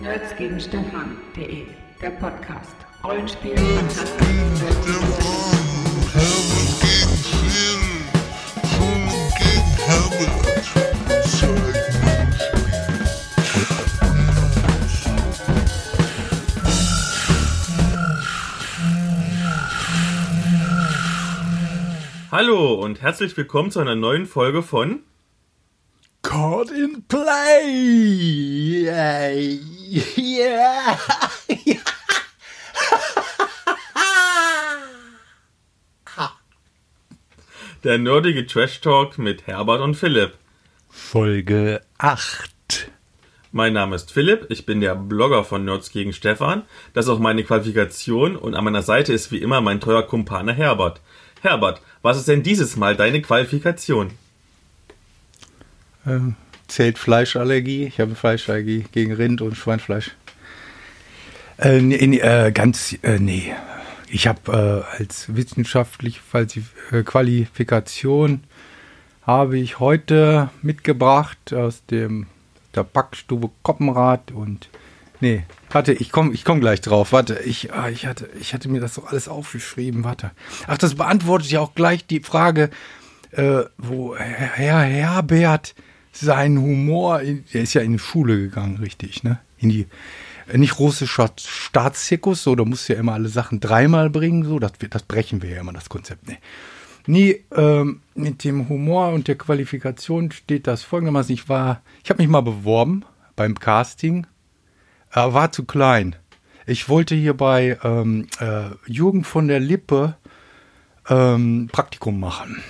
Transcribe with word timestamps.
Nerds 0.00 0.34
gegen 0.36 0.58
Stefan.de, 0.58 1.66
der 2.00 2.10
Podcast. 2.12 2.74
Rollenspiel. 3.04 3.54
Hallo 22.32 22.72
und 22.82 23.02
herzlich 23.02 23.36
willkommen 23.36 23.70
zu 23.70 23.80
einer 23.80 23.96
neuen 23.96 24.24
Folge 24.24 24.62
von 24.62 25.02
Caught 26.22 26.70
in 26.70 27.04
Play! 27.06 28.30
Yeah! 29.90 30.96
der 37.82 37.98
nerdige 37.98 38.46
Trash 38.46 38.80
Talk 38.82 39.18
mit 39.18 39.48
Herbert 39.48 39.80
und 39.80 39.96
Philipp. 39.96 40.34
Folge 40.88 41.80
8. 41.98 42.52
Mein 43.50 43.72
Name 43.72 43.96
ist 43.96 44.12
Philipp, 44.12 44.46
ich 44.48 44.64
bin 44.64 44.80
der 44.80 44.94
Blogger 44.94 45.42
von 45.42 45.64
Nerds 45.64 45.90
gegen 45.90 46.12
Stefan. 46.12 46.62
Das 46.92 47.06
ist 47.06 47.10
auch 47.10 47.18
meine 47.18 47.42
Qualifikation 47.42 48.36
und 48.36 48.54
an 48.54 48.62
meiner 48.62 48.82
Seite 48.82 49.12
ist 49.12 49.32
wie 49.32 49.38
immer 49.38 49.60
mein 49.60 49.80
treuer 49.80 50.06
Kumpane 50.06 50.52
Herbert. 50.52 51.00
Herbert, 51.40 51.80
was 52.02 52.16
ist 52.16 52.28
denn 52.28 52.44
dieses 52.44 52.76
Mal 52.76 52.94
deine 52.94 53.22
Qualifikation? 53.22 54.12
Ähm, 56.06 56.36
zählt 56.70 56.98
Fleischallergie? 56.98 57.84
Ich 57.84 58.00
habe 58.00 58.14
Fleischallergie 58.14 58.84
gegen 58.92 59.12
Rind 59.12 59.42
und 59.42 59.56
Schweinfleisch. 59.56 60.12
Äh, 61.58 61.80
nee, 61.80 62.06
nee, 62.06 62.18
äh, 62.18 62.52
ganz, 62.52 62.96
äh, 63.02 63.18
nee. 63.18 63.52
Ich 64.08 64.26
habe 64.26 64.86
äh, 64.96 64.98
als 64.98 65.34
wissenschaftliche 65.34 66.20
äh, 66.90 67.02
Qualifikation 67.02 68.44
habe 69.22 69.58
ich 69.58 69.78
heute 69.78 70.50
mitgebracht 70.62 71.52
aus 71.52 71.84
dem 71.86 72.26
der 72.74 72.84
Backstube 72.84 73.50
Koppenrad 73.62 74.32
und 74.32 74.68
nee, 75.20 75.44
warte, 75.70 75.92
ich 75.92 76.10
komme 76.10 76.32
ich 76.32 76.44
komm 76.44 76.60
gleich 76.60 76.80
drauf. 76.80 77.12
Warte, 77.12 77.40
ich, 77.44 77.72
ah, 77.72 77.88
ich, 77.88 78.06
hatte, 78.06 78.28
ich 78.40 78.54
hatte 78.54 78.68
mir 78.68 78.80
das 78.80 78.94
doch 78.94 79.08
alles 79.08 79.28
aufgeschrieben. 79.28 80.02
Warte. 80.02 80.30
Ach, 80.66 80.78
das 80.78 80.94
beantwortet 80.94 81.50
ja 81.50 81.60
auch 81.60 81.74
gleich 81.74 82.06
die 82.06 82.20
Frage, 82.20 82.70
äh, 83.32 83.64
wo 83.76 84.16
Herr 84.16 84.80
Herbert 84.80 85.74
seinen 86.12 86.60
Humor, 86.60 87.20
der 87.20 87.62
ist 87.62 87.74
ja 87.74 87.82
in 87.82 87.92
die 87.92 87.98
Schule 87.98 88.36
gegangen, 88.36 88.78
richtig, 88.78 89.22
ne? 89.22 89.40
In 89.58 89.68
die, 89.68 89.86
äh, 90.48 90.58
nicht 90.58 90.78
russischer 90.78 91.30
Staatszirkus, 91.38 92.42
so, 92.42 92.54
da 92.54 92.64
musst 92.64 92.88
du 92.88 92.94
ja 92.94 93.00
immer 93.00 93.14
alle 93.14 93.28
Sachen 93.28 93.60
dreimal 93.60 94.10
bringen, 94.10 94.44
so, 94.44 94.58
das, 94.58 94.72
das 94.90 95.02
brechen 95.02 95.42
wir 95.42 95.50
ja 95.50 95.60
immer, 95.60 95.72
das 95.72 95.88
Konzept, 95.88 96.28
ne? 96.28 96.38
Nee, 97.06 97.44
ähm, 97.56 98.02
mit 98.14 98.44
dem 98.44 98.68
Humor 98.68 99.08
und 99.12 99.26
der 99.26 99.36
Qualifikation 99.36 100.30
steht 100.32 100.66
das 100.66 100.82
folgendermaßen. 100.82 101.32
Ich 101.32 101.48
war, 101.48 101.82
ich 102.04 102.10
habe 102.10 102.22
mich 102.22 102.30
mal 102.30 102.42
beworben 102.42 103.04
beim 103.36 103.58
Casting, 103.58 104.26
aber 105.10 105.34
war 105.34 105.52
zu 105.52 105.64
klein. 105.64 106.16
Ich 106.66 106.88
wollte 106.88 107.14
hier 107.14 107.34
bei 107.34 107.78
ähm, 107.82 108.26
äh, 108.38 108.70
Jürgen 108.86 109.24
von 109.24 109.48
der 109.48 109.60
Lippe 109.60 110.16
ähm, 111.08 111.68
Praktikum 111.72 112.20
machen. 112.20 112.62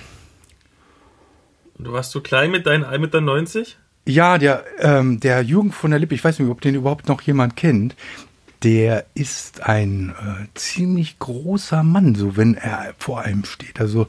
Du 1.83 1.93
warst 1.93 2.11
so 2.11 2.21
klein 2.21 2.51
mit 2.51 2.65
deinen 2.65 2.83
1,90 2.83 3.57
Meter? 3.57 3.69
Ja, 4.05 4.37
der, 4.37 4.63
ähm, 4.79 5.19
der 5.19 5.41
Jürgen 5.41 5.71
von 5.71 5.91
der 5.91 5.99
Lippe, 5.99 6.15
ich 6.15 6.23
weiß 6.23 6.39
nicht, 6.39 6.49
ob 6.49 6.61
den 6.61 6.75
überhaupt 6.75 7.07
noch 7.07 7.21
jemand 7.21 7.55
kennt, 7.55 7.95
der 8.63 9.05
ist 9.15 9.63
ein 9.63 10.09
äh, 10.09 10.47
ziemlich 10.55 11.19
großer 11.19 11.83
Mann, 11.83 12.15
so 12.15 12.37
wenn 12.37 12.55
er 12.55 12.93
vor 12.97 13.21
einem 13.21 13.45
steht. 13.45 13.79
Also 13.79 14.07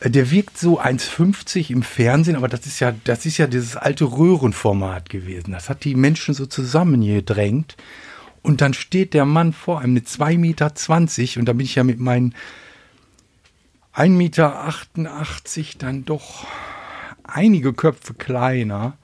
äh, 0.00 0.10
der 0.10 0.30
wirkt 0.30 0.58
so 0.58 0.80
1,50 0.80 1.70
im 1.70 1.82
Fernsehen, 1.82 2.36
aber 2.36 2.48
das 2.48 2.66
ist 2.66 2.80
ja, 2.80 2.94
das 3.04 3.26
ist 3.26 3.38
ja 3.38 3.46
dieses 3.46 3.76
alte 3.76 4.04
Röhrenformat 4.04 5.08
gewesen. 5.08 5.52
Das 5.52 5.68
hat 5.68 5.84
die 5.84 5.94
Menschen 5.94 6.34
so 6.34 6.46
zusammengedrängt. 6.46 7.76
Und 8.42 8.62
dann 8.62 8.72
steht 8.72 9.12
der 9.12 9.26
Mann 9.26 9.52
vor 9.52 9.80
einem 9.80 9.92
mit 9.92 10.06
2,20 10.06 10.38
Meter 10.38 10.72
und 11.40 11.46
da 11.46 11.52
bin 11.52 11.66
ich 11.66 11.74
ja 11.74 11.84
mit 11.84 12.00
meinen 12.00 12.34
1,88 13.94 14.08
Meter 14.08 15.78
dann 15.78 16.04
doch 16.06 16.46
einige 17.34 17.72
Köpfe 17.72 18.14
kleiner. 18.14 18.96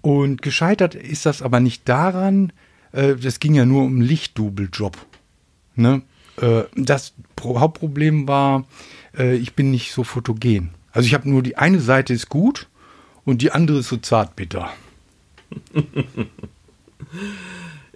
Und 0.00 0.42
gescheitert 0.42 0.94
ist 0.94 1.26
das 1.26 1.42
aber 1.42 1.60
nicht 1.60 1.88
daran, 1.88 2.52
äh, 2.92 3.16
das 3.16 3.40
ging 3.40 3.54
ja 3.54 3.64
nur 3.64 3.84
um 3.84 4.00
Lichtdubeljob. 4.00 4.96
Ne? 5.74 6.02
Äh, 6.40 6.64
das 6.76 7.14
Pro 7.34 7.60
Hauptproblem 7.60 8.28
war, 8.28 8.64
äh, 9.16 9.36
ich 9.36 9.54
bin 9.54 9.70
nicht 9.70 9.92
so 9.92 10.04
fotogen. 10.04 10.70
Also 10.92 11.06
ich 11.06 11.14
habe 11.14 11.28
nur 11.28 11.42
die 11.42 11.56
eine 11.56 11.80
Seite 11.80 12.14
ist 12.14 12.28
gut 12.28 12.68
und 13.24 13.42
die 13.42 13.52
andere 13.52 13.78
ist 13.78 13.88
so 13.88 13.96
zartbitter. 13.96 14.70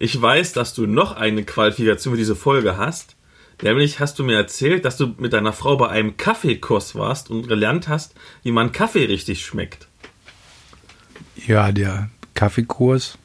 Ich 0.02 0.20
weiß, 0.20 0.54
dass 0.54 0.72
du 0.72 0.86
noch 0.86 1.14
eine 1.14 1.44
Qualifikation 1.44 2.14
für 2.14 2.18
diese 2.18 2.34
Folge 2.34 2.78
hast. 2.78 3.16
Nämlich 3.62 4.00
hast 4.00 4.18
du 4.18 4.24
mir 4.24 4.36
erzählt, 4.36 4.84
dass 4.84 4.96
du 4.96 5.14
mit 5.18 5.32
deiner 5.32 5.52
Frau 5.52 5.76
bei 5.76 5.88
einem 5.88 6.16
Kaffeekurs 6.16 6.94
warst 6.94 7.30
und 7.30 7.46
gelernt 7.46 7.88
hast, 7.88 8.14
wie 8.42 8.52
man 8.52 8.72
Kaffee 8.72 9.04
richtig 9.04 9.44
schmeckt. 9.44 9.86
Ja, 11.46 11.72
der 11.72 12.10
Kaffeekurs 12.34 13.18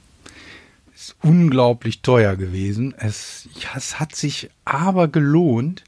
ist 0.94 1.16
unglaublich 1.22 2.01
teuer 2.01 2.35
gewesen. 2.35 2.94
Es, 2.97 3.47
es 3.75 4.00
hat 4.00 4.16
sich 4.16 4.50
aber 4.66 5.07
gelohnt. 5.07 5.84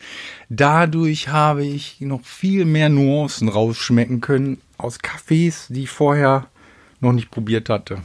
Dadurch 0.50 1.30
habe 1.30 1.66
ich 1.66 2.00
noch 2.02 2.24
viel 2.24 2.66
mehr 2.66 2.90
Nuancen 2.90 3.50
rausschmecken 3.50 4.22
können 4.22 4.62
aus 4.78 5.00
Kaffees, 5.00 5.68
die 5.70 5.84
ich 5.84 5.90
vorher 5.90 6.48
noch 7.00 7.14
nicht 7.14 7.32
probiert 7.32 7.70
hatte. 7.70 8.02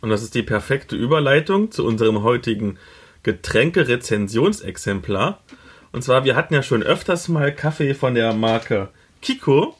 Und 0.00 0.10
das 0.10 0.22
ist 0.22 0.34
die 0.34 0.42
perfekte 0.42 0.96
Überleitung 0.96 1.70
zu 1.70 1.86
unserem 1.86 2.22
heutigen 2.22 2.78
Getränke-Rezensionsexemplar. 3.22 5.40
Und 5.92 6.02
zwar, 6.02 6.24
wir 6.24 6.36
hatten 6.36 6.54
ja 6.54 6.62
schon 6.62 6.82
öfters 6.82 7.28
mal 7.28 7.54
Kaffee 7.54 7.94
von 7.94 8.14
der 8.14 8.32
Marke 8.32 8.88
Kiko. 9.20 9.76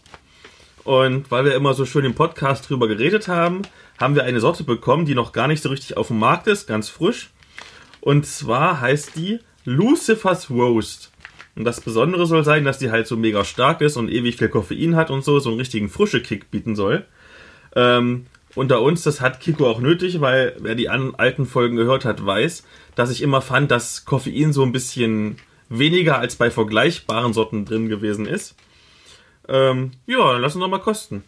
Und 0.84 1.31
weil 1.31 1.45
wir 1.47 1.55
immer 1.55 1.73
so 1.73 1.87
schön 1.87 2.05
im 2.05 2.15
Podcast 2.15 2.69
drüber 2.69 2.87
geredet 2.87 3.28
haben, 3.28 3.62
haben 3.99 4.15
wir 4.15 4.25
eine 4.25 4.41
Sorte 4.41 4.65
bekommen, 4.65 5.06
die 5.06 5.15
noch 5.15 5.33
gar 5.33 5.49
nicht 5.49 5.62
so 5.62 5.71
richtig 5.71 5.97
auf 5.97 6.09
dem 6.09 6.19
Markt 6.19 6.49
ist, 6.49 6.67
ganz 6.67 6.91
frisch. 6.91 7.31
Und 8.00 8.27
zwar 8.27 8.81
heißt 8.81 9.17
die 9.17 9.41
Lucifer's 9.65 10.50
Roast. 10.50 11.12
Und 11.55 11.65
das 11.65 11.81
Besondere 11.81 12.27
soll 12.27 12.44
sein, 12.44 12.65
dass 12.65 12.79
die 12.79 12.91
halt 12.91 13.06
so 13.06 13.17
mega 13.17 13.44
stark 13.44 13.81
ist 13.81 13.97
und 13.97 14.11
ewig 14.11 14.37
viel 14.37 14.49
Koffein 14.49 14.97
hat 14.97 15.11
und 15.11 15.25
so, 15.25 15.39
so 15.39 15.50
einen 15.50 15.59
richtigen 15.59 15.89
frische 15.89 16.21
Kick 16.21 16.50
bieten 16.50 16.77
soll. 16.77 17.06
Ähm, 17.75 18.27
unter 18.55 18.83
uns, 18.83 19.03
das 19.03 19.21
hat 19.21 19.41
Kiko 19.41 19.67
auch 19.67 19.81
nötig, 19.81 20.21
weil 20.21 20.56
wer 20.59 20.75
die 20.75 20.91
alten 20.91 21.47
Folgen 21.47 21.77
gehört 21.77 22.05
hat, 22.05 22.25
weiß, 22.25 22.65
dass 22.97 23.11
ich 23.11 23.23
immer 23.23 23.41
fand, 23.41 23.71
dass 23.71 24.05
Koffein 24.05 24.53
so 24.53 24.62
ein 24.62 24.73
bisschen 24.73 25.37
weniger 25.78 26.19
als 26.19 26.37
bei 26.37 26.50
vergleichbaren 26.50 27.33
Sorten 27.33 27.65
drin 27.65 27.88
gewesen 27.88 28.27
ist. 28.27 28.55
Ähm, 29.49 29.93
ja, 30.06 30.37
lass 30.37 30.55
uns 30.55 30.62
doch 30.62 30.69
mal 30.69 30.78
kosten. 30.78 31.25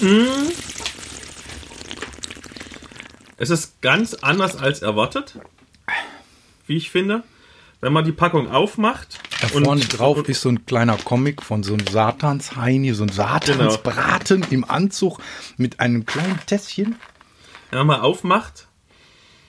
Mmh. 0.00 0.52
Es 3.36 3.50
ist 3.50 3.80
ganz 3.82 4.14
anders 4.14 4.56
als 4.56 4.82
erwartet, 4.82 5.38
wie 6.66 6.76
ich 6.76 6.90
finde. 6.90 7.24
Wenn 7.82 7.92
man 7.92 8.04
die 8.04 8.12
Packung 8.12 8.48
aufmacht. 8.48 9.18
Da 9.40 9.48
vorne 9.48 9.80
drauf 9.80 10.18
und, 10.18 10.28
ist 10.28 10.40
so 10.40 10.48
ein 10.48 10.64
kleiner 10.64 10.96
Comic 10.96 11.42
von 11.42 11.64
so 11.64 11.74
einem 11.74 11.86
Satansheini, 11.86 12.94
so 12.94 13.02
ein 13.02 13.08
Satansbraten 13.08 14.42
genau. 14.42 14.52
im 14.52 14.64
Anzug 14.64 15.18
mit 15.56 15.80
einem 15.80 16.06
kleinen 16.06 16.38
Tässchen. 16.46 16.94
Wenn 17.72 17.86
man 17.86 18.00
aufmacht, 18.00 18.68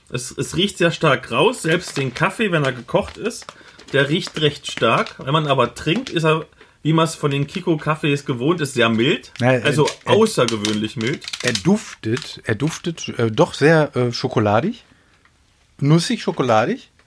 es, 0.10 0.36
es 0.36 0.58
riecht 0.58 0.80
sehr 0.80 0.92
stark 0.92 1.32
raus, 1.32 1.62
selbst 1.62 1.96
den 1.96 2.16
Kaffee, 2.16 2.52
wenn 2.52 2.64
er 2.64 2.74
gekocht 2.74 3.18
ist, 3.18 3.46
der 3.94 4.10
riecht 4.10 4.42
recht 4.42 4.70
stark. 4.72 5.16
Wenn 5.24 5.34
man 5.34 5.46
aber 5.46 5.76
trinkt, 5.76 6.10
ist 6.10 6.26
er 6.26 6.48
wie 6.84 6.92
man 6.92 7.06
es 7.06 7.16
von 7.16 7.32
den 7.32 7.48
Kiko-Kaffees 7.48 8.26
gewohnt 8.26 8.60
ist, 8.60 8.74
sehr 8.74 8.90
mild. 8.90 9.32
Ja, 9.40 9.52
also 9.52 9.88
er, 10.04 10.16
außergewöhnlich 10.16 10.98
mild. 10.98 11.26
Er 11.42 11.54
duftet, 11.54 12.42
er 12.44 12.56
duftet 12.56 13.08
äh, 13.18 13.32
doch 13.32 13.54
sehr 13.54 13.96
äh, 13.96 14.12
schokoladig. 14.12 14.84
Nussig 15.80 16.22
schokoladig. 16.22 16.92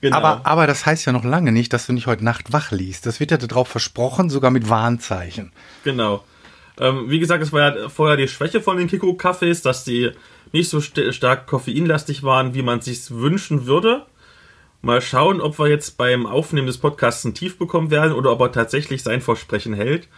genau. 0.00 0.16
Aber, 0.16 0.40
aber 0.44 0.66
das 0.66 0.86
heißt 0.86 1.06
ja 1.06 1.12
noch 1.12 1.24
lange 1.24 1.52
nicht, 1.52 1.72
dass 1.72 1.86
du 1.86 1.92
nicht 1.92 2.06
heute 2.06 2.24
Nacht 2.24 2.52
wach 2.52 2.70
liest. 2.70 3.06
Das 3.06 3.20
wird 3.20 3.30
ja 3.30 3.36
darauf 3.36 3.68
versprochen, 3.68 4.30
sogar 4.30 4.50
mit 4.50 4.68
Warnzeichen. 4.68 5.52
Genau. 5.84 6.24
Ähm, 6.78 7.10
wie 7.10 7.18
gesagt, 7.18 7.42
es 7.42 7.52
war 7.52 7.76
ja 7.76 7.88
vorher 7.88 8.16
die 8.16 8.28
Schwäche 8.28 8.60
von 8.60 8.76
den 8.76 8.88
Kiko-Kaffees, 8.88 9.62
dass 9.62 9.84
die 9.84 10.12
nicht 10.52 10.70
so 10.70 10.80
st 10.80 11.14
stark 11.14 11.46
koffeinlastig 11.46 12.22
waren, 12.22 12.54
wie 12.54 12.62
man 12.62 12.80
sich 12.80 13.10
wünschen 13.10 13.66
würde. 13.66 14.06
Mal 14.82 15.02
schauen, 15.02 15.42
ob 15.42 15.58
wir 15.58 15.68
jetzt 15.68 15.98
beim 15.98 16.26
Aufnehmen 16.26 16.66
des 16.66 16.78
Podcasts 16.78 17.24
ein 17.24 17.34
Tief 17.34 17.58
bekommen 17.58 17.90
werden 17.90 18.14
oder 18.14 18.32
ob 18.32 18.40
er 18.40 18.52
tatsächlich 18.52 19.02
sein 19.02 19.20
Versprechen 19.20 19.74
hält 19.74 20.08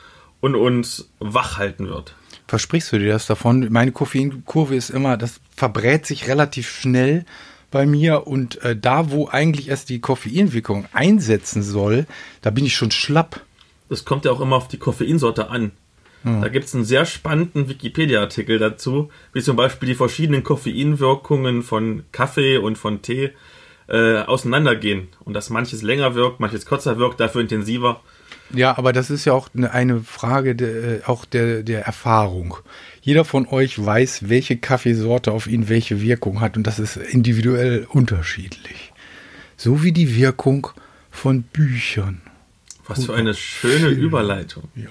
und 0.41 0.55
uns 0.55 1.11
wach 1.19 1.59
halten 1.59 1.89
wird. 1.89 2.15
Versprichst 2.47 2.93
du 2.93 2.99
dir 2.99 3.13
das 3.13 3.27
davon? 3.27 3.67
Meine 3.71 3.93
Koffeinkurve 3.93 4.77
ist 4.77 4.91
immer, 4.91 5.17
das 5.17 5.41
verbrät 5.57 6.07
sich 6.07 6.29
relativ 6.29 6.71
schnell 6.71 7.25
bei 7.73 7.87
mir 7.87 8.29
und 8.29 8.63
äh, 8.63 8.77
da, 8.77 9.11
wo 9.11 9.27
eigentlich 9.27 9.69
erst 9.69 9.89
die 9.89 10.01
Koffeinwirkung 10.01 10.87
einsetzen 10.93 11.63
soll, 11.63 12.07
da 12.41 12.51
bin 12.51 12.65
ich 12.65 12.77
schon 12.77 12.93
schlapp. 12.93 13.41
Das 13.89 14.05
kommt 14.05 14.25
ja 14.25 14.31
auch 14.31 14.41
immer 14.41 14.57
auf 14.57 14.69
die 14.69 14.79
Koffeinsorte 14.79 15.51
an. 15.51 15.73
Da 16.25 16.49
gibt 16.49 16.67
es 16.67 16.75
einen 16.75 16.85
sehr 16.85 17.05
spannenden 17.05 17.69
Wikipedia-Artikel 17.69 18.61
dazu, 18.61 19.11
wie 19.33 19.43
zum 19.43 19.57
Beispiel 19.57 19.89
die 19.89 19.97
verschiedenen 19.97 20.45
Koffeinwirkungen 20.45 21.63
von 21.63 22.05
Kaffee 22.13 22.59
und 22.59 22.79
von 22.79 23.03
Tee 23.03 23.33
äh, 23.89 24.19
auseinandergehen. 24.19 25.09
Und 25.25 25.35
dass 25.35 25.51
manches 25.51 25.83
länger 25.83 26.15
wirkt, 26.15 26.39
manches 26.39 26.65
kürzer 26.65 26.97
wirkt, 26.99 27.19
dafür 27.19 27.41
intensiver. 27.41 28.03
Ja, 28.51 28.77
aber 28.77 28.93
das 28.93 29.11
ist 29.11 29.25
ja 29.25 29.33
auch 29.33 29.49
eine, 29.55 29.73
eine 29.73 30.01
Frage 30.01 30.55
de, 30.55 30.97
äh, 30.97 31.01
auch 31.07 31.25
der, 31.25 31.63
der 31.63 31.87
Erfahrung. 31.87 32.57
Jeder 33.01 33.25
von 33.25 33.47
euch 33.47 33.85
weiß, 33.85 34.29
welche 34.29 34.57
Kaffeesorte 34.57 35.33
auf 35.33 35.47
ihn 35.47 35.69
welche 35.69 36.01
Wirkung 36.01 36.41
hat 36.41 36.57
und 36.57 36.67
das 36.67 36.79
ist 36.79 36.97
individuell 36.97 37.87
unterschiedlich. 37.89 38.93
So 39.57 39.83
wie 39.83 39.93
die 39.93 40.17
Wirkung 40.17 40.69
von 41.11 41.43
Büchern. 41.43 42.21
Was 42.87 43.05
für 43.07 43.15
eine 43.15 43.35
schöne 43.35 43.91
Schön. 43.91 43.99
Überleitung. 43.99 44.65
Ja. 44.75 44.91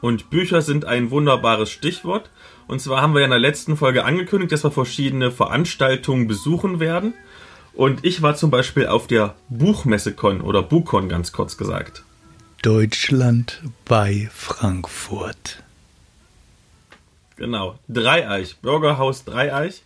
Und 0.00 0.30
Bücher 0.30 0.62
sind 0.62 0.84
ein 0.84 1.10
wunderbares 1.10 1.70
Stichwort. 1.70 2.30
Und 2.66 2.80
zwar 2.80 3.02
haben 3.02 3.14
wir 3.14 3.20
ja 3.20 3.24
in 3.24 3.30
der 3.30 3.40
letzten 3.40 3.76
Folge 3.76 4.04
angekündigt, 4.04 4.52
dass 4.52 4.64
wir 4.64 4.70
verschiedene 4.70 5.30
Veranstaltungen 5.30 6.28
besuchen 6.28 6.80
werden. 6.80 7.14
Und 7.74 8.04
ich 8.04 8.22
war 8.22 8.36
zum 8.36 8.50
Beispiel 8.50 8.86
auf 8.86 9.06
der 9.06 9.34
Buchmessekon 9.48 10.40
oder 10.40 10.62
Bukon 10.62 11.08
ganz 11.08 11.32
kurz 11.32 11.56
gesagt. 11.56 12.02
Deutschland 12.62 13.62
bei 13.84 14.28
Frankfurt. 14.32 15.62
Genau, 17.36 17.78
Dreieich, 17.88 18.56
Bürgerhaus 18.58 19.24
Dreieich. 19.24 19.82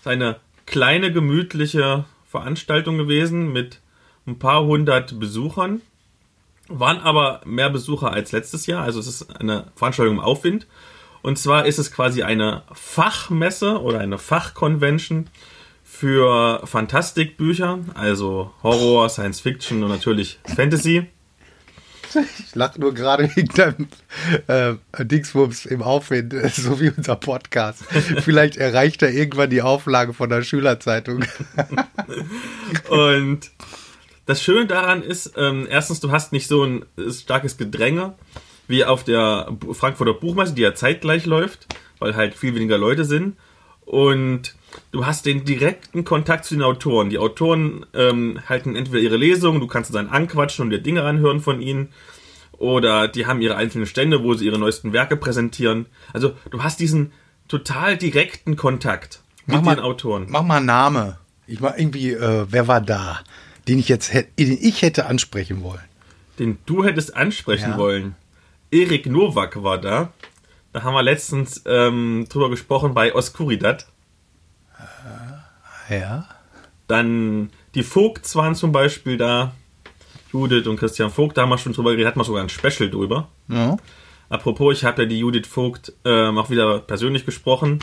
Ist 0.00 0.06
eine 0.06 0.40
kleine, 0.66 1.12
gemütliche 1.12 2.04
Veranstaltung 2.28 2.98
gewesen 2.98 3.52
mit 3.52 3.80
ein 4.26 4.40
paar 4.40 4.64
hundert 4.64 5.20
Besuchern. 5.20 5.82
Waren 6.68 6.98
aber 6.98 7.40
mehr 7.44 7.70
Besucher 7.70 8.12
als 8.12 8.32
letztes 8.32 8.66
Jahr. 8.66 8.82
Also 8.82 9.00
es 9.00 9.06
ist 9.06 9.40
eine 9.40 9.66
Veranstaltung 9.74 10.16
im 10.16 10.20
Aufwind. 10.20 10.66
Und 11.22 11.38
zwar 11.38 11.66
ist 11.66 11.78
es 11.78 11.90
quasi 11.90 12.22
eine 12.22 12.62
Fachmesse 12.72 13.80
oder 13.80 14.00
eine 14.00 14.18
Fachconvention 14.18 15.28
für 15.82 16.60
Fantastikbücher, 16.64 17.80
also 17.94 18.52
Horror, 18.62 19.08
Science 19.08 19.40
Fiction 19.40 19.82
und 19.82 19.88
natürlich 19.88 20.38
Fantasy. 20.54 21.06
Ich 22.14 22.54
lache 22.54 22.80
nur 22.80 22.94
gerade 22.94 23.28
wegen 23.34 23.48
deinem 23.48 23.88
äh, 24.46 25.04
Dingsbums 25.04 25.66
im 25.66 25.82
Aufwind, 25.82 26.34
so 26.52 26.80
wie 26.80 26.90
unser 26.90 27.16
Podcast. 27.16 27.84
Vielleicht 28.20 28.56
erreicht 28.56 29.02
er 29.02 29.10
irgendwann 29.10 29.50
die 29.50 29.62
Auflage 29.62 30.12
von 30.14 30.28
der 30.28 30.42
Schülerzeitung. 30.42 31.24
Und 32.88 33.50
das 34.26 34.42
Schöne 34.42 34.66
daran 34.66 35.02
ist, 35.02 35.34
ähm, 35.36 35.66
erstens, 35.70 36.00
du 36.00 36.10
hast 36.10 36.32
nicht 36.32 36.48
so 36.48 36.64
ein 36.64 36.84
starkes 37.10 37.56
Gedränge 37.56 38.14
wie 38.68 38.84
auf 38.84 39.04
der 39.04 39.48
Frankfurter 39.72 40.14
Buchmesse, 40.14 40.54
die 40.54 40.62
ja 40.62 40.74
zeitgleich 40.74 41.24
läuft, 41.24 41.66
weil 42.00 42.16
halt 42.16 42.34
viel 42.34 42.54
weniger 42.54 42.78
Leute 42.78 43.04
sind. 43.04 43.36
Und 43.84 44.56
du 44.90 45.06
hast 45.06 45.26
den 45.26 45.44
direkten 45.44 46.04
Kontakt 46.04 46.44
zu 46.44 46.54
den 46.54 46.64
Autoren. 46.64 47.08
Die 47.08 47.18
Autoren 47.18 47.86
ähm, 47.94 48.40
halten 48.48 48.74
entweder 48.74 49.00
ihre 49.00 49.16
Lesungen, 49.16 49.60
du 49.60 49.68
kannst 49.68 49.94
dann 49.94 50.08
anquatschen 50.08 50.64
und 50.64 50.70
dir 50.70 50.80
Dinge 50.80 51.04
anhören 51.04 51.40
von 51.40 51.60
ihnen. 51.62 51.90
Oder 52.58 53.06
die 53.06 53.26
haben 53.26 53.40
ihre 53.40 53.54
einzelnen 53.54 53.86
Stände, 53.86 54.24
wo 54.24 54.34
sie 54.34 54.46
ihre 54.46 54.58
neuesten 54.58 54.92
Werke 54.92 55.16
präsentieren. 55.16 55.86
Also 56.12 56.32
du 56.50 56.64
hast 56.64 56.80
diesen 56.80 57.12
total 57.46 57.96
direkten 57.96 58.56
Kontakt 58.56 59.20
mit 59.46 59.64
den 59.64 59.78
Autoren. 59.78 60.26
Mach 60.28 60.42
mal 60.42 60.56
einen 60.56 60.66
Name. 60.66 61.18
Ich 61.46 61.62
war 61.62 61.78
irgendwie, 61.78 62.10
äh, 62.10 62.46
wer 62.48 62.66
war 62.66 62.80
da, 62.80 63.20
den 63.68 63.78
ich 63.78 63.88
jetzt 63.88 64.12
hätte, 64.12 64.30
den 64.38 64.58
ich 64.60 64.82
hätte 64.82 65.06
ansprechen 65.06 65.62
wollen. 65.62 65.80
den 66.38 66.58
du 66.66 66.84
hättest 66.84 67.16
ansprechen 67.16 67.70
Ja. 67.72 67.78
wollen. 67.78 68.14
Erik 68.70 69.06
Nowak 69.06 69.62
war 69.62 69.78
da. 69.78 70.12
Da 70.72 70.82
haben 70.82 70.94
wir 70.94 71.02
letztens 71.02 71.62
ähm, 71.66 72.26
drüber 72.28 72.50
gesprochen 72.50 72.92
bei 72.94 73.14
Oscuridad. 73.14 73.86
Ja. 75.88 76.28
Dann 76.88 77.50
die 77.74 77.82
Vogts 77.82 78.34
waren 78.36 78.54
zum 78.54 78.72
Beispiel 78.72 79.16
da. 79.16 79.52
Judith 80.32 80.66
und 80.66 80.76
Christian 80.76 81.10
Vogt, 81.10 81.36
da 81.38 81.42
haben 81.42 81.48
wir 81.50 81.56
schon 81.58 81.72
drüber 81.72 81.90
geredet, 81.92 82.08
hatten 82.08 82.20
wir 82.20 82.24
sogar 82.24 82.42
ein 82.42 82.48
Special 82.48 82.90
drüber. 82.90 83.28
ja. 83.48 83.76
Apropos, 84.28 84.76
ich 84.76 84.84
habe 84.84 85.02
ja 85.02 85.08
die 85.08 85.20
Judith 85.20 85.46
Vogt 85.46 85.92
ähm, 86.04 86.36
auch 86.36 86.50
wieder 86.50 86.80
persönlich 86.80 87.24
gesprochen. 87.24 87.78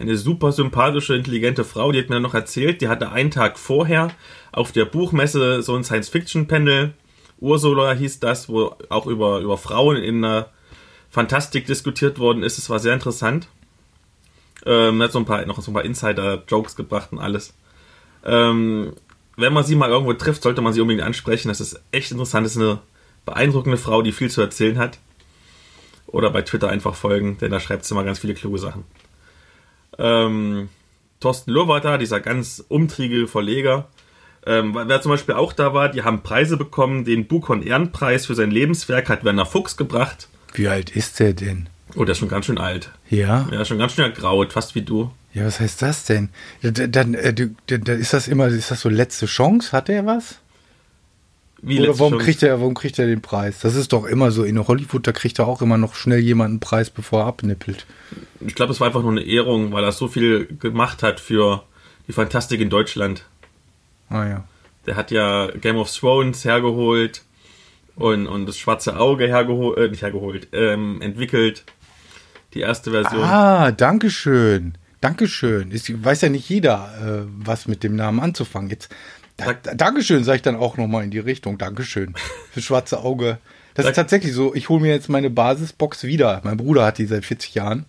Eine 0.00 0.16
super 0.16 0.50
sympathische, 0.50 1.14
intelligente 1.14 1.62
Frau, 1.62 1.92
die 1.92 1.98
hat 1.98 2.08
mir 2.08 2.16
dann 2.16 2.22
noch 2.22 2.32
erzählt, 2.32 2.80
die 2.80 2.88
hatte 2.88 3.12
einen 3.12 3.30
Tag 3.30 3.58
vorher 3.58 4.10
auf 4.50 4.72
der 4.72 4.86
Buchmesse 4.86 5.62
so 5.62 5.76
ein 5.76 5.84
Science-Fiction-Panel. 5.84 6.94
Ursula 7.38 7.92
hieß 7.92 8.18
das, 8.18 8.48
wo 8.48 8.74
auch 8.88 9.06
über, 9.06 9.40
über 9.40 9.58
Frauen 9.58 9.96
in 9.96 10.22
der 10.22 10.50
Fantastik 11.10 11.66
diskutiert 11.66 12.18
worden 12.18 12.42
ist. 12.42 12.56
Es 12.56 12.70
war 12.70 12.78
sehr 12.78 12.94
interessant. 12.94 13.48
Ähm, 14.64 15.02
hat 15.02 15.12
so 15.12 15.18
ein 15.18 15.26
paar, 15.26 15.44
noch 15.44 15.60
so 15.60 15.70
ein 15.70 15.74
paar 15.74 15.84
Insider-Jokes 15.84 16.76
gebracht 16.76 17.12
und 17.12 17.18
alles. 17.18 17.52
Ähm, 18.24 18.94
wenn 19.36 19.52
man 19.52 19.64
sie 19.64 19.76
mal 19.76 19.90
irgendwo 19.90 20.14
trifft, 20.14 20.42
sollte 20.42 20.62
man 20.62 20.72
sie 20.72 20.80
unbedingt 20.80 21.04
ansprechen. 21.04 21.48
Das 21.48 21.60
ist 21.60 21.78
echt 21.92 22.10
interessant. 22.10 22.46
Das 22.46 22.56
ist 22.56 22.62
eine 22.62 22.78
beeindruckende 23.26 23.76
Frau, 23.76 24.00
die 24.00 24.12
viel 24.12 24.30
zu 24.30 24.40
erzählen 24.40 24.78
hat. 24.78 24.98
Oder 26.06 26.30
bei 26.30 26.40
Twitter 26.40 26.70
einfach 26.70 26.94
folgen, 26.94 27.36
denn 27.38 27.50
da 27.50 27.60
schreibt 27.60 27.84
sie 27.84 27.94
immer 27.94 28.04
ganz 28.04 28.18
viele 28.18 28.34
kluge 28.34 28.58
Sachen. 28.58 28.84
Ähm, 30.00 30.68
Thorsten 31.20 31.50
da, 31.52 31.98
dieser 31.98 32.20
ganz 32.20 32.64
umtriebige 32.68 33.28
Verleger. 33.28 33.88
Ähm, 34.46 34.74
wer 34.74 35.02
zum 35.02 35.10
Beispiel 35.10 35.34
auch 35.34 35.52
da 35.52 35.74
war, 35.74 35.90
die 35.90 36.02
haben 36.02 36.22
Preise 36.22 36.56
bekommen. 36.56 37.04
Den 37.04 37.26
Bukon 37.26 37.62
Ehrenpreis 37.62 38.24
für 38.26 38.34
sein 38.34 38.50
Lebenswerk 38.50 39.10
hat 39.10 39.22
Werner 39.24 39.44
Fuchs 39.44 39.76
gebracht. 39.76 40.28
Wie 40.54 40.66
alt 40.68 40.90
ist 40.96 41.20
der 41.20 41.34
denn? 41.34 41.68
Oh, 41.94 42.04
der 42.04 42.12
ist 42.12 42.18
schon 42.18 42.28
ganz 42.28 42.46
schön 42.46 42.58
alt. 42.58 42.90
Ja. 43.10 43.46
Ja, 43.52 43.64
schon 43.64 43.78
ganz 43.78 43.92
schön 43.92 44.04
ergraut, 44.04 44.52
fast 44.52 44.74
wie 44.74 44.82
du. 44.82 45.10
Ja, 45.34 45.44
was 45.44 45.60
heißt 45.60 45.82
das 45.82 46.04
denn? 46.04 46.30
Ja, 46.62 46.70
d- 46.70 46.88
Dann, 46.88 47.14
äh, 47.14 47.34
du- 47.34 47.54
d- 47.68 47.78
dann 47.78 48.00
ist 48.00 48.12
das 48.14 48.26
immer, 48.28 48.46
ist 48.48 48.70
das 48.70 48.80
so 48.80 48.88
letzte 48.88 49.26
Chance? 49.26 49.72
Hat 49.72 49.88
er 49.88 50.06
was? 50.06 50.38
Wie 51.62 51.80
Oder 51.80 51.98
warum 51.98 52.14
Chance. 52.14 52.24
kriegt 52.24 52.42
er, 52.42 52.60
warum 52.60 52.74
kriegt 52.74 52.98
er 52.98 53.06
den 53.06 53.20
Preis? 53.20 53.60
Das 53.60 53.74
ist 53.74 53.92
doch 53.92 54.06
immer 54.06 54.30
so. 54.30 54.44
In 54.44 54.66
Hollywood, 54.66 55.06
da 55.06 55.12
kriegt 55.12 55.38
er 55.38 55.46
auch 55.46 55.60
immer 55.60 55.76
noch 55.76 55.94
schnell 55.94 56.20
jemanden 56.20 56.54
einen 56.54 56.60
Preis, 56.60 56.88
bevor 56.88 57.22
er 57.22 57.26
abnippelt. 57.26 57.86
Ich 58.40 58.54
glaube, 58.54 58.72
es 58.72 58.80
war 58.80 58.86
einfach 58.86 59.02
nur 59.02 59.10
eine 59.10 59.22
Ehrung, 59.22 59.72
weil 59.72 59.84
er 59.84 59.92
so 59.92 60.08
viel 60.08 60.46
gemacht 60.46 61.02
hat 61.02 61.20
für 61.20 61.64
die 62.08 62.12
Fantastik 62.12 62.60
in 62.60 62.70
Deutschland. 62.70 63.26
Ah 64.08 64.26
ja. 64.26 64.44
Der 64.86 64.96
hat 64.96 65.10
ja 65.10 65.48
Game 65.60 65.76
of 65.76 65.94
Thrones 65.94 66.44
hergeholt 66.44 67.22
und, 67.94 68.26
und 68.26 68.46
das 68.46 68.56
schwarze 68.58 68.98
Auge 68.98 69.26
hergeholt, 69.26 69.78
äh, 69.78 69.88
nicht 69.88 70.02
hergeholt, 70.02 70.48
ähm, 70.52 71.02
entwickelt. 71.02 71.64
Die 72.54 72.60
erste 72.60 72.90
Version. 72.90 73.22
Ah, 73.22 73.70
Dankeschön. 73.70 74.74
Dankeschön. 75.00 75.70
Ist, 75.70 76.04
weiß 76.04 76.22
ja 76.22 76.28
nicht 76.28 76.48
jeder, 76.48 76.92
äh, 77.00 77.26
was 77.38 77.68
mit 77.68 77.84
dem 77.84 77.94
Namen 77.94 78.20
anzufangen. 78.20 78.70
Jetzt, 78.70 78.88
da, 79.44 79.52
da, 79.54 79.74
Dankeschön, 79.74 80.24
sage 80.24 80.36
ich 80.36 80.42
dann 80.42 80.56
auch 80.56 80.76
nochmal 80.76 81.04
in 81.04 81.10
die 81.10 81.18
Richtung. 81.18 81.58
Dankeschön. 81.58 82.14
Für 82.52 82.60
schwarze 82.62 83.00
Auge. 83.00 83.38
Das 83.74 83.86
ist 83.86 83.94
tatsächlich 83.94 84.32
so. 84.32 84.54
Ich 84.54 84.68
hole 84.68 84.80
mir 84.80 84.90
jetzt 84.92 85.08
meine 85.08 85.30
Basisbox 85.30 86.04
wieder. 86.04 86.40
Mein 86.44 86.56
Bruder 86.56 86.84
hat 86.84 86.98
die 86.98 87.06
seit 87.06 87.24
40 87.24 87.54
Jahren. 87.54 87.86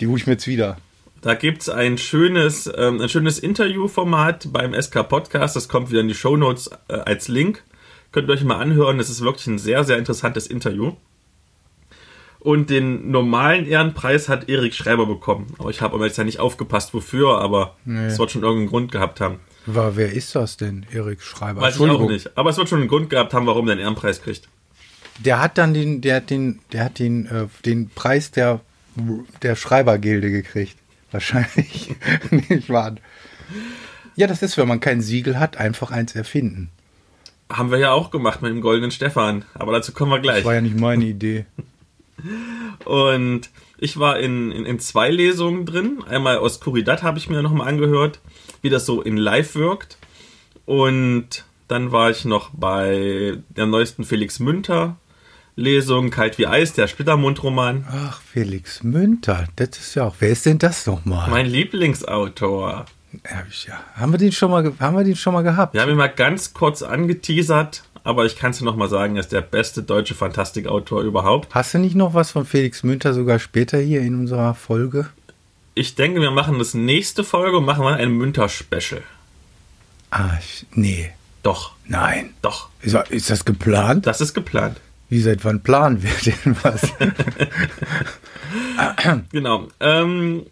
Die 0.00 0.06
hole 0.06 0.18
ich 0.18 0.26
mir 0.26 0.34
jetzt 0.34 0.46
wieder. 0.46 0.76
Da 1.22 1.34
gibt's 1.34 1.68
ein 1.68 1.98
schönes, 1.98 2.70
ähm, 2.76 3.00
ein 3.00 3.08
schönes 3.08 3.38
Interviewformat 3.38 4.52
beim 4.52 4.74
SK 4.80 5.08
Podcast. 5.08 5.56
Das 5.56 5.68
kommt 5.68 5.90
wieder 5.90 6.00
in 6.00 6.08
die 6.08 6.14
Shownotes 6.14 6.70
äh, 6.88 6.94
als 6.94 7.28
Link. 7.28 7.62
Könnt 8.12 8.28
ihr 8.28 8.32
euch 8.34 8.44
mal 8.44 8.58
anhören. 8.60 8.98
Das 8.98 9.08
ist 9.10 9.20
wirklich 9.20 9.46
ein 9.48 9.58
sehr, 9.58 9.82
sehr 9.84 9.98
interessantes 9.98 10.46
Interview. 10.46 10.92
Und 12.40 12.70
den 12.70 13.10
normalen 13.10 13.66
Ehrenpreis 13.66 14.28
hat 14.28 14.48
Erik 14.48 14.74
Schreiber 14.74 15.06
bekommen. 15.06 15.54
Aber 15.58 15.70
ich 15.70 15.80
habe 15.80 15.94
aber 15.94 16.06
jetzt 16.06 16.18
ja 16.18 16.24
nicht 16.24 16.38
aufgepasst, 16.38 16.94
wofür, 16.94 17.38
aber 17.40 17.76
Nee. 17.84 18.06
es 18.06 18.18
wird 18.18 18.30
schon 18.30 18.42
irgendeinen 18.42 18.68
Grund 18.68 18.92
gehabt 18.92 19.20
haben. 19.20 19.40
War, 19.70 19.96
wer 19.96 20.10
ist 20.10 20.34
das 20.34 20.56
denn, 20.56 20.86
Erik 20.90 21.20
Schreiber? 21.20 21.60
Weiß 21.60 21.76
ich 21.76 21.82
auch 21.82 22.08
nicht. 22.08 22.36
Aber 22.38 22.48
es 22.48 22.56
wird 22.56 22.70
schon 22.70 22.80
einen 22.80 22.88
Grund 22.88 23.10
gehabt 23.10 23.34
haben, 23.34 23.46
warum 23.46 23.66
der 23.66 23.74
einen 23.74 23.82
Ehrenpreis 23.82 24.22
kriegt. 24.22 24.48
Der 25.18 25.40
hat 25.40 25.58
dann 25.58 25.74
den, 25.74 26.00
der 26.00 26.16
hat 26.16 26.30
den, 26.30 26.60
der 26.72 26.84
hat 26.86 26.98
den, 26.98 27.26
äh, 27.26 27.48
den 27.66 27.90
Preis 27.90 28.30
der, 28.30 28.60
der 29.42 29.56
Schreibergilde 29.56 30.30
gekriegt. 30.30 30.76
Wahrscheinlich. 31.10 31.94
nicht 32.30 32.70
wahr? 32.70 32.96
Ja, 34.16 34.26
das 34.26 34.42
ist, 34.42 34.56
wenn 34.56 34.68
man 34.68 34.80
kein 34.80 35.02
Siegel 35.02 35.38
hat, 35.38 35.58
einfach 35.58 35.90
eins 35.90 36.14
erfinden. 36.14 36.70
Haben 37.50 37.70
wir 37.70 37.78
ja 37.78 37.92
auch 37.92 38.10
gemacht 38.10 38.40
mit 38.40 38.50
dem 38.50 38.62
Goldenen 38.62 38.90
Stefan. 38.90 39.44
Aber 39.52 39.72
dazu 39.72 39.92
kommen 39.92 40.12
wir 40.12 40.20
gleich. 40.20 40.36
Das 40.36 40.44
war 40.46 40.54
ja 40.54 40.60
nicht 40.62 40.80
meine 40.80 41.04
Idee. 41.04 41.44
Und 42.86 43.50
ich 43.78 43.98
war 43.98 44.18
in, 44.18 44.50
in, 44.52 44.66
in 44.66 44.78
zwei 44.80 45.10
Lesungen 45.10 45.64
drin. 45.66 46.02
Einmal 46.08 46.38
aus 46.38 46.60
Kuridat 46.60 47.02
habe 47.02 47.18
ich 47.18 47.28
mir 47.28 47.42
nochmal 47.42 47.68
angehört, 47.68 48.20
wie 48.62 48.70
das 48.70 48.84
so 48.86 49.02
in 49.02 49.16
Live 49.16 49.54
wirkt. 49.54 49.98
Und 50.66 51.44
dann 51.68 51.92
war 51.92 52.10
ich 52.10 52.24
noch 52.24 52.50
bei 52.52 53.38
der 53.50 53.66
neuesten 53.66 54.04
Felix 54.04 54.38
Münter 54.40 54.96
Lesung, 55.56 56.10
Kalt 56.10 56.38
wie 56.38 56.46
Eis, 56.46 56.72
der 56.74 56.86
Splittermund-Roman. 56.86 57.84
Ach, 57.90 58.20
Felix 58.22 58.84
Münter, 58.84 59.48
das 59.56 59.70
ist 59.70 59.94
ja 59.96 60.04
auch. 60.04 60.14
Wer 60.20 60.28
ist 60.30 60.46
denn 60.46 60.58
das 60.58 60.86
nochmal? 60.86 61.28
Mein 61.30 61.46
Lieblingsautor. 61.46 62.84
Ja, 63.24 63.42
ich- 63.50 63.64
ja. 63.64 63.80
Haben 63.96 64.12
wir 64.12 64.18
den 64.18 64.30
schon 64.30 64.50
mal, 64.52 64.72
haben 64.78 64.96
wir 64.96 65.02
den 65.02 65.16
schon 65.16 65.32
mal 65.34 65.42
gehabt? 65.42 65.74
Wir 65.74 65.80
haben 65.82 65.90
ihn 65.90 65.96
mal 65.96 66.06
ganz 66.08 66.52
kurz 66.54 66.82
angeteasert, 66.82 67.82
aber 68.08 68.24
ich 68.24 68.36
kann 68.36 68.52
es 68.52 68.58
dir 68.58 68.64
nochmal 68.64 68.88
sagen, 68.88 69.16
er 69.16 69.20
ist 69.20 69.32
der 69.32 69.42
beste 69.42 69.82
deutsche 69.82 70.14
Fantastikautor 70.14 71.02
überhaupt. 71.02 71.54
Hast 71.54 71.74
du 71.74 71.78
nicht 71.78 71.94
noch 71.94 72.14
was 72.14 72.30
von 72.30 72.46
Felix 72.46 72.82
Münter 72.82 73.12
sogar 73.12 73.38
später 73.38 73.76
hier 73.78 74.00
in 74.00 74.14
unserer 74.18 74.54
Folge? 74.54 75.10
Ich 75.74 75.94
denke, 75.94 76.22
wir 76.22 76.30
machen 76.30 76.58
das 76.58 76.72
nächste 76.72 77.22
Folge 77.22 77.58
und 77.58 77.66
machen 77.66 77.84
mal 77.84 77.94
ein 77.96 78.10
Münter-Special. 78.12 79.02
Ah, 80.10 80.38
nee, 80.72 81.10
Doch, 81.42 81.72
nein. 81.86 82.30
doch, 82.40 82.70
Ist, 82.80 82.94
ist 83.10 83.28
das 83.28 83.44
geplant? 83.44 84.06
das 84.06 84.22
ist 84.22 84.32
geplant. 84.32 84.80
Wie 85.10 85.20
seit 85.20 85.44
wann 85.44 85.60
planen 85.62 86.02
wir 86.02 86.10
denn 86.24 86.56
was? 86.62 86.80
Genau. 89.32 89.68
Ähm, 89.80 90.46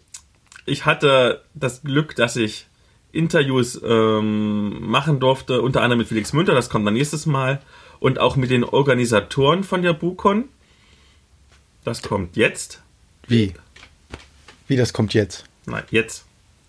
ich 0.67 0.85
hatte 0.85 1.41
das 1.55 1.81
Glück, 1.81 2.15
dass 2.15 2.35
ich 2.35 2.67
Interviews 3.11 3.79
ähm, 3.83 4.89
machen 4.89 5.19
durfte, 5.19 5.61
unter 5.61 5.81
anderem 5.81 5.99
mit 5.99 6.07
Felix 6.07 6.33
Münter, 6.33 6.53
das 6.53 6.69
kommt 6.69 6.85
dann 6.85 6.93
nächstes 6.93 7.25
Mal, 7.25 7.61
und 7.99 8.19
auch 8.19 8.35
mit 8.35 8.51
den 8.51 8.63
Organisatoren 8.63 9.63
von 9.63 9.81
der 9.81 9.93
Bukon. 9.93 10.45
Das 11.83 12.01
kommt 12.01 12.35
jetzt. 12.35 12.81
Wie? 13.27 13.53
Wie 14.67 14.75
das 14.75 14.93
kommt 14.93 15.13
jetzt? 15.13 15.45
Nein, 15.65 15.83
jetzt. 15.89 16.25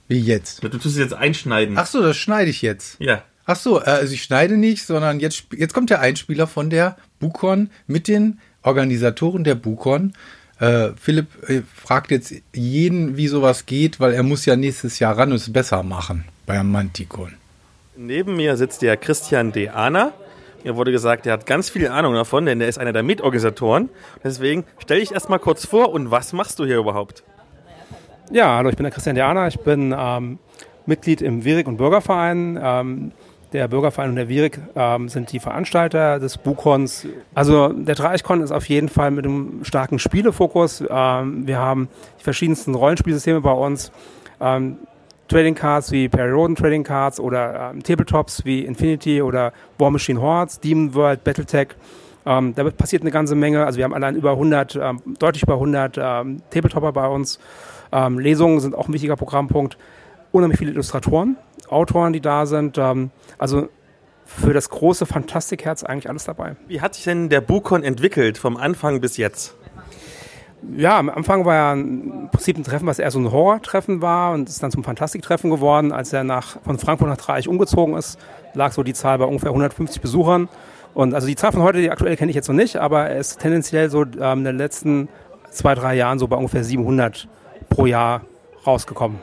Wie 0.07 0.21
jetzt? 0.21 0.62
Du 0.64 0.68
tust 0.68 0.87
es 0.87 0.97
jetzt 0.97 1.14
einschneiden. 1.14 1.76
Ach 1.76 1.87
so, 1.87 2.00
das 2.00 2.16
schneide 2.16 2.50
ich 2.50 2.62
jetzt. 2.62 2.97
Ja. 2.99 3.25
Ach 3.45 3.57
so, 3.57 3.80
äh, 3.80 3.85
also 3.85 4.14
ich 4.14 4.23
schneide 4.23 4.57
nicht, 4.57 4.87
sondern 4.87 5.21
jetzt, 5.21 5.45
jetzt 5.57 5.75
kommt 5.75 5.90
der 5.90 6.00
Einspieler 6.00 6.47
von 6.47 6.71
der 6.71 6.97
Bukon 7.18 7.71
mit 7.87 8.09
den 8.09 8.40
Organisatoren 8.62 9.45
der 9.45 9.54
Bukon. 9.54 10.14
Äh, 10.61 10.91
Philipp 11.00 11.49
äh, 11.49 11.62
fragt 11.75 12.11
jetzt 12.11 12.35
jeden, 12.53 13.17
wie 13.17 13.29
sowas 13.29 13.67
geht, 13.67 14.00
weil 14.00 14.12
er 14.12 14.23
muss 14.23 14.45
ja 14.45 14.57
nächstes 14.57 14.99
Jahr 14.99 15.17
ran 15.17 15.31
und 15.31 15.37
es 15.37 15.53
besser 15.53 15.83
machen 15.83 16.25
beim 16.47 16.71
Mantikon. 16.73 17.35
Neben 17.97 18.37
mir 18.37 18.57
sitzt 18.57 18.83
der 18.83 18.97
Christian 18.97 19.53
De 19.53 19.69
Ana. 19.69 20.12
Mir 20.65 20.75
wurde 20.75 20.91
gesagt, 20.91 21.27
er 21.27 21.35
hat 21.35 21.47
ganz 21.47 21.71
viel 21.71 21.87
Ahnung 21.88 22.15
davon, 22.15 22.47
denn 22.47 22.61
er 22.61 22.69
ist 22.69 22.79
einer 22.79 22.93
der 22.93 23.05
Mitorganisatoren. 23.05 23.88
Deswegen 24.25 24.65
stell 24.79 25.00
dich 25.00 25.12
erstmal 25.12 25.38
kurz 25.38 25.65
vor 25.65 25.93
und 25.93 26.11
was 26.11 26.33
machst 26.33 26.59
du 26.59 26.65
hier 26.65 26.79
überhaupt? 26.79 27.23
Ja, 28.31 28.57
hallo, 28.57 28.69
ich 28.69 28.77
bin 28.77 28.85
der 28.85 28.93
Christian 28.93 29.15
Diana. 29.15 29.47
Ich 29.47 29.61
bin 29.61 29.95
ähm, 29.97 30.38
Mitglied 30.87 31.23
im 31.23 31.45
Virik 31.45 31.69
und 31.69 31.77
Bürgerverein. 31.77 32.59
Ähm, 32.61 33.12
der 33.52 33.69
Bürgerverein 33.69 34.11
und 34.11 34.17
der 34.17 34.28
Virik 34.28 34.61
ähm, 34.76 35.09
sind 35.09 35.33
die 35.33 35.40
Veranstalter 35.40 36.19
des 36.19 36.38
Bukons. 36.38 37.07
Also 37.35 37.69
der 37.69 37.95
Dreichkon 37.95 38.43
ist 38.43 38.52
auf 38.52 38.69
jeden 38.69 38.88
Fall 38.88 39.11
mit 39.11 39.25
einem 39.25 39.64
starken 39.64 39.99
Spielefokus. 39.99 40.83
Ähm, 40.88 41.47
wir 41.47 41.59
haben 41.59 41.88
die 42.19 42.25
verschiedensten 42.25 42.75
Rollenspielsysteme 42.75 43.40
bei 43.40 43.52
uns. 43.52 43.90
Ähm, 44.40 44.76
Trading 45.28 45.55
Cards 45.55 45.93
wie 45.93 46.09
Perry 46.09 46.31
Roden 46.31 46.57
Trading 46.57 46.85
Cards 46.85 47.21
oder 47.21 47.71
ähm, 47.73 47.83
Tabletops 47.83 48.45
wie 48.45 48.64
Infinity 48.64 49.21
oder 49.21 49.52
War 49.76 49.90
Machine 49.90 50.21
Hordes, 50.21 50.61
Demon 50.61 50.95
World, 50.95 51.23
Battletech. 51.23 51.69
Ähm, 52.25 52.55
da 52.55 52.64
passiert 52.71 53.02
eine 53.02 53.11
ganze 53.11 53.35
Menge. 53.35 53.64
Also 53.64 53.78
wir 53.78 53.85
haben 53.85 53.95
allein 53.95 54.17
über 54.17 54.33
100, 54.33 54.76
ähm, 54.76 55.00
deutlich 55.19 55.43
über 55.43 55.55
100 55.55 55.99
ähm, 55.99 56.43
Tabletopper 56.50 56.93
bei 56.93 57.07
uns. 57.07 57.38
Ähm, 57.93 58.19
Lesungen 58.19 58.61
sind 58.61 58.75
auch 58.75 58.88
ein 58.88 58.93
wichtiger 58.93 59.17
Programmpunkt. 59.17 59.78
Unheimlich 60.32 60.58
viele 60.58 60.73
Illustratoren, 60.73 61.37
Autoren, 61.68 62.12
die 62.12 62.20
da 62.20 62.47
sind. 62.47 62.78
Ähm, 62.78 63.11
also 63.38 63.68
für 64.25 64.52
das 64.52 64.68
große 64.68 65.06
Fantastikherz 65.06 65.82
eigentlich 65.82 66.08
alles 66.08 66.25
dabei. 66.25 66.56
Wie 66.66 66.82
hat 66.82 66.94
sich 66.94 67.04
denn 67.04 67.30
der 67.30 67.40
Bukon 67.40 67.82
entwickelt 67.82 68.37
vom 68.37 68.56
Anfang 68.56 69.00
bis 69.00 69.16
jetzt? 69.16 69.54
Ja, 70.76 70.99
am 70.99 71.08
Anfang 71.08 71.44
war 71.44 71.54
ja 71.54 71.73
im 71.73 72.28
Prinzip 72.30 72.58
ein 72.58 72.64
Treffen, 72.64 72.87
was 72.87 72.99
eher 72.99 73.11
so 73.11 73.18
ein 73.20 73.30
Horror-Treffen 73.30 74.02
war 74.02 74.32
und 74.32 74.49
ist 74.49 74.62
dann 74.62 74.70
zum 74.70 74.85
Fantastiktreffen 74.85 75.50
geworden. 75.50 75.92
Als 75.92 76.12
er 76.12 76.25
nach, 76.25 76.61
von 76.62 76.78
Frankfurt 76.78 77.08
nach 77.08 77.16
Dreieich 77.16 77.49
umgezogen 77.49 77.97
ist, 77.97 78.18
lag 78.54 78.73
so 78.73 78.82
die 78.82 78.92
Zahl 78.92 79.18
bei 79.18 79.25
ungefähr 79.25 79.50
150 79.50 80.02
Besuchern. 80.02 80.49
Und 80.94 81.14
also 81.14 81.26
die 81.26 81.37
Zahl 81.37 81.52
von 81.52 81.62
heute, 81.62 81.80
die 81.80 81.90
aktuell 81.90 82.16
kenne 82.16 82.30
ich 82.30 82.37
jetzt 82.37 82.49
noch 82.49 82.56
nicht, 82.56 82.76
aber 82.76 83.08
er 83.08 83.18
ist 83.18 83.38
tendenziell 83.38 83.88
so 83.88 84.02
ähm, 84.02 84.38
in 84.38 84.44
den 84.44 84.58
letzten 84.58 85.08
zwei, 85.50 85.75
drei 85.75 85.94
Jahren 85.94 86.18
so 86.18 86.26
bei 86.26 86.37
ungefähr 86.37 86.64
700 86.64 87.28
pro 87.68 87.87
Jahr 87.87 88.23
rausgekommen. 88.66 89.20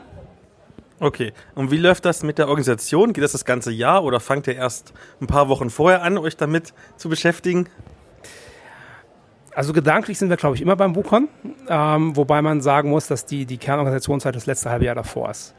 Okay. 0.98 1.32
Und 1.54 1.70
wie 1.70 1.76
läuft 1.76 2.04
das 2.04 2.22
mit 2.22 2.38
der 2.38 2.48
Organisation? 2.48 3.12
Geht 3.12 3.22
das 3.22 3.32
das 3.32 3.44
ganze 3.44 3.70
Jahr 3.70 4.02
oder 4.02 4.20
fangt 4.20 4.46
ihr 4.46 4.56
erst 4.56 4.94
ein 5.20 5.26
paar 5.26 5.48
Wochen 5.48 5.68
vorher 5.68 6.02
an, 6.02 6.16
euch 6.16 6.36
damit 6.36 6.72
zu 6.96 7.08
beschäftigen? 7.08 7.68
Also 9.54 9.72
gedanklich 9.72 10.18
sind 10.18 10.28
wir, 10.28 10.36
glaube 10.36 10.54
ich, 10.54 10.62
immer 10.62 10.76
beim 10.76 10.92
Bukon, 10.92 11.28
ähm, 11.68 12.14
wobei 12.14 12.42
man 12.42 12.60
sagen 12.60 12.90
muss, 12.90 13.06
dass 13.08 13.24
die, 13.24 13.46
die 13.46 13.56
Kernorganisationszeit 13.56 14.36
das 14.36 14.46
letzte 14.46 14.70
halbe 14.70 14.84
Jahr 14.84 14.94
davor 14.94 15.30
ist. 15.30 15.54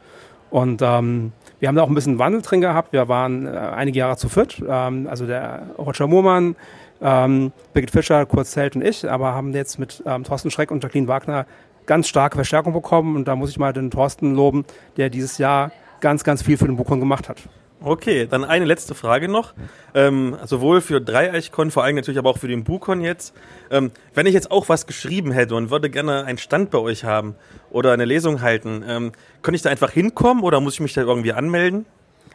Und 0.50 0.82
ähm, 0.82 1.32
wir 1.58 1.68
haben 1.68 1.74
da 1.74 1.82
auch 1.82 1.88
ein 1.88 1.94
bisschen 1.94 2.18
Wandel 2.18 2.42
drin 2.42 2.60
gehabt. 2.60 2.92
Wir 2.92 3.08
waren 3.08 3.46
äh, 3.46 3.50
einige 3.50 3.98
Jahre 3.98 4.16
zu 4.16 4.28
viert, 4.28 4.62
ähm, 4.66 5.06
also 5.08 5.26
der 5.26 5.74
Roger 5.78 6.06
Muhrmann, 6.06 6.56
ähm, 7.00 7.52
Birgit 7.72 7.90
Fischer, 7.90 8.24
Kurt 8.26 8.46
Zelt 8.46 8.76
und 8.76 8.82
ich, 8.82 9.08
aber 9.08 9.34
haben 9.34 9.52
jetzt 9.52 9.78
mit 9.78 10.02
ähm, 10.06 10.24
Thorsten 10.24 10.50
Schreck 10.50 10.70
und 10.70 10.82
Jacqueline 10.82 11.08
Wagner 11.08 11.46
ganz 11.88 12.06
starke 12.06 12.36
Verstärkung 12.36 12.72
bekommen. 12.72 13.16
Und 13.16 13.26
da 13.26 13.34
muss 13.34 13.50
ich 13.50 13.58
mal 13.58 13.72
den 13.72 13.90
Thorsten 13.90 14.36
loben, 14.36 14.64
der 14.96 15.10
dieses 15.10 15.38
Jahr 15.38 15.72
ganz, 16.00 16.22
ganz 16.22 16.42
viel 16.42 16.56
für 16.56 16.66
den 16.66 16.76
Bukon 16.76 17.00
gemacht 17.00 17.28
hat. 17.28 17.38
Okay, 17.80 18.26
dann 18.26 18.44
eine 18.44 18.64
letzte 18.64 18.96
Frage 18.96 19.28
noch. 19.28 19.54
Ähm, 19.94 20.36
sowohl 20.44 20.80
für 20.80 21.00
Dreieichkon, 21.00 21.70
vor 21.70 21.84
allem 21.84 21.94
natürlich 21.94 22.18
aber 22.18 22.30
auch 22.30 22.38
für 22.38 22.48
den 22.48 22.64
Bukon 22.64 23.00
jetzt. 23.00 23.34
Ähm, 23.70 23.92
wenn 24.14 24.26
ich 24.26 24.34
jetzt 24.34 24.50
auch 24.50 24.68
was 24.68 24.86
geschrieben 24.86 25.30
hätte 25.30 25.54
und 25.54 25.70
würde 25.70 25.88
gerne 25.88 26.24
einen 26.24 26.38
Stand 26.38 26.70
bei 26.70 26.78
euch 26.78 27.04
haben 27.04 27.36
oder 27.70 27.92
eine 27.92 28.04
Lesung 28.04 28.42
halten, 28.42 28.84
ähm, 28.86 29.12
könnte 29.42 29.56
ich 29.56 29.62
da 29.62 29.70
einfach 29.70 29.92
hinkommen 29.92 30.42
oder 30.42 30.60
muss 30.60 30.74
ich 30.74 30.80
mich 30.80 30.94
da 30.94 31.02
irgendwie 31.02 31.32
anmelden? 31.32 31.86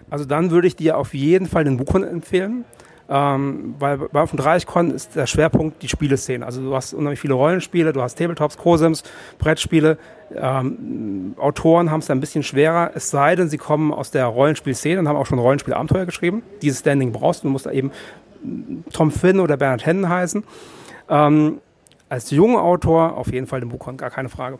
Also 0.09 0.23
dann 0.23 0.49
würde 0.49 0.67
ich 0.67 0.77
dir 0.77 0.97
auf 0.97 1.13
jeden 1.13 1.47
Fall 1.47 1.65
den 1.65 1.75
Bukon 1.75 2.03
empfehlen. 2.03 2.63
Ähm, 3.09 3.75
weil 3.79 3.97
bei 3.97 4.21
auf 4.21 4.31
dem 4.31 4.37
Dreichkon 4.37 4.91
ist 4.91 5.15
der 5.15 5.27
Schwerpunkt 5.27 5.81
die 5.83 5.89
Spieleszene. 5.89 6.45
Also 6.45 6.61
du 6.61 6.73
hast 6.73 6.93
unheimlich 6.93 7.19
viele 7.19 7.33
Rollenspiele, 7.33 7.91
du 7.91 8.01
hast 8.01 8.15
Tabletops, 8.15 8.57
Cosims, 8.57 9.03
Brettspiele. 9.39 9.97
Ähm, 10.35 11.35
Autoren 11.37 11.91
haben 11.91 11.99
es 11.99 12.07
da 12.07 12.13
ein 12.13 12.21
bisschen 12.21 12.43
schwerer, 12.43 12.91
es 12.95 13.09
sei 13.09 13.35
denn, 13.35 13.49
sie 13.49 13.57
kommen 13.57 13.93
aus 13.93 14.11
der 14.11 14.25
Rollenspielszene 14.25 14.99
und 14.99 15.07
haben 15.07 15.17
auch 15.17 15.25
schon 15.25 15.37
Rollenspielabenteuer 15.37 16.05
geschrieben. 16.05 16.43
Dieses 16.61 16.79
Standing 16.79 17.11
brauchst 17.11 17.43
du, 17.43 17.47
du 17.47 17.51
musst 17.51 17.65
da 17.65 17.71
eben 17.71 17.91
mm, 18.43 18.85
Tom 18.91 19.11
Finn 19.11 19.39
oder 19.39 19.57
Bernhard 19.57 19.85
Hennen 19.85 20.07
heißen. 20.07 20.43
Ähm, 21.09 21.59
als 22.09 22.31
junger 22.31 22.61
Autor 22.61 23.17
auf 23.17 23.31
jeden 23.31 23.47
Fall 23.47 23.59
den 23.59 23.69
Bukon, 23.69 23.97
gar 23.97 24.09
keine 24.09 24.29
Frage. 24.29 24.59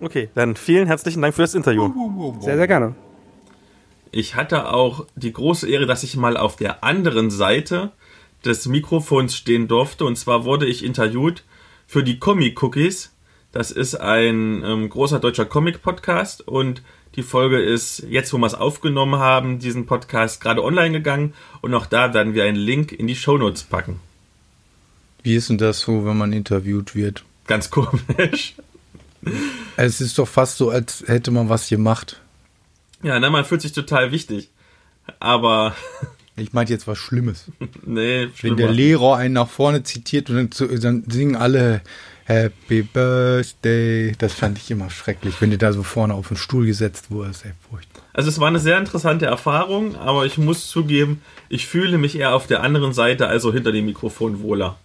Okay, 0.00 0.28
dann 0.34 0.56
vielen 0.56 0.86
herzlichen 0.86 1.22
Dank 1.22 1.34
für 1.34 1.42
das 1.42 1.54
Interview. 1.54 1.90
Sehr, 2.40 2.56
sehr 2.56 2.66
gerne. 2.66 2.94
Ich 4.12 4.34
hatte 4.34 4.72
auch 4.72 5.06
die 5.14 5.32
große 5.32 5.68
Ehre, 5.68 5.86
dass 5.86 6.02
ich 6.02 6.16
mal 6.16 6.36
auf 6.36 6.56
der 6.56 6.82
anderen 6.82 7.30
Seite 7.30 7.92
des 8.44 8.66
Mikrofons 8.66 9.36
stehen 9.36 9.68
durfte. 9.68 10.04
Und 10.04 10.16
zwar 10.16 10.44
wurde 10.44 10.66
ich 10.66 10.84
interviewt 10.84 11.44
für 11.86 12.02
die 12.02 12.18
Comic 12.18 12.62
Cookies. 12.62 13.12
Das 13.52 13.70
ist 13.70 13.96
ein 13.96 14.62
ähm, 14.64 14.88
großer 14.88 15.18
deutscher 15.18 15.44
Comic-Podcast 15.44 16.46
und 16.46 16.82
die 17.16 17.24
Folge 17.24 17.60
ist 17.60 18.04
jetzt, 18.08 18.32
wo 18.32 18.38
wir 18.38 18.46
es 18.46 18.54
aufgenommen 18.54 19.18
haben, 19.18 19.58
diesen 19.58 19.86
Podcast 19.86 20.40
gerade 20.40 20.62
online 20.62 20.92
gegangen 20.92 21.34
und 21.60 21.74
auch 21.74 21.86
da 21.86 22.14
werden 22.14 22.34
wir 22.34 22.44
einen 22.44 22.56
Link 22.56 22.92
in 22.92 23.08
die 23.08 23.16
Shownotes 23.16 23.64
packen. 23.64 23.98
Wie 25.24 25.34
ist 25.34 25.48
denn 25.48 25.58
das 25.58 25.80
so, 25.80 26.06
wenn 26.06 26.16
man 26.16 26.32
interviewt 26.32 26.94
wird? 26.94 27.24
Ganz 27.48 27.70
komisch. 27.72 28.54
Es 29.76 30.00
ist 30.00 30.18
doch 30.18 30.28
fast 30.28 30.56
so, 30.56 30.70
als 30.70 31.02
hätte 31.06 31.32
man 31.32 31.48
was 31.48 31.68
gemacht. 31.68 32.19
Ja, 33.02 33.18
na, 33.18 33.30
man 33.30 33.44
fühlt 33.44 33.62
sich 33.62 33.72
total 33.72 34.12
wichtig. 34.12 34.50
Aber 35.18 35.74
Ich 36.36 36.52
meinte 36.52 36.72
jetzt 36.72 36.86
was 36.86 36.96
Schlimmes. 36.98 37.44
Nee, 37.84 38.22
Wenn 38.28 38.34
schlimmer. 38.36 38.56
der 38.56 38.70
Lehrer 38.72 39.16
einen 39.16 39.34
nach 39.34 39.48
vorne 39.48 39.82
zitiert 39.82 40.30
und 40.30 40.36
dann, 40.36 40.52
zu, 40.52 40.66
dann 40.78 41.04
singen 41.08 41.36
alle 41.36 41.82
Happy 42.24 42.82
Birthday. 42.82 44.12
Das 44.16 44.32
fand 44.32 44.56
ich 44.58 44.70
immer 44.70 44.88
schrecklich, 44.88 45.40
wenn 45.40 45.50
du 45.50 45.58
da 45.58 45.72
so 45.72 45.82
vorne 45.82 46.14
auf 46.14 46.28
den 46.28 46.36
Stuhl 46.38 46.64
gesetzt 46.64 47.10
wurdest. 47.10 47.44
Ey, 47.44 47.52
furchtbar. 47.68 48.02
Also 48.12 48.28
es 48.28 48.38
war 48.40 48.48
eine 48.48 48.58
sehr 48.60 48.78
interessante 48.78 49.26
Erfahrung, 49.26 49.96
aber 49.96 50.24
ich 50.26 50.38
muss 50.38 50.68
zugeben, 50.68 51.20
ich 51.48 51.66
fühle 51.66 51.98
mich 51.98 52.16
eher 52.16 52.34
auf 52.34 52.46
der 52.46 52.62
anderen 52.62 52.92
Seite, 52.92 53.26
also 53.26 53.52
hinter 53.52 53.72
dem 53.72 53.86
Mikrofon 53.86 54.40
wohler. 54.40 54.78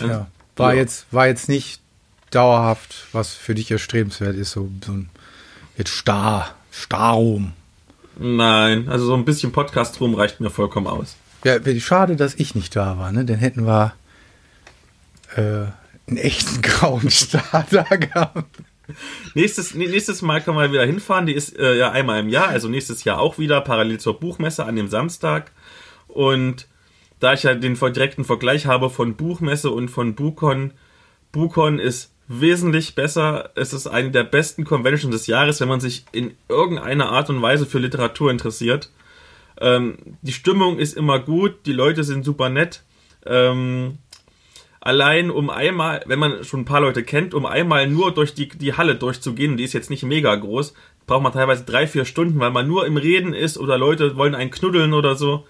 Ja. 0.00 0.26
War, 0.56 0.72
Ja. 0.74 0.80
jetzt, 0.80 1.06
war 1.12 1.26
jetzt 1.26 1.48
nicht 1.48 1.80
dauerhaft, 2.30 3.06
was 3.12 3.34
für 3.34 3.54
dich 3.54 3.70
erstrebenswert 3.70 4.36
ist, 4.36 4.50
so, 4.52 4.70
so 4.84 4.92
ein 4.92 5.10
jetzt 5.78 5.90
starr, 5.90 6.54
starrum. 6.70 7.52
Nein, 8.18 8.88
also 8.88 9.06
so 9.06 9.14
ein 9.14 9.24
bisschen 9.24 9.52
Podcast 9.52 10.00
rum 10.00 10.14
reicht 10.14 10.40
mir 10.40 10.50
vollkommen 10.50 10.88
aus. 10.88 11.16
Ja, 11.44 11.64
wäre 11.64 11.80
schade, 11.80 12.16
dass 12.16 12.34
ich 12.34 12.54
nicht 12.54 12.74
da 12.74 12.98
war, 12.98 13.12
ne? 13.12 13.24
Dann 13.24 13.38
hätten 13.38 13.64
wir 13.64 13.94
äh, 15.36 15.66
einen 16.08 16.16
echten 16.16 16.60
grauen 16.62 17.08
Star 17.10 17.64
da 17.70 17.84
gehabt. 17.84 18.58
Nächstes, 19.34 19.74
nächstes 19.74 20.22
Mal 20.22 20.40
können 20.40 20.56
wir 20.56 20.72
wieder 20.72 20.84
hinfahren. 20.84 21.26
Die 21.26 21.34
ist 21.34 21.56
äh, 21.56 21.76
ja 21.76 21.92
einmal 21.92 22.20
im 22.20 22.28
Jahr, 22.28 22.48
also 22.48 22.68
nächstes 22.68 23.04
Jahr 23.04 23.20
auch 23.20 23.38
wieder, 23.38 23.60
parallel 23.60 24.00
zur 24.00 24.18
Buchmesse 24.18 24.64
an 24.64 24.76
dem 24.76 24.88
Samstag. 24.88 25.52
Und 26.08 26.66
da 27.20 27.34
ich 27.34 27.42
ja 27.44 27.54
den 27.54 27.74
direkten 27.74 28.24
Vergleich 28.24 28.66
habe 28.66 28.90
von 28.90 29.14
Buchmesse 29.14 29.70
und 29.70 29.90
von 29.90 30.14
Bucon, 30.14 30.72
Bucon 31.30 31.78
ist 31.78 32.12
wesentlich 32.28 32.94
besser. 32.94 33.50
Es 33.54 33.72
ist 33.72 33.86
eine 33.86 34.10
der 34.10 34.24
besten 34.24 34.64
Conventions 34.64 35.14
des 35.14 35.26
Jahres, 35.26 35.60
wenn 35.60 35.68
man 35.68 35.80
sich 35.80 36.04
in 36.12 36.34
irgendeiner 36.48 37.08
Art 37.08 37.30
und 37.30 37.42
Weise 37.42 37.66
für 37.66 37.78
Literatur 37.78 38.30
interessiert. 38.30 38.90
Ähm, 39.60 39.96
die 40.22 40.32
Stimmung 40.32 40.78
ist 40.78 40.96
immer 40.96 41.18
gut, 41.18 41.66
die 41.66 41.72
Leute 41.72 42.04
sind 42.04 42.24
super 42.24 42.48
nett. 42.50 42.84
Ähm, 43.26 43.98
allein 44.80 45.30
um 45.30 45.50
einmal, 45.50 46.02
wenn 46.06 46.18
man 46.18 46.44
schon 46.44 46.60
ein 46.60 46.66
paar 46.66 46.82
Leute 46.82 47.02
kennt, 47.02 47.34
um 47.34 47.46
einmal 47.46 47.88
nur 47.88 48.12
durch 48.12 48.34
die, 48.34 48.48
die 48.48 48.74
Halle 48.74 48.94
durchzugehen, 48.94 49.56
die 49.56 49.64
ist 49.64 49.72
jetzt 49.72 49.90
nicht 49.90 50.04
mega 50.04 50.34
groß, 50.34 50.74
braucht 51.06 51.22
man 51.22 51.32
teilweise 51.32 51.64
drei, 51.64 51.86
vier 51.86 52.04
Stunden, 52.04 52.38
weil 52.38 52.50
man 52.50 52.68
nur 52.68 52.86
im 52.86 52.98
Reden 52.98 53.34
ist 53.34 53.58
oder 53.58 53.78
Leute 53.78 54.16
wollen 54.16 54.34
einen 54.34 54.50
knuddeln 54.50 54.92
oder 54.92 55.16
so. 55.16 55.46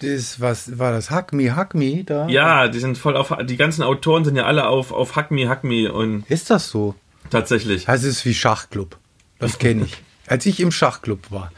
Das, 0.00 0.40
was 0.40 0.78
war 0.78 0.92
das? 0.92 1.10
Hack 1.10 1.32
me, 1.32 1.54
hack 1.54 1.74
me 1.74 2.04
da? 2.04 2.26
Ja, 2.28 2.68
die 2.68 2.78
sind 2.80 2.96
voll 2.98 3.16
auf, 3.16 3.36
die 3.44 3.56
ganzen 3.56 3.82
Autoren 3.82 4.24
sind 4.24 4.36
ja 4.36 4.44
alle 4.44 4.66
auf, 4.66 4.92
auf 4.92 5.16
Hack 5.16 5.30
Me, 5.30 5.48
Hack 5.48 5.62
Me 5.64 5.92
und 5.92 6.28
Ist 6.30 6.50
das 6.50 6.68
so? 6.68 6.94
tatsächlich. 7.30 7.84
Das 7.84 8.02
ist 8.02 8.24
wie 8.24 8.34
Schachclub. 8.34 8.98
Das 9.38 9.58
kenne 9.58 9.84
ich. 9.84 10.02
Als 10.26 10.46
ich 10.46 10.60
im 10.60 10.70
Schachclub 10.72 11.30
war. 11.30 11.52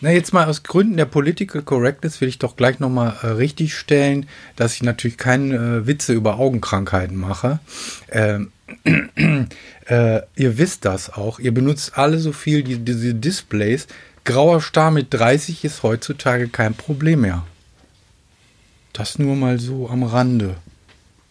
Na, 0.00 0.10
jetzt 0.10 0.32
mal 0.32 0.46
aus 0.46 0.62
Gründen 0.62 0.96
der 0.96 1.06
Political 1.06 1.62
Correctness 1.62 2.20
will 2.20 2.28
ich 2.28 2.38
doch 2.38 2.56
gleich 2.56 2.80
nochmal 2.80 3.16
äh, 3.22 3.28
richtig 3.28 3.74
stellen, 3.74 4.26
dass 4.54 4.74
ich 4.74 4.82
natürlich 4.82 5.16
keine 5.16 5.54
äh, 5.54 5.86
Witze 5.86 6.12
über 6.12 6.38
Augenkrankheiten 6.38 7.16
mache. 7.16 7.60
Ähm, 8.10 8.52
äh, 9.86 10.20
ihr 10.36 10.58
wisst 10.58 10.84
das 10.84 11.12
auch. 11.12 11.38
Ihr 11.38 11.52
benutzt 11.54 11.96
alle 11.96 12.18
so 12.18 12.32
viel 12.32 12.62
die, 12.62 12.78
diese 12.78 13.14
Displays. 13.14 13.86
Grauer 14.24 14.60
Star 14.60 14.90
mit 14.90 15.14
30 15.14 15.64
ist 15.64 15.82
heutzutage 15.82 16.48
kein 16.48 16.74
Problem 16.74 17.22
mehr. 17.22 17.44
Das 18.96 19.18
nur 19.18 19.36
mal 19.36 19.58
so 19.60 19.90
am 19.90 20.04
Rande. 20.04 20.56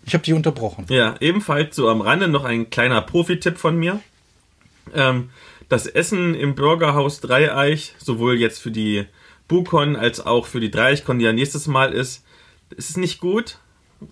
Ich 0.05 0.13
habe 0.13 0.23
dich 0.23 0.35
unterbrochen. 0.35 0.85
Ja, 0.89 1.15
ebenfalls 1.19 1.75
so 1.75 1.89
am 1.89 2.01
Rande 2.01 2.27
noch 2.27 2.43
ein 2.43 2.69
kleiner 2.69 3.01
Profi-Tipp 3.01 3.57
von 3.57 3.75
mir. 3.75 4.01
Ähm, 4.93 5.31
das 5.67 5.87
Essen 5.87 6.35
im 6.35 6.53
Bürgerhaus 6.53 7.21
Dreieich, 7.21 7.95
sowohl 7.97 8.35
jetzt 8.35 8.59
für 8.59 8.69
die 8.69 9.05
Bukon 9.47 9.95
als 9.95 10.23
auch 10.23 10.45
für 10.45 10.59
die 10.59 10.69
Dreieichkon, 10.69 11.17
die 11.17 11.25
ja 11.25 11.33
nächstes 11.33 11.65
Mal 11.65 11.91
ist, 11.91 12.23
ist 12.69 12.97
nicht 12.97 13.19
gut. 13.19 13.57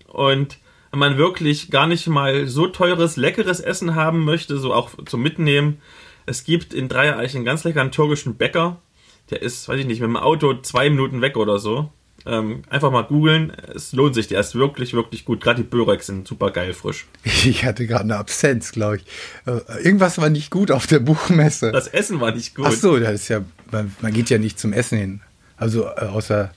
Und 0.07 0.57
wenn 0.89 0.99
man 0.99 1.19
wirklich 1.19 1.69
gar 1.69 1.85
nicht 1.85 2.07
mal 2.07 2.47
so 2.47 2.65
teures, 2.65 3.17
leckeres 3.17 3.59
Essen 3.59 3.93
haben 3.93 4.25
möchte, 4.25 4.57
so 4.57 4.73
auch 4.73 4.89
zum 5.05 5.21
Mitnehmen, 5.21 5.79
es 6.25 6.43
gibt 6.43 6.73
in 6.73 6.89
Dreieich 6.89 7.35
einen 7.35 7.45
ganz 7.45 7.63
leckeren 7.65 7.91
türkischen 7.91 8.35
Bäcker. 8.35 8.81
Der 9.29 9.43
ist, 9.43 9.69
weiß 9.69 9.79
ich 9.79 9.85
nicht, 9.85 10.01
mit 10.01 10.07
dem 10.07 10.17
Auto 10.17 10.55
zwei 10.55 10.89
Minuten 10.89 11.21
weg 11.21 11.37
oder 11.37 11.59
so. 11.59 11.91
Ähm, 12.25 12.63
einfach 12.69 12.91
mal 12.91 13.03
googeln. 13.03 13.51
Es 13.75 13.91
lohnt 13.91 14.15
sich. 14.15 14.27
Der 14.27 14.39
ist 14.39 14.55
wirklich, 14.55 14.93
wirklich 14.93 15.25
gut. 15.25 15.41
Gerade 15.41 15.63
die 15.63 15.67
Böreks 15.67 16.07
sind 16.07 16.27
super 16.27 16.51
geil 16.51 16.73
frisch. 16.73 17.05
Ich 17.45 17.65
hatte 17.65 17.85
gerade 17.85 18.03
eine 18.03 18.17
Absenz, 18.17 18.71
glaube 18.71 18.97
ich. 18.97 19.05
Äh, 19.45 19.83
irgendwas 19.83 20.17
war 20.17 20.29
nicht 20.29 20.49
gut 20.49 20.71
auf 20.71 20.87
der 20.87 20.99
Buchmesse. 20.99 21.71
Das 21.71 21.87
Essen 21.87 22.21
war 22.21 22.33
nicht 22.33 22.55
gut. 22.55 22.65
Ach 22.67 22.71
so, 22.71 22.97
das 22.97 23.13
ist 23.13 23.27
ja, 23.27 23.41
man, 23.71 23.93
man 24.01 24.13
geht 24.13 24.29
ja 24.29 24.37
nicht 24.37 24.57
zum 24.57 24.71
Essen 24.71 24.97
hin. 24.97 25.21
Also 25.57 25.85
äh, 25.85 26.05
außer 26.05 26.53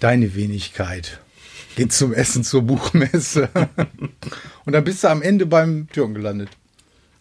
deine 0.00 0.34
Wenigkeit 0.34 1.20
geht 1.76 1.92
zum 1.92 2.12
Essen 2.14 2.42
zur 2.42 2.62
Buchmesse. 2.62 3.48
Und 4.64 4.72
dann 4.72 4.84
bist 4.84 5.04
du 5.04 5.08
am 5.08 5.22
Ende 5.22 5.46
beim 5.46 5.88
Türken 5.92 6.14
gelandet. 6.14 6.48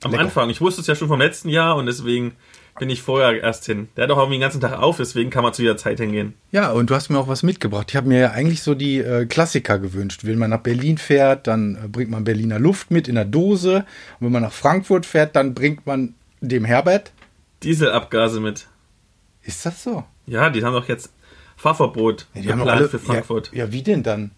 Am 0.04 0.12
lecker. 0.12 0.24
Anfang. 0.24 0.50
Ich 0.50 0.62
wusste 0.62 0.82
es 0.82 0.88
ja 0.88 0.96
schon 0.96 1.10
vom 1.10 1.20
letzten 1.20 1.50
Jahr 1.50 1.76
und 1.76 1.86
deswegen 1.86 2.34
bin 2.80 2.90
ich 2.90 3.02
vorher 3.02 3.42
erst 3.42 3.66
hin. 3.66 3.90
Der 3.96 4.06
hat 4.06 4.12
auch 4.12 4.18
irgendwie 4.18 4.38
den 4.38 4.42
ganzen 4.42 4.62
Tag 4.62 4.80
auf, 4.80 4.98
deswegen 4.98 5.30
kann 5.30 5.44
man 5.44 5.54
zu 5.54 5.62
jeder 5.62 5.78
Zeit 5.78 6.00
hingehen. 6.00 6.34
Ja, 6.52 6.72
und 6.72 6.90
du 6.90 6.96
hast 6.96 7.10
mir 7.10 7.20
auch 7.20 7.28
was 7.28 7.44
mitgebracht. 7.44 7.88
Ich 7.90 7.96
habe 7.96 8.08
mir 8.08 8.20
ja 8.20 8.32
eigentlich 8.32 8.64
so 8.64 8.74
die 8.74 8.98
äh, 8.98 9.26
Klassiker 9.26 9.78
gewünscht. 9.78 10.22
Wenn 10.24 10.40
man 10.40 10.50
nach 10.50 10.62
Berlin 10.62 10.98
fährt, 10.98 11.48
dann 11.48 11.76
äh, 11.76 11.88
bringt 11.88 12.10
man 12.10 12.24
Berliner 12.24 12.58
Luft 12.58 12.90
mit 12.90 13.08
in 13.08 13.16
der 13.16 13.26
Dose. 13.26 13.86
Und 14.20 14.26
wenn 14.26 14.32
man 14.32 14.42
nach 14.42 14.54
Frankfurt 14.54 15.06
fährt, 15.06 15.36
dann 15.36 15.54
bringt 15.54 15.86
man 15.86 16.16
dem 16.42 16.66
Herbert. 16.66 17.12
Dieselabgase 17.64 18.40
mit. 18.40 18.68
Ist 19.44 19.66
das 19.66 19.84
so? 19.84 20.04
Ja, 20.26 20.50
die 20.50 20.64
haben 20.64 20.74
doch 20.74 20.88
jetzt 20.88 21.12
Fahrverbot 21.58 22.28
Ja, 22.34 22.42
die 22.42 22.52
haben 22.52 22.68
alle, 22.68 22.90
für 22.90 23.00
Frankfurt. 23.00 23.52
Ja, 23.52 23.66
ja, 23.66 23.72
wie 23.74 23.84
denn 23.84 24.04
dann? 24.04 24.32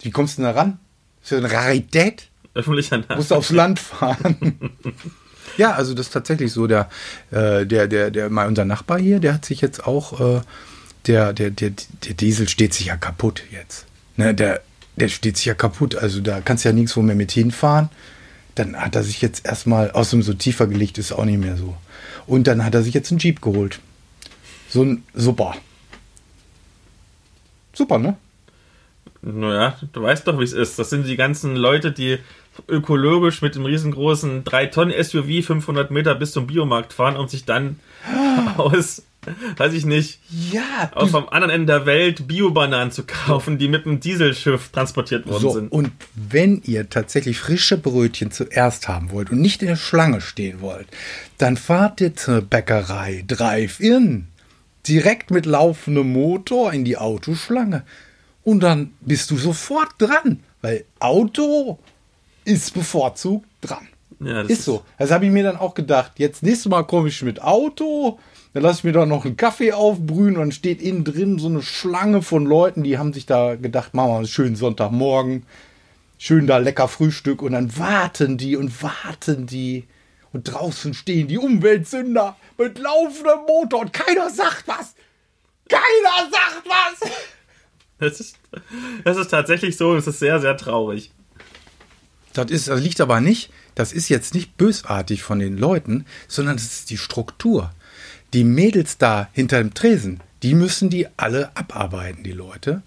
Wie 0.00 0.10
kommst 0.10 0.38
du 0.38 0.42
denn 0.42 0.52
da 0.52 0.58
ran? 0.58 0.78
Ist 1.22 1.32
ja 1.32 1.38
eine 1.38 1.52
Rarität. 1.52 2.28
Öffentlicher 2.54 3.02
Musst 3.14 3.30
du 3.30 3.34
aufs 3.34 3.50
Land 3.50 3.78
fahren. 3.78 4.72
ja, 5.56 5.72
also 5.72 5.94
das 5.94 6.06
ist 6.06 6.12
tatsächlich 6.12 6.52
so. 6.52 6.66
Der, 6.66 6.88
äh, 7.30 7.66
der, 7.66 7.86
der, 7.88 8.10
der, 8.10 8.30
mal 8.30 8.46
unser 8.46 8.64
Nachbar 8.64 8.98
hier, 8.98 9.20
der 9.20 9.34
hat 9.34 9.44
sich 9.44 9.60
jetzt 9.60 9.86
auch, 9.86 10.20
äh, 10.20 10.40
der, 11.06 11.32
der, 11.32 11.50
der, 11.50 11.72
der 12.04 12.14
Diesel 12.14 12.48
steht 12.48 12.74
sich 12.74 12.86
ja 12.86 12.96
kaputt 12.96 13.42
jetzt. 13.50 13.86
Ne, 14.16 14.34
der, 14.34 14.62
der 14.96 15.08
steht 15.08 15.36
sich 15.36 15.46
ja 15.46 15.54
kaputt. 15.54 15.96
Also 15.96 16.20
da 16.20 16.40
kannst 16.40 16.64
du 16.64 16.68
ja 16.68 16.72
nirgendwo 16.72 17.02
mehr 17.02 17.16
mit 17.16 17.32
hinfahren. 17.32 17.90
Dann 18.54 18.76
hat 18.76 18.96
er 18.96 19.02
sich 19.02 19.20
jetzt 19.20 19.46
erstmal, 19.46 19.90
außerdem 19.90 20.22
so 20.22 20.34
tiefer 20.34 20.66
gelegt 20.66 20.98
ist 20.98 21.12
auch 21.12 21.24
nicht 21.24 21.38
mehr 21.38 21.56
so. 21.56 21.76
Und 22.26 22.46
dann 22.46 22.64
hat 22.64 22.74
er 22.74 22.82
sich 22.82 22.94
jetzt 22.94 23.10
einen 23.10 23.18
Jeep 23.18 23.42
geholt. 23.42 23.80
So 24.68 24.82
ein 24.82 25.04
Super. 25.14 25.54
Super, 27.72 27.98
ne? 27.98 28.16
Naja, 29.20 29.76
du 29.92 30.02
weißt 30.02 30.26
doch, 30.26 30.38
wie 30.38 30.44
es 30.44 30.52
ist. 30.52 30.78
Das 30.78 30.88
sind 30.88 31.06
die 31.06 31.16
ganzen 31.16 31.56
Leute, 31.56 31.92
die 31.92 32.18
ökologisch 32.68 33.42
mit 33.42 33.54
dem 33.54 33.64
riesengroßen 33.66 34.44
3-Tonnen-SUV 34.44 35.42
500 35.44 35.90
Meter 35.90 36.14
bis 36.14 36.32
zum 36.32 36.46
Biomarkt 36.46 36.92
fahren 36.92 37.16
und 37.16 37.30
sich 37.30 37.44
dann 37.44 37.78
aus, 38.56 39.02
weiß 39.56 39.72
ich 39.72 39.84
nicht, 39.84 40.20
Ja, 40.52 40.90
aus 40.94 41.10
vom 41.10 41.28
anderen 41.28 41.50
Ende 41.52 41.66
der 41.72 41.86
Welt 41.86 42.28
Biobananen 42.28 42.90
zu 42.92 43.04
kaufen, 43.04 43.58
die 43.58 43.68
mit 43.68 43.86
einem 43.86 44.00
Dieselschiff 44.00 44.68
transportiert 44.70 45.26
worden 45.26 45.40
So, 45.42 45.50
sind. 45.50 45.72
und 45.72 45.90
wenn 46.14 46.62
ihr 46.64 46.88
tatsächlich 46.90 47.38
frische 47.38 47.76
Brötchen 47.76 48.30
zuerst 48.30 48.88
haben 48.88 49.10
wollt 49.10 49.30
und 49.30 49.40
nicht 49.40 49.62
in 49.62 49.68
der 49.68 49.76
Schlange 49.76 50.20
stehen 50.20 50.60
wollt, 50.60 50.86
dann 51.38 51.56
fahrt 51.56 52.00
ihr 52.00 52.14
zur 52.14 52.40
Bäckerei 52.42 53.24
Drive-In. 53.26 54.28
Direkt 54.86 55.32
mit 55.32 55.46
laufendem 55.46 56.12
Motor 56.12 56.72
in 56.72 56.84
die 56.84 56.96
Autoschlange. 56.96 57.82
Und 58.44 58.60
dann 58.62 58.92
bist 59.00 59.32
du 59.32 59.36
sofort 59.36 59.88
dran, 59.98 60.38
weil 60.62 60.84
Auto 61.00 61.80
ist 62.46 62.74
bevorzugt 62.74 63.46
dran. 63.60 63.88
Ja, 64.20 64.42
das 64.42 64.50
ist 64.50 64.64
so. 64.64 64.82
Das 64.98 65.10
habe 65.10 65.26
ich 65.26 65.32
mir 65.32 65.42
dann 65.42 65.56
auch 65.56 65.74
gedacht. 65.74 66.12
Jetzt 66.16 66.42
nächstes 66.42 66.70
Mal 66.70 66.84
komme 66.84 67.08
ich 67.08 67.22
mit 67.22 67.42
Auto, 67.42 68.18
dann 68.54 68.62
lasse 68.62 68.78
ich 68.78 68.84
mir 68.84 68.92
da 68.92 69.04
noch 69.04 69.24
einen 69.24 69.36
Kaffee 69.36 69.72
aufbrühen 69.72 70.36
und 70.36 70.40
dann 70.40 70.52
steht 70.52 70.80
innen 70.80 71.04
drin 71.04 71.38
so 71.38 71.48
eine 71.48 71.62
Schlange 71.62 72.22
von 72.22 72.46
Leuten, 72.46 72.82
die 72.82 72.96
haben 72.96 73.12
sich 73.12 73.26
da 73.26 73.56
gedacht, 73.56 73.92
machen 73.92 74.10
wir 74.10 74.16
einen 74.16 74.26
schönen 74.26 74.56
Sonntagmorgen, 74.56 75.44
schön 76.18 76.46
da 76.46 76.58
lecker 76.58 76.88
Frühstück 76.88 77.42
und 77.42 77.52
dann 77.52 77.76
warten 77.76 78.38
die 78.38 78.56
und 78.56 78.82
warten 78.82 79.46
die. 79.46 79.84
Und 80.32 80.44
draußen 80.44 80.92
stehen 80.94 81.28
die 81.28 81.38
Umweltsünder 81.38 82.36
mit 82.58 82.78
laufendem 82.78 83.40
Motor 83.46 83.80
und 83.80 83.92
keiner 83.92 84.28
sagt 84.30 84.64
was. 84.66 84.94
Keiner 85.68 86.30
sagt 86.30 86.64
was. 86.66 87.10
Das 87.98 88.20
ist, 88.20 88.38
das 89.04 89.16
ist 89.16 89.28
tatsächlich 89.28 89.76
so, 89.76 89.96
es 89.96 90.06
ist 90.06 90.18
sehr, 90.18 90.40
sehr 90.40 90.56
traurig. 90.56 91.12
Das, 92.36 92.50
ist, 92.50 92.68
das 92.68 92.80
liegt 92.80 93.00
aber 93.00 93.20
nicht, 93.20 93.50
das 93.74 93.92
ist 93.92 94.08
jetzt 94.08 94.34
nicht 94.34 94.56
bösartig 94.56 95.22
von 95.22 95.38
den 95.38 95.56
Leuten, 95.56 96.06
sondern 96.28 96.56
das 96.56 96.64
ist 96.64 96.90
die 96.90 96.98
Struktur. 96.98 97.72
Die 98.32 98.44
Mädels 98.44 98.98
da 98.98 99.28
hinter 99.32 99.58
dem 99.58 99.74
Tresen, 99.74 100.20
die 100.42 100.54
müssen 100.54 100.90
die 100.90 101.06
alle 101.16 101.50
abarbeiten, 101.56 102.22
die 102.22 102.32
Leute. 102.32 102.82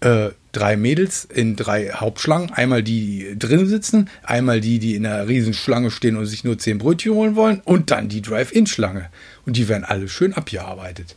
Äh, 0.00 0.30
drei 0.52 0.76
Mädels 0.76 1.24
in 1.24 1.56
drei 1.56 1.90
Hauptschlangen. 1.90 2.50
Einmal 2.52 2.82
die, 2.82 3.28
die 3.30 3.38
drin 3.38 3.66
sitzen, 3.66 4.08
einmal 4.22 4.60
die, 4.60 4.78
die 4.78 4.94
in 4.94 5.06
einer 5.06 5.28
riesen 5.28 5.54
Schlange 5.54 5.90
stehen 5.90 6.16
und 6.16 6.26
sich 6.26 6.44
nur 6.44 6.58
zehn 6.58 6.78
Brötchen 6.78 7.12
holen 7.12 7.36
wollen 7.36 7.60
und 7.64 7.90
dann 7.90 8.08
die 8.08 8.22
Drive-In-Schlange. 8.22 9.10
Und 9.46 9.56
die 9.56 9.68
werden 9.68 9.84
alle 9.84 10.08
schön 10.08 10.32
abgearbeitet. 10.32 11.16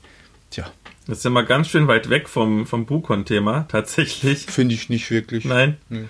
Tja, 0.52 0.72
Jetzt 1.08 1.22
sind 1.22 1.34
wir 1.34 1.44
ganz 1.44 1.70
schön 1.70 1.88
weit 1.88 2.10
weg 2.10 2.28
vom, 2.28 2.66
vom 2.66 2.86
Bukon-Thema, 2.88 3.68
tatsächlich. 3.68 4.46
finde 4.48 4.74
ich 4.74 4.90
nicht 4.90 5.12
wirklich. 5.12 5.46
Nein? 5.46 5.78
Nee. 5.90 6.06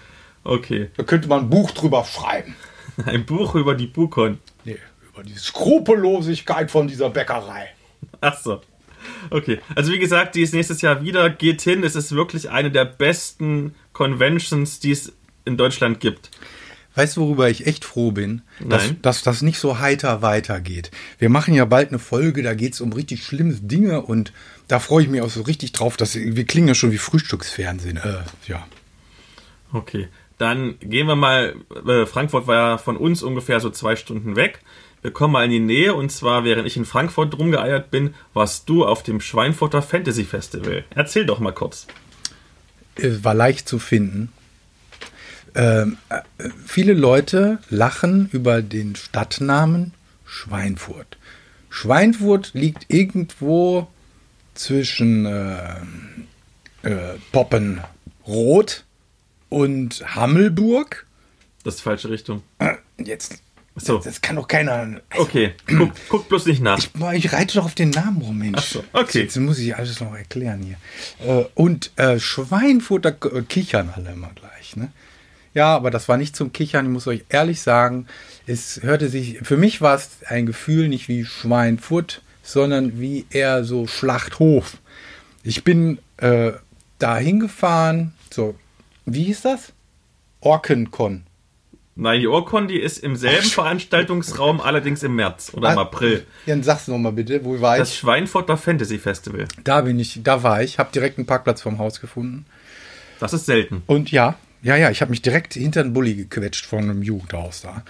Okay. 0.45 0.89
Da 0.95 1.03
könnte 1.03 1.27
man 1.27 1.41
ein 1.41 1.49
Buch 1.49 1.71
drüber 1.71 2.05
schreiben. 2.05 2.55
Ein 3.05 3.25
Buch 3.25 3.55
über 3.55 3.75
die 3.75 3.87
Bukon. 3.87 4.37
Nee, 4.63 4.77
über 5.11 5.21
die 5.21 5.33
Skrupellosigkeit 5.33 6.71
von 6.71 6.87
dieser 6.87 7.09
Bäckerei. 7.09 7.67
Ach 8.21 8.39
so. 8.39 8.61
Okay. 9.29 9.59
Also 9.75 9.91
wie 9.91 9.99
gesagt, 9.99 10.35
die 10.35 10.41
ist 10.41 10.53
nächstes 10.53 10.81
Jahr 10.81 11.03
wieder. 11.03 11.29
Geht 11.29 11.61
hin. 11.61 11.83
Es 11.83 11.95
ist 11.95 12.13
wirklich 12.13 12.49
eine 12.49 12.71
der 12.71 12.85
besten 12.85 13.75
Conventions, 13.91 14.79
die 14.79 14.91
es 14.91 15.11
in 15.43 15.57
Deutschland 15.57 15.99
gibt. 15.99 16.31
Weißt 16.95 17.17
du, 17.17 17.21
worüber 17.21 17.49
ich 17.49 17.67
echt 17.67 17.83
froh 17.83 18.11
bin? 18.11 18.41
Dass, 18.61 18.85
Nein. 18.85 18.97
dass 19.01 19.21
das 19.21 19.41
nicht 19.41 19.59
so 19.59 19.79
heiter 19.79 20.21
weitergeht. 20.21 20.91
Wir 21.19 21.29
machen 21.29 21.53
ja 21.53 21.65
bald 21.65 21.89
eine 21.89 21.99
Folge, 21.99 22.41
da 22.41 22.53
geht 22.53 22.73
es 22.73 22.81
um 22.81 22.93
richtig 22.93 23.25
schlimme 23.25 23.55
Dinge 23.55 24.01
und 24.01 24.31
da 24.69 24.79
freue 24.79 25.03
ich 25.03 25.09
mich 25.09 25.21
auch 25.21 25.29
so 25.29 25.41
richtig 25.41 25.73
drauf. 25.73 25.97
Dass, 25.97 26.15
wir 26.15 26.45
klingen 26.45 26.69
ja 26.69 26.75
schon 26.75 26.91
wie 26.91 26.97
Frühstücksfernsehen. 26.97 27.97
Äh, 27.97 28.23
ja. 28.47 28.65
Okay. 29.73 30.07
Dann 30.37 30.79
gehen 30.79 31.07
wir 31.07 31.15
mal. 31.15 31.55
Äh, 31.87 32.05
Frankfurt 32.05 32.47
war 32.47 32.55
ja 32.55 32.77
von 32.77 32.97
uns 32.97 33.23
ungefähr 33.23 33.59
so 33.59 33.69
zwei 33.69 33.95
Stunden 33.95 34.35
weg. 34.35 34.59
Wir 35.01 35.11
kommen 35.11 35.33
mal 35.33 35.45
in 35.45 35.51
die 35.51 35.59
Nähe 35.59 35.93
und 35.93 36.11
zwar, 36.11 36.43
während 36.45 36.65
ich 36.65 36.77
in 36.77 36.85
Frankfurt 36.85 37.37
rumgeeiert 37.37 37.91
bin, 37.91 38.15
warst 38.33 38.67
du 38.67 38.85
auf 38.85 39.03
dem 39.03 39.21
Schweinfurter 39.21 39.83
Fantasy 39.83 40.23
Festival. 40.23 40.83
Erzähl 40.95 41.27
doch 41.27 41.39
mal 41.39 41.51
kurz. 41.51 41.85
Es 42.95 43.23
war 43.23 43.35
leicht 43.35 43.69
zu 43.69 43.77
finden. 43.77 44.31
Ähm, 45.53 45.97
äh, 46.09 46.21
viele 46.65 46.93
Leute 46.93 47.59
lachen 47.69 48.29
über 48.31 48.61
den 48.61 48.95
Stadtnamen 48.95 49.93
Schweinfurt. 50.25 51.17
Schweinfurt 51.69 52.51
liegt 52.53 52.85
irgendwo 52.91 53.87
zwischen 54.55 55.25
äh, 55.25 55.75
äh, 56.81 57.17
Poppenrot 57.31 58.84
und 59.49 60.03
Hammelburg. 60.15 61.05
Das 61.63 61.75
ist 61.75 61.79
die 61.81 61.83
falsche 61.83 62.09
Richtung. 62.09 62.43
Jetzt, 62.97 63.41
so. 63.75 63.97
das 63.97 64.21
kann 64.21 64.37
doch 64.37 64.47
keiner. 64.47 65.01
Okay. 65.17 65.53
Guck, 65.67 65.91
guck 66.07 66.29
bloß 66.29 66.45
nicht 66.45 66.61
nach. 66.61 66.79
Boah, 66.93 67.13
ich 67.13 67.33
reite 67.33 67.55
doch 67.55 67.65
auf 67.65 67.75
den 67.75 67.89
Namen 67.89 68.21
rum, 68.21 68.37
Mensch. 68.37 68.57
Ach 68.57 68.63
so, 68.63 68.83
okay. 68.93 69.23
Jetzt 69.23 69.35
muss 69.37 69.59
ich 69.59 69.75
alles 69.75 69.99
noch 69.99 70.15
erklären 70.15 70.61
hier. 70.61 70.77
Äh, 71.27 71.45
und 71.55 71.91
äh, 71.97 72.19
Schweinfurt, 72.19 73.05
da 73.05 73.09
äh, 73.09 73.41
kichern 73.41 73.91
alle 73.93 74.11
immer 74.11 74.31
gleich. 74.33 74.77
Ne? 74.77 74.91
Ja, 75.53 75.75
aber 75.75 75.91
das 75.91 76.07
war 76.07 76.17
nicht 76.17 76.35
zum 76.35 76.53
Kichern. 76.53 76.85
Ich 76.85 76.91
muss 76.91 77.07
euch 77.07 77.25
ehrlich 77.29 77.61
sagen, 77.61 78.07
es 78.47 78.81
hörte 78.81 79.09
sich, 79.09 79.39
für 79.41 79.57
mich 79.57 79.81
war 79.81 79.95
es 79.95 80.09
ein 80.27 80.45
Gefühl 80.45 80.87
nicht 80.87 81.09
wie 81.09 81.25
Schweinfurt, 81.25 82.21
sondern 82.43 82.99
wie 82.99 83.25
eher 83.29 83.65
so 83.65 83.87
Schlachthof. 83.87 84.77
Ich 85.43 85.63
bin 85.63 85.99
äh, 86.17 86.53
da 86.99 87.17
hingefahren, 87.17 88.13
so, 88.31 88.55
wie 89.05 89.23
hieß 89.23 89.41
das? 89.41 89.73
Orkencon. 90.41 91.23
Nein, 91.97 92.19
die 92.19 92.27
Orcon, 92.27 92.67
die 92.67 92.79
ist 92.79 92.97
im 92.97 93.15
selben 93.15 93.47
Veranstaltungsraum, 93.47 94.59
allerdings 94.59 95.01
im 95.01 95.15
März 95.15 95.53
oder 95.53 95.71
im 95.71 95.79
April. 95.79 96.25
Ja, 96.45 96.53
dann 96.53 96.63
sag's 96.63 96.89
noch 96.89 96.97
mal 96.97 97.13
bitte, 97.13 97.45
wo 97.45 97.61
war 97.61 97.75
ich? 97.75 97.79
Das 97.79 97.95
Schweinfurter 97.95 98.57
Fantasy 98.57 98.99
Festival. 98.99 99.47
Da 99.63 99.81
bin 99.81 99.97
ich, 99.97 100.19
da 100.21 100.43
war 100.43 100.61
ich, 100.61 100.77
habe 100.77 100.91
direkt 100.91 101.17
einen 101.17 101.25
Parkplatz 101.25 101.61
vom 101.61 101.79
Haus 101.79 102.01
gefunden. 102.01 102.45
Das 103.19 103.31
ist 103.31 103.45
selten. 103.45 103.81
Und 103.87 104.11
ja, 104.11 104.35
ja, 104.61 104.75
ja, 104.75 104.91
ich 104.91 105.01
habe 105.01 105.11
mich 105.11 105.21
direkt 105.21 105.53
hinter 105.53 105.83
den 105.83 105.93
Bulli 105.93 106.15
gequetscht 106.15 106.65
von 106.65 106.83
einem 106.83 107.01
Jugendhaus 107.01 107.61
da. 107.61 107.83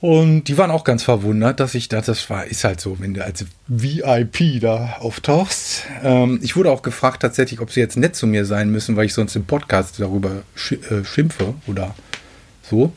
Und 0.00 0.44
die 0.44 0.56
waren 0.56 0.70
auch 0.70 0.84
ganz 0.84 1.02
verwundert, 1.02 1.58
dass 1.58 1.74
ich 1.74 1.88
da, 1.88 2.00
das 2.00 2.30
war, 2.30 2.46
ist 2.46 2.62
halt 2.62 2.80
so, 2.80 3.00
wenn 3.00 3.14
du 3.14 3.24
als 3.24 3.44
VIP 3.66 4.60
da 4.60 4.96
auftauchst. 5.00 5.84
Ähm, 6.04 6.38
ich 6.40 6.54
wurde 6.54 6.70
auch 6.70 6.82
gefragt 6.82 7.22
tatsächlich, 7.22 7.60
ob 7.60 7.72
sie 7.72 7.80
jetzt 7.80 7.96
nett 7.96 8.14
zu 8.14 8.28
mir 8.28 8.44
sein 8.44 8.70
müssen, 8.70 8.94
weil 8.96 9.06
ich 9.06 9.14
sonst 9.14 9.34
im 9.34 9.44
Podcast 9.44 9.98
darüber 9.98 10.42
schi 10.54 10.76
äh, 10.76 11.04
schimpfe 11.04 11.54
oder 11.66 11.96
so. 12.62 12.92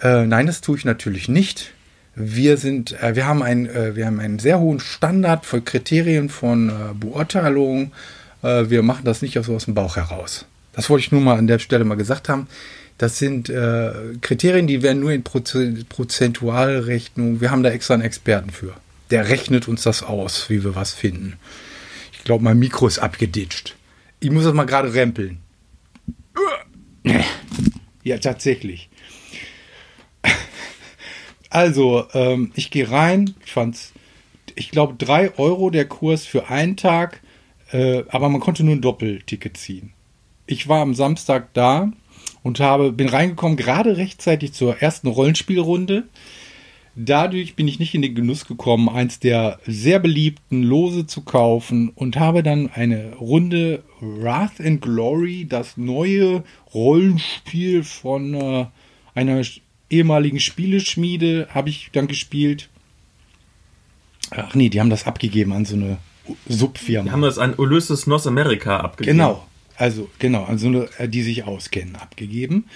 Äh, 0.00 0.26
nein, 0.26 0.46
das 0.46 0.60
tue 0.60 0.76
ich 0.76 0.84
natürlich 0.84 1.28
nicht. 1.28 1.72
Wir 2.14 2.56
sind, 2.56 3.00
äh, 3.02 3.16
wir 3.16 3.26
haben 3.26 3.42
ein, 3.42 3.66
äh, 3.66 3.96
wir 3.96 4.06
haben 4.06 4.20
einen 4.20 4.38
sehr 4.38 4.60
hohen 4.60 4.78
Standard 4.78 5.44
für 5.44 5.60
Kriterien 5.60 6.28
von 6.28 6.68
äh, 6.68 6.72
Beurteilung. 6.94 7.90
Äh, 8.42 8.70
wir 8.70 8.84
machen 8.84 9.04
das 9.04 9.22
nicht 9.22 9.36
so 9.42 9.56
aus 9.56 9.64
dem 9.64 9.74
Bauch 9.74 9.96
heraus. 9.96 10.46
Das 10.72 10.88
wollte 10.88 11.04
ich 11.04 11.10
nur 11.10 11.20
mal 11.20 11.36
an 11.36 11.48
der 11.48 11.58
Stelle 11.58 11.84
mal 11.84 11.96
gesagt 11.96 12.28
haben. 12.28 12.46
Das 12.98 13.18
sind 13.18 13.48
äh, 13.48 13.92
Kriterien, 14.20 14.66
die 14.66 14.82
werden 14.82 15.00
nur 15.00 15.12
in 15.12 15.22
Proze- 15.22 15.84
Prozentualrechnung. 15.88 17.40
Wir 17.40 17.50
haben 17.52 17.62
da 17.62 17.70
extra 17.70 17.94
einen 17.94 18.02
Experten 18.02 18.50
für. 18.50 18.74
Der 19.10 19.28
rechnet 19.28 19.68
uns 19.68 19.84
das 19.84 20.02
aus, 20.02 20.50
wie 20.50 20.64
wir 20.64 20.74
was 20.74 20.92
finden. 20.92 21.38
Ich 22.12 22.24
glaube, 22.24 22.42
mein 22.44 22.58
Mikro 22.58 22.88
ist 22.88 22.98
abgeditscht. 22.98 23.76
Ich 24.20 24.30
muss 24.30 24.44
das 24.44 24.52
mal 24.52 24.64
gerade 24.64 24.92
rempeln. 24.92 25.38
Ja, 28.02 28.18
tatsächlich. 28.18 28.90
Also, 31.50 32.06
ähm, 32.12 32.50
ich 32.54 32.70
gehe 32.70 32.90
rein. 32.90 33.34
Ich 33.46 33.52
fand's, 33.52 33.92
ich 34.56 34.70
glaube, 34.70 34.94
drei 34.98 35.38
Euro 35.38 35.70
der 35.70 35.86
Kurs 35.86 36.26
für 36.26 36.48
einen 36.48 36.76
Tag, 36.76 37.20
äh, 37.70 38.02
aber 38.08 38.28
man 38.28 38.40
konnte 38.40 38.64
nur 38.64 38.74
ein 38.74 38.82
Doppelticket 38.82 39.56
ziehen. 39.56 39.92
Ich 40.46 40.68
war 40.68 40.82
am 40.82 40.94
Samstag 40.94 41.54
da 41.54 41.92
und 42.42 42.60
habe, 42.60 42.92
bin 42.92 43.08
reingekommen, 43.08 43.56
gerade 43.56 43.96
rechtzeitig 43.96 44.52
zur 44.52 44.80
ersten 44.80 45.08
Rollenspielrunde. 45.08 46.04
Dadurch 47.00 47.54
bin 47.54 47.68
ich 47.68 47.78
nicht 47.78 47.94
in 47.94 48.02
den 48.02 48.16
Genuss 48.16 48.46
gekommen, 48.46 48.88
eins 48.88 49.20
der 49.20 49.60
sehr 49.64 50.00
beliebten 50.00 50.64
Lose 50.64 51.06
zu 51.06 51.22
kaufen 51.22 51.90
und 51.94 52.16
habe 52.16 52.42
dann 52.42 52.70
eine 52.72 53.14
Runde 53.14 53.84
Wrath 54.00 54.60
and 54.60 54.80
Glory, 54.82 55.46
das 55.48 55.76
neue 55.76 56.42
Rollenspiel 56.74 57.84
von 57.84 58.34
äh, 58.34 58.66
einer 59.14 59.42
ehemaligen 59.90 60.40
Spieleschmiede, 60.40 61.48
habe 61.54 61.68
ich 61.68 61.90
dann 61.92 62.08
gespielt. 62.08 62.68
Ach 64.30 64.54
nee, 64.54 64.68
die 64.68 64.80
haben 64.80 64.90
das 64.90 65.06
abgegeben 65.06 65.52
an 65.52 65.64
so 65.64 65.76
eine 65.76 65.98
Subfirma. 66.48 67.06
Wir 67.06 67.12
haben 67.12 67.22
das 67.22 67.38
an 67.38 67.54
Ulysses 67.54 68.06
North 68.06 68.26
America 68.26 68.80
abgegeben. 68.80 69.16
Genau, 69.16 69.46
also 69.78 70.10
genau, 70.18 70.44
an 70.44 70.58
so 70.58 70.66
eine, 70.66 70.88
äh, 70.98 71.08
die 71.08 71.22
sich 71.22 71.44
auskennen, 71.44 71.96
abgegeben. 71.96 72.66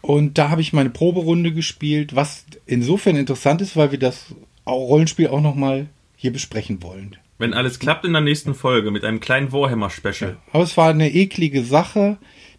Und 0.00 0.38
da 0.38 0.50
habe 0.50 0.60
ich 0.60 0.72
meine 0.72 0.90
Proberunde 0.90 1.52
gespielt, 1.52 2.14
was 2.14 2.44
insofern 2.66 3.16
interessant 3.16 3.60
ist, 3.60 3.76
weil 3.76 3.90
wir 3.90 3.98
das 3.98 4.34
Rollenspiel 4.66 5.28
auch 5.28 5.40
nochmal 5.40 5.86
hier 6.16 6.32
besprechen 6.32 6.82
wollen. 6.82 7.16
Wenn 7.38 7.54
alles 7.54 7.78
klappt 7.78 8.04
in 8.04 8.12
der 8.12 8.22
nächsten 8.22 8.54
Folge 8.54 8.90
mit 8.90 9.04
einem 9.04 9.20
kleinen 9.20 9.52
Warhammer-Special. 9.52 10.36
Aber 10.52 10.64
es 10.64 10.76
war 10.76 10.90
eine 10.90 11.12
eklige 11.12 11.62
Sache. 11.62 12.18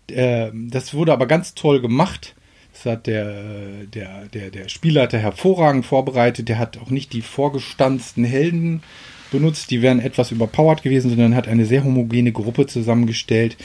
Äh, 0.09 0.51
Das 0.53 0.93
wurde 0.93 1.11
aber 1.11 1.27
ganz 1.27 1.53
toll 1.53 1.81
gemacht. 1.81 2.35
Das 2.73 2.85
hat 2.85 3.07
der, 3.07 3.85
der, 3.93 4.27
der, 4.27 4.51
der 4.51 4.69
Spielleiter 4.69 5.17
hervorragend 5.17 5.85
vorbereitet. 5.85 6.47
Der 6.47 6.59
hat 6.59 6.77
auch 6.77 6.89
nicht 6.89 7.11
die 7.11 7.21
vorgestanzten 7.21 8.23
Helden 8.23 8.83
benutzt, 9.31 9.71
die 9.71 9.81
wären 9.81 9.99
etwas 9.99 10.31
überpowered 10.31 10.81
gewesen, 10.83 11.09
sondern 11.09 11.35
hat 11.35 11.47
eine 11.47 11.65
sehr 11.65 11.83
homogene 11.83 12.31
Gruppe 12.31 12.67
zusammengestellt. 12.67 13.57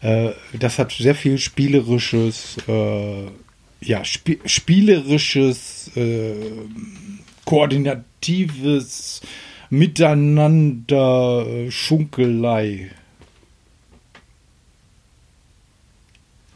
Äh, 0.00 0.30
Das 0.58 0.78
hat 0.78 0.92
sehr 0.92 1.14
viel 1.14 1.38
spielerisches, 1.38 2.56
äh, 2.68 3.26
ja, 3.80 4.00
sp 4.04 4.40
spielerisches, 4.44 5.90
äh, 5.96 6.34
koordinatives 7.44 9.20
Miteinander, 9.70 11.46
äh, 11.46 11.70
Schunkelei. 11.70 12.90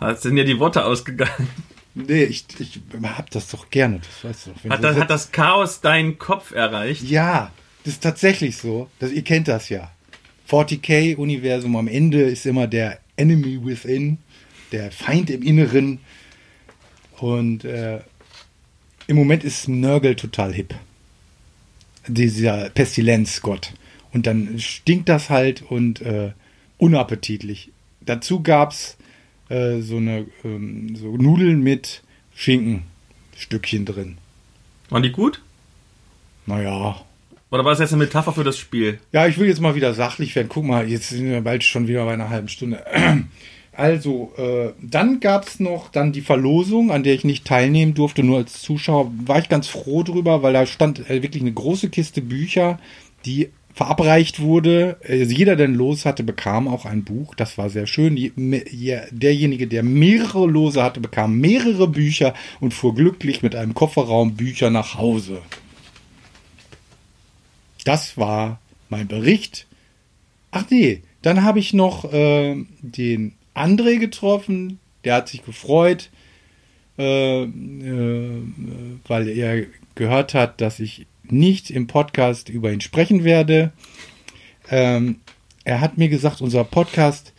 Da 0.01 0.15
sind 0.15 0.37
ja 0.37 0.45
die 0.45 0.59
Worte 0.59 0.85
ausgegangen. 0.85 1.49
Nee, 1.95 2.25
ich, 2.25 2.45
ich 2.61 2.81
hab 3.03 3.31
das 3.31 3.51
doch 3.51 3.71
gerne, 3.71 3.99
das 3.99 4.25
weißt 4.25 4.47
du 4.47 4.51
doch. 4.53 4.71
Hat 4.71 4.85
das, 4.85 4.97
hat 4.97 5.11
das 5.11 5.33
Chaos 5.33 5.81
deinen 5.81 6.19
Kopf 6.19 6.53
erreicht? 6.53 7.03
Ja, 7.03 7.51
das 7.89 7.95
ist 7.95 8.03
tatsächlich 8.03 8.59
so. 8.59 8.91
Das, 8.99 9.13
ihr 9.13 9.25
kennt 9.25 9.49
das 9.49 9.71
ja. 9.71 9.91
40k-Universum 10.51 11.75
am 11.75 11.89
Ende 11.89 12.21
ist 12.21 12.45
immer 12.45 12.67
der 12.67 13.01
Enemy 13.17 13.65
within, 13.65 14.19
der 14.73 14.93
Feind 14.93 15.31
im 15.31 15.43
Inneren. 15.43 15.99
Und 17.17 17.65
äh, 17.65 18.01
im 19.07 19.17
Moment 19.17 19.43
ist 19.43 19.69
Nörgel 19.69 20.17
total 20.17 20.53
hip. 20.53 20.75
Dieser 22.07 22.69
Pestilenzgott. 22.69 23.73
Und 24.13 24.27
dann 24.27 24.59
stinkt 24.59 25.09
das 25.09 25.31
halt 25.31 25.63
und 25.63 26.03
äh, 26.03 26.33
unappetitlich. 26.77 27.71
Dazu 28.03 28.43
gab's 28.43 28.99
äh, 29.49 29.81
so 29.81 29.97
eine 29.97 30.27
ähm, 30.45 30.95
so 30.95 31.17
Nudeln 31.17 31.63
mit 31.63 32.03
Schinkenstückchen 32.35 33.87
drin. 33.87 34.19
Waren 34.91 35.03
die 35.03 35.13
gut? 35.13 35.41
Naja, 36.45 37.03
Oder 37.51 37.65
war 37.65 37.73
das 37.73 37.81
jetzt 37.81 37.93
eine 37.93 38.05
Metapher 38.05 38.33
für 38.33 38.45
das 38.45 38.59
Spiel? 38.59 38.99
Ja, 39.13 39.27
ich 39.27 39.39
will 39.39 39.49
jetzt 39.49 39.61
mal 39.61 39.75
wieder 39.75 39.95
sachlich 39.95 40.37
werden. 40.37 40.49
Guck 40.49 40.65
mal, 40.65 40.89
jetzt 40.89 41.09
sind 41.09 41.31
wir 41.31 41.41
bald 41.41 41.65
schon 41.65 41.89
wieder 41.89 42.05
bei 42.05 42.13
einer 42.13 42.31
halben 42.31 42.49
Stunde. 42.49 42.85
Also, 43.79 44.33
äh, 44.37 44.73
dann 44.83 45.21
gab 45.21 45.47
es 45.47 45.61
noch 45.61 45.89
dann 45.93 46.11
die 46.11 46.21
Verlosung, 46.21 46.91
an 46.91 47.05
der 47.05 47.15
ich 47.15 47.23
nicht 47.23 47.45
teilnehmen 47.45 47.95
durfte, 47.95 48.25
nur 48.25 48.39
als 48.39 48.61
Zuschauer. 48.61 49.13
War 49.25 49.39
ich 49.39 49.49
ganz 49.49 49.69
froh 49.69 50.03
drüber, 50.03 50.43
weil 50.43 50.53
da 50.53 50.67
stand 50.67 51.09
äh, 51.09 51.23
wirklich 51.23 51.45
eine 51.45 51.53
große 51.53 51.89
Kiste 51.89 52.21
Bücher, 52.21 52.81
die 53.25 53.51
verabreicht 53.75 54.41
wurde. 54.41 54.97
Also 55.09 55.33
jeder, 55.33 55.55
der 55.55 55.69
Los 55.69 56.05
hatte, 56.05 56.25
bekam 56.25 56.67
auch 56.67 56.87
ein 56.87 57.05
Buch. 57.05 57.37
Das 57.37 57.57
war 57.57 57.71
sehr 57.71 57.87
schön. 57.87 58.17
Derjenige, 59.13 59.69
der 59.69 59.85
mehrere 59.85 60.49
Lose 60.49 60.83
hatte, 60.83 60.99
bekam 60.99 61.39
mehrere 61.39 61.87
Bücher 61.87 62.35
und 62.59 62.75
fuhr 62.75 62.97
glücklich 62.97 63.45
mit 63.45 63.55
einem 63.55 63.75
Kofferraum 63.75 64.35
Bücher 64.35 64.71
nach 64.71 64.99
Hause. 64.99 65.43
Das 67.89 68.19
war 68.19 68.61
mein 68.91 69.09
Bericht. 69.09 69.67
Ach 70.51 70.67
nee, 70.69 71.01
dann 71.23 71.43
habe 71.43 71.59
ich 71.59 71.73
noch 71.73 72.13
äh, 72.13 72.55
den 72.83 73.33
André 73.55 73.97
getroffen. 73.97 74.79
Der 75.05 75.15
hat 75.15 75.31
sich 75.31 75.43
gefreut, 75.43 76.11
äh, 76.99 77.45
äh, 77.45 78.43
weil 79.07 79.29
er 79.31 79.65
gehört 79.95 80.35
hat, 80.35 80.61
dass 80.61 80.81
ich 80.81 81.07
nicht 81.23 81.71
im 81.71 81.87
Podcast 81.87 82.51
über 82.51 82.71
ihn 82.71 82.83
sprechen 82.83 83.25
werde. 83.25 83.73
Ähm, 84.71 85.21
er 85.65 85.81
hat 85.81 85.97
mir 85.97 86.11
gesagt, 86.11 86.43
unser 86.43 86.65
Podcast, 86.65 87.33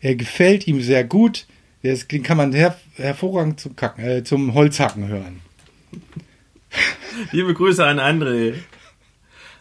er 0.00 0.16
gefällt 0.16 0.66
ihm 0.66 0.82
sehr 0.82 1.04
gut. 1.04 1.46
Den 1.84 2.24
kann 2.24 2.38
man 2.38 2.52
her 2.52 2.76
hervorragend 2.96 3.60
zum, 3.60 3.76
Kacken, 3.76 4.04
äh, 4.04 4.24
zum 4.24 4.52
Holzhacken 4.54 5.06
hören. 5.06 5.42
Liebe 7.30 7.54
Grüße 7.54 7.86
an 7.86 8.00
André. 8.00 8.54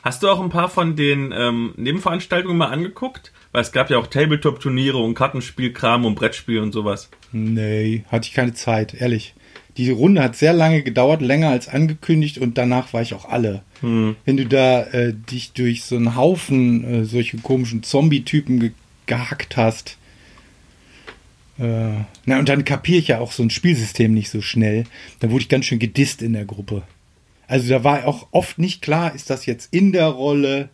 Hast 0.03 0.23
du 0.23 0.29
auch 0.29 0.41
ein 0.41 0.49
paar 0.49 0.69
von 0.69 0.95
den 0.95 1.33
ähm, 1.35 1.73
Nebenveranstaltungen 1.77 2.57
mal 2.57 2.69
angeguckt? 2.69 3.31
Weil 3.51 3.61
es 3.61 3.71
gab 3.71 3.89
ja 3.89 3.97
auch 3.97 4.07
Tabletop-Turniere 4.07 4.97
und 4.97 5.13
Kartenspielkram 5.13 6.05
und 6.05 6.15
Brettspiel 6.15 6.59
und 6.59 6.71
sowas. 6.71 7.09
Nee, 7.31 8.03
hatte 8.09 8.27
ich 8.27 8.33
keine 8.33 8.53
Zeit, 8.53 8.93
ehrlich. 8.93 9.35
Die 9.77 9.89
Runde 9.89 10.21
hat 10.23 10.35
sehr 10.35 10.53
lange 10.53 10.83
gedauert, 10.83 11.21
länger 11.21 11.49
als 11.49 11.67
angekündigt 11.67 12.37
und 12.39 12.57
danach 12.57 12.93
war 12.93 13.01
ich 13.01 13.13
auch 13.13 13.25
alle. 13.25 13.63
Wenn 14.25 14.37
du 14.37 14.45
da 14.45 14.83
äh, 14.83 15.13
dich 15.13 15.53
durch 15.53 15.83
so 15.83 15.95
einen 15.95 16.15
Haufen 16.15 16.83
äh, 16.83 17.05
solche 17.05 17.37
komischen 17.37 17.83
Zombie-Typen 17.83 18.59
ge 18.59 18.71
gehackt 19.07 19.57
hast. 19.57 19.97
Äh, 21.59 22.03
na, 22.25 22.39
und 22.39 22.47
dann 22.47 22.63
kapiere 22.63 22.99
ich 22.99 23.09
ja 23.09 23.19
auch 23.19 23.31
so 23.31 23.43
ein 23.43 23.49
Spielsystem 23.49 24.13
nicht 24.13 24.29
so 24.29 24.41
schnell. 24.41 24.85
Da 25.19 25.31
wurde 25.31 25.41
ich 25.41 25.49
ganz 25.49 25.65
schön 25.65 25.79
gedisst 25.79 26.21
in 26.21 26.33
der 26.33 26.45
Gruppe. 26.45 26.83
Also 27.51 27.67
da 27.67 27.83
war 27.83 28.07
auch 28.07 28.29
oft 28.31 28.59
nicht 28.59 28.81
klar, 28.81 29.13
ist 29.13 29.29
das 29.29 29.45
jetzt 29.45 29.73
in 29.73 29.91
der 29.91 30.07
Rolle, 30.07 30.69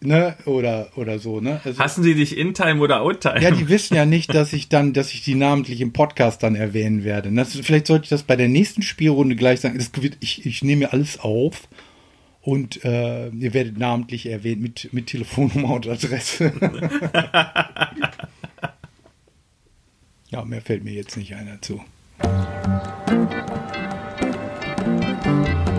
ne, 0.00 0.34
oder, 0.46 0.88
oder 0.96 1.18
so, 1.18 1.42
ne? 1.42 1.60
Also, 1.62 1.78
Hassen 1.78 2.02
sie 2.02 2.14
dich 2.14 2.38
in-time 2.38 2.80
oder 2.80 3.02
out-time? 3.02 3.42
ja, 3.42 3.50
die 3.50 3.68
wissen 3.68 3.94
ja 3.94 4.06
nicht, 4.06 4.32
dass 4.32 4.54
ich 4.54 4.70
dann, 4.70 4.94
dass 4.94 5.12
ich 5.12 5.22
die 5.22 5.34
namentlich 5.34 5.82
im 5.82 5.92
Podcast 5.92 6.42
dann 6.42 6.54
erwähnen 6.54 7.04
werde. 7.04 7.30
Das, 7.30 7.54
vielleicht 7.54 7.88
sollte 7.88 8.04
ich 8.04 8.08
das 8.08 8.22
bei 8.22 8.36
der 8.36 8.48
nächsten 8.48 8.80
Spielrunde 8.80 9.36
gleich 9.36 9.60
sagen. 9.60 9.76
Das, 9.76 9.90
ich, 10.20 10.46
ich 10.46 10.64
nehme 10.64 10.86
mir 10.86 10.94
alles 10.94 11.20
auf 11.20 11.68
und 12.40 12.82
äh, 12.82 13.28
ihr 13.28 13.52
werdet 13.52 13.76
namentlich 13.76 14.24
erwähnt 14.24 14.62
mit, 14.62 14.94
mit 14.94 15.08
Telefonnummer 15.08 15.74
und 15.74 15.86
Adresse. 15.86 16.54
ja, 20.30 20.42
mehr 20.42 20.62
fällt 20.62 20.84
mir 20.84 20.94
jetzt 20.94 21.18
nicht 21.18 21.34
einer 21.34 21.60
zu. 21.60 21.82
Thank 25.30 25.68
you. 25.68 25.69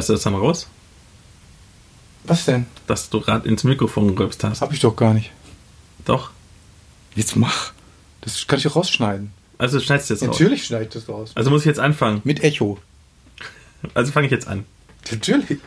Schneidest 0.00 0.08
du 0.08 0.12
das 0.14 0.22
dann 0.22 0.34
raus? 0.34 0.68
Was 2.24 2.44
denn? 2.46 2.66
Dass 2.86 3.10
du 3.10 3.20
gerade 3.20 3.46
ins 3.46 3.64
Mikrofon 3.64 4.14
gerülpst 4.14 4.42
hast. 4.44 4.62
Hab 4.62 4.72
ich 4.72 4.80
doch 4.80 4.96
gar 4.96 5.12
nicht. 5.12 5.30
Doch. 6.06 6.30
Jetzt 7.14 7.36
mach. 7.36 7.72
Das 8.22 8.46
kann 8.46 8.58
ich 8.58 8.64
doch 8.64 8.76
rausschneiden. 8.76 9.32
Also 9.58 9.78
schneidest 9.78 10.08
du 10.08 10.14
jetzt 10.14 10.22
raus. 10.22 10.28
Natürlich 10.30 10.64
schneide 10.64 10.84
ich 10.84 10.90
das 10.90 11.08
raus. 11.08 11.32
Also 11.34 11.50
muss 11.50 11.62
ich 11.62 11.66
jetzt 11.66 11.80
anfangen. 11.80 12.22
Mit 12.24 12.42
Echo. 12.42 12.78
Also 13.94 14.12
fange 14.12 14.26
ich 14.26 14.30
jetzt 14.30 14.46
an. 14.46 14.66
Natürlich. 15.10 15.58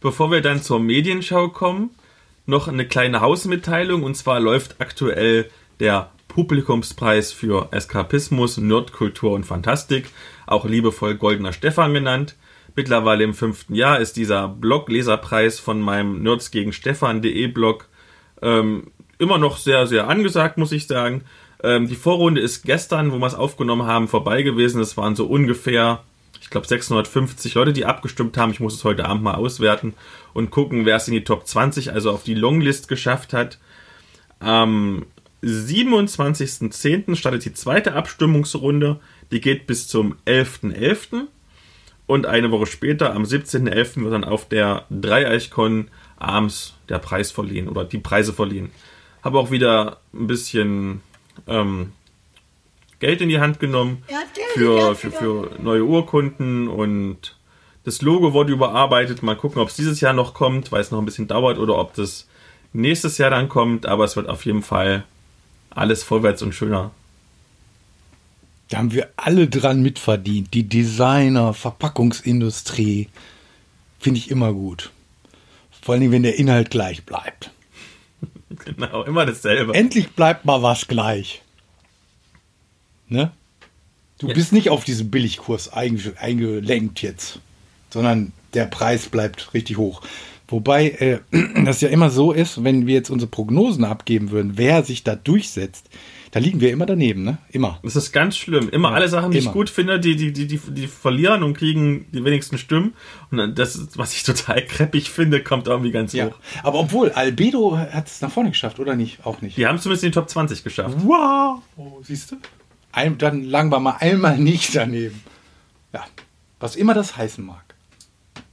Bevor 0.00 0.32
wir 0.32 0.40
dann 0.40 0.62
zur 0.62 0.80
Medienschau 0.80 1.48
kommen, 1.48 1.90
noch 2.44 2.66
eine 2.66 2.86
kleine 2.88 3.20
Hausmitteilung. 3.20 4.02
Und 4.02 4.16
zwar 4.16 4.40
läuft 4.40 4.80
aktuell 4.80 5.48
der 5.78 6.10
Publikumspreis 6.26 7.30
für 7.30 7.68
Eskapismus, 7.70 8.56
Nerdkultur 8.56 9.32
und 9.32 9.44
Fantastik, 9.44 10.10
auch 10.46 10.64
liebevoll 10.64 11.14
Goldener 11.14 11.52
Stefan 11.52 11.94
genannt. 11.94 12.34
Mittlerweile 12.76 13.24
im 13.24 13.34
fünften 13.34 13.74
Jahr 13.74 14.00
ist 14.00 14.16
dieser 14.16 14.48
Blog-Leserpreis 14.48 15.58
von 15.58 15.80
meinem 15.80 16.22
Nerds 16.22 16.50
gegen 16.50 16.72
Stefan.de 16.72 17.46
Blog 17.48 17.88
ähm, 18.42 18.90
immer 19.18 19.38
noch 19.38 19.58
sehr, 19.58 19.86
sehr 19.86 20.08
angesagt, 20.08 20.58
muss 20.58 20.72
ich 20.72 20.86
sagen. 20.86 21.22
Ähm, 21.62 21.88
die 21.88 21.94
Vorrunde 21.94 22.40
ist 22.40 22.64
gestern, 22.64 23.12
wo 23.12 23.18
wir 23.18 23.26
es 23.26 23.34
aufgenommen 23.34 23.86
haben, 23.86 24.08
vorbei 24.08 24.42
gewesen. 24.42 24.80
Es 24.80 24.96
waren 24.96 25.14
so 25.14 25.26
ungefähr, 25.26 26.02
ich 26.40 26.50
glaube, 26.50 26.66
650 26.66 27.54
Leute, 27.54 27.72
die 27.72 27.84
abgestimmt 27.84 28.36
haben. 28.36 28.52
Ich 28.52 28.60
muss 28.60 28.74
es 28.74 28.84
heute 28.84 29.04
Abend 29.04 29.22
mal 29.22 29.34
auswerten 29.34 29.94
und 30.32 30.50
gucken, 30.50 30.86
wer 30.86 30.96
es 30.96 31.08
in 31.08 31.14
die 31.14 31.24
Top 31.24 31.46
20, 31.46 31.92
also 31.92 32.10
auf 32.10 32.24
die 32.24 32.34
Longlist 32.34 32.88
geschafft 32.88 33.32
hat. 33.32 33.58
Am 34.38 35.04
27.10. 35.42 37.14
startet 37.14 37.44
die 37.44 37.54
zweite 37.54 37.94
Abstimmungsrunde. 37.94 39.00
Die 39.30 39.40
geht 39.40 39.66
bis 39.66 39.86
zum 39.88 40.16
11.11. 40.26 41.26
Und 42.10 42.26
eine 42.26 42.50
Woche 42.50 42.66
später, 42.66 43.14
am 43.14 43.22
17.11., 43.22 44.02
wird 44.02 44.12
dann 44.12 44.24
auf 44.24 44.48
der 44.48 44.84
Dreieichkon 44.90 45.92
abends 46.16 46.74
der 46.88 46.98
Preis 46.98 47.30
verliehen 47.30 47.68
oder 47.68 47.84
die 47.84 47.98
Preise 47.98 48.32
verliehen. 48.32 48.72
Habe 49.22 49.38
auch 49.38 49.52
wieder 49.52 49.98
ein 50.12 50.26
bisschen 50.26 51.02
ähm, 51.46 51.92
Geld 52.98 53.20
in 53.20 53.28
die 53.28 53.38
Hand 53.38 53.60
genommen 53.60 54.02
für, 54.54 54.96
für, 54.96 55.12
für 55.12 55.50
neue 55.62 55.84
Urkunden 55.84 56.66
und 56.66 57.36
das 57.84 58.02
Logo 58.02 58.32
wurde 58.32 58.54
überarbeitet. 58.54 59.22
Mal 59.22 59.36
gucken, 59.36 59.62
ob 59.62 59.68
es 59.68 59.76
dieses 59.76 60.00
Jahr 60.00 60.12
noch 60.12 60.34
kommt, 60.34 60.72
weil 60.72 60.80
es 60.80 60.90
noch 60.90 60.98
ein 60.98 61.04
bisschen 61.04 61.28
dauert 61.28 61.58
oder 61.58 61.78
ob 61.78 61.94
das 61.94 62.26
nächstes 62.72 63.18
Jahr 63.18 63.30
dann 63.30 63.48
kommt. 63.48 63.86
Aber 63.86 64.02
es 64.02 64.16
wird 64.16 64.28
auf 64.28 64.44
jeden 64.44 64.64
Fall 64.64 65.04
alles 65.70 66.02
vorwärts 66.02 66.42
und 66.42 66.56
schöner. 66.56 66.90
Da 68.70 68.78
haben 68.78 68.92
wir 68.92 69.10
alle 69.16 69.48
dran 69.48 69.82
mitverdient. 69.82 70.54
Die 70.54 70.62
Designer, 70.62 71.52
Verpackungsindustrie. 71.54 73.08
Finde 73.98 74.18
ich 74.18 74.30
immer 74.30 74.52
gut. 74.52 74.90
Vor 75.82 75.94
allem, 75.94 76.12
wenn 76.12 76.22
der 76.22 76.38
Inhalt 76.38 76.70
gleich 76.70 77.04
bleibt. 77.04 77.50
Genau, 78.64 79.04
immer 79.04 79.24
dasselbe. 79.26 79.72
Endlich 79.74 80.10
bleibt 80.10 80.44
mal 80.44 80.60
was 80.60 80.88
gleich. 80.88 81.40
Ne? 83.08 83.30
Du 84.18 84.26
Ja. 84.28 84.34
bist 84.34 84.52
nicht 84.52 84.68
auf 84.68 84.82
diesen 84.84 85.10
Billigkurs 85.10 85.72
einge 85.72 86.12
eingelenkt 86.18 87.00
jetzt, 87.00 87.38
sondern 87.90 88.32
der 88.52 88.66
Preis 88.66 89.08
bleibt 89.08 89.54
richtig 89.54 89.78
hoch. 89.78 90.02
Wobei 90.48 90.90
äh, 90.90 91.20
das 91.64 91.80
ja 91.80 91.88
immer 91.90 92.10
so 92.10 92.32
ist, 92.32 92.62
wenn 92.64 92.86
wir 92.88 92.94
jetzt 92.94 93.08
unsere 93.08 93.30
Prognosen 93.30 93.84
abgeben 93.84 94.30
würden, 94.32 94.58
wer 94.58 94.82
sich 94.82 95.04
da 95.04 95.14
durchsetzt, 95.14 95.88
da 96.32 96.38
liegen 96.38 96.60
wir 96.60 96.70
immer 96.70 96.86
daneben, 96.86 97.24
ne? 97.24 97.38
Immer. 97.50 97.80
Das 97.82 97.96
ist 97.96 98.12
ganz 98.12 98.36
schlimm. 98.36 98.68
Immer 98.68 98.90
Ja, 98.90 98.94
alle 98.94 99.08
Sachen, 99.08 99.32
die 99.32 99.38
ich 99.38 99.44
immer. 99.44 99.52
gut 99.52 99.68
finde, 99.68 99.98
die, 99.98 100.14
die, 100.14 100.32
die, 100.32 100.46
die, 100.46 100.58
die 100.58 100.86
verlieren 100.86 101.42
und 101.42 101.54
kriegen 101.56 102.06
die 102.12 102.24
wenigsten 102.24 102.56
Stimmen. 102.56 102.94
Und 103.30 103.38
dann 103.38 103.54
das, 103.56 103.74
ist, 103.74 103.98
was 103.98 104.14
ich 104.14 104.22
total 104.22 104.64
kreppig 104.64 105.10
finde, 105.10 105.42
kommt 105.42 105.66
irgendwie 105.66 105.90
ganz 105.90 106.12
Ja. 106.12 106.26
hoch. 106.26 106.36
Aber 106.62 106.78
obwohl, 106.78 107.10
Albedo 107.10 107.76
hat 107.78 108.06
es 108.06 108.20
nach 108.20 108.30
vorne 108.30 108.50
geschafft, 108.50 108.78
oder 108.78 108.94
nicht? 108.94 109.26
Auch 109.26 109.42
nicht. 109.42 109.56
Die 109.56 109.66
haben 109.66 109.78
zumindest 109.78 110.04
in 110.04 110.10
die 110.10 110.14
Top 110.14 110.28
20 110.30 110.62
geschafft. 110.62 110.96
Wow! 111.00 111.62
siehst 112.02 112.30
du? 112.30 112.36
Ein, 112.92 113.18
dann 113.18 113.42
lagen 113.44 113.70
wir 113.70 113.80
mal 113.80 113.96
einmal 113.98 114.38
nicht 114.38 114.74
daneben. 114.76 115.22
Ja. 115.92 116.04
Was 116.60 116.76
immer 116.76 116.94
das 116.94 117.16
heißen 117.16 117.44
mag. 117.44 117.74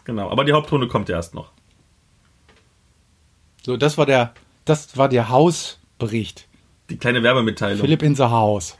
Genau. 0.06 0.32
Aber 0.32 0.46
die 0.46 0.54
Hauptrunde 0.54 0.88
kommt 0.88 1.10
ja 1.10 1.16
erst 1.18 1.36
noch. 1.36 1.52
So, 3.64 3.78
das 3.78 3.98
war 3.98 4.06
der, 4.06 4.34
das 4.66 4.96
war 4.98 5.10
der 5.10 5.30
Hausbericht. 5.30 6.47
Die 6.90 6.98
kleine 6.98 7.24
Werbemitteilung. 7.24 7.82
Philipp 7.82 8.02
in 8.04 8.16
the 8.16 8.24
House. 8.24 8.78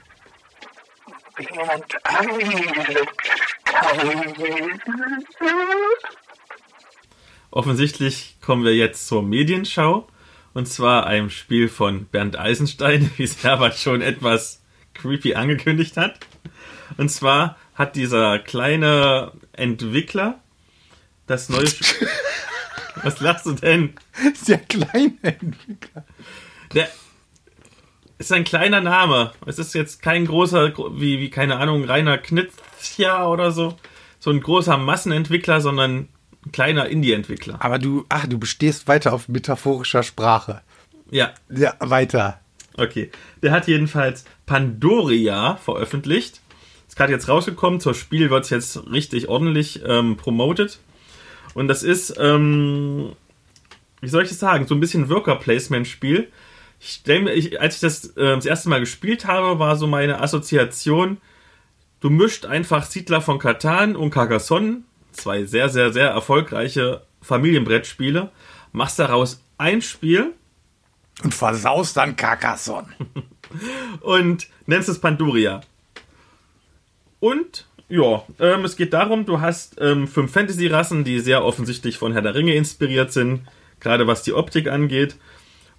offensichtlich 7.58 8.38
kommen 8.40 8.64
wir 8.64 8.76
jetzt 8.76 9.08
zur 9.08 9.24
Medienschau. 9.24 10.08
Und 10.54 10.68
zwar 10.68 11.06
einem 11.06 11.30
Spiel 11.30 11.70
von 11.70 12.06
Bernd 12.06 12.38
Eisenstein, 12.38 13.12
wie 13.18 13.24
es 13.24 13.44
Herbert 13.44 13.78
schon 13.78 14.02
etwas 14.02 14.62
creepy 14.94 15.36
angekündigt 15.36 15.98
hat. 15.98 16.20
Und 16.98 17.10
zwar 17.10 17.58
hat 17.74 17.96
dieser 17.96 18.40
kleine 18.40 19.32
Entwickler 19.54 20.40
das 21.26 21.50
neue 21.50 21.68
Spiel. 21.68 22.08
Was 23.04 23.20
lachst 23.20 23.46
du 23.46 23.54
denn? 23.54 23.94
Sehr 24.34 24.58
kleine 24.58 25.18
Entwickler. 25.22 26.04
Der 26.74 26.90
ist 28.18 28.32
ein 28.34 28.44
kleiner 28.44 28.82
Name. 28.82 29.32
Es 29.46 29.60
ist 29.60 29.74
jetzt 29.74 30.02
kein 30.02 30.26
großer, 30.26 30.74
wie, 31.00 31.20
wie 31.20 31.30
keine 31.30 31.58
Ahnung, 31.58 31.84
Rainer 31.86 32.18
Knitzja 32.18 33.28
oder 33.28 33.52
so. 33.52 33.76
So 34.20 34.32
ein 34.32 34.40
großer 34.42 34.78
Massenentwickler, 34.78 35.62
sondern 35.62 36.08
ein 36.46 36.52
kleiner 36.52 36.88
Indie-Entwickler. 36.88 37.58
Aber 37.60 37.78
du, 37.80 38.06
ach, 38.10 38.26
du 38.28 38.38
bestehst 38.40 38.88
weiter 38.88 39.14
auf 39.14 39.28
metaphorischer 39.28 40.04
Sprache. 40.04 40.62
Ja, 41.12 41.32
Ja, 41.50 41.76
weiter. 41.80 42.40
okay. 42.78 43.12
Der 43.44 43.52
hat 43.52 43.68
jedenfalls 43.68 44.26
Pandoria 44.46 45.56
veröffentlicht. 45.58 46.42
Ist 46.88 46.96
gerade 46.98 47.14
jetzt 47.14 47.28
rausgekommen. 47.30 47.80
Zur 47.80 47.94
Spiel 47.94 48.30
wird 48.30 48.46
es 48.46 48.50
jetzt 48.50 48.88
richtig 48.92 49.28
ordentlich 49.30 49.82
ähm, 49.86 50.18
promoted. 50.18 50.80
Und 51.54 51.68
das 51.68 51.84
ist, 51.84 52.16
ähm, 52.20 53.14
wie 54.02 54.10
soll 54.10 54.24
ich 54.24 54.30
das 54.30 54.40
sagen, 54.40 54.68
so 54.68 54.76
ein 54.76 54.80
bisschen 54.80 55.10
Worker-Placement-Spiel. 55.10 56.30
Ich 56.80 57.00
stell 57.02 57.22
mir, 57.22 57.34
ich, 57.34 57.60
als 57.60 57.76
ich 57.76 57.82
das 57.82 58.06
äh, 58.18 58.36
das 58.36 58.46
erste 58.46 58.70
Mal 58.70 58.80
gespielt 58.80 59.26
habe, 59.26 59.60
war 59.60 59.76
so 59.76 59.88
meine 59.88 60.22
Assoziation, 60.22 61.18
du 62.00 62.10
mischt 62.10 62.46
einfach 62.46 62.86
Siedler 62.86 63.22
von 63.22 63.40
Katan 63.40 63.96
und 63.96 64.12
Carcassonne, 64.12 64.82
zwei 65.12 65.46
sehr, 65.46 65.70
sehr, 65.70 65.92
sehr 65.92 66.10
erfolgreiche 66.10 67.02
Familienbrettspiele, 67.22 68.32
machst 68.72 69.00
daraus 69.00 69.44
ein 69.58 69.82
Spiel 69.82 70.34
Und 71.24 71.34
versaust 71.34 71.98
dann 71.98 72.16
Carcassonne. 72.16 72.90
und 74.02 74.48
nennst 74.68 74.90
es 74.90 75.00
Pandoria. 75.00 75.62
Und 77.20 77.66
ja, 77.90 78.24
ähm, 78.40 78.66
es 78.66 78.76
geht 78.76 78.94
darum, 78.94 79.26
du 79.26 79.40
hast 79.40 79.78
ähm, 79.80 80.08
fünf 80.08 80.32
Fantasy-Rassen, 80.32 81.04
die 81.04 81.20
sehr 81.20 81.44
offensichtlich 81.44 81.98
von 81.98 82.14
Herr 82.14 82.22
der 82.22 82.36
Ringe 82.36 82.54
inspiriert 82.54 83.12
sind, 83.12 83.48
gerade 83.80 84.08
was 84.08 84.24
die 84.24 84.34
Optik 84.34 84.68
angeht. 84.68 85.16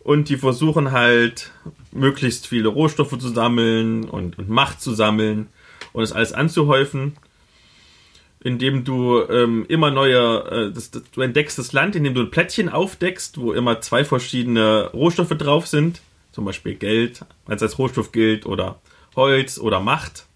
Und 0.01 0.29
die 0.29 0.37
versuchen 0.37 0.93
halt, 0.93 1.53
möglichst 1.93 2.47
viele 2.47 2.69
Rohstoffe 2.69 3.19
zu 3.19 3.29
sammeln 3.29 4.09
und, 4.09 4.39
und 4.39 4.49
Macht 4.49 4.81
zu 4.81 4.95
sammeln 4.95 5.49
und 5.93 6.03
es 6.03 6.13
alles 6.13 6.33
anzuhäufen, 6.33 7.17
indem 8.41 8.85
du 8.85 9.23
ähm, 9.29 9.67
immer 9.69 9.91
neue, 9.91 10.69
äh, 10.69 10.73
das, 10.73 10.91
das, 10.91 11.03
du 11.13 11.21
entdeckst 11.21 11.59
das 11.59 11.73
Land, 11.73 11.97
indem 11.97 12.15
du 12.15 12.23
ein 12.23 12.31
Plättchen 12.31 12.69
aufdeckst, 12.69 13.39
wo 13.39 13.53
immer 13.53 13.81
zwei 13.81 14.05
verschiedene 14.05 14.91
Rohstoffe 14.93 15.37
drauf 15.37 15.67
sind, 15.67 16.01
zum 16.33 16.45
Beispiel 16.45 16.75
Geld, 16.75 17.25
als 17.47 17.63
als 17.63 17.79
Rohstoff 17.79 18.13
gilt, 18.13 18.47
oder 18.47 18.81
Holz 19.17 19.59
oder 19.59 19.81
Macht. 19.81 20.27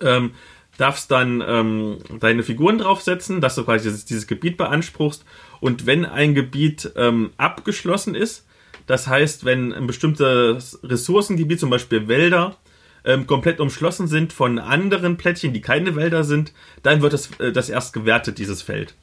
Ähm, 0.00 0.32
darfst 0.76 1.10
dann 1.10 1.42
ähm, 1.46 1.98
deine 2.20 2.42
Figuren 2.42 2.78
draufsetzen, 2.78 3.40
dass 3.40 3.56
du 3.56 3.64
quasi 3.64 3.88
dieses, 3.88 4.04
dieses 4.04 4.26
Gebiet 4.26 4.56
beanspruchst. 4.56 5.24
Und 5.60 5.86
wenn 5.86 6.04
ein 6.04 6.34
Gebiet 6.34 6.92
ähm, 6.94 7.30
abgeschlossen 7.36 8.14
ist, 8.14 8.46
das 8.88 9.06
heißt, 9.06 9.44
wenn 9.44 9.74
ein 9.74 9.86
bestimmtes 9.86 10.80
Ressourcengebiet, 10.82 11.60
zum 11.60 11.68
Beispiel 11.68 12.08
Wälder, 12.08 12.56
ähm, 13.04 13.26
komplett 13.26 13.60
umschlossen 13.60 14.08
sind 14.08 14.32
von 14.32 14.58
anderen 14.58 15.18
Plättchen, 15.18 15.52
die 15.52 15.60
keine 15.60 15.94
Wälder 15.94 16.24
sind, 16.24 16.54
dann 16.82 17.02
wird 17.02 17.12
das, 17.12 17.30
äh, 17.38 17.52
das 17.52 17.68
erst 17.68 17.92
gewertet, 17.92 18.38
dieses 18.38 18.62
Feld. 18.62 18.94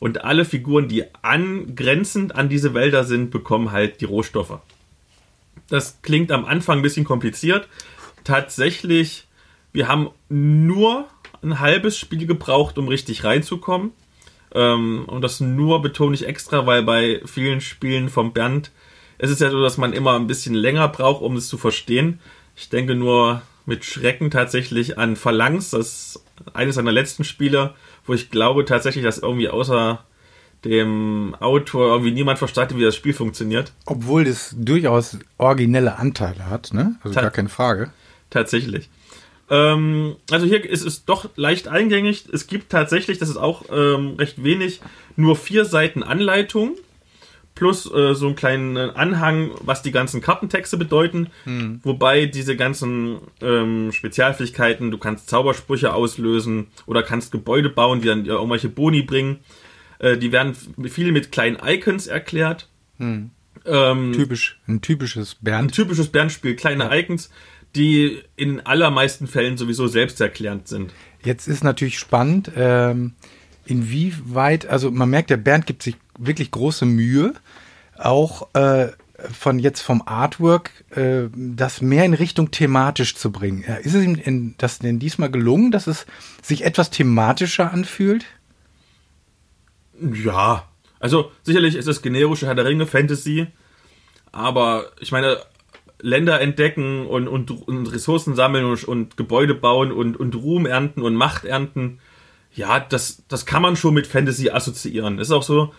Und 0.00 0.24
alle 0.24 0.44
Figuren, 0.44 0.88
die 0.88 1.04
angrenzend 1.22 2.34
an 2.34 2.48
diese 2.48 2.74
Wälder 2.74 3.04
sind, 3.04 3.30
bekommen 3.30 3.70
halt 3.70 4.00
die 4.00 4.04
Rohstoffe. 4.04 4.58
Das 5.68 6.02
klingt 6.02 6.32
am 6.32 6.44
Anfang 6.44 6.80
ein 6.80 6.82
bisschen 6.82 7.04
kompliziert. 7.04 7.68
Tatsächlich, 8.24 9.28
wir 9.72 9.86
haben 9.86 10.10
nur 10.28 11.06
ein 11.40 11.60
halbes 11.60 11.96
Spiel 11.96 12.26
gebraucht, 12.26 12.78
um 12.78 12.88
richtig 12.88 13.22
reinzukommen. 13.22 13.92
Ähm, 14.52 15.04
und 15.06 15.22
das 15.22 15.38
nur 15.38 15.82
betone 15.82 16.16
ich 16.16 16.26
extra, 16.26 16.66
weil 16.66 16.82
bei 16.82 17.22
vielen 17.26 17.60
Spielen 17.60 18.08
vom 18.08 18.32
Bernd 18.32 18.72
es 19.18 19.30
ist 19.30 19.40
ja 19.40 19.50
so, 19.50 19.62
dass 19.62 19.76
man 19.76 19.92
immer 19.92 20.14
ein 20.14 20.26
bisschen 20.26 20.54
länger 20.54 20.88
braucht, 20.88 21.22
um 21.22 21.36
es 21.36 21.48
zu 21.48 21.58
verstehen. 21.58 22.20
Ich 22.56 22.68
denke 22.68 22.94
nur 22.94 23.42
mit 23.66 23.84
Schrecken 23.84 24.30
tatsächlich 24.30 24.98
an 24.98 25.16
Phalanx, 25.16 25.70
das 25.70 25.86
ist 25.86 26.24
eines 26.52 26.74
seiner 26.74 26.92
letzten 26.92 27.24
Spiele, 27.24 27.74
wo 28.06 28.12
ich 28.14 28.30
glaube 28.30 28.64
tatsächlich, 28.64 29.04
dass 29.04 29.18
irgendwie 29.18 29.48
außer 29.48 30.04
dem 30.64 31.34
Autor 31.40 31.88
irgendwie 31.88 32.12
niemand 32.12 32.38
verstanden, 32.38 32.78
wie 32.78 32.82
das 32.84 32.96
Spiel 32.96 33.12
funktioniert. 33.12 33.72
Obwohl 33.86 34.24
das 34.24 34.54
durchaus 34.58 35.18
originelle 35.38 35.98
Anteile 35.98 36.48
hat, 36.48 36.72
ne? 36.72 36.96
Also 37.02 37.14
Ta- 37.14 37.22
gar 37.22 37.30
keine 37.30 37.50
Frage. 37.50 37.92
Tatsächlich. 38.30 38.88
Ähm, 39.50 40.16
also 40.30 40.46
hier 40.46 40.64
ist 40.68 40.84
es 40.84 41.04
doch 41.04 41.28
leicht 41.36 41.68
eingängig. 41.68 42.24
Es 42.32 42.46
gibt 42.46 42.70
tatsächlich, 42.70 43.18
das 43.18 43.28
ist 43.28 43.36
auch 43.36 43.64
ähm, 43.70 44.14
recht 44.18 44.42
wenig, 44.42 44.80
nur 45.16 45.36
vier 45.36 45.66
Seiten 45.66 46.02
Anleitung 46.02 46.76
plus 47.54 47.86
äh, 47.92 48.14
so 48.14 48.26
einen 48.26 48.36
kleinen 48.36 48.76
Anhang, 48.76 49.50
was 49.60 49.82
die 49.82 49.92
ganzen 49.92 50.20
Kartentexte 50.20 50.76
bedeuten. 50.76 51.28
Wobei 51.82 52.26
diese 52.26 52.56
ganzen 52.56 53.18
ähm, 53.40 53.92
Spezialfähigkeiten, 53.92 54.90
du 54.90 54.98
kannst 54.98 55.28
Zaubersprüche 55.28 55.92
auslösen 55.92 56.68
oder 56.86 57.02
kannst 57.02 57.32
Gebäude 57.32 57.70
bauen, 57.70 58.00
die 58.00 58.08
dann 58.08 58.24
dir 58.24 58.32
irgendwelche 58.32 58.68
Boni 58.68 59.02
bringen. 59.02 59.38
Äh, 59.98 60.16
die 60.18 60.32
werden 60.32 60.54
viel 60.84 61.12
mit 61.12 61.30
kleinen 61.32 61.58
Icons 61.64 62.06
erklärt. 62.06 62.68
Ähm, 62.98 64.12
Typisch, 64.12 64.58
ein 64.66 64.80
typisches 64.80 65.34
ein 65.34 65.44
Bernd. 65.44 65.74
typisches 65.74 66.08
Bernspiel, 66.08 66.56
kleine 66.56 66.90
Icons, 66.96 67.30
die 67.76 68.22
in 68.36 68.60
allermeisten 68.60 69.26
Fällen 69.26 69.56
sowieso 69.56 69.86
selbsterklärend 69.86 70.68
sind. 70.68 70.92
Jetzt 71.24 71.48
ist 71.48 71.64
natürlich 71.64 71.98
spannend, 71.98 72.50
ähm, 72.56 73.14
inwieweit, 73.64 74.66
also 74.66 74.90
man 74.90 75.08
merkt, 75.08 75.30
der 75.30 75.38
Bernd 75.38 75.66
gibt 75.66 75.82
sich 75.82 75.96
wirklich 76.18 76.50
große 76.50 76.86
Mühe, 76.86 77.34
auch 77.96 78.48
äh, 78.54 78.88
von 79.32 79.58
jetzt 79.58 79.80
vom 79.80 80.02
Artwork 80.06 80.70
äh, 80.90 81.28
das 81.34 81.80
mehr 81.80 82.04
in 82.04 82.14
Richtung 82.14 82.50
thematisch 82.50 83.14
zu 83.14 83.30
bringen. 83.30 83.62
Ist 83.82 83.94
es 83.94 84.04
ihm 84.04 84.16
in, 84.16 84.54
das 84.58 84.80
denn 84.80 84.98
diesmal 84.98 85.30
gelungen, 85.30 85.70
dass 85.70 85.86
es 85.86 86.06
sich 86.42 86.64
etwas 86.64 86.90
thematischer 86.90 87.72
anfühlt? 87.72 88.24
Ja, 90.00 90.68
also 90.98 91.30
sicherlich 91.42 91.76
ist 91.76 91.86
es 91.86 92.02
generische 92.02 92.46
Herr 92.46 92.54
der 92.54 92.64
Ringe, 92.64 92.86
Fantasy, 92.86 93.46
aber 94.32 94.86
ich 95.00 95.12
meine, 95.12 95.38
Länder 96.00 96.40
entdecken 96.40 97.06
und, 97.06 97.28
und, 97.28 97.50
und 97.50 97.86
Ressourcen 97.86 98.34
sammeln 98.34 98.64
und, 98.64 98.84
und 98.84 99.16
Gebäude 99.16 99.54
bauen 99.54 99.92
und, 99.92 100.16
und 100.18 100.34
Ruhm 100.34 100.66
ernten 100.66 101.02
und 101.02 101.14
Macht 101.14 101.44
ernten, 101.44 102.00
ja, 102.54 102.78
das, 102.78 103.22
das 103.28 103.46
kann 103.46 103.62
man 103.62 103.76
schon 103.76 103.94
mit 103.94 104.06
Fantasy 104.06 104.50
assoziieren. 104.50 105.18
Ist 105.18 105.30
auch 105.30 105.42
so, 105.42 105.72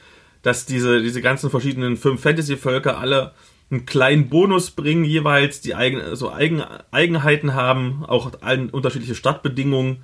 dass 0.45 0.67
diese, 0.67 1.01
diese 1.01 1.23
ganzen 1.23 1.49
verschiedenen 1.49 1.97
fünf 1.97 2.21
Fantasy-Völker 2.21 2.99
alle 2.99 3.33
einen 3.71 3.87
kleinen 3.87 4.29
Bonus 4.29 4.69
bringen, 4.69 5.03
jeweils, 5.03 5.59
die 5.59 5.73
eigen, 5.73 6.15
so 6.15 6.31
eigen, 6.31 6.61
Eigenheiten 6.91 7.55
haben, 7.55 8.05
auch 8.05 8.31
allen 8.41 8.69
unterschiedliche 8.69 9.15
Startbedingungen. 9.15 10.03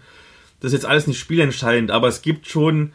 Das 0.60 0.74
ist 0.74 0.82
jetzt 0.82 0.90
alles 0.90 1.06
nicht 1.06 1.20
spielentscheidend, 1.20 1.92
aber 1.92 2.08
es 2.08 2.24
gibt 2.24 2.48
schon 2.48 2.94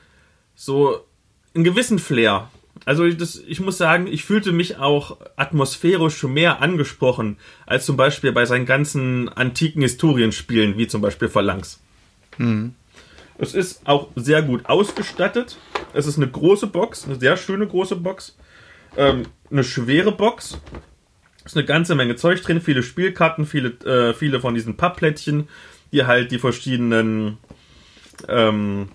so 0.57 1.07
einen 1.55 1.63
gewissen 1.63 2.01
Flair. 2.01 2.51
Also 2.85 3.09
das, 3.09 3.41
ich 3.47 3.61
muss 3.61 3.79
sagen, 3.79 4.09
ich 4.09 4.25
fühlte 4.25 4.51
mich 4.51 4.79
auch 4.79 5.17
atmosphärisch 5.37 6.17
schon 6.17 6.35
mehr 6.35 6.61
angesprochen, 6.61 7.37
als 7.65 7.87
zum 7.87 7.97
Beispiel 7.97 8.33
bei 8.33 8.45
seinen 8.45 8.67
ganzen 8.67 9.29
antiken 9.29 9.83
Historienspielen, 9.83 10.79
wie 10.79 10.89
zum 10.89 11.01
Beispiel 11.01 11.29
Phalanx. 11.29 11.79
Es 13.39 13.55
ist 13.55 13.87
auch 13.87 14.09
sehr 14.17 14.43
gut 14.43 14.67
ausgestattet. 14.67 15.59
Es 15.93 16.07
ist 16.07 16.17
eine 16.17 16.29
große 16.29 16.67
Box, 16.67 17.05
eine 17.05 17.17
sehr 17.17 17.37
schöne 17.37 17.67
große 17.67 17.97
Box. 17.97 18.37
Ähm, 18.97 19.25
eine 19.51 19.65
schwere 19.65 20.13
Box. 20.13 20.59
Es 21.45 21.53
ist 21.53 21.57
eine 21.57 21.67
ganze 21.67 21.95
Menge 21.95 22.17
Zeug 22.17 22.43
drin, 22.43 22.61
viele 22.61 22.83
Spielkarten, 22.83 23.47
viele, 23.47 23.69
äh, 23.85 24.15
viele 24.15 24.41
von 24.41 24.55
diesen 24.55 24.77
Pappplättchen, 24.77 25.49
die 25.93 26.05
halt 26.05 26.31
die 26.33 26.39
verschiedenen 26.39 27.39
ähm, 28.29 28.89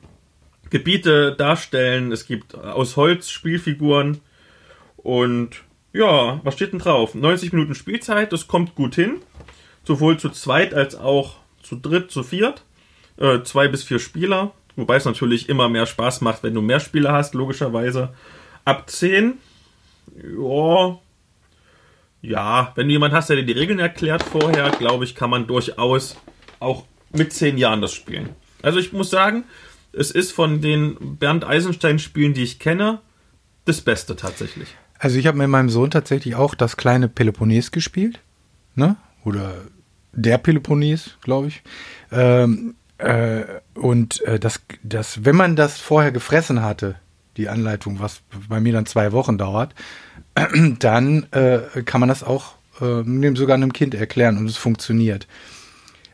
Gebiete 0.70 1.36
darstellen. 1.36 2.12
Es 2.12 2.26
gibt 2.26 2.56
aus 2.56 2.98
Holz 2.98 3.30
Spielfiguren. 3.30 4.22
Und 4.98 5.64
ja, 5.94 6.40
was 6.44 6.56
steht 6.56 6.74
denn 6.74 6.80
drauf? 6.80 7.16
90 7.16 7.54
Minuten 7.54 7.76
Spielzeit, 7.76 8.34
das 8.34 8.48
kommt 8.48 8.76
gut 8.76 8.96
hin. 8.96 9.18
Sowohl 9.84 10.18
zu 10.18 10.30
zweit 10.30 10.74
als 10.74 10.96
auch 10.96 11.38
zu 11.62 11.76
dritt, 11.76 12.12
zu 12.12 12.24
viert. 12.24 12.64
Äh, 13.22 13.44
zwei 13.44 13.68
bis 13.68 13.84
vier 13.84 14.00
Spieler. 14.00 14.52
Wobei 14.76 14.96
es 14.96 15.06
natürlich 15.06 15.48
immer 15.48 15.70
mehr 15.70 15.86
Spaß 15.86 16.22
macht, 16.22 16.42
wenn 16.42 16.56
du 16.56 16.62
mehr 16.62 16.80
Spieler 16.80 17.12
hast, 17.14 17.36
logischerweise. 17.36 18.14
Ab 18.66 18.90
10, 18.90 19.34
ja. 20.40 20.98
Ja, 22.24 22.72
wenn 22.76 22.88
du 22.88 22.94
jemanden 22.94 23.16
hast, 23.16 23.30
der 23.30 23.38
dir 23.38 23.46
die 23.46 23.60
Regeln 23.60 23.80
erklärt 23.80 24.24
vorher, 24.24 24.72
glaube 24.72 25.04
ich, 25.04 25.14
kann 25.16 25.30
man 25.30 25.46
durchaus 25.46 26.18
auch 26.60 26.86
mit 27.12 27.34
10 27.34 27.58
Jahren 27.58 27.82
das 27.82 27.94
spielen. 27.94 28.30
Also 28.62 28.80
ich 28.80 28.94
muss 28.94 29.10
sagen, 29.10 29.44
es 29.94 30.12
ist 30.12 30.32
von 30.32 30.62
den 30.62 31.18
Bernd 31.18 31.44
Eisenstein-Spielen, 31.44 32.34
die 32.34 32.44
ich 32.44 32.60
kenne, 32.60 33.02
das 33.66 33.82
Beste 33.82 34.16
tatsächlich. 34.16 34.70
Also 34.98 35.18
ich 35.18 35.28
habe 35.28 35.38
mit 35.38 35.48
meinem 35.48 35.70
Sohn 35.70 35.92
tatsächlich 35.92 36.36
auch 36.36 36.56
das 36.56 36.78
kleine 36.78 37.08
Peloponnes 37.08 37.72
gespielt, 37.72 38.20
ne? 38.76 38.96
Oder 39.26 39.56
der 40.14 40.38
Peloponnes, 40.38 41.18
glaube 41.22 41.48
ich. 41.48 41.64
Ähm, 42.12 42.76
äh, 43.02 43.46
und 43.74 44.22
äh, 44.22 44.40
das, 44.40 44.62
das, 44.84 45.26
wenn 45.26 45.36
man 45.36 45.56
das 45.56 45.80
vorher 45.80 46.12
gefressen 46.12 46.62
hatte, 46.62 46.96
die 47.38 47.50
Anleitung, 47.50 48.00
was 48.00 48.22
bei 48.48 48.60
mir 48.60 48.74
dann 48.74 48.86
zwei 48.86 49.12
Wochen 49.12 49.38
dauert, 49.38 49.74
dann 50.80 51.28
äh, 51.32 51.82
kann 51.84 52.00
man 52.00 52.10
das 52.10 52.24
auch 52.24 52.56
äh, 52.80 53.36
sogar 53.36 53.56
einem 53.56 53.74
Kind 53.74 53.96
erklären 53.96 54.38
und 54.38 54.48
es 54.48 54.58
funktioniert. 54.58 55.28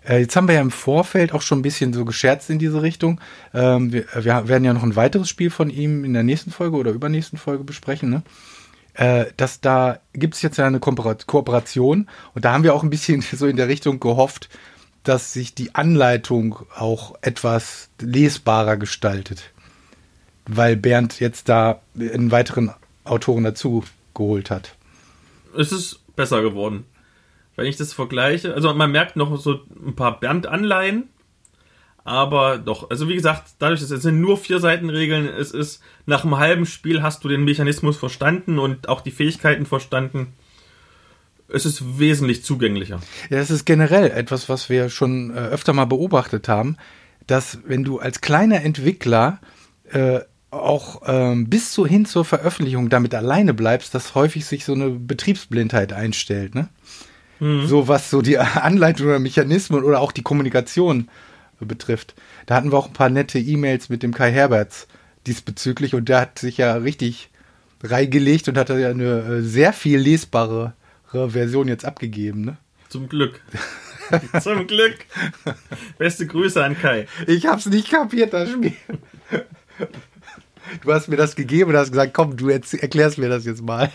Äh, 0.07 0.19
jetzt 0.19 0.35
haben 0.35 0.47
wir 0.47 0.55
ja 0.55 0.61
im 0.61 0.71
Vorfeld 0.71 1.33
auch 1.33 1.41
schon 1.41 1.59
ein 1.59 1.63
bisschen 1.63 1.93
so 1.93 2.05
gescherzt 2.05 2.49
in 2.49 2.59
diese 2.59 2.81
Richtung. 2.81 3.19
Ähm, 3.53 3.91
wir, 3.91 4.05
wir, 4.15 4.47
werden 4.47 4.63
ja 4.63 4.73
noch 4.73 4.83
ein 4.83 4.95
weiteres 4.95 5.27
Spiel 5.27 5.49
von 5.49 5.69
ihm 5.69 6.05
in 6.05 6.13
der 6.13 6.23
nächsten 6.23 6.51
Folge 6.51 6.77
oder 6.77 6.91
übernächsten 6.91 7.37
Folge 7.37 7.63
besprechen. 7.63 8.09
Ne? 8.09 8.23
Äh, 8.93 9.25
dass 9.35 9.59
da 9.59 9.99
gibt 10.13 10.35
es 10.35 10.41
jetzt 10.41 10.57
ja 10.57 10.65
eine 10.65 10.79
Kooperation 10.79 12.07
und 12.33 12.45
da 12.45 12.53
haben 12.53 12.63
wir 12.63 12.73
auch 12.73 12.83
ein 12.83 12.89
bisschen 12.89 13.21
so 13.33 13.45
in 13.45 13.57
der 13.57 13.67
Richtung 13.67 13.99
gehofft, 13.99 14.49
dass 15.03 15.33
sich 15.33 15.55
die 15.55 15.75
Anleitung 15.75 16.59
auch 16.75 17.15
etwas 17.21 17.89
lesbarer 17.99 18.77
gestaltet. 18.77 19.51
Weil 20.45 20.75
Bernd 20.75 21.19
jetzt 21.19 21.49
da 21.49 21.81
einen 21.97 22.31
weiteren 22.31 22.73
Autoren 23.03 23.43
dazu 23.43 23.83
geholt 24.13 24.51
hat. 24.51 24.75
Es 25.55 25.71
ist 25.71 25.99
besser 26.15 26.41
geworden 26.41 26.85
wenn 27.57 27.65
ich 27.65 27.75
das 27.75 27.91
vergleiche, 27.91 28.53
also 28.53 28.73
man 28.73 28.91
merkt 28.91 29.17
noch 29.17 29.35
so 29.37 29.61
ein 29.85 29.95
paar 29.95 30.19
Bernd-Anleihen, 30.19 31.09
aber 32.05 32.59
doch, 32.59 32.89
also 32.89 33.09
wie 33.09 33.15
gesagt, 33.15 33.55
dadurch, 33.59 33.81
dass 33.81 33.91
es 33.91 34.03
sind 34.03 34.21
nur 34.21 34.37
vier 34.37 34.59
Seitenregeln, 34.59 35.27
es 35.27 35.51
ist 35.51 35.81
nach 36.05 36.23
einem 36.23 36.37
halben 36.37 36.65
Spiel 36.65 37.01
hast 37.01 37.23
du 37.23 37.27
den 37.27 37.43
Mechanismus 37.43 37.97
verstanden 37.97 38.59
und 38.59 38.87
auch 38.87 39.01
die 39.01 39.11
Fähigkeiten 39.11 39.65
verstanden. 39.65 40.33
Es 41.49 41.65
ist 41.65 41.99
wesentlich 41.99 42.43
zugänglicher. 42.43 42.99
Ja, 43.29 43.37
es 43.37 43.49
ist 43.49 43.65
generell 43.65 44.11
etwas, 44.11 44.49
was 44.49 44.69
wir 44.69 44.89
schon 44.89 45.31
äh, 45.31 45.39
öfter 45.39 45.73
mal 45.73 45.85
beobachtet 45.85 46.47
haben, 46.47 46.77
dass 47.25 47.59
wenn 47.65 47.83
du 47.83 47.99
als 47.99 48.21
kleiner 48.21 48.61
Entwickler 48.61 49.39
äh, 49.91 50.19
auch 50.49 51.01
ähm, 51.05 51.49
bis 51.49 51.71
zu 51.71 51.85
hin 51.85 52.05
zur 52.05 52.25
Veröffentlichung 52.25 52.89
damit 52.89 53.13
alleine 53.13 53.53
bleibst, 53.53 53.93
dass 53.93 54.15
häufig 54.15 54.45
sich 54.45 54.65
so 54.65 54.73
eine 54.73 54.89
Betriebsblindheit 54.89 55.93
einstellt. 55.93 56.55
Ne? 56.55 56.69
Mhm. 57.39 57.67
So 57.67 57.87
was 57.87 58.09
so 58.09 58.21
die 58.21 58.37
Anleitung 58.37 59.07
oder 59.07 59.19
Mechanismen 59.19 59.83
oder 59.83 59.99
auch 59.99 60.11
die 60.11 60.23
Kommunikation 60.23 61.09
betrifft. 61.59 62.15
Da 62.45 62.55
hatten 62.55 62.71
wir 62.71 62.77
auch 62.77 62.87
ein 62.87 62.93
paar 62.93 63.09
nette 63.09 63.39
E-Mails 63.39 63.89
mit 63.89 64.03
dem 64.03 64.13
Kai 64.13 64.31
Herberts 64.31 64.87
diesbezüglich 65.25 65.95
und 65.95 66.07
der 66.07 66.21
hat 66.21 66.39
sich 66.39 66.57
ja 66.57 66.75
richtig 66.75 67.29
reingelegt 67.83 68.47
und 68.47 68.57
hat 68.57 68.69
ja 68.69 68.89
eine 68.89 69.19
äh, 69.19 69.41
sehr 69.41 69.73
viel 69.73 69.99
lesbare 69.99 70.73
Version 71.11 71.67
jetzt 71.67 71.85
abgegeben. 71.85 72.41
Ne? 72.41 72.57
Zum 72.89 73.09
Glück. 73.09 73.41
Zum 74.41 74.67
Glück. 74.67 74.97
Beste 75.97 76.27
Grüße 76.27 76.63
an 76.63 76.79
Kai. 76.79 77.07
Ich 77.25 77.45
hab's 77.45 77.65
nicht 77.65 77.89
kapiert, 77.89 78.33
das 78.33 78.49
Spiel. 78.49 78.73
Du 80.81 80.93
hast 80.93 81.07
mir 81.07 81.17
das 81.17 81.35
gegeben 81.35 81.71
und 81.71 81.77
hast 81.77 81.91
gesagt, 81.91 82.13
komm, 82.13 82.35
du 82.35 82.49
erklärst 82.49 83.17
mir 83.17 83.29
das 83.29 83.45
jetzt 83.45 83.61
mal. 83.61 83.91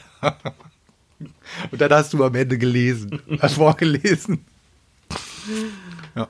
Und 1.71 1.81
dann 1.81 1.93
hast 1.93 2.13
du 2.13 2.25
am 2.25 2.35
Ende 2.35 2.59
gelesen, 2.59 3.23
hast 3.41 3.55
vorgelesen. 3.55 4.45
Ja. 6.15 6.29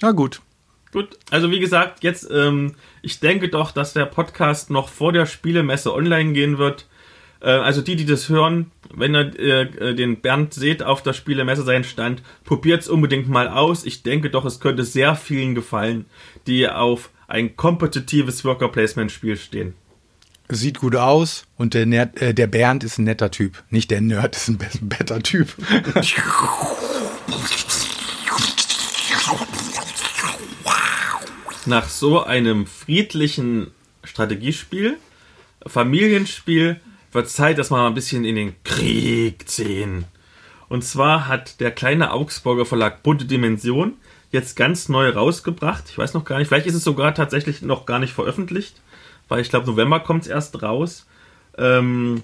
Na 0.00 0.10
gut. 0.12 0.40
Gut, 0.92 1.18
also 1.30 1.50
wie 1.50 1.60
gesagt, 1.60 2.02
jetzt, 2.02 2.28
ähm, 2.30 2.74
ich 3.02 3.20
denke 3.20 3.50
doch, 3.50 3.72
dass 3.72 3.92
der 3.92 4.06
Podcast 4.06 4.70
noch 4.70 4.88
vor 4.88 5.12
der 5.12 5.26
Spielemesse 5.26 5.92
online 5.92 6.32
gehen 6.32 6.56
wird. 6.58 6.86
Äh, 7.40 7.50
also 7.50 7.82
die, 7.82 7.96
die 7.96 8.06
das 8.06 8.28
hören, 8.28 8.70
wenn 8.94 9.14
ihr 9.14 9.80
äh, 9.80 9.94
den 9.94 10.20
Bernd 10.20 10.54
seht 10.54 10.82
auf 10.82 11.02
der 11.02 11.12
Spielemesse 11.12 11.62
seinen 11.62 11.84
Stand, 11.84 12.22
probiert 12.44 12.82
es 12.82 12.88
unbedingt 12.88 13.28
mal 13.28 13.48
aus. 13.48 13.84
Ich 13.84 14.02
denke 14.02 14.30
doch, 14.30 14.44
es 14.44 14.60
könnte 14.60 14.84
sehr 14.84 15.14
vielen 15.14 15.54
gefallen, 15.54 16.06
die 16.46 16.68
auf 16.68 17.10
ein 17.26 17.56
kompetitives 17.56 18.44
Worker 18.44 18.68
Placement 18.68 19.12
Spiel 19.12 19.36
stehen. 19.36 19.74
Sieht 20.50 20.78
gut 20.78 20.96
aus 20.96 21.44
und 21.58 21.74
der, 21.74 21.84
Nerd, 21.84 22.20
äh, 22.22 22.32
der 22.32 22.46
Bernd 22.46 22.82
ist 22.82 22.98
ein 22.98 23.04
netter 23.04 23.30
Typ. 23.30 23.62
Nicht 23.68 23.90
der 23.90 24.00
Nerd 24.00 24.34
ist 24.34 24.48
ein 24.48 24.58
better 24.80 25.22
Typ. 25.22 25.54
Nach 31.66 31.86
so 31.86 32.24
einem 32.24 32.66
friedlichen 32.66 33.72
Strategiespiel, 34.02 34.96
Familienspiel, 35.66 36.80
wird 37.12 37.28
Zeit, 37.28 37.58
dass 37.58 37.70
wir 37.70 37.76
mal 37.76 37.86
ein 37.86 37.94
bisschen 37.94 38.24
in 38.24 38.36
den 38.36 38.62
Krieg 38.64 39.48
ziehen. 39.48 40.04
Und 40.68 40.84
zwar 40.84 41.28
hat 41.28 41.60
der 41.60 41.70
kleine 41.70 42.12
Augsburger 42.12 42.66
Verlag 42.66 43.02
Bunte 43.02 43.24
Dimension 43.24 43.94
jetzt 44.30 44.56
ganz 44.56 44.88
neu 44.88 45.08
rausgebracht. 45.08 45.84
Ich 45.88 45.96
weiß 45.96 46.12
noch 46.14 46.24
gar 46.24 46.38
nicht, 46.38 46.48
vielleicht 46.48 46.66
ist 46.66 46.74
es 46.74 46.84
sogar 46.84 47.14
tatsächlich 47.14 47.62
noch 47.62 47.86
gar 47.86 47.98
nicht 47.98 48.12
veröffentlicht 48.12 48.76
weil 49.28 49.42
ich 49.42 49.50
glaube, 49.50 49.66
November 49.66 50.00
kommt 50.00 50.22
es 50.22 50.28
erst 50.28 50.62
raus. 50.62 51.06
Ähm, 51.56 52.22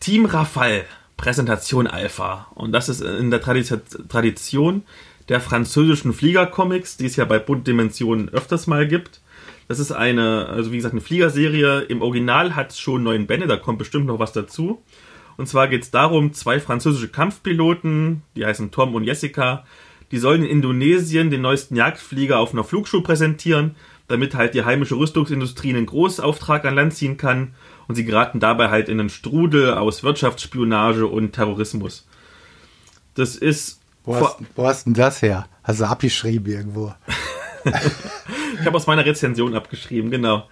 Team 0.00 0.24
Rafale, 0.24 0.84
Präsentation 1.16 1.86
Alpha. 1.86 2.48
Und 2.54 2.72
das 2.72 2.88
ist 2.88 3.00
in 3.00 3.30
der 3.30 3.40
Tradition, 3.40 3.82
Tradition 4.08 4.82
der 5.28 5.40
französischen 5.40 6.12
Fliegercomics, 6.12 6.96
die 6.96 7.06
es 7.06 7.16
ja 7.16 7.24
bei 7.24 7.38
Bund 7.38 7.66
Dimensionen 7.66 8.28
öfters 8.28 8.66
mal 8.66 8.86
gibt. 8.86 9.20
Das 9.68 9.78
ist 9.78 9.92
eine, 9.92 10.46
also 10.46 10.72
wie 10.72 10.76
gesagt, 10.76 10.94
eine 10.94 11.00
Fliegerserie. 11.00 11.80
Im 11.82 12.02
Original 12.02 12.54
hat 12.54 12.70
es 12.70 12.78
schon 12.78 13.02
neun 13.02 13.26
Bände, 13.26 13.46
da 13.46 13.56
kommt 13.56 13.78
bestimmt 13.78 14.06
noch 14.06 14.18
was 14.18 14.32
dazu. 14.32 14.82
Und 15.36 15.48
zwar 15.48 15.68
geht 15.68 15.82
es 15.82 15.90
darum, 15.90 16.32
zwei 16.32 16.60
französische 16.60 17.08
Kampfpiloten, 17.08 18.22
die 18.36 18.44
heißen 18.46 18.70
Tom 18.70 18.94
und 18.94 19.04
Jessica, 19.04 19.64
die 20.10 20.18
sollen 20.18 20.44
in 20.44 20.50
Indonesien 20.50 21.30
den 21.30 21.40
neuesten 21.40 21.76
Jagdflieger 21.76 22.38
auf 22.38 22.52
einer 22.52 22.62
Flugshow 22.62 23.00
präsentieren 23.00 23.74
damit 24.08 24.34
halt 24.34 24.54
die 24.54 24.64
heimische 24.64 24.96
Rüstungsindustrie 24.96 25.70
einen 25.70 25.86
Großauftrag 25.86 26.64
an 26.64 26.74
Land 26.74 26.94
ziehen 26.94 27.16
kann 27.16 27.54
und 27.88 27.94
sie 27.94 28.04
geraten 28.04 28.40
dabei 28.40 28.70
halt 28.70 28.88
in 28.88 29.00
einen 29.00 29.10
Strudel 29.10 29.74
aus 29.74 30.02
Wirtschaftsspionage 30.02 31.06
und 31.06 31.32
Terrorismus. 31.32 32.06
Das 33.14 33.36
ist. 33.36 33.80
Wo 34.04 34.16
hast, 34.16 34.36
wo 34.54 34.66
hast 34.66 34.84
denn 34.84 34.94
das 34.94 35.22
her? 35.22 35.46
Hast 35.62 35.80
du 35.80 35.84
abgeschrieben 35.84 36.52
irgendwo? 36.52 36.92
ich 38.64 38.66
habe 38.66 38.78
aus 38.78 38.86
meiner 38.86 39.04
Rezension 39.04 39.54
abgeschrieben, 39.54 40.10
genau. 40.10 40.48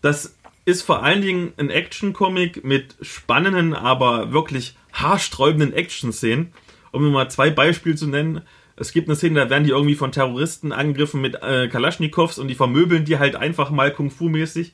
Das 0.00 0.38
ist 0.64 0.80
vor 0.80 1.02
allen 1.02 1.20
Dingen 1.20 1.52
ein 1.58 1.68
Action-Comic 1.68 2.64
mit 2.64 2.96
spannenden, 3.02 3.74
aber 3.74 4.32
wirklich 4.32 4.74
haarsträubenden 4.94 5.74
Action-Szenen. 5.74 6.54
Um 6.92 7.02
nur 7.02 7.10
mal 7.10 7.30
zwei 7.30 7.50
Beispiele 7.50 7.94
zu 7.94 8.06
nennen. 8.06 8.40
Es 8.76 8.92
gibt 8.92 9.06
eine 9.06 9.16
Szene, 9.16 9.40
da 9.40 9.50
werden 9.50 9.64
die 9.64 9.70
irgendwie 9.70 9.96
von 9.96 10.12
Terroristen 10.12 10.72
angegriffen 10.72 11.20
mit 11.20 11.42
äh, 11.42 11.68
Kalaschnikows 11.68 12.38
und 12.38 12.48
die 12.48 12.54
vermöbeln 12.54 13.04
die 13.04 13.18
halt 13.18 13.36
einfach 13.36 13.70
mal 13.70 13.92
Kung-Fu-mäßig. 13.92 14.72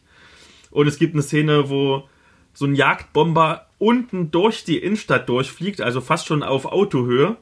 Und 0.71 0.87
es 0.87 1.01
gibt 1.01 1.15
eine 1.15 1.23
Szene, 1.23 1.69
wo 1.69 2.09
so 2.55 2.65
ein 2.65 2.77
Jagdbomber 2.77 3.67
unten 3.79 4.31
durch 4.31 4.63
die 4.63 4.79
Innenstadt 4.79 5.29
durchfliegt, 5.29 5.81
also 5.81 6.01
fast 6.01 6.29
schon 6.29 6.45
auf 6.45 6.65
Autohöhe, 6.65 7.39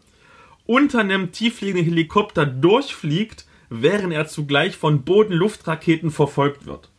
unter 0.65 1.01
einem 1.01 1.31
tieffliegenden 1.31 1.85
Helikopter 1.85 2.47
durchfliegt, 2.47 3.46
während 3.71 4.13
er 4.13 4.27
zugleich 4.27 4.77
von 4.77 5.03
Boden-Luftraketen 5.03 6.11
verfolgt 6.11 6.67
wird. 6.67 6.91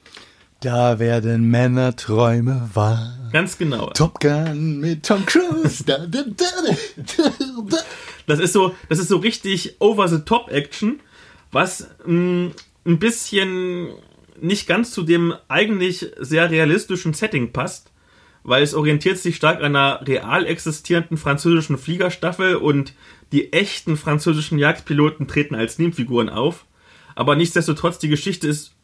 Da 0.62 0.98
werden 0.98 1.50
Männer 1.50 1.96
Träume 1.96 2.70
wahr. 2.74 3.30
Ganz 3.32 3.60
genau. 3.60 3.92
Top 3.92 4.20
Gun 4.20 4.80
mit 4.80 5.06
Tom 5.06 5.24
Cruise. 5.26 5.84
das 8.26 8.40
ist 8.40 8.54
so, 8.54 8.76
das 8.90 8.98
ist 8.98 9.10
so 9.10 9.18
richtig 9.18 9.76
over 9.80 10.08
the 10.08 10.20
top 10.20 10.50
Action, 10.52 11.00
was 11.52 11.88
mh, 12.06 12.14
mm, 12.14 12.52
ein 12.88 13.00
bisschen 13.00 13.90
nicht 14.42 14.68
ganz 14.68 14.92
zu 14.92 15.04
dem 15.04 15.36
eigentlich 15.48 16.12
sehr 16.20 16.50
realistischen 16.50 17.14
Setting 17.14 17.52
passt, 17.52 17.92
weil 18.44 18.64
es 18.64 18.74
orientiert 18.74 19.18
sich 19.18 19.36
stark 19.36 19.60
an 19.60 19.76
einer 19.76 20.08
real 20.08 20.46
existierenden 20.46 21.18
französischen 21.18 21.78
Fliegerstaffel 21.78 22.56
und 22.56 22.94
die 23.32 23.54
echten 23.54 23.98
französischen 23.98 24.58
Jagdpiloten 24.58 25.28
treten 25.28 25.56
als 25.56 25.80
Nebenfiguren 25.80 26.30
auf. 26.30 26.66
Aber 27.16 27.36
nichtsdestotrotz, 27.36 28.00
die 28.00 28.10
Geschichte 28.10 28.48
ist 28.48 28.78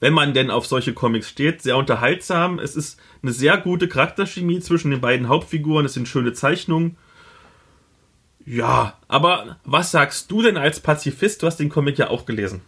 wenn 0.00 0.12
man 0.12 0.34
denn 0.34 0.50
auf 0.50 0.66
solche 0.66 0.92
Comics 0.92 1.30
steht, 1.30 1.62
sehr 1.62 1.78
unterhaltsam. 1.78 2.58
Es 2.58 2.76
ist 2.76 2.98
eine 3.22 3.32
sehr 3.32 3.56
gute 3.56 3.88
Charakterchemie 3.88 4.60
zwischen 4.60 4.90
den 4.90 5.00
beiden 5.00 5.28
Hauptfiguren. 5.28 5.86
Es 5.86 5.94
sind 5.94 6.08
schöne 6.08 6.34
Zeichnungen. 6.34 6.98
Ja, 8.44 8.98
aber 9.08 9.56
was 9.64 9.92
sagst 9.92 10.30
du 10.30 10.42
denn 10.42 10.58
als 10.58 10.80
Pazifist? 10.80 11.42
Du 11.42 11.46
hast 11.46 11.56
den 11.56 11.70
Comic 11.70 11.96
ja 11.96 12.10
auch 12.10 12.26
gelesen. 12.26 12.60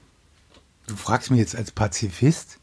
Du 0.86 0.96
fragst 0.96 1.30
mich 1.30 1.40
jetzt 1.40 1.54
als 1.54 1.72
Pazifist? 1.72 2.58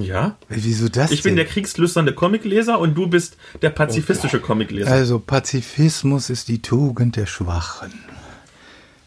Ja. 0.00 0.36
Wieso 0.48 0.88
das? 0.88 1.10
Ich 1.10 1.22
bin 1.22 1.36
der 1.36 1.46
kriegslüsternde 1.46 2.14
Comicleser 2.14 2.78
und 2.78 2.94
du 2.94 3.06
bist 3.06 3.36
der 3.62 3.70
pazifistische 3.70 4.40
Comicleser. 4.40 4.90
Also 4.90 5.18
Pazifismus 5.18 6.30
ist 6.30 6.48
die 6.48 6.62
Tugend 6.62 7.16
der 7.16 7.26
Schwachen. 7.26 7.92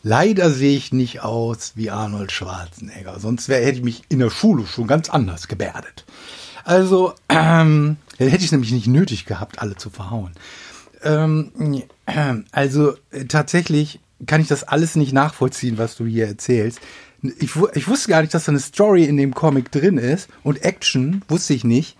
Leider 0.01 0.49
sehe 0.49 0.77
ich 0.77 0.93
nicht 0.93 1.21
aus 1.21 1.73
wie 1.75 1.91
Arnold 1.91 2.31
Schwarzenegger. 2.31 3.19
Sonst 3.19 3.49
wär, 3.49 3.63
hätte 3.63 3.79
ich 3.79 3.83
mich 3.83 4.03
in 4.09 4.19
der 4.19 4.29
Schule 4.29 4.65
schon 4.65 4.87
ganz 4.87 5.09
anders 5.09 5.47
gebärdet. 5.47 6.05
Also, 6.63 7.13
ähm, 7.27 7.97
hätte 8.17 8.37
ich 8.37 8.45
es 8.45 8.51
nämlich 8.51 8.71
nicht 8.71 8.87
nötig 8.87 9.25
gehabt, 9.25 9.59
alle 9.59 9.75
zu 9.75 9.89
verhauen. 9.89 10.31
Ähm, 11.03 11.83
äh, 12.05 12.35
also, 12.51 12.93
äh, 13.11 13.25
tatsächlich 13.25 13.99
kann 14.25 14.41
ich 14.41 14.47
das 14.47 14.63
alles 14.63 14.95
nicht 14.95 15.13
nachvollziehen, 15.13 15.77
was 15.77 15.95
du 15.95 16.05
hier 16.05 16.27
erzählst. 16.27 16.79
Ich, 17.21 17.55
ich 17.73 17.87
wusste 17.87 18.09
gar 18.09 18.21
nicht, 18.21 18.33
dass 18.33 18.45
da 18.45 18.51
eine 18.51 18.59
Story 18.59 19.05
in 19.05 19.17
dem 19.17 19.33
Comic 19.33 19.71
drin 19.71 19.97
ist 19.97 20.29
und 20.43 20.63
Action 20.63 21.23
wusste 21.27 21.53
ich 21.53 21.63
nicht. 21.63 21.97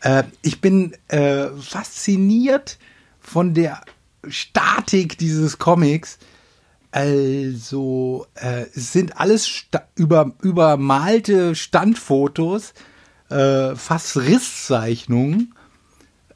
Äh, 0.00 0.24
ich 0.42 0.60
bin 0.60 0.94
äh, 1.08 1.48
fasziniert 1.60 2.78
von 3.20 3.54
der 3.54 3.82
Statik 4.28 5.18
dieses 5.18 5.58
Comics. 5.58 6.18
Also, 6.90 8.26
äh, 8.34 8.66
es 8.74 8.92
sind 8.92 9.18
alles 9.18 9.48
sta 9.48 9.88
über, 9.96 10.32
übermalte 10.42 11.54
Standfotos, 11.54 12.72
äh, 13.30 13.74
fast 13.74 14.16
Risszeichnungen, 14.16 15.54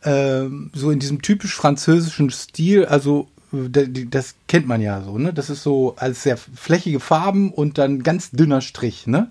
ähm, 0.03 0.73
so 0.75 0.91
in 0.91 0.99
diesem 0.99 1.23
typisch 1.23 1.55
französischen 1.55 2.31
Stil. 2.31 2.87
Also, 2.87 3.29
äh, 3.37 3.38
das 3.53 4.35
kennt 4.47 4.67
man 4.67 4.81
ja 4.81 5.03
so, 5.03 5.19
ne? 5.19 5.33
Das 5.33 5.51
ist 5.51 5.63
so 5.63 5.95
als 5.97 6.23
sehr 6.23 6.37
flächige 6.37 7.01
Farben 7.01 7.53
und 7.53 7.79
dann 7.79 8.03
ganz 8.03 8.31
dünner 8.31 8.61
Strich, 8.61 9.07
ne? 9.07 9.31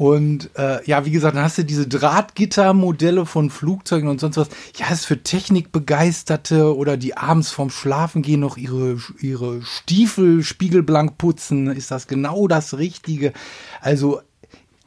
Und 0.00 0.48
äh, 0.56 0.82
ja, 0.86 1.04
wie 1.04 1.10
gesagt, 1.10 1.36
dann 1.36 1.42
hast 1.44 1.58
du 1.58 1.64
diese 1.64 1.86
Drahtgittermodelle 1.86 3.26
von 3.26 3.50
Flugzeugen 3.50 4.08
und 4.08 4.18
sonst 4.18 4.38
was. 4.38 4.48
Ja, 4.76 4.88
ist 4.90 5.04
für 5.04 5.22
Technikbegeisterte 5.22 6.74
oder 6.74 6.96
die 6.96 7.18
abends 7.18 7.50
vorm 7.50 7.68
Schlafen 7.68 8.22
gehen 8.22 8.40
noch 8.40 8.56
ihre, 8.56 8.96
ihre 9.20 9.60
Stiefel 9.62 10.42
spiegelblank 10.42 11.18
putzen. 11.18 11.66
Ist 11.66 11.90
das 11.90 12.06
genau 12.06 12.48
das 12.48 12.78
Richtige? 12.78 13.34
Also 13.82 14.22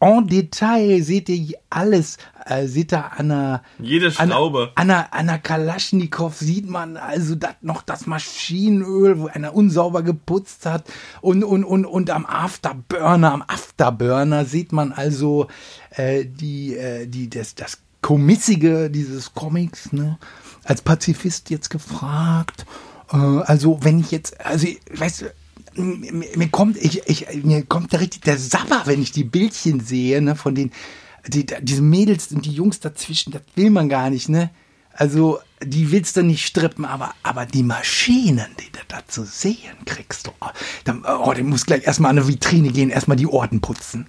en 0.04 0.28
Detail 0.28 1.02
seht 1.02 1.30
ihr 1.30 1.58
alles. 1.70 2.18
Äh, 2.46 2.68
seht 2.68 2.94
ihr 2.94 3.12
an 3.14 3.32
einer, 3.32 3.64
Jede 3.80 4.12
Schraube. 4.12 4.72
an 4.76 4.92
an 4.92 5.06
einer 5.12 5.40
Kalaschnikow 5.40 6.36
sieht 6.36 6.70
man 6.70 6.98
also 6.98 7.36
dat, 7.36 7.64
noch 7.64 7.82
das 7.82 8.06
Maschinenöl, 8.06 9.20
wo 9.20 9.28
einer 9.28 9.56
unsauber 9.56 10.04
geputzt 10.04 10.66
hat. 10.66 10.84
Und, 11.22 11.44
und, 11.44 11.64
und, 11.64 11.86
und 11.86 12.10
am 12.10 12.26
Afterburner, 12.26 13.32
am 13.32 13.44
Afterburner 13.48 14.46
sieht 14.46 14.74
man 14.74 14.92
also 14.92 15.48
äh, 15.92 16.26
die, 16.26 16.76
äh, 16.76 17.08
die, 17.08 17.30
das, 17.30 17.56
das 17.56 17.80
Komissige 18.02 18.90
dieses 18.90 19.34
Comics, 19.34 19.94
ne? 19.94 20.18
Als 20.66 20.82
Pazifist 20.82 21.50
jetzt 21.50 21.70
gefragt. 21.70 22.66
Äh, 23.12 23.16
also, 23.18 23.80
wenn 23.82 24.00
ich 24.00 24.12
jetzt, 24.12 24.40
also, 24.46 24.68
weißt 24.92 25.22
du, 25.22 25.34
mir, 25.76 26.50
kommt 26.50 26.78
ich, 26.78 27.08
ich 27.08 27.44
mir 27.44 27.64
kommt 27.64 27.94
da 27.94 27.98
richtig 27.98 28.22
der 28.22 28.38
Sabber, 28.38 28.84
wenn 28.86 29.02
ich 29.02 29.12
die 29.12 29.24
Bildchen 29.24 29.80
sehe, 29.80 30.22
ne, 30.22 30.36
von 30.36 30.56
den 30.56 30.72
die, 31.28 31.46
diese 31.62 31.82
Mädels 31.82 32.32
und 32.32 32.46
die 32.46 32.52
Jungs 32.52 32.80
dazwischen, 32.80 33.32
das 33.32 33.42
will 33.56 33.70
man 33.70 33.90
gar 33.90 34.10
nicht, 34.10 34.30
ne? 34.30 34.50
Also, 34.96 35.40
die 35.64 35.92
willst 35.92 36.18
du 36.18 36.24
nicht 36.24 36.46
strippen, 36.46 36.86
aber, 36.86 37.16
aber 37.24 37.46
die 37.46 37.64
Maschinen, 37.64 38.46
die 38.60 38.72
du 38.72 38.80
da 38.88 39.00
zu 39.08 39.24
sehen 39.24 39.58
kriegst, 39.86 40.32
oh, 40.40 40.48
dann, 40.84 41.04
oh, 41.06 41.34
du 41.34 41.44
musst 41.44 41.66
gleich 41.66 41.88
erstmal 41.88 42.12
an 42.12 42.20
eine 42.20 42.28
Vitrine 42.28 42.72
gehen, 42.72 42.90
erstmal 42.90 43.18
die 43.18 43.28
Orden 43.28 43.62
putzen. 43.62 44.06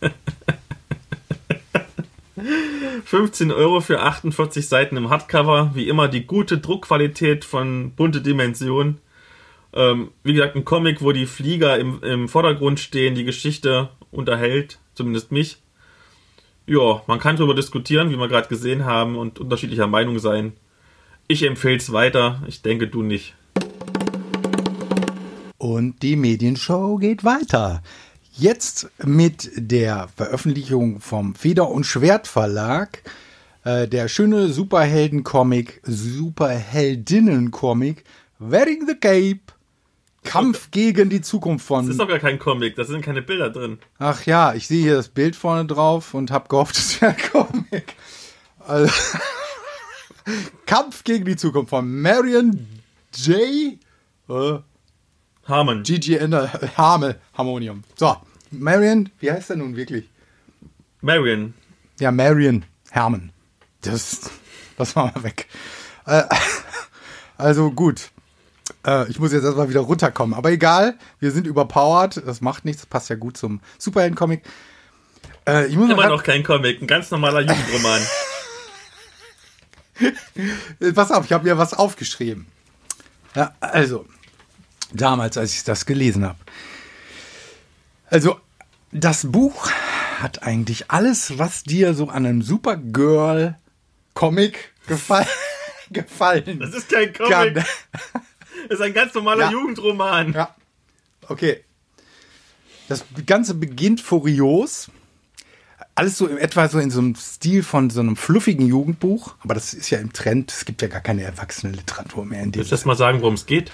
15 3.04 3.52
Euro 3.52 3.80
für 3.80 4.00
48 4.00 4.66
Seiten 4.68 4.96
im 4.96 5.08
Hardcover. 5.08 5.70
Wie 5.74 5.88
immer 5.88 6.08
die 6.08 6.26
gute 6.26 6.58
Druckqualität 6.58 7.44
von 7.44 7.92
bunte 7.92 8.20
Dimension. 8.20 8.98
Ähm, 9.74 10.12
wie 10.22 10.34
gesagt, 10.34 10.54
ein 10.54 10.64
Comic, 10.64 11.02
wo 11.02 11.10
die 11.12 11.26
Flieger 11.26 11.78
im, 11.78 12.00
im 12.02 12.28
Vordergrund 12.28 12.78
stehen, 12.78 13.16
die 13.16 13.24
Geschichte 13.24 13.88
unterhält, 14.12 14.78
zumindest 14.94 15.32
mich. 15.32 15.58
Ja, 16.66 17.02
man 17.06 17.18
kann 17.18 17.36
darüber 17.36 17.54
diskutieren, 17.54 18.10
wie 18.10 18.16
wir 18.16 18.28
gerade 18.28 18.48
gesehen 18.48 18.84
haben, 18.84 19.16
und 19.16 19.40
unterschiedlicher 19.40 19.86
Meinung 19.86 20.18
sein. 20.18 20.52
Ich 21.26 21.42
empfehle 21.42 21.76
es 21.76 21.92
weiter, 21.92 22.42
ich 22.46 22.60
denke 22.62 22.86
du 22.86 23.02
nicht. 23.02 23.34
Und 25.58 26.02
die 26.02 26.16
Medienshow 26.16 26.96
geht 26.96 27.24
weiter. 27.24 27.82
Jetzt 28.32 28.90
mit 29.04 29.50
der 29.56 30.08
Veröffentlichung 30.16 31.00
vom 31.00 31.34
Feder- 31.34 31.70
und 31.70 31.84
Schwert 31.84 32.26
Verlag. 32.26 33.02
Äh, 33.64 33.86
der 33.88 34.08
schöne 34.08 34.48
Superhelden-Comic, 34.48 35.82
Superheldinnen-Comic, 35.84 38.04
Wearing 38.38 38.86
the 38.86 38.94
Cape. 38.94 39.53
Kampf 40.24 40.70
gegen 40.70 41.10
die 41.10 41.20
Zukunft 41.20 41.70
Das 41.70 41.86
ist 41.86 41.96
von. 41.96 41.98
doch 41.98 42.08
gar 42.08 42.18
kein 42.18 42.38
Comic, 42.38 42.74
da 42.76 42.84
sind 42.84 43.02
keine 43.02 43.22
Bilder 43.22 43.50
drin. 43.50 43.78
Ach 43.98 44.24
ja, 44.26 44.54
ich 44.54 44.66
sehe 44.66 44.82
hier 44.82 44.96
das 44.96 45.08
Bild 45.08 45.36
vorne 45.36 45.66
drauf 45.66 46.14
und 46.14 46.30
habe 46.30 46.48
gehofft, 46.48 46.76
es 46.78 47.00
wäre 47.00 47.12
ein 47.14 47.30
Comic. 47.30 47.94
Also, 48.58 48.92
Kampf 50.66 51.04
gegen 51.04 51.24
die 51.24 51.36
Zukunft 51.36 51.70
von 51.70 52.00
Marion 52.00 52.66
J. 53.14 53.78
Äh, 54.28 54.58
Harmon. 55.46 55.82
Gigi 55.82 56.16
Ender, 56.16 56.50
Hamel, 56.76 57.20
Harmonium. 57.34 57.84
So, 57.96 58.16
Marion, 58.50 59.10
wie 59.20 59.30
heißt 59.30 59.50
er 59.50 59.56
nun 59.56 59.76
wirklich? 59.76 60.08
Marion. 61.02 61.52
Ja, 62.00 62.10
Marion 62.10 62.64
Herman. 62.90 63.30
Das, 63.82 64.30
das 64.78 64.96
war 64.96 65.12
mal 65.14 65.22
weg. 65.22 65.46
Äh, 66.06 66.22
also 67.36 67.70
gut. 67.70 68.10
Äh, 68.86 69.10
ich 69.10 69.18
muss 69.18 69.32
jetzt 69.32 69.44
erstmal 69.44 69.68
wieder 69.68 69.80
runterkommen. 69.80 70.34
Aber 70.34 70.50
egal, 70.50 70.94
wir 71.20 71.30
sind 71.30 71.46
überpowered. 71.46 72.22
Das 72.26 72.40
macht 72.40 72.64
nichts. 72.64 72.80
Das 72.82 72.88
passt 72.88 73.10
ja 73.10 73.16
gut 73.16 73.36
zum 73.36 73.60
Superhelden-Comic. 73.78 74.42
Äh, 75.46 75.66
ich 75.66 75.76
muss 75.76 75.90
Immer 75.90 76.08
noch 76.08 76.22
kein 76.22 76.42
Comic, 76.42 76.80
ein 76.80 76.86
ganz 76.86 77.10
normaler 77.10 77.40
Jugendroman. 77.46 78.00
Äh, 80.80 80.92
Pass 80.92 81.10
auf, 81.10 81.26
ich 81.26 81.32
habe 81.32 81.44
mir 81.44 81.58
was 81.58 81.74
aufgeschrieben. 81.74 82.46
Ja, 83.34 83.54
also, 83.60 84.06
damals, 84.92 85.36
als 85.36 85.52
ich 85.54 85.64
das 85.64 85.84
gelesen 85.86 86.24
habe. 86.24 86.38
Also, 88.08 88.40
das 88.92 89.30
Buch 89.30 89.68
hat 90.20 90.44
eigentlich 90.44 90.90
alles, 90.90 91.38
was 91.38 91.64
dir 91.64 91.92
so 91.94 92.08
an 92.08 92.24
einem 92.24 92.40
Supergirl-Comic 92.42 94.72
gefall 94.86 95.26
gefallen 95.90 96.60
Das 96.60 96.72
ist 96.74 96.88
kein 96.88 97.12
kann. 97.12 97.64
Das 98.68 98.78
ist 98.78 98.84
ein 98.84 98.94
ganz 98.94 99.14
normaler 99.14 99.46
Ja. 99.46 99.50
Jugendroman. 99.52 100.32
Ja, 100.32 100.54
okay. 101.28 101.62
Das 102.88 103.04
Ganze 103.26 103.54
beginnt 103.54 104.00
furios. 104.00 104.90
Alles 105.94 106.18
so 106.18 106.26
in 106.26 106.38
etwa 106.38 106.68
so 106.68 106.78
in 106.78 106.90
so 106.90 106.98
einem 107.00 107.14
Stil 107.14 107.62
von 107.62 107.88
so 107.90 108.00
einem 108.00 108.16
fluffigen 108.16 108.66
Jugendbuch. 108.66 109.34
Aber 109.40 109.54
das 109.54 109.74
ist 109.74 109.90
ja 109.90 109.98
im 109.98 110.12
Trend. 110.12 110.50
Es 110.52 110.64
gibt 110.64 110.82
ja 110.82 110.88
gar 110.88 111.00
keine 111.00 111.22
erwachsene 111.22 111.72
Literatur 111.72 112.24
mehr 112.24 112.42
in 112.42 112.52
dem 112.52 112.58
Willst 112.60 112.72
du 112.72 112.76
jetzt 112.76 112.84
mal 112.86 112.96
sagen, 112.96 113.20
worum 113.20 113.34
es 113.34 113.46
geht? 113.46 113.70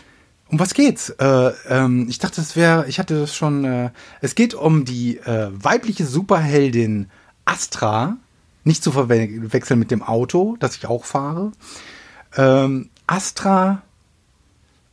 Um 0.48 0.58
was 0.58 0.74
geht's? 0.74 1.10
Äh, 1.10 1.52
ähm, 1.68 2.06
ich 2.10 2.18
dachte, 2.18 2.40
es 2.40 2.56
wäre, 2.56 2.86
ich 2.88 2.98
hatte 2.98 3.20
das 3.20 3.34
schon. 3.34 3.64
Äh, 3.64 3.90
es 4.20 4.34
geht 4.34 4.54
um 4.54 4.84
die 4.84 5.16
äh, 5.18 5.48
weibliche 5.52 6.04
Superheldin 6.04 7.08
Astra, 7.44 8.16
nicht 8.64 8.82
zu 8.82 8.92
verwechseln 8.92 9.78
mit 9.78 9.90
dem 9.90 10.02
Auto, 10.02 10.56
das 10.60 10.76
ich 10.76 10.86
auch 10.86 11.04
fahre. 11.04 11.52
Ähm, 12.36 12.90
Astra 13.06 13.82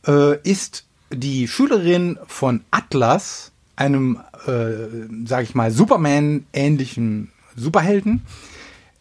äh, 0.06 0.40
ist 0.42 0.84
die 1.10 1.48
Schülerin 1.48 2.18
von 2.26 2.62
Atlas, 2.70 3.52
einem, 3.76 4.20
äh, 4.46 5.26
sag 5.26 5.44
ich 5.44 5.54
mal, 5.54 5.70
Superman-ähnlichen 5.70 7.30
Superhelden. 7.56 8.22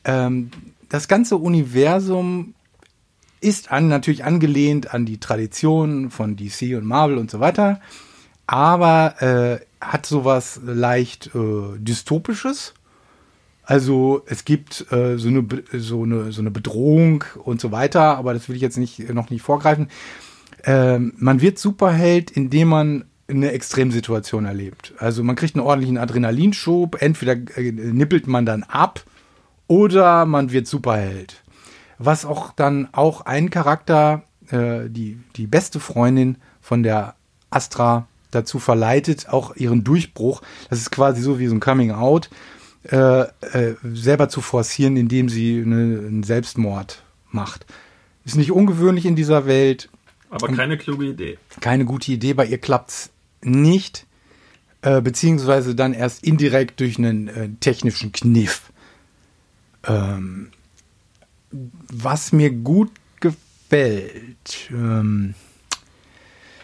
Ähm, 0.05 0.51
das 0.89 1.07
ganze 1.07 1.37
Universum 1.37 2.53
ist 3.41 3.71
an, 3.71 3.87
natürlich 3.87 4.23
angelehnt 4.23 4.93
an 4.93 5.05
die 5.05 5.19
Tradition 5.19 6.09
von 6.09 6.35
DC 6.35 6.75
und 6.75 6.85
Marvel 6.85 7.17
und 7.17 7.29
so 7.29 7.39
weiter, 7.39 7.81
aber 8.47 9.21
äh, 9.21 9.59
hat 9.79 10.05
sowas 10.05 10.59
leicht 10.63 11.31
äh, 11.35 11.77
dystopisches. 11.77 12.73
Also 13.63 14.23
es 14.25 14.45
gibt 14.45 14.91
äh, 14.91 15.17
so, 15.17 15.27
eine, 15.27 15.45
so, 15.73 16.03
eine, 16.03 16.31
so 16.31 16.41
eine 16.41 16.51
Bedrohung 16.51 17.25
und 17.43 17.59
so 17.59 17.71
weiter, 17.71 18.17
aber 18.17 18.33
das 18.33 18.47
will 18.47 18.55
ich 18.55 18.61
jetzt 18.61 18.77
nicht, 18.77 19.13
noch 19.13 19.29
nicht 19.29 19.41
vorgreifen. 19.41 19.89
Ähm, 20.63 21.13
man 21.17 21.41
wird 21.41 21.59
Superheld, 21.59 22.31
indem 22.31 22.69
man 22.69 23.05
eine 23.27 23.51
Extremsituation 23.51 24.45
erlebt. 24.45 24.93
Also 24.99 25.23
man 25.23 25.35
kriegt 25.35 25.55
einen 25.55 25.65
ordentlichen 25.65 25.97
Adrenalinschub, 25.97 27.01
entweder 27.01 27.33
äh, 27.57 27.71
nippelt 27.71 28.27
man 28.27 28.45
dann 28.45 28.63
ab 28.63 29.03
oder 29.67 30.25
man 30.25 30.51
wird 30.51 30.67
Superheld. 30.67 31.43
Was 31.99 32.25
auch 32.25 32.53
dann 32.53 32.87
auch 32.91 33.21
ein 33.21 33.49
Charakter, 33.49 34.23
äh, 34.49 34.89
die, 34.89 35.19
die 35.35 35.47
beste 35.47 35.79
Freundin 35.79 36.37
von 36.61 36.83
der 36.83 37.15
Astra 37.49 38.07
dazu 38.31 38.59
verleitet, 38.59 39.29
auch 39.29 39.55
ihren 39.55 39.83
Durchbruch, 39.83 40.41
das 40.69 40.79
ist 40.79 40.91
quasi 40.91 41.21
so 41.21 41.39
wie 41.39 41.47
so 41.47 41.55
ein 41.55 41.59
Coming 41.59 41.91
Out, 41.91 42.29
äh, 42.89 43.21
äh, 43.21 43.75
selber 43.83 44.29
zu 44.29 44.41
forcieren, 44.41 44.95
indem 44.95 45.27
sie 45.27 45.61
eine, 45.65 45.75
einen 45.75 46.23
Selbstmord 46.23 47.03
macht. 47.31 47.65
Ist 48.25 48.37
nicht 48.37 48.51
ungewöhnlich 48.51 49.05
in 49.05 49.15
dieser 49.15 49.45
Welt, 49.45 49.89
Aber 50.29 50.47
keine 50.49 50.77
kluge 50.77 51.05
Idee. 51.05 51.37
keine 51.61 51.85
gute 51.85 52.11
Idee. 52.11 52.33
Bei 52.33 52.45
ihr 52.45 52.57
klappt's 52.57 53.09
nicht, 53.41 54.05
äh, 54.81 55.01
beziehungsweise 55.01 55.75
dann 55.75 55.93
erst 55.93 56.23
indirekt 56.23 56.79
durch 56.79 56.97
einen 56.97 57.27
äh, 57.27 57.49
technischen 57.59 58.11
Kniff. 58.11 58.71
Ähm, 59.85 60.51
was 61.51 62.33
mir 62.33 62.51
gut 62.51 62.91
gefällt, 63.19 64.69
ähm, 64.71 65.33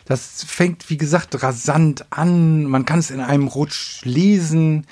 das 0.05 0.43
fängt, 0.43 0.89
wie 0.89 0.97
gesagt, 0.97 1.41
rasant 1.41 2.05
an. 2.09 2.65
Man 2.65 2.85
kann 2.85 2.99
es 2.99 3.11
in 3.11 3.21
einem 3.21 3.47
Rutsch 3.47 4.03
lesen. 4.03 4.85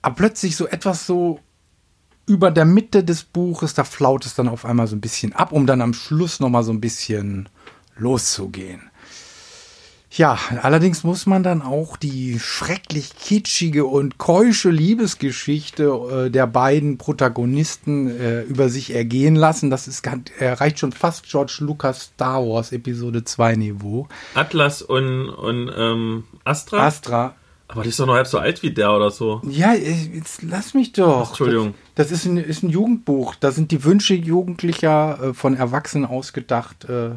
Aber 0.00 0.14
plötzlich 0.14 0.54
so 0.56 0.68
etwas 0.68 1.06
so 1.06 1.40
über 2.26 2.50
der 2.50 2.64
Mitte 2.64 3.02
des 3.02 3.24
Buches, 3.24 3.74
da 3.74 3.84
flaut 3.84 4.26
es 4.26 4.34
dann 4.34 4.48
auf 4.48 4.64
einmal 4.64 4.86
so 4.86 4.94
ein 4.94 5.00
bisschen 5.00 5.32
ab, 5.32 5.50
um 5.50 5.66
dann 5.66 5.80
am 5.80 5.94
Schluss 5.94 6.40
nochmal 6.40 6.62
so 6.62 6.72
ein 6.72 6.80
bisschen 6.80 7.48
loszugehen. 7.98 8.90
Ja, 10.10 10.38
allerdings 10.62 11.04
muss 11.04 11.26
man 11.26 11.42
dann 11.42 11.60
auch 11.60 11.98
die 11.98 12.40
schrecklich 12.40 13.10
kitschige 13.14 13.84
und 13.84 14.16
keusche 14.16 14.70
Liebesgeschichte 14.70 15.84
äh, 16.26 16.30
der 16.30 16.46
beiden 16.46 16.96
Protagonisten 16.96 18.08
äh, 18.08 18.42
über 18.42 18.70
sich 18.70 18.94
ergehen 18.94 19.36
lassen. 19.36 19.68
Das 19.68 19.86
ist 19.86 20.08
erreicht 20.38 20.78
schon 20.78 20.92
fast 20.92 21.28
George 21.28 21.58
Lucas 21.60 22.10
Star 22.14 22.42
Wars 22.42 22.72
Episode 22.72 23.24
2 23.24 23.56
Niveau. 23.56 24.08
Atlas 24.34 24.80
und, 24.80 25.28
und 25.28 25.70
ähm, 25.76 26.24
Astra? 26.42 26.86
Astra. 26.86 27.34
Aber 27.68 27.82
die 27.82 27.90
ist 27.90 28.00
doch 28.00 28.06
noch 28.06 28.14
halb 28.14 28.26
so 28.26 28.38
alt 28.38 28.62
wie 28.62 28.70
der 28.70 28.92
oder 28.92 29.10
so. 29.10 29.42
Ja, 29.44 29.74
jetzt 29.74 30.42
lass 30.42 30.72
mich 30.72 30.92
doch. 30.92 31.28
Entschuldigung. 31.28 31.74
Das, 31.94 32.08
das 32.08 32.20
ist, 32.20 32.24
ein, 32.24 32.38
ist 32.38 32.62
ein 32.62 32.70
Jugendbuch. 32.70 33.34
Da 33.34 33.52
sind 33.52 33.72
die 33.72 33.84
Wünsche 33.84 34.14
Jugendlicher 34.14 35.18
äh, 35.22 35.34
von 35.34 35.54
Erwachsenen 35.54 36.06
ausgedacht. 36.06 36.86
Äh, 36.86 37.16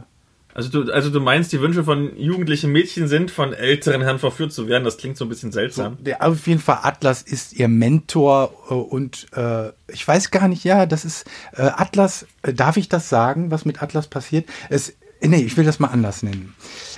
also 0.53 0.69
du, 0.69 0.91
also 0.91 1.09
du 1.09 1.19
meinst, 1.19 1.51
die 1.53 1.61
Wünsche 1.61 1.83
von 1.83 2.17
jugendlichen 2.17 2.71
Mädchen 2.71 3.07
sind, 3.07 3.31
von 3.31 3.53
älteren 3.53 4.01
Herren 4.01 4.19
verführt 4.19 4.51
zu 4.51 4.67
werden. 4.67 4.83
Das 4.83 4.97
klingt 4.97 5.17
so 5.17 5.25
ein 5.25 5.29
bisschen 5.29 5.51
seltsam. 5.51 5.97
So, 5.97 6.03
der, 6.03 6.23
auf 6.23 6.47
jeden 6.47 6.59
Fall 6.59 6.79
Atlas 6.83 7.21
ist 7.21 7.53
ihr 7.53 7.67
Mentor 7.67 8.53
äh, 8.69 8.73
und 8.73 9.27
äh, 9.33 9.69
ich 9.87 10.07
weiß 10.07 10.31
gar 10.31 10.47
nicht, 10.47 10.63
ja, 10.63 10.85
das 10.85 11.05
ist 11.05 11.25
äh, 11.53 11.61
Atlas, 11.61 12.25
äh, 12.41 12.53
darf 12.53 12.77
ich 12.77 12.89
das 12.89 13.09
sagen, 13.09 13.51
was 13.51 13.65
mit 13.65 13.81
Atlas 13.81 14.07
passiert? 14.07 14.49
Es, 14.69 14.93
nee, 15.21 15.41
ich 15.41 15.55
will 15.55 15.65
das 15.65 15.79
mal 15.79 15.87
anders 15.87 16.23
nennen. 16.23 16.53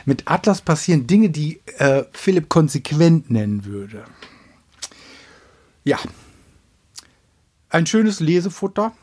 Mit 0.05 0.23
Atlas 0.25 0.61
passieren 0.61 1.07
Dinge, 1.07 1.29
die 1.29 1.61
äh, 1.77 2.03
Philipp 2.11 2.49
konsequent 2.49 3.29
nennen 3.29 3.65
würde. 3.65 4.03
Ja. 5.83 5.99
Ein 7.69 7.85
schönes 7.85 8.19
Lesefutter 8.19 8.93
äh, 8.93 9.02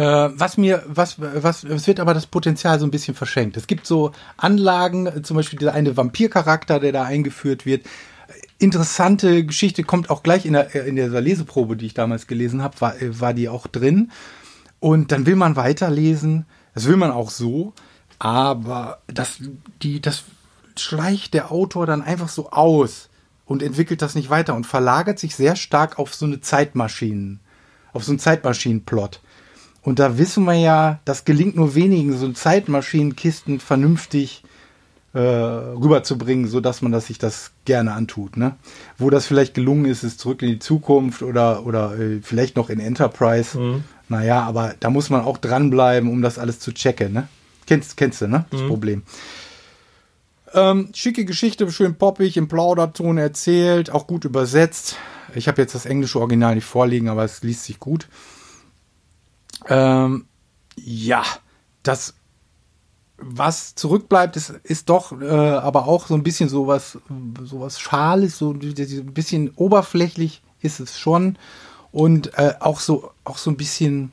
was 0.00 0.56
mir, 0.56 0.82
was, 0.86 1.20
was, 1.20 1.64
es 1.64 1.86
wird 1.86 2.00
aber 2.00 2.14
das 2.14 2.26
Potenzial 2.26 2.80
so 2.80 2.86
ein 2.86 2.90
bisschen 2.90 3.14
verschenkt. 3.14 3.56
Es 3.56 3.66
gibt 3.66 3.86
so 3.86 4.12
Anlagen, 4.36 5.24
zum 5.24 5.36
Beispiel 5.36 5.58
dieser 5.58 5.74
eine 5.74 5.96
Vampircharakter, 5.96 6.80
der 6.80 6.92
da 6.92 7.04
eingeführt 7.04 7.64
wird. 7.64 7.86
Interessante 8.58 9.44
Geschichte 9.44 9.84
kommt 9.84 10.10
auch 10.10 10.22
gleich 10.22 10.46
in 10.46 10.54
der, 10.54 10.74
in 10.86 10.96
der 10.96 11.08
Leseprobe, 11.20 11.76
die 11.76 11.86
ich 11.86 11.94
damals 11.94 12.26
gelesen 12.26 12.62
habe, 12.62 12.80
war, 12.80 12.94
war 13.00 13.34
die 13.34 13.48
auch 13.48 13.66
drin. 13.66 14.10
Und 14.80 15.12
dann 15.12 15.26
will 15.26 15.36
man 15.36 15.56
weiterlesen. 15.56 16.46
Das 16.74 16.86
will 16.86 16.96
man 16.96 17.10
auch 17.10 17.30
so. 17.30 17.72
Aber 18.18 19.00
das, 19.06 19.38
die, 19.82 20.00
das 20.00 20.24
schleicht 20.78 21.34
der 21.34 21.52
Autor 21.52 21.86
dann 21.86 22.02
einfach 22.02 22.28
so 22.28 22.50
aus 22.50 23.08
und 23.44 23.62
entwickelt 23.62 24.02
das 24.02 24.14
nicht 24.14 24.30
weiter 24.30 24.54
und 24.54 24.66
verlagert 24.66 25.18
sich 25.18 25.36
sehr 25.36 25.56
stark 25.56 25.98
auf 25.98 26.14
so 26.14 26.26
eine 26.26 26.40
Zeitmaschinen, 26.40 27.40
auf 27.92 28.04
so 28.04 28.12
einen 28.12 28.18
Zeitmaschinenplot. 28.18 29.20
Und 29.84 29.98
da 29.98 30.18
wissen 30.18 30.44
wir 30.44 30.54
ja, 30.54 30.98
das 31.04 31.24
gelingt 31.24 31.56
nur 31.56 31.74
wenigen, 31.74 32.16
so 32.16 32.32
Zeitmaschinenkisten 32.32 33.60
vernünftig 33.60 34.42
äh, 35.12 35.18
rüberzubringen, 35.20 36.48
sodass 36.48 36.80
man 36.82 36.90
das 36.90 37.06
sich 37.06 37.18
das 37.18 37.52
gerne 37.66 37.92
antut. 37.92 38.38
Ne? 38.38 38.56
Wo 38.98 39.10
das 39.10 39.26
vielleicht 39.26 39.54
gelungen 39.54 39.84
ist, 39.84 40.02
ist 40.02 40.18
zurück 40.18 40.42
in 40.42 40.48
die 40.48 40.58
Zukunft 40.58 41.22
oder, 41.22 41.66
oder 41.66 41.98
äh, 41.98 42.20
vielleicht 42.22 42.56
noch 42.56 42.70
in 42.70 42.80
Enterprise. 42.80 43.58
Mhm. 43.58 43.84
Naja, 44.08 44.42
aber 44.42 44.74
da 44.80 44.88
muss 44.90 45.10
man 45.10 45.20
auch 45.20 45.36
dranbleiben, 45.36 46.10
um 46.10 46.22
das 46.22 46.38
alles 46.38 46.60
zu 46.60 46.72
checken. 46.72 47.12
Ne? 47.12 47.28
Kennst, 47.66 47.96
kennst 47.96 48.22
du, 48.22 48.26
ne? 48.26 48.46
Das 48.50 48.62
mhm. 48.62 48.68
Problem. 48.68 49.02
Ähm, 50.54 50.88
schicke 50.94 51.24
Geschichte, 51.24 51.70
schön 51.70 51.94
poppig, 51.96 52.36
im 52.36 52.48
Plauderton 52.48 53.18
erzählt, 53.18 53.90
auch 53.90 54.06
gut 54.06 54.24
übersetzt. 54.24 54.96
Ich 55.34 55.48
habe 55.48 55.60
jetzt 55.60 55.74
das 55.74 55.84
englische 55.84 56.20
Original 56.20 56.54
nicht 56.54 56.64
vorliegen, 56.64 57.08
aber 57.08 57.24
es 57.24 57.42
liest 57.42 57.64
sich 57.64 57.78
gut. 57.78 58.08
Ähm, 59.68 60.26
ja, 60.76 61.22
das, 61.82 62.14
was 63.16 63.74
zurückbleibt, 63.74 64.36
ist, 64.36 64.50
ist 64.64 64.88
doch 64.88 65.20
äh, 65.20 65.26
aber 65.26 65.86
auch 65.86 66.06
so 66.06 66.14
ein 66.14 66.22
bisschen 66.22 66.48
sowas, 66.48 66.98
sowas 67.42 67.80
Schales, 67.80 68.38
so 68.38 68.50
ein 68.52 69.14
bisschen 69.14 69.50
oberflächlich 69.56 70.42
ist 70.60 70.80
es 70.80 70.98
schon. 70.98 71.38
Und 71.92 72.36
äh, 72.38 72.54
auch 72.58 72.80
so, 72.80 73.12
auch 73.22 73.38
so 73.38 73.50
ein 73.50 73.56
bisschen 73.56 74.10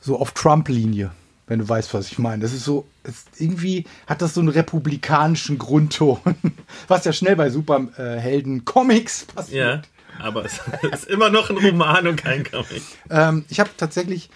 so 0.00 0.18
auf 0.18 0.32
Trump-Linie, 0.32 1.10
wenn 1.46 1.60
du 1.60 1.68
weißt, 1.68 1.94
was 1.94 2.12
ich 2.12 2.18
meine. 2.18 2.42
Das 2.42 2.52
ist 2.52 2.64
so, 2.64 2.86
ist, 3.04 3.28
irgendwie 3.38 3.86
hat 4.06 4.20
das 4.20 4.34
so 4.34 4.40
einen 4.40 4.50
republikanischen 4.50 5.56
Grundton, 5.56 6.18
was 6.88 7.04
ja 7.04 7.12
schnell 7.12 7.36
bei 7.36 7.48
Superhelden-Comics 7.48 9.24
passiert. 9.24 9.86
Ja, 10.18 10.24
aber 10.24 10.44
es 10.44 10.60
ist 10.92 11.06
immer 11.06 11.30
noch 11.30 11.48
ein 11.48 11.56
Roman 11.56 12.06
und 12.06 12.16
kein 12.16 12.44
Comic. 12.44 12.82
Ähm, 13.08 13.46
ich 13.48 13.58
habe 13.58 13.70
tatsächlich 13.76 14.28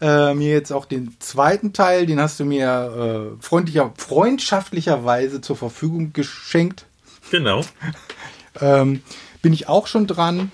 äh, 0.00 0.34
mir 0.34 0.50
jetzt 0.50 0.72
auch 0.72 0.86
den 0.86 1.16
zweiten 1.18 1.72
Teil, 1.72 2.06
den 2.06 2.20
hast 2.20 2.40
du 2.40 2.44
mir 2.44 3.36
äh, 3.38 3.42
freundlicher, 3.42 3.92
freundschaftlicherweise 3.96 5.40
zur 5.40 5.56
Verfügung 5.56 6.12
geschenkt. 6.12 6.86
Genau. 7.30 7.62
ähm, 8.60 9.02
bin 9.42 9.52
ich 9.52 9.68
auch 9.68 9.86
schon 9.86 10.06
dran. 10.06 10.50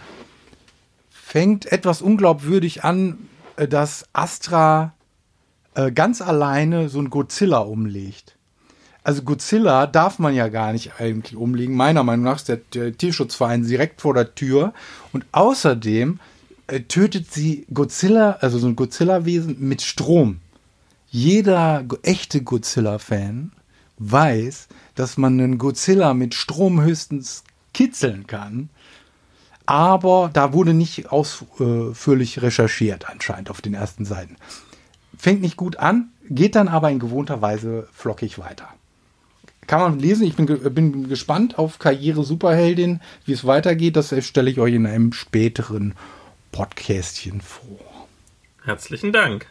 Fängt 1.10 1.70
etwas 1.70 2.02
unglaubwürdig 2.02 2.84
an, 2.84 3.28
äh, 3.56 3.68
dass 3.68 4.06
Astra 4.12 4.94
äh, 5.74 5.92
ganz 5.92 6.20
alleine 6.20 6.88
so 6.88 7.00
ein 7.00 7.10
Godzilla 7.10 7.58
umlegt. 7.58 8.36
Also 9.04 9.22
Godzilla 9.22 9.86
darf 9.86 10.18
man 10.18 10.34
ja 10.34 10.48
gar 10.48 10.72
nicht 10.72 10.98
eigentlich 10.98 11.36
umlegen. 11.36 11.76
Meiner 11.76 12.02
Meinung 12.02 12.24
nach 12.24 12.36
ist 12.36 12.48
der, 12.48 12.56
der 12.74 12.96
Tierschutzverein 12.96 13.64
direkt 13.64 14.00
vor 14.00 14.14
der 14.14 14.34
Tür. 14.34 14.72
Und 15.12 15.24
außerdem 15.30 16.18
äh, 16.66 16.80
tötet 16.80 17.32
sie 17.32 17.66
Godzilla, 17.72 18.38
also 18.40 18.58
so 18.58 18.66
ein 18.66 18.76
Godzilla-Wesen 18.76 19.56
mit 19.60 19.82
Strom. 19.82 20.40
Jeder 21.08 21.84
echte 22.02 22.42
Godzilla-Fan 22.42 23.52
weiß, 23.98 24.68
dass 24.94 25.16
man 25.16 25.40
einen 25.40 25.58
Godzilla 25.58 26.14
mit 26.14 26.34
Strom 26.34 26.82
höchstens 26.82 27.44
kitzeln 27.72 28.26
kann. 28.26 28.70
Aber 29.64 30.30
da 30.32 30.52
wurde 30.52 30.74
nicht 30.74 31.10
ausführlich 31.10 32.42
recherchiert, 32.42 33.08
anscheinend 33.08 33.50
auf 33.50 33.60
den 33.60 33.74
ersten 33.74 34.04
Seiten. 34.04 34.36
Fängt 35.18 35.40
nicht 35.40 35.56
gut 35.56 35.76
an, 35.76 36.10
geht 36.28 36.54
dann 36.54 36.68
aber 36.68 36.90
in 36.90 36.98
gewohnter 36.98 37.42
Weise 37.42 37.88
flockig 37.92 38.38
weiter. 38.38 38.68
Kann 39.66 39.80
man 39.80 39.98
lesen, 39.98 40.24
ich 40.24 40.36
bin, 40.36 40.46
bin 40.46 41.08
gespannt 41.08 41.58
auf 41.58 41.80
Karriere 41.80 42.22
Superheldin, 42.22 43.00
wie 43.24 43.32
es 43.32 43.44
weitergeht. 43.44 43.96
Das 43.96 44.14
stelle 44.24 44.50
ich 44.50 44.60
euch 44.60 44.74
in 44.74 44.86
einem 44.86 45.12
späteren 45.12 45.94
Podcastchen 46.56 47.42
vor. 47.42 48.08
Herzlichen 48.64 49.12
Dank. 49.12 49.46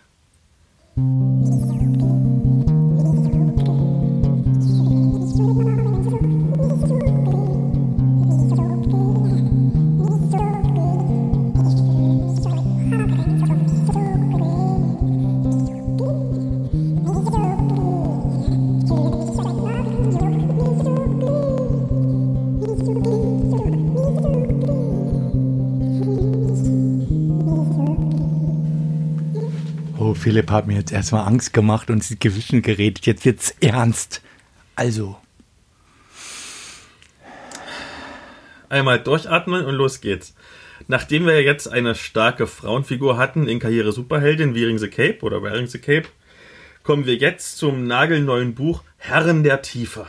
Philipp 30.26 30.50
hat 30.50 30.66
mir 30.66 30.74
jetzt 30.74 30.92
erstmal 30.92 31.28
Angst 31.28 31.54
gemacht 31.54 31.92
und 31.92 32.04
sie 32.04 32.18
Gewissen 32.18 32.64
geredet. 32.64 33.06
Jetzt 33.06 33.26
wird's 33.26 33.56
ernst. 33.62 34.24
Also. 34.76 35.18
Einmal 38.68 39.00
durchatmen 39.00 39.64
und 39.64 39.76
los 39.76 40.02
geht's. 40.02 40.34
Nachdem 40.88 41.28
wir 41.28 41.44
jetzt 41.44 41.72
eine 41.72 41.94
starke 41.94 42.48
Frauenfigur 42.48 43.20
hatten 43.20 43.48
in 43.48 43.60
Karriere 43.60 43.92
Superheldin 43.92 44.56
Wearing 44.56 44.80
the 44.80 44.88
Cape 44.88 45.20
oder 45.22 45.44
Wearing 45.44 45.68
the 45.68 45.78
Cape, 45.78 46.08
kommen 46.82 47.06
wir 47.06 47.18
jetzt 47.18 47.60
zum 47.60 47.86
nagelneuen 47.86 48.56
Buch 48.56 48.82
Herren 48.98 49.44
der 49.44 49.62
Tiefe. 49.62 50.08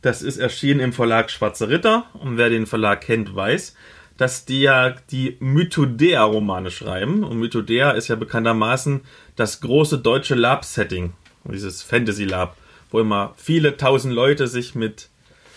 Das 0.00 0.22
ist 0.22 0.38
erschienen 0.38 0.80
im 0.80 0.94
Verlag 0.94 1.30
Schwarze 1.30 1.68
Ritter 1.68 2.06
und 2.14 2.38
wer 2.38 2.48
den 2.48 2.64
Verlag 2.64 3.02
kennt, 3.02 3.36
weiß, 3.36 3.76
dass 4.20 4.44
die 4.44 4.60
ja 4.60 4.90
die 5.10 5.38
Mythodea-Romane 5.40 6.70
schreiben. 6.70 7.24
Und 7.24 7.38
Mythodea 7.38 7.92
ist 7.92 8.08
ja 8.08 8.16
bekanntermaßen 8.16 9.00
das 9.34 9.62
große 9.62 9.98
deutsche 9.98 10.34
Lab-Setting, 10.34 11.14
dieses 11.50 11.82
Fantasy-Lab, 11.82 12.54
wo 12.90 13.00
immer 13.00 13.32
viele 13.38 13.78
tausend 13.78 14.12
Leute 14.12 14.46
sich 14.46 14.74
mit 14.74 15.08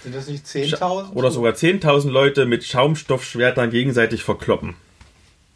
Sind 0.03 0.15
das 0.15 0.29
nicht 0.29 0.45
Scha- 0.45 1.11
Oder 1.11 1.29
sogar 1.29 1.55
10.000 1.55 2.09
Leute 2.09 2.45
mit 2.45 2.63
Schaumstoffschwertern 2.63 3.69
gegenseitig 3.69 4.23
verkloppen. 4.23 4.75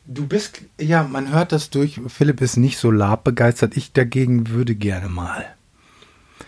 Du 0.06 0.28
bist, 0.28 0.64
ja, 0.78 1.04
man 1.04 1.32
hört 1.32 1.54
das 1.54 1.70
durch. 1.70 2.02
Philipp 2.08 2.42
ist 2.42 2.58
nicht 2.58 2.78
so 2.78 2.92
labbegeistert. 2.92 3.78
Ich 3.78 3.94
dagegen 3.94 4.50
würde 4.50 4.76
gerne 4.76 5.08
mal. 5.08 5.46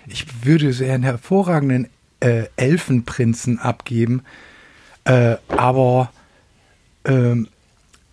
Ich 0.08 0.44
würde 0.44 0.74
sehr 0.74 0.94
einen 0.94 1.04
hervorragenden 1.04 1.88
äh, 2.20 2.48
Elfenprinzen 2.58 3.60
abgeben, 3.60 4.24
äh, 5.06 5.38
aber 5.48 6.12
ähm, 7.06 7.48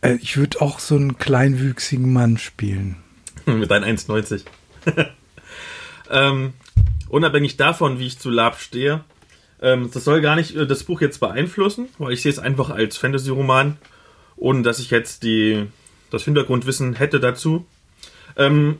äh, 0.00 0.14
ich 0.20 0.36
würde 0.36 0.60
auch 0.60 0.78
so 0.78 0.94
einen 0.96 1.18
kleinwüchsigen 1.18 2.12
Mann 2.12 2.38
spielen. 2.38 2.96
Mit 3.46 3.70
deinen 3.70 3.96
1,90. 3.96 4.42
ähm, 6.10 6.52
unabhängig 7.08 7.56
davon, 7.56 7.98
wie 7.98 8.06
ich 8.06 8.18
zu 8.18 8.30
Lab 8.30 8.58
stehe, 8.58 9.04
ähm, 9.60 9.90
das 9.92 10.04
soll 10.04 10.20
gar 10.20 10.36
nicht 10.36 10.54
äh, 10.54 10.66
das 10.66 10.84
Buch 10.84 11.00
jetzt 11.00 11.20
beeinflussen, 11.20 11.88
weil 11.98 12.12
ich 12.12 12.22
sehe 12.22 12.32
es 12.32 12.38
einfach 12.38 12.70
als 12.70 12.96
Fantasy-Roman, 12.96 13.78
ohne 14.36 14.62
dass 14.62 14.78
ich 14.78 14.90
jetzt 14.90 15.22
die, 15.22 15.66
das 16.10 16.24
Hintergrundwissen 16.24 16.94
hätte 16.94 17.20
dazu. 17.20 17.66
Ähm, 18.36 18.78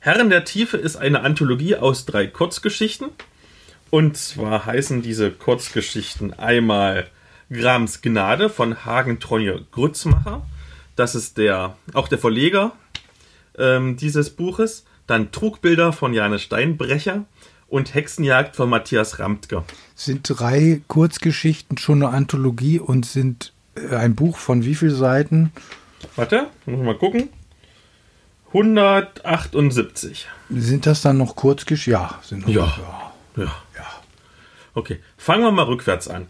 Herren 0.00 0.30
der 0.30 0.44
Tiefe 0.44 0.76
ist 0.76 0.96
eine 0.96 1.20
Anthologie 1.20 1.76
aus 1.76 2.04
drei 2.04 2.26
Kurzgeschichten. 2.26 3.10
Und 3.90 4.16
zwar 4.16 4.66
heißen 4.66 5.02
diese 5.02 5.30
Kurzgeschichten 5.30 6.32
einmal 6.32 7.06
Grams 7.50 8.02
Gnade 8.02 8.48
von 8.48 8.84
Hagen 8.84 9.20
Tronje 9.20 9.64
Grützmacher. 9.70 10.46
Das 10.96 11.14
ist 11.14 11.38
der, 11.38 11.76
auch 11.92 12.08
der 12.08 12.18
Verleger 12.18 12.72
ähm, 13.58 13.96
dieses 13.96 14.30
Buches. 14.30 14.84
Dann 15.06 15.32
Trugbilder 15.32 15.92
von 15.92 16.14
Jane 16.14 16.38
Steinbrecher 16.38 17.24
und 17.68 17.94
Hexenjagd 17.94 18.56
von 18.56 18.70
Matthias 18.70 19.18
Ramtke. 19.18 19.64
Sind 19.94 20.22
drei 20.24 20.80
Kurzgeschichten 20.88 21.76
schon 21.76 22.02
eine 22.02 22.14
Anthologie 22.14 22.78
und 22.78 23.04
sind 23.04 23.52
äh, 23.74 23.94
ein 23.94 24.14
Buch 24.14 24.38
von 24.38 24.64
wie 24.64 24.74
vielen 24.74 24.94
Seiten? 24.94 25.52
Warte, 26.16 26.48
muss 26.66 26.84
mal 26.84 26.96
gucken. 26.96 27.28
178. 28.48 30.28
Sind 30.50 30.86
das 30.86 31.02
dann 31.02 31.18
noch 31.18 31.34
Kurzgeschichten? 31.34 31.92
Ja, 31.92 32.20
sind 32.22 32.46
noch. 32.46 32.54
Ja. 32.54 33.12
Ja. 33.36 33.44
ja. 33.44 33.86
Okay, 34.74 35.00
fangen 35.16 35.42
wir 35.42 35.50
mal 35.50 35.64
rückwärts 35.64 36.08
an. 36.08 36.28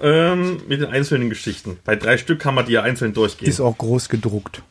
Ähm, 0.00 0.60
mit 0.68 0.80
den 0.80 0.88
einzelnen 0.90 1.28
Geschichten. 1.28 1.78
Bei 1.84 1.96
drei 1.96 2.18
Stück 2.18 2.40
kann 2.40 2.54
man 2.54 2.66
die 2.66 2.72
ja 2.72 2.82
einzeln 2.82 3.12
durchgehen. 3.12 3.48
Ist 3.48 3.60
auch 3.60 3.76
groß 3.76 4.08
gedruckt. 4.08 4.62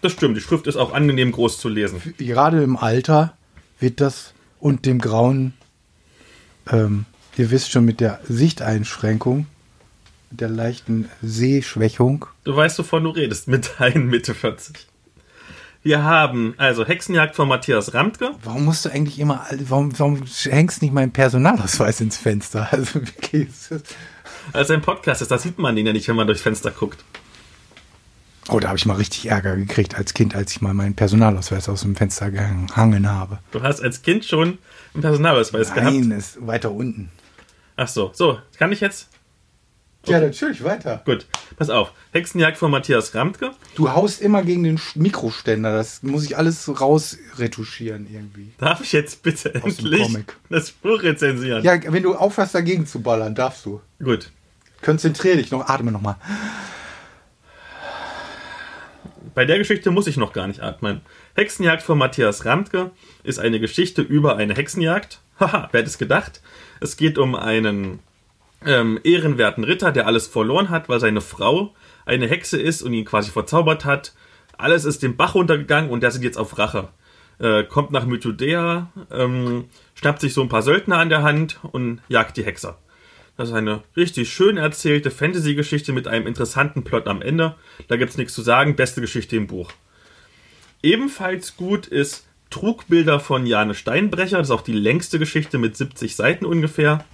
das 0.00 0.12
stimmt, 0.12 0.36
die 0.36 0.40
Schrift 0.40 0.66
ist 0.66 0.76
auch 0.76 0.92
angenehm 0.92 1.32
groß 1.32 1.58
zu 1.58 1.68
lesen. 1.68 2.00
Gerade 2.18 2.62
im 2.62 2.76
Alter 2.76 3.36
wird 3.78 4.00
das 4.00 4.34
und 4.60 4.86
dem 4.86 5.00
grauen, 5.00 5.54
ähm, 6.70 7.04
ihr 7.36 7.50
wisst 7.50 7.72
schon, 7.72 7.84
mit 7.84 8.00
der 8.00 8.20
Sichteinschränkung, 8.28 9.46
mit 10.30 10.40
der 10.40 10.48
leichten 10.48 11.08
Sehschwächung. 11.20 12.26
Du 12.44 12.54
weißt, 12.54 12.78
wovon 12.78 13.04
du 13.04 13.10
redest, 13.10 13.48
mit 13.48 13.72
deinen 13.78 14.06
Mitte 14.06 14.34
40. 14.34 14.86
Wir 15.84 16.04
haben 16.04 16.54
also 16.58 16.86
Hexenjagd 16.86 17.34
von 17.34 17.48
Matthias 17.48 17.92
Ramtke. 17.92 18.36
Warum 18.44 18.64
musst 18.66 18.84
du 18.84 18.88
eigentlich 18.90 19.18
immer, 19.18 19.44
warum, 19.66 19.98
warum 19.98 20.22
hängst 20.44 20.80
nicht 20.80 20.94
meinen 20.94 21.12
Personalausweis 21.12 22.00
ins 22.00 22.16
Fenster? 22.16 22.68
Also 22.72 22.94
wirklich, 22.94 23.48
Also 24.52 24.74
ein 24.74 24.82
Podcast 24.82 25.22
ist, 25.22 25.30
da 25.30 25.38
sieht 25.38 25.58
man 25.58 25.76
den 25.76 25.86
ja 25.86 25.92
nicht, 25.92 26.08
wenn 26.08 26.16
man 26.16 26.26
durchs 26.26 26.42
Fenster 26.42 26.70
guckt. 26.70 27.04
Oh, 28.48 28.58
da 28.58 28.68
habe 28.68 28.78
ich 28.78 28.86
mal 28.86 28.96
richtig 28.96 29.26
Ärger 29.26 29.56
gekriegt 29.56 29.94
als 29.94 30.14
Kind, 30.14 30.34
als 30.34 30.52
ich 30.52 30.60
mal 30.60 30.74
meinen 30.74 30.94
Personalausweis 30.94 31.68
aus 31.68 31.82
dem 31.82 31.94
Fenster 31.94 32.30
gehangen 32.30 33.08
habe. 33.08 33.38
Du 33.52 33.62
hast 33.62 33.80
als 33.80 34.02
Kind 34.02 34.24
schon 34.24 34.58
einen 34.94 35.02
Personalausweis 35.02 35.72
gehabt. 35.72 35.94
Nein, 35.94 36.10
ist 36.10 36.44
weiter 36.44 36.72
unten. 36.72 37.10
Ach 37.76 37.88
so, 37.88 38.10
so, 38.14 38.38
kann 38.58 38.72
ich 38.72 38.80
jetzt? 38.80 39.08
Ja, 40.06 40.20
natürlich, 40.20 40.64
weiter. 40.64 41.02
Gut, 41.04 41.26
pass 41.56 41.70
auf. 41.70 41.92
Hexenjagd 42.12 42.56
von 42.56 42.70
Matthias 42.72 43.14
Ramtke. 43.14 43.52
Du 43.76 43.90
haust 43.90 44.20
immer 44.20 44.42
gegen 44.42 44.64
den 44.64 44.80
Mikroständer. 44.96 45.72
Das 45.76 46.02
muss 46.02 46.24
ich 46.24 46.36
alles 46.36 46.68
rausretuschieren 46.80 48.08
irgendwie. 48.12 48.52
Darf 48.58 48.80
ich 48.80 48.92
jetzt 48.92 49.22
bitte 49.22 49.54
Aus 49.62 49.78
endlich 49.78 50.08
das 50.48 50.72
Buch 50.72 51.02
rezensieren? 51.02 51.62
Ja, 51.62 51.78
wenn 51.92 52.02
du 52.02 52.14
aufhörst, 52.14 52.54
dagegen 52.54 52.86
zu 52.86 53.00
ballern, 53.00 53.34
darfst 53.34 53.64
du. 53.64 53.80
Gut. 54.02 54.32
Konzentrier 54.82 55.36
dich 55.36 55.52
noch, 55.52 55.68
atme 55.68 55.92
noch 55.92 56.00
mal. 56.02 56.16
Bei 59.34 59.44
der 59.44 59.58
Geschichte 59.58 59.90
muss 59.90 60.08
ich 60.08 60.16
noch 60.16 60.32
gar 60.32 60.48
nicht 60.48 60.60
atmen. 60.60 61.00
Hexenjagd 61.36 61.82
von 61.82 61.96
Matthias 61.96 62.44
Ramtke 62.44 62.90
ist 63.22 63.38
eine 63.38 63.60
Geschichte 63.60 64.02
über 64.02 64.36
eine 64.36 64.54
Hexenjagd. 64.54 65.20
Haha, 65.40 65.68
wer 65.70 65.80
hätte 65.80 65.90
es 65.90 65.96
gedacht? 65.96 66.42
Es 66.80 66.96
geht 66.96 67.16
um 67.16 67.34
einen 67.34 68.00
ähm, 68.66 69.00
ehrenwerten 69.02 69.64
Ritter, 69.64 69.92
der 69.92 70.06
alles 70.06 70.26
verloren 70.26 70.70
hat, 70.70 70.88
weil 70.88 71.00
seine 71.00 71.20
Frau 71.20 71.74
eine 72.04 72.26
Hexe 72.26 72.60
ist 72.60 72.82
und 72.82 72.92
ihn 72.92 73.04
quasi 73.04 73.30
verzaubert 73.30 73.84
hat. 73.84 74.14
Alles 74.58 74.84
ist 74.84 75.02
den 75.02 75.16
Bach 75.16 75.34
runtergegangen 75.34 75.90
und 75.90 76.02
der 76.02 76.10
sind 76.10 76.22
jetzt 76.24 76.38
auf 76.38 76.58
Rache. 76.58 76.88
Äh, 77.38 77.64
kommt 77.64 77.90
nach 77.90 78.06
Mythodea, 78.06 78.90
ähm, 79.10 79.64
schnappt 79.94 80.20
sich 80.20 80.34
so 80.34 80.42
ein 80.42 80.48
paar 80.48 80.62
Söldner 80.62 80.98
an 80.98 81.08
der 81.08 81.22
Hand 81.22 81.60
und 81.72 82.00
jagt 82.08 82.36
die 82.36 82.44
Hexer. 82.44 82.78
Das 83.36 83.48
ist 83.48 83.54
eine 83.54 83.82
richtig 83.96 84.32
schön 84.32 84.58
erzählte 84.58 85.10
Fantasy-Geschichte 85.10 85.92
mit 85.92 86.06
einem 86.06 86.26
interessanten 86.26 86.84
Plot 86.84 87.08
am 87.08 87.22
Ende. 87.22 87.56
Da 87.88 87.96
gibt's 87.96 88.18
nichts 88.18 88.34
zu 88.34 88.42
sagen. 88.42 88.76
Beste 88.76 89.00
Geschichte 89.00 89.36
im 89.36 89.46
Buch. 89.46 89.72
Ebenfalls 90.82 91.56
gut 91.56 91.86
ist 91.86 92.26
Trugbilder 92.50 93.18
von 93.20 93.46
Jane 93.46 93.74
Steinbrecher. 93.74 94.38
Das 94.38 94.48
ist 94.48 94.52
auch 94.52 94.60
die 94.60 94.72
längste 94.72 95.18
Geschichte 95.18 95.58
mit 95.58 95.76
70 95.76 96.14
Seiten 96.14 96.44
ungefähr. 96.44 97.04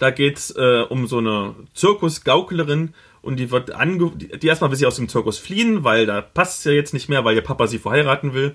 Da 0.00 0.10
geht's 0.10 0.50
äh, 0.50 0.84
um 0.88 1.06
so 1.06 1.18
eine 1.18 1.54
Zirkusgauklerin 1.74 2.94
und 3.22 3.36
die 3.36 3.50
wird 3.50 3.72
ange 3.72 4.12
die, 4.16 4.46
erstmal 4.46 4.70
will 4.70 4.76
sie 4.76 4.86
aus 4.86 4.96
dem 4.96 5.08
Zirkus 5.08 5.38
fliehen, 5.38 5.84
weil 5.84 6.06
da 6.06 6.20
passt 6.20 6.58
es 6.58 6.64
ja 6.64 6.72
jetzt 6.72 6.92
nicht 6.92 7.08
mehr, 7.08 7.24
weil 7.24 7.34
ihr 7.34 7.42
Papa 7.42 7.66
sie 7.66 7.78
verheiraten 7.78 8.34
will. 8.34 8.54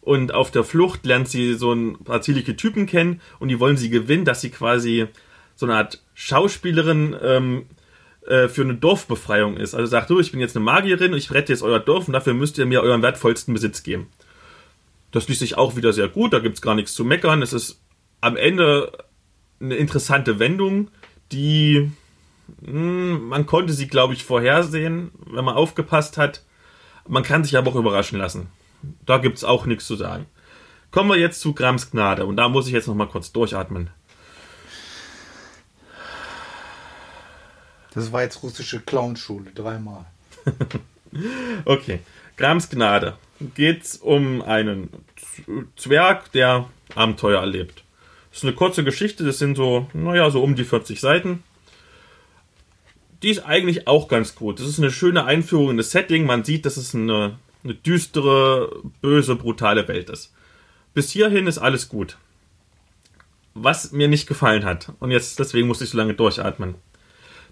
Und 0.00 0.32
auf 0.32 0.50
der 0.50 0.64
Flucht 0.64 1.04
lernt 1.04 1.28
sie 1.28 1.54
so 1.54 1.72
ein 1.72 1.98
paar 2.04 2.22
zierliche 2.22 2.56
Typen 2.56 2.86
kennen 2.86 3.20
und 3.38 3.48
die 3.48 3.60
wollen 3.60 3.76
sie 3.76 3.90
gewinnen, 3.90 4.24
dass 4.24 4.40
sie 4.40 4.50
quasi 4.50 5.06
so 5.54 5.66
eine 5.66 5.74
Art 5.74 6.02
Schauspielerin 6.14 7.14
ähm, 7.22 7.66
äh, 8.26 8.48
für 8.48 8.62
eine 8.62 8.74
Dorfbefreiung 8.74 9.58
ist. 9.58 9.74
Also 9.74 9.86
sagt 9.86 10.08
du, 10.08 10.18
ich 10.18 10.30
bin 10.30 10.40
jetzt 10.40 10.56
eine 10.56 10.64
Magierin 10.64 11.12
und 11.12 11.18
ich 11.18 11.30
rette 11.32 11.52
jetzt 11.52 11.62
euer 11.62 11.80
Dorf 11.80 12.08
und 12.08 12.14
dafür 12.14 12.32
müsst 12.32 12.56
ihr 12.56 12.64
mir 12.64 12.80
euren 12.80 13.02
wertvollsten 13.02 13.52
Besitz 13.52 13.82
geben. 13.82 14.06
Das 15.12 15.28
liest 15.28 15.40
sich 15.40 15.58
auch 15.58 15.76
wieder 15.76 15.92
sehr 15.92 16.08
gut, 16.08 16.32
da 16.32 16.38
gibt's 16.38 16.62
gar 16.62 16.74
nichts 16.74 16.94
zu 16.94 17.04
meckern. 17.04 17.42
Es 17.42 17.52
ist 17.52 17.82
am 18.22 18.36
Ende 18.38 18.92
eine 19.60 19.76
interessante 19.76 20.38
Wendung, 20.38 20.88
die 21.32 21.90
mh, 22.60 23.18
man 23.18 23.46
konnte 23.46 23.72
sie, 23.72 23.88
glaube 23.88 24.14
ich, 24.14 24.24
vorhersehen, 24.24 25.10
wenn 25.26 25.44
man 25.44 25.56
aufgepasst 25.56 26.16
hat. 26.16 26.44
Man 27.08 27.22
kann 27.22 27.44
sich 27.44 27.56
aber 27.56 27.70
auch 27.70 27.76
überraschen 27.76 28.18
lassen. 28.18 28.48
Da 29.04 29.18
gibt's 29.18 29.44
auch 29.44 29.66
nichts 29.66 29.86
zu 29.86 29.96
sagen. 29.96 30.26
Kommen 30.90 31.10
wir 31.10 31.18
jetzt 31.18 31.40
zu 31.40 31.52
Grams 31.54 31.90
Gnade 31.90 32.26
und 32.26 32.36
da 32.36 32.48
muss 32.48 32.66
ich 32.66 32.72
jetzt 32.72 32.88
noch 32.88 32.94
mal 32.94 33.06
kurz 33.06 33.32
durchatmen. 33.32 33.90
Das 37.92 38.12
war 38.12 38.22
jetzt 38.22 38.42
russische 38.42 38.80
Clownschule, 38.80 39.50
dreimal. 39.52 40.04
Okay, 41.64 41.98
Grams 42.36 42.70
Gnade. 42.70 43.16
Geht's 43.56 43.96
um 43.96 44.42
einen 44.42 44.90
Zwerg, 45.74 46.30
der 46.30 46.68
Abenteuer 46.94 47.40
erlebt. 47.40 47.82
Ist 48.32 48.44
eine 48.44 48.52
kurze 48.52 48.84
Geschichte, 48.84 49.24
das 49.24 49.38
sind 49.38 49.56
so, 49.56 49.88
naja, 49.92 50.30
so 50.30 50.42
um 50.42 50.54
die 50.54 50.64
40 50.64 51.00
Seiten. 51.00 51.42
Die 53.22 53.30
ist 53.30 53.44
eigentlich 53.44 53.86
auch 53.86 54.08
ganz 54.08 54.34
gut. 54.34 54.60
Das 54.60 54.66
ist 54.66 54.78
eine 54.78 54.90
schöne 54.90 55.24
Einführung 55.24 55.70
in 55.70 55.76
das 55.76 55.90
Setting. 55.90 56.24
Man 56.24 56.44
sieht, 56.44 56.64
dass 56.64 56.76
es 56.76 56.94
eine, 56.94 57.38
eine 57.64 57.74
düstere, 57.74 58.82
böse, 59.02 59.36
brutale 59.36 59.86
Welt 59.88 60.08
ist. 60.08 60.32
Bis 60.94 61.10
hierhin 61.10 61.46
ist 61.46 61.58
alles 61.58 61.88
gut. 61.88 62.16
Was 63.54 63.92
mir 63.92 64.08
nicht 64.08 64.26
gefallen 64.26 64.64
hat, 64.64 64.92
und 65.00 65.10
jetzt 65.10 65.38
deswegen 65.38 65.66
musste 65.66 65.84
ich 65.84 65.90
so 65.90 65.98
lange 65.98 66.14
durchatmen. 66.14 66.76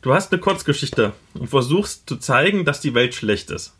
Du 0.00 0.14
hast 0.14 0.32
eine 0.32 0.40
Kurzgeschichte 0.40 1.12
und 1.34 1.48
versuchst 1.48 2.08
zu 2.08 2.16
zeigen, 2.16 2.64
dass 2.64 2.80
die 2.80 2.94
Welt 2.94 3.14
schlecht 3.14 3.50
ist. 3.50 3.74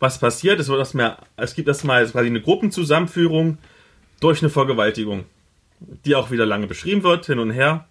Was 0.00 0.18
passiert? 0.18 0.60
Es, 0.60 0.68
wird 0.68 0.78
erstmal, 0.78 1.18
es 1.36 1.54
gibt 1.54 1.68
erstmal 1.68 2.06
quasi 2.06 2.26
eine 2.26 2.40
Gruppenzusammenführung 2.40 3.58
durch 4.20 4.42
eine 4.42 4.50
Vergewaltigung, 4.50 5.24
die 5.80 6.14
auch 6.14 6.30
wieder 6.30 6.46
lange 6.46 6.66
beschrieben 6.66 7.02
wird, 7.02 7.26
hin 7.26 7.38
und 7.38 7.50
her. 7.50 7.86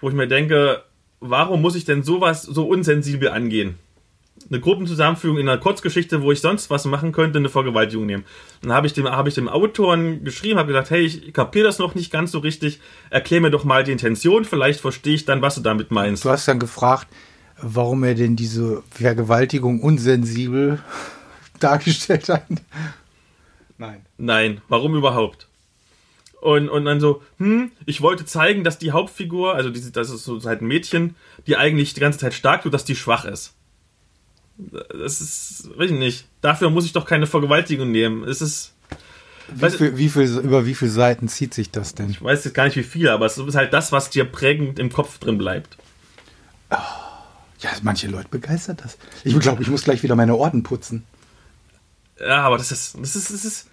Wo 0.00 0.08
ich 0.08 0.14
mir 0.14 0.28
denke, 0.28 0.82
warum 1.20 1.62
muss 1.62 1.76
ich 1.76 1.84
denn 1.84 2.02
sowas 2.02 2.42
so 2.42 2.66
unsensibel 2.68 3.28
angehen? 3.28 3.78
Eine 4.50 4.60
Gruppenzusammenführung 4.60 5.38
in 5.38 5.48
einer 5.48 5.60
Kurzgeschichte, 5.60 6.22
wo 6.22 6.32
ich 6.32 6.40
sonst 6.40 6.68
was 6.68 6.84
machen 6.84 7.12
könnte, 7.12 7.38
eine 7.38 7.48
Vergewaltigung 7.48 8.04
nehmen. 8.04 8.24
Dann 8.62 8.72
habe 8.72 8.86
ich 8.86 8.92
dem, 8.92 9.08
habe 9.08 9.28
ich 9.28 9.34
dem 9.34 9.48
Autoren 9.48 10.24
geschrieben, 10.24 10.58
habe 10.58 10.68
gesagt, 10.68 10.90
hey, 10.90 11.02
ich 11.02 11.32
kapiere 11.32 11.64
das 11.64 11.78
noch 11.78 11.94
nicht 11.94 12.12
ganz 12.12 12.32
so 12.32 12.40
richtig. 12.40 12.80
Erklär 13.10 13.40
mir 13.40 13.50
doch 13.50 13.64
mal 13.64 13.84
die 13.84 13.92
Intention, 13.92 14.44
vielleicht 14.44 14.80
verstehe 14.80 15.14
ich 15.14 15.24
dann, 15.24 15.40
was 15.40 15.54
du 15.54 15.60
damit 15.62 15.90
meinst. 15.90 16.24
Du 16.24 16.30
hast 16.30 16.46
dann 16.46 16.58
gefragt, 16.58 17.06
warum 17.60 18.04
er 18.04 18.14
denn 18.14 18.36
diese 18.36 18.82
Vergewaltigung 18.90 19.80
unsensibel 19.80 20.82
dargestellt 21.60 22.28
hat. 22.28 22.44
Nein. 23.78 24.04
Nein, 24.18 24.60
warum 24.68 24.94
überhaupt? 24.94 25.48
Und, 26.44 26.68
und 26.68 26.84
dann 26.84 27.00
so, 27.00 27.22
hm, 27.38 27.72
ich 27.86 28.02
wollte 28.02 28.26
zeigen, 28.26 28.64
dass 28.64 28.76
die 28.76 28.92
Hauptfigur, 28.92 29.54
also 29.54 29.70
diese, 29.70 29.90
das 29.92 30.10
ist 30.10 30.24
so 30.24 30.42
halt 30.44 30.60
ein 30.60 30.66
Mädchen, 30.66 31.16
die 31.46 31.56
eigentlich 31.56 31.94
die 31.94 32.00
ganze 32.00 32.18
Zeit 32.18 32.34
stark 32.34 32.60
tut, 32.62 32.74
dass 32.74 32.84
die 32.84 32.96
schwach 32.96 33.24
ist. 33.24 33.54
Das 34.58 35.22
ist, 35.22 35.70
weiß 35.78 35.90
ich 35.90 35.98
nicht. 35.98 36.26
Dafür 36.42 36.68
muss 36.68 36.84
ich 36.84 36.92
doch 36.92 37.06
keine 37.06 37.26
Vergewaltigung 37.26 37.90
nehmen. 37.90 38.24
Es 38.24 38.42
ist, 38.42 38.74
Wie 39.54 39.70
viel, 39.70 39.96
wie 39.96 40.08
viel, 40.10 40.38
über 40.40 40.66
wie 40.66 40.74
viele 40.74 40.90
Seiten 40.90 41.28
zieht 41.28 41.54
sich 41.54 41.70
das 41.70 41.94
denn? 41.94 42.10
ich 42.10 42.22
weiß 42.22 42.44
jetzt 42.44 42.52
gar 42.52 42.66
nicht 42.66 42.76
wie 42.76 42.82
viel, 42.82 43.08
aber 43.08 43.24
es 43.24 43.38
ist 43.38 43.54
halt 43.54 43.72
das, 43.72 43.90
was 43.90 44.10
dir 44.10 44.26
prägend 44.26 44.78
im 44.78 44.92
Kopf 44.92 45.18
drin 45.18 45.38
bleibt. 45.38 45.78
Ja, 46.68 47.70
manche 47.80 48.08
Leute 48.08 48.28
begeistert 48.28 48.84
das. 48.84 48.98
Ich 49.24 49.40
glaube, 49.40 49.62
ich 49.62 49.68
muss 49.68 49.84
gleich 49.84 50.02
wieder 50.02 50.14
meine 50.14 50.36
Orden 50.36 50.62
putzen. 50.62 51.04
Ja, 52.20 52.42
aber 52.42 52.58
das 52.58 52.70
ist, 52.70 52.98
das 53.00 53.16
ist, 53.16 53.32
das 53.32 53.46
ist, 53.46 53.68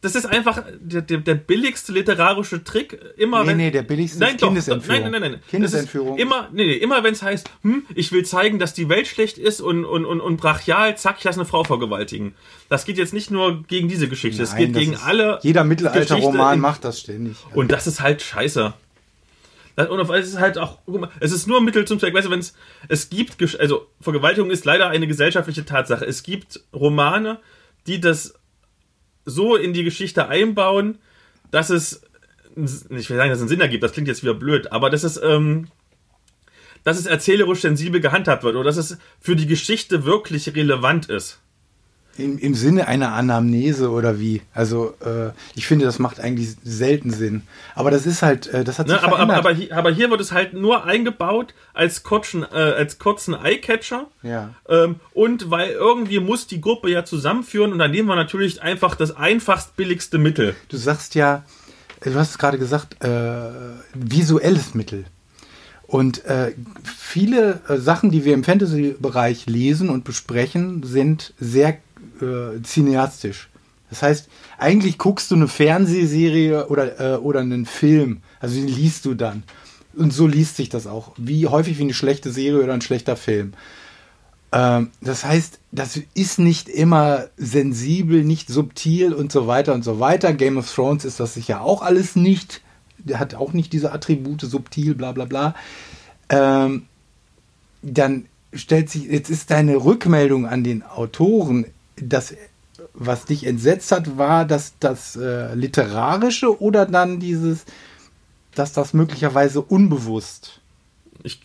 das 0.00 0.14
ist 0.14 0.26
einfach 0.26 0.62
der, 0.80 1.02
der, 1.02 1.18
der 1.18 1.34
billigste 1.34 1.90
literarische 1.92 2.62
Trick. 2.62 3.00
Immer 3.16 3.42
Nee, 3.42 3.48
wenn, 3.48 3.56
nee, 3.56 3.70
der 3.72 3.82
billigste 3.82 4.20
nein, 4.20 4.34
ist 4.36 4.42
doch, 4.42 4.46
Kindesentführung. 4.48 5.02
Nein, 5.02 5.10
nein, 5.10 5.20
nein, 5.22 5.32
nein. 5.32 5.40
Kindesentführung. 5.50 6.16
Das 6.16 6.22
immer, 6.24 6.48
nee, 6.52 6.66
nee, 6.66 6.74
immer 6.74 7.02
wenn 7.02 7.14
es 7.14 7.22
heißt, 7.22 7.50
hm, 7.62 7.84
ich 7.96 8.12
will 8.12 8.24
zeigen, 8.24 8.60
dass 8.60 8.74
die 8.74 8.88
Welt 8.88 9.08
schlecht 9.08 9.38
ist 9.38 9.60
und, 9.60 9.84
und, 9.84 10.04
und, 10.04 10.20
und 10.20 10.36
brachial, 10.36 10.96
zack, 10.96 11.16
ich 11.18 11.24
lasse 11.24 11.40
eine 11.40 11.48
Frau 11.48 11.64
vergewaltigen. 11.64 12.34
Das 12.68 12.84
geht 12.84 12.96
jetzt 12.96 13.12
nicht 13.12 13.30
nur 13.32 13.64
gegen 13.64 13.88
diese 13.88 14.08
Geschichte, 14.08 14.40
es 14.42 14.52
Nein, 14.52 14.66
geht 14.66 14.76
das 14.76 14.80
gegen 14.80 14.92
ist- 14.92 15.04
alle. 15.04 15.40
Jeder 15.42 15.64
Mittelalterroman 15.64 16.60
macht 16.60 16.84
das 16.84 17.00
ständig. 17.00 17.36
Und 17.54 17.72
das 17.72 17.88
ist 17.88 18.00
halt 18.00 18.22
scheiße. 18.22 18.74
Das- 19.74 19.88
Und 19.88 19.98
es 20.10 20.28
ist 20.28 20.38
halt 20.38 20.58
auch, 20.58 20.78
guck 20.86 21.00
mal, 21.00 21.10
es 21.18 21.32
ist 21.32 21.46
nur 21.48 21.58
ein 21.58 21.64
Mittel 21.64 21.84
zum 21.86 21.98
Zweck. 21.98 22.14
Weißt 22.14 22.26
du, 22.26 22.30
wenn 22.30 22.40
es, 22.40 22.54
es 22.88 23.10
gibt, 23.10 23.36
also 23.58 23.86
Vergewaltigung 24.00 24.50
ist 24.50 24.64
leider 24.64 24.90
eine 24.90 25.08
gesellschaftliche 25.08 25.64
Tatsache. 25.64 26.04
Es 26.04 26.22
gibt 26.22 26.60
Romane, 26.72 27.38
die 27.88 28.00
das 28.00 28.34
so 29.28 29.56
in 29.56 29.72
die 29.72 29.84
Geschichte 29.84 30.28
einbauen, 30.28 30.98
dass 31.50 31.70
es, 31.70 32.02
ich 32.56 33.10
will 33.10 33.16
sagen, 33.16 33.30
dass 33.30 33.38
es 33.38 33.42
einen 33.42 33.48
Sinn 33.48 33.60
ergibt, 33.60 33.82
das 33.82 33.92
klingt 33.92 34.08
jetzt 34.08 34.22
wieder 34.22 34.34
blöd, 34.34 34.72
aber 34.72 34.90
dass 34.90 35.04
es, 35.04 35.20
ähm, 35.22 35.68
dass 36.84 36.98
es 36.98 37.06
erzählerisch 37.06 37.60
sensibel 37.60 38.00
gehandhabt 38.00 38.42
wird 38.42 38.56
oder 38.56 38.64
dass 38.64 38.76
es 38.76 38.98
für 39.20 39.36
die 39.36 39.46
Geschichte 39.46 40.04
wirklich 40.04 40.54
relevant 40.54 41.08
ist. 41.08 41.40
Im, 42.18 42.36
Im 42.38 42.54
Sinne 42.54 42.88
einer 42.88 43.12
Anamnese 43.12 43.90
oder 43.90 44.18
wie? 44.18 44.42
Also, 44.52 44.94
äh, 45.04 45.30
ich 45.54 45.66
finde, 45.66 45.84
das 45.84 45.98
macht 45.98 46.18
eigentlich 46.20 46.56
selten 46.64 47.10
Sinn. 47.10 47.42
Aber 47.74 47.90
das 47.90 48.06
ist 48.06 48.22
halt, 48.22 48.48
äh, 48.48 48.64
das 48.64 48.78
hat 48.78 48.88
sich 48.88 48.96
Ne, 48.96 49.02
aber, 49.02 49.18
aber, 49.18 49.34
verändert. 49.34 49.38
aber, 49.38 49.54
hier, 49.54 49.76
aber 49.76 49.90
hier 49.90 50.10
wird 50.10 50.20
es 50.20 50.32
halt 50.32 50.52
nur 50.52 50.84
eingebaut 50.84 51.54
als 51.74 52.02
kurzen, 52.02 52.42
äh, 52.42 52.56
als 52.56 52.98
kurzen 52.98 53.34
Eyecatcher. 53.34 54.06
Ja. 54.22 54.54
Ähm, 54.68 54.96
und 55.14 55.50
weil 55.50 55.70
irgendwie 55.70 56.18
muss 56.18 56.46
die 56.46 56.60
Gruppe 56.60 56.90
ja 56.90 57.04
zusammenführen 57.04 57.72
und 57.72 57.78
dann 57.78 57.92
nehmen 57.92 58.08
wir 58.08 58.16
natürlich 58.16 58.62
einfach 58.62 58.96
das 58.96 59.16
einfachst 59.16 59.76
billigste 59.76 60.18
Mittel. 60.18 60.56
Du 60.68 60.76
sagst 60.76 61.14
ja, 61.14 61.44
äh, 62.00 62.10
du 62.10 62.18
hast 62.18 62.30
es 62.30 62.38
gerade 62.38 62.58
gesagt, 62.58 63.02
äh, 63.04 63.50
visuelles 63.94 64.74
Mittel. 64.74 65.04
Und 65.86 66.26
äh, 66.26 66.52
viele 66.84 67.62
äh, 67.66 67.78
Sachen, 67.78 68.10
die 68.10 68.26
wir 68.26 68.34
im 68.34 68.44
Fantasy-Bereich 68.44 69.46
lesen 69.46 69.88
und 69.88 70.04
besprechen, 70.04 70.82
sind 70.82 71.32
sehr 71.40 71.78
äh, 72.22 72.62
cineastisch. 72.62 73.48
Das 73.90 74.02
heißt, 74.02 74.28
eigentlich 74.58 74.98
guckst 74.98 75.30
du 75.30 75.34
eine 75.34 75.48
Fernsehserie 75.48 76.68
oder, 76.68 77.00
äh, 77.00 77.16
oder 77.16 77.40
einen 77.40 77.66
Film, 77.66 78.20
also 78.40 78.54
den 78.54 78.68
liest 78.68 79.04
du 79.04 79.14
dann. 79.14 79.44
Und 79.94 80.12
so 80.12 80.26
liest 80.26 80.56
sich 80.56 80.68
das 80.68 80.86
auch. 80.86 81.12
Wie 81.16 81.46
häufig 81.46 81.78
wie 81.78 81.82
eine 81.82 81.94
schlechte 81.94 82.30
Serie 82.30 82.62
oder 82.62 82.74
ein 82.74 82.82
schlechter 82.82 83.16
Film. 83.16 83.54
Ähm, 84.52 84.90
das 85.00 85.24
heißt, 85.24 85.58
das 85.72 86.00
ist 86.14 86.38
nicht 86.38 86.68
immer 86.68 87.26
sensibel, 87.36 88.24
nicht 88.24 88.48
subtil 88.48 89.12
und 89.12 89.32
so 89.32 89.46
weiter 89.46 89.74
und 89.74 89.82
so 89.82 90.00
weiter. 90.00 90.32
Game 90.32 90.56
of 90.56 90.72
Thrones 90.72 91.04
ist 91.04 91.20
das 91.20 91.34
sicher 91.34 91.62
auch 91.62 91.82
alles 91.82 92.16
nicht. 92.16 92.60
Der 92.98 93.18
hat 93.18 93.34
auch 93.34 93.52
nicht 93.52 93.72
diese 93.72 93.92
Attribute, 93.92 94.40
subtil, 94.40 94.94
bla 94.94 95.12
bla 95.12 95.24
bla. 95.24 95.54
Ähm, 96.28 96.86
dann 97.82 98.26
stellt 98.52 98.90
sich, 98.90 99.04
jetzt 99.04 99.30
ist 99.30 99.50
deine 99.50 99.76
Rückmeldung 99.76 100.46
an 100.46 100.64
den 100.64 100.82
Autoren, 100.82 101.66
das, 102.02 102.34
was 102.94 103.24
dich 103.24 103.44
entsetzt 103.46 103.90
hat, 103.92 104.16
war 104.18 104.44
das, 104.44 104.74
das 104.80 105.16
äh, 105.16 105.54
Literarische 105.54 106.60
oder 106.60 106.86
dann 106.86 107.20
dieses, 107.20 107.64
dass 108.54 108.72
das 108.72 108.92
möglicherweise 108.94 109.60
unbewusst 109.60 110.60
Ich 111.22 111.40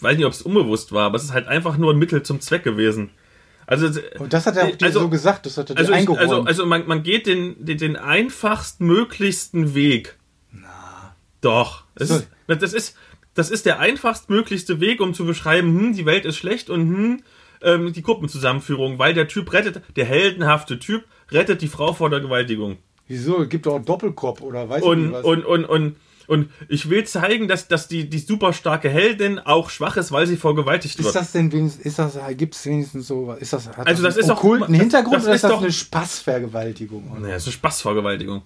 weiß 0.00 0.16
nicht, 0.16 0.26
ob 0.26 0.32
es 0.32 0.42
unbewusst 0.42 0.92
war, 0.92 1.06
aber 1.06 1.16
es 1.16 1.24
ist 1.24 1.32
halt 1.32 1.48
einfach 1.48 1.76
nur 1.76 1.92
ein 1.92 1.98
Mittel 1.98 2.22
zum 2.22 2.40
Zweck 2.40 2.62
gewesen. 2.64 3.10
Also, 3.68 3.88
Und 4.20 4.32
das 4.32 4.46
hat 4.46 4.56
er 4.56 4.66
auch 4.68 4.76
dir 4.76 4.86
Also- 4.86 5.00
so 5.00 5.08
gesagt, 5.08 5.44
das 5.46 5.56
hat 5.58 5.70
er 5.70 5.76
also, 5.76 5.90
dir 5.92 5.98
ich, 5.98 6.08
eingeräumt. 6.08 6.20
also, 6.20 6.42
also 6.44 6.66
man, 6.66 6.86
man 6.86 7.02
geht 7.02 7.26
den, 7.26 7.64
den, 7.64 7.78
den 7.78 7.96
einfachst 7.96 8.80
möglichsten 8.80 9.74
Weg. 9.74 10.16
Na. 10.52 11.16
Doch. 11.40 11.82
Das, 11.96 12.08
So. 12.08 12.14
ist, 12.16 12.28
das, 12.46 12.72
ist, 12.72 12.96
das 13.34 13.50
ist 13.50 13.66
der 13.66 13.80
einfachst 13.80 14.30
möglichste 14.30 14.78
Weg, 14.78 15.00
um 15.00 15.14
zu 15.14 15.26
beschreiben, 15.26 15.68
hm, 15.76 15.92
die 15.94 16.06
Welt 16.06 16.24
ist 16.24 16.36
schlecht 16.36 16.70
und 16.70 16.80
hm, 16.82 17.22
ähm, 17.66 17.92
die 17.92 18.02
Gruppenzusammenführung, 18.02 18.98
weil 18.98 19.12
der 19.12 19.28
Typ 19.28 19.52
rettet, 19.52 19.82
der 19.96 20.06
heldenhafte 20.06 20.78
Typ 20.78 21.04
rettet 21.30 21.60
die 21.60 21.68
Frau 21.68 21.92
vor 21.92 22.08
der 22.08 22.20
Gewaltigung. 22.20 22.78
Wieso? 23.08 23.42
Es 23.42 23.48
gibt 23.48 23.66
doch 23.66 23.76
einen 23.76 23.84
Doppelkopf 23.84 24.40
oder 24.40 24.68
weiß 24.68 24.78
ich 24.82 24.84
Und, 24.88 25.02
nicht 25.02 25.12
was. 25.12 25.24
und, 25.24 25.44
und, 25.44 25.64
und, 25.66 25.96
und 26.28 26.50
ich 26.68 26.90
will 26.90 27.04
zeigen, 27.04 27.46
dass, 27.46 27.68
dass 27.68 27.86
die, 27.86 28.08
die 28.10 28.18
super 28.18 28.52
starke 28.52 28.88
Heldin 28.88 29.38
auch 29.38 29.70
schwach 29.70 29.96
ist, 29.96 30.10
weil 30.10 30.26
sie 30.26 30.36
vergewaltigt 30.36 30.98
wird. 30.98 31.06
ist 31.08 31.14
das 31.14 31.30
denn 31.32 31.52
wenigstens, 31.52 31.84
ist 31.86 31.98
das, 32.00 32.18
gibt 32.36 32.54
es 32.56 32.66
wenigstens 32.66 33.06
so, 33.06 33.32
ist 33.34 33.52
das, 33.52 33.68
hat 33.68 33.86
Also 33.86 34.02
das 34.02 34.14
einen 34.14 34.20
ist 34.22 34.28
doch- 34.30 34.38
okkulten 34.38 34.72
das- 34.72 34.80
Hintergrund 34.80 35.16
das 35.18 35.24
oder 35.24 35.34
ist 35.36 35.44
das 35.44 35.50
doch- 35.52 35.62
eine 35.62 35.70
Spaßvergewaltigung? 35.72 37.10
Oder? 37.12 37.20
Naja, 37.20 37.34
das 37.34 37.42
ist 37.42 37.48
eine 37.48 37.52
Spaßvergewaltigung. 37.54 38.42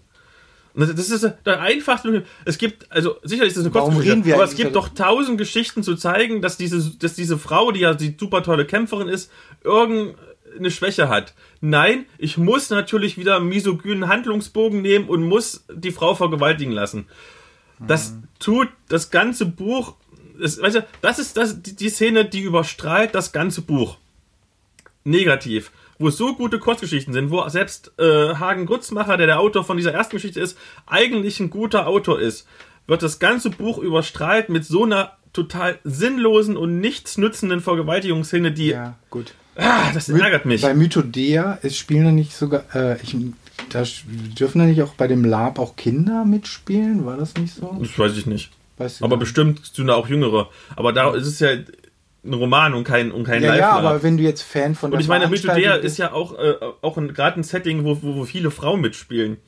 Das 0.75 1.11
ist 1.11 1.29
der 1.45 1.61
einfachste. 1.61 2.25
Es 2.45 2.59
gibt, 2.59 2.91
also 2.93 3.17
sicherlich 3.23 3.51
ist 3.51 3.57
das 3.57 3.65
eine 3.65 3.73
Kurzgeschichte, 3.73 4.35
aber 4.35 4.45
es 4.45 4.55
gibt 4.55 4.77
doch 4.77 4.89
tausend 4.89 5.39
Geschichten 5.39 5.83
zu 5.83 5.97
zeigen, 5.97 6.43
dass 6.43 6.57
diese, 6.57 6.97
dass 6.99 7.15
diese 7.15 7.39
Frau, 7.39 7.73
die 7.73 7.81
ja 7.81 7.95
die 7.95 8.17
super 8.19 8.43
tolle 8.43 8.65
Kämpferin 8.67 9.09
ist, 9.09 9.33
irgendeine 9.65 10.71
Schwäche 10.71 11.09
hat. 11.09 11.35
Nein, 11.61 12.07
ich 12.19 12.39
muss 12.39 12.71
natürlich 12.71 13.19
wieder 13.19 13.37
einen 13.37 13.49
misogynen 13.49 14.09
Handlungsbogen 14.09 14.81
nehmen 14.81 15.09
und 15.09 15.25
muss 15.25 15.65
die 15.73 15.91
Frau 15.91 16.15
vergewaltigen 16.15 16.73
lassen. 16.73 17.07
Das 17.81 18.15
tut 18.39 18.69
das 18.89 19.11
ganze 19.11 19.47
Buch. 19.47 19.95
Das, 20.39 20.61
weißt 20.61 20.77
du, 20.77 20.87
das 21.01 21.19
ist 21.19 21.37
das, 21.37 21.63
die, 21.63 21.75
die 21.75 21.89
Szene, 21.89 22.25
die 22.27 22.41
überstrahlt 22.41 23.15
das 23.15 23.33
ganze 23.33 23.63
Buch 23.63 23.97
negativ, 25.05 25.71
wo 26.01 26.09
es 26.09 26.17
so 26.17 26.35
gute 26.35 26.59
Kurzgeschichten 26.59 27.13
sind, 27.13 27.31
wo 27.31 27.47
selbst 27.49 27.93
äh, 27.99 28.35
Hagen 28.35 28.65
Grutzmacher, 28.67 29.17
der 29.19 29.27
der 29.27 29.39
Autor 29.39 29.65
von 29.65 29.77
dieser 29.77 29.93
ersten 29.93 30.17
Geschichte 30.17 30.41
ist, 30.41 30.57
eigentlich 30.87 31.39
ein 31.41 31.51
guter 31.51 31.87
Autor 31.87 32.19
ist, 32.19 32.49
wird 32.87 33.03
das 33.03 33.19
ganze 33.19 33.51
Buch 33.51 33.79
überstrahlt 33.79 34.49
mit 34.49 34.65
so 34.65 34.85
einer 34.85 35.13
total 35.35 35.79
sinnlosen 35.85 36.57
und 36.57 36.81
nichtsnützenden 36.81 37.61
Vergewaltigungsszene, 37.61 38.51
die 38.51 38.69
Ja, 38.69 38.97
gut. 39.11 39.35
ah, 39.57 39.93
das 39.93 40.09
ärgert 40.09 40.47
mich. 40.47 40.63
Bei 40.63 40.75
Mythodea 40.75 41.59
ist 41.63 41.77
spielen 41.77 42.05
da 42.07 42.13
nicht 42.13 42.33
sogar, 42.33 42.65
äh, 42.75 42.97
ich, 43.03 43.15
da 43.69 43.85
dürfen 44.39 44.59
da 44.59 44.65
nicht 44.65 44.83
auch 44.83 44.95
bei 44.95 45.07
dem 45.07 45.25
Lab 45.25 45.59
auch 45.59 45.77
Kinder 45.77 46.25
mitspielen? 46.25 47.05
War 47.05 47.19
das 47.19 47.35
nicht 47.35 47.55
so? 47.55 47.77
Das 47.79 47.97
weiß 47.99 48.17
ich 48.17 48.27
nicht. 48.27 48.51
Weißt 48.79 49.01
du 49.01 49.05
Aber 49.05 49.19
bestimmt 49.19 49.61
sind 49.75 49.89
da 49.89 49.95
auch 49.95 50.09
Jüngere. 50.09 50.49
Aber 50.75 50.95
da 50.95 51.15
ist 51.15 51.27
es 51.27 51.39
ja 51.41 51.51
ein 52.25 52.35
Roman 52.35 52.75
und 52.75 52.85
kein, 52.85 53.13
und 53.13 53.25
kein 53.25 53.43
Ja, 53.43 53.55
ja, 53.55 53.55
Live-Lab. 53.55 53.85
aber 53.85 54.03
wenn 54.03 54.17
du 54.17 54.23
jetzt 54.23 54.43
Fan 54.43 54.75
von 54.75 54.91
der 54.91 54.97
Und 54.97 55.03
ich 55.03 55.09
meine, 55.09 55.27
Mythodea 55.29 55.75
ist 55.77 55.99
ja 55.99 56.13
auch, 56.13 56.39
äh, 56.39 56.55
auch 56.83 56.97
ein, 56.97 57.15
gerade 57.15 57.41
ein 57.41 57.45
Setting, 57.45 57.85
wo, 57.85 58.03
wo, 58.03 58.17
wo 58.17 58.25
viele 58.25 58.51
Frauen 58.51 58.81
mitspielen. 58.81 59.39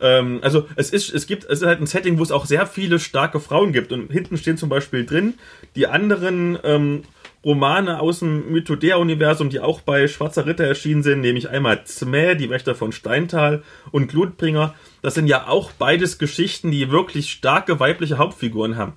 Ähm, 0.00 0.40
also 0.42 0.66
es 0.76 0.90
ist, 0.90 1.12
es 1.14 1.26
gibt, 1.26 1.44
es 1.44 1.60
ist 1.60 1.66
halt 1.66 1.80
ein 1.80 1.86
Setting, 1.86 2.18
wo 2.18 2.22
es 2.22 2.32
auch 2.32 2.46
sehr 2.46 2.66
viele 2.66 2.98
starke 2.98 3.40
Frauen 3.40 3.72
gibt. 3.72 3.92
Und 3.92 4.10
hinten 4.10 4.36
stehen 4.36 4.56
zum 4.56 4.68
Beispiel 4.68 5.06
drin 5.06 5.34
die 5.76 5.86
anderen 5.86 6.58
ähm, 6.62 7.02
Romane 7.44 8.00
aus 8.00 8.18
dem 8.18 8.50
Mythodea-Universum, 8.52 9.48
die 9.48 9.60
auch 9.60 9.80
bei 9.80 10.06
Schwarzer 10.08 10.44
Ritter 10.44 10.64
erschienen 10.64 11.02
sind, 11.02 11.22
nämlich 11.22 11.48
einmal 11.48 11.84
Zmäh, 11.84 12.34
die 12.34 12.50
Wächter 12.50 12.74
von 12.74 12.92
Steintal 12.92 13.62
und 13.92 14.08
Glutbringer. 14.08 14.74
Das 15.00 15.14
sind 15.14 15.26
ja 15.26 15.48
auch 15.48 15.72
beides 15.72 16.18
Geschichten, 16.18 16.70
die 16.70 16.90
wirklich 16.90 17.30
starke 17.30 17.80
weibliche 17.80 18.18
Hauptfiguren 18.18 18.76
haben. 18.76 18.92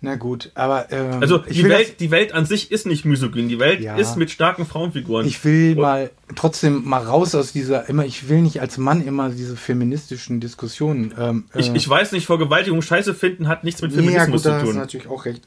Na 0.00 0.14
gut, 0.14 0.52
aber 0.54 0.92
ähm, 0.92 1.20
Also 1.20 1.38
die 1.38 1.64
Welt, 1.64 1.98
die 1.98 2.12
Welt 2.12 2.32
an 2.32 2.46
sich 2.46 2.70
ist 2.70 2.86
nicht 2.86 3.04
misogyn. 3.04 3.48
Die 3.48 3.58
Welt 3.58 3.80
Ja. 3.80 3.96
ist 3.96 4.16
mit 4.16 4.30
starken 4.30 4.64
Frauenfiguren. 4.64 5.26
Ich 5.26 5.44
will 5.44 5.74
mal 5.74 6.10
trotzdem 6.36 6.84
mal 6.84 7.02
raus 7.02 7.34
aus 7.34 7.50
dieser 7.52 7.88
immer. 7.88 8.04
Ich 8.04 8.28
will 8.28 8.40
nicht 8.42 8.60
als 8.60 8.78
Mann 8.78 9.04
immer 9.04 9.28
diese 9.30 9.56
feministischen 9.56 10.38
Diskussionen. 10.38 11.12
Ähm, 11.18 11.44
Ich, 11.56 11.70
äh, 11.70 11.76
ich 11.76 11.88
weiß 11.88 12.12
nicht, 12.12 12.26
Vergewaltigung 12.26 12.80
scheiße 12.80 13.12
finden 13.12 13.48
hat 13.48 13.64
nichts 13.64 13.82
mit 13.82 13.90
ja, 13.90 13.98
Feminismus 13.98 14.44
gut, 14.44 14.52
da 14.52 14.60
zu 14.60 14.66
tun. 14.66 14.76
natürlich 14.76 15.08
auch 15.08 15.24
recht. 15.24 15.42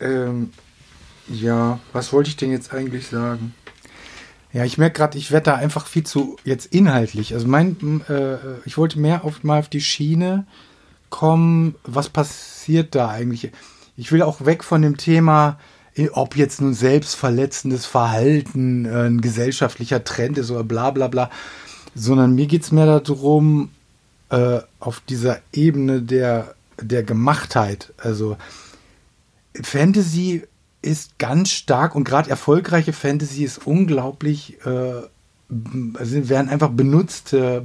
Ähm, 0.00 0.50
ja, 1.28 1.78
was 1.92 2.12
wollte 2.12 2.28
ich 2.30 2.36
denn 2.36 2.50
jetzt 2.50 2.72
eigentlich 2.74 3.06
sagen? 3.06 3.54
Ja, 4.52 4.64
ich 4.64 4.78
merke 4.78 4.96
gerade, 4.98 5.16
ich 5.18 5.30
werde 5.30 5.44
da 5.44 5.54
einfach 5.56 5.86
viel 5.86 6.02
zu 6.04 6.36
jetzt 6.42 6.72
inhaltlich. 6.74 7.34
Also 7.34 7.46
mein, 7.46 7.76
äh, 8.08 8.36
ich 8.64 8.78
wollte 8.78 8.98
mehr 8.98 9.24
auf 9.24 9.44
mal 9.44 9.60
auf 9.60 9.68
die 9.68 9.80
Schiene 9.80 10.44
kommen. 11.10 11.76
Was 11.84 12.08
passiert 12.08 12.94
da 12.96 13.08
eigentlich? 13.10 13.52
Ich 13.96 14.12
will 14.12 14.22
auch 14.22 14.44
weg 14.44 14.62
von 14.62 14.82
dem 14.82 14.96
Thema, 14.96 15.58
eh, 15.94 16.08
ob 16.12 16.36
jetzt 16.36 16.60
nun 16.60 16.74
selbstverletzendes 16.74 17.86
Verhalten 17.86 18.84
äh, 18.84 19.06
ein 19.06 19.20
gesellschaftlicher 19.20 20.04
Trend 20.04 20.38
ist 20.38 20.50
oder 20.50 20.64
bla 20.64 20.90
bla 20.90 21.08
bla, 21.08 21.30
sondern 21.94 22.34
mir 22.34 22.46
geht 22.46 22.62
es 22.62 22.72
mehr 22.72 23.00
darum, 23.00 23.70
äh, 24.28 24.60
auf 24.80 25.00
dieser 25.08 25.38
Ebene 25.52 26.02
der, 26.02 26.54
der 26.80 27.02
Gemachtheit. 27.02 27.92
Also 27.96 28.36
Fantasy 29.62 30.42
ist 30.82 31.18
ganz 31.18 31.50
stark 31.50 31.94
und 31.94 32.04
gerade 32.04 32.30
erfolgreiche 32.30 32.92
Fantasy 32.92 33.44
ist 33.44 33.66
unglaublich, 33.66 34.58
äh, 34.66 35.02
also 35.94 36.28
werden 36.28 36.48
einfach 36.48 36.70
benutzte 36.70 37.64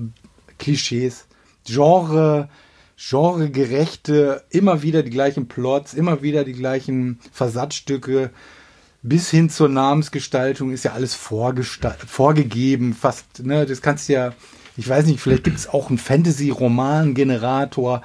Klischees, 0.60 1.26
Genre, 1.66 2.48
genregerechte, 3.10 4.44
immer 4.50 4.84
wieder 4.84 5.02
die 5.02 5.10
gleichen 5.10 5.48
Plots, 5.48 5.96
immer 5.96 6.22
wieder 6.22 6.44
die 6.44 6.54
gleichen 6.54 7.20
Versatzstücke, 7.32 8.30
bis 9.02 9.32
hin 9.32 9.50
zur 9.50 9.70
Namensgestaltung 9.70 10.72
ist 10.72 10.86
ja 10.86 10.94
alles 10.94 11.16
vorgegeben, 11.16 12.94
fast, 12.94 13.44
ne, 13.44 13.66
das 13.66 13.82
kannst 13.82 14.08
du 14.08 14.14
ja, 14.14 14.34
ich 14.78 14.88
weiß 14.88 15.08
nicht, 15.08 15.20
vielleicht 15.20 15.44
gibt 15.44 15.58
es 15.58 15.68
auch 15.68 15.90
einen 15.90 15.98
Fantasy-Roman-Generator 15.98 18.04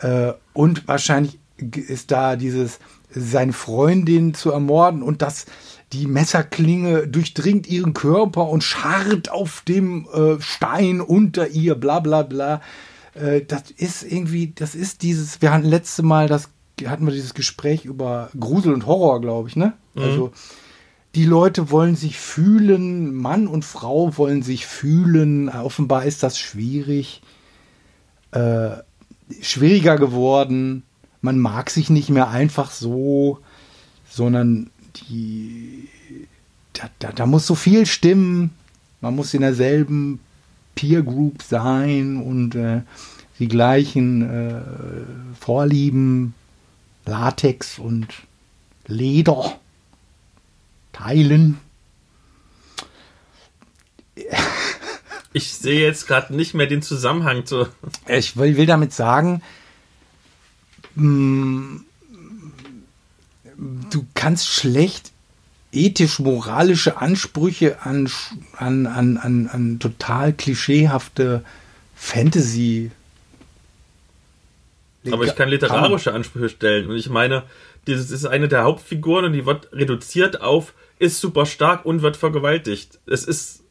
äh, 0.00 0.32
und 0.52 0.88
wahrscheinlich 0.88 1.38
ist 1.56 2.10
da 2.10 2.34
dieses, 2.34 2.80
seine 3.10 3.52
Freundin 3.52 4.34
zu 4.34 4.50
ermorden 4.50 5.04
und 5.04 5.22
das, 5.22 5.46
die 5.92 6.08
Messerklinge 6.08 7.06
durchdringt 7.06 7.68
ihren 7.68 7.94
Körper 7.94 8.48
und 8.48 8.64
scharrt 8.64 9.30
auf 9.30 9.62
dem 9.68 10.08
äh, 10.12 10.40
Stein 10.40 11.00
unter 11.00 11.46
ihr, 11.46 11.76
bla 11.76 12.00
bla 12.00 12.22
bla. 12.22 12.60
Äh, 13.14 13.42
das 13.42 13.70
ist 13.70 14.02
irgendwie, 14.02 14.52
das 14.54 14.74
ist 14.74 15.02
dieses, 15.02 15.40
wir 15.40 15.52
hatten 15.52 15.64
letzte 15.64 16.02
Mal 16.02 16.28
das, 16.28 16.50
hatten 16.86 17.06
wir 17.06 17.12
dieses 17.12 17.34
Gespräch 17.34 17.84
über 17.84 18.30
Grusel 18.38 18.74
und 18.74 18.86
Horror, 18.86 19.20
glaube 19.20 19.48
ich, 19.48 19.56
ne? 19.56 19.74
Mhm. 19.94 20.02
Also 20.02 20.32
die 21.14 21.24
Leute 21.24 21.70
wollen 21.70 21.94
sich 21.94 22.18
fühlen, 22.18 23.14
Mann 23.14 23.46
und 23.46 23.64
Frau 23.64 24.16
wollen 24.16 24.42
sich 24.42 24.66
fühlen. 24.66 25.48
Offenbar 25.48 26.04
ist 26.04 26.24
das 26.24 26.38
schwierig, 26.38 27.22
äh, 28.32 28.70
schwieriger 29.40 29.96
geworden. 29.96 30.82
Man 31.20 31.38
mag 31.38 31.70
sich 31.70 31.88
nicht 31.88 32.10
mehr 32.10 32.28
einfach 32.28 32.72
so, 32.72 33.38
sondern 34.10 34.70
die, 34.96 35.88
da, 36.72 36.90
da, 36.98 37.12
da 37.12 37.26
muss 37.26 37.46
so 37.46 37.54
viel 37.54 37.86
stimmen. 37.86 38.50
Man 39.00 39.14
muss 39.14 39.34
in 39.34 39.42
derselben 39.42 40.18
Peer 40.74 41.02
Group 41.02 41.42
sein 41.42 42.16
und 42.16 42.54
äh, 42.54 42.82
die 43.38 43.48
gleichen 43.48 44.22
äh, 44.22 44.60
Vorlieben, 45.40 46.34
Latex 47.04 47.78
und 47.78 48.08
Leder 48.86 49.58
teilen. 50.92 51.58
Ich 55.32 55.52
sehe 55.54 55.80
jetzt 55.80 56.06
gerade 56.06 56.34
nicht 56.34 56.54
mehr 56.54 56.66
den 56.66 56.82
Zusammenhang 56.82 57.44
zu. 57.44 57.66
Ich 58.06 58.36
will, 58.36 58.56
will 58.56 58.66
damit 58.66 58.92
sagen, 58.92 59.42
mh, 60.94 61.04
mm, 61.04 61.84
du 63.90 64.06
kannst 64.14 64.48
schlecht 64.48 65.13
ethisch-moralische 65.74 66.98
Ansprüche 66.98 67.82
an, 67.82 68.10
an, 68.56 68.86
an, 68.86 69.16
an, 69.16 69.48
an 69.48 69.78
total 69.78 70.32
klischeehafte 70.32 71.44
Fantasy. 71.94 72.90
Aber 75.10 75.24
ich 75.24 75.34
kann 75.34 75.48
literarische 75.48 76.14
Ansprüche 76.14 76.48
stellen. 76.48 76.88
Und 76.88 76.96
ich 76.96 77.10
meine, 77.10 77.42
dieses 77.86 78.10
ist 78.10 78.24
eine 78.24 78.48
der 78.48 78.64
Hauptfiguren 78.64 79.26
und 79.26 79.32
die 79.32 79.46
wird 79.46 79.72
reduziert 79.72 80.40
auf, 80.40 80.72
ist 80.98 81.20
super 81.20 81.44
stark 81.44 81.84
und 81.84 82.02
wird 82.02 82.16
vergewaltigt. 82.16 82.98
Es 83.06 83.24
ist 83.24 83.62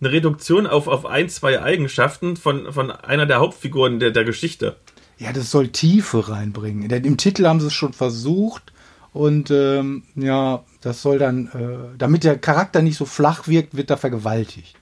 eine 0.00 0.12
Reduktion 0.12 0.66
auf, 0.66 0.88
auf 0.88 1.06
ein, 1.06 1.28
zwei 1.28 1.62
Eigenschaften 1.62 2.36
von, 2.36 2.72
von 2.72 2.90
einer 2.90 3.26
der 3.26 3.38
Hauptfiguren 3.38 4.00
der, 4.00 4.10
der 4.10 4.24
Geschichte. 4.24 4.76
Ja, 5.18 5.32
das 5.32 5.50
soll 5.50 5.68
Tiefe 5.68 6.28
reinbringen. 6.28 6.90
Im 6.90 7.16
Titel 7.16 7.46
haben 7.46 7.60
sie 7.60 7.68
es 7.68 7.72
schon 7.72 7.92
versucht 7.92 8.73
und 9.14 9.52
ähm, 9.52 10.02
ja, 10.16 10.64
das 10.80 11.00
soll 11.00 11.18
dann, 11.18 11.46
äh, 11.46 11.96
damit 11.96 12.24
der 12.24 12.36
Charakter 12.36 12.82
nicht 12.82 12.96
so 12.96 13.04
flach 13.06 13.46
wirkt, 13.46 13.76
wird 13.76 13.88
er 13.88 13.96
vergewaltigt. 13.96 14.74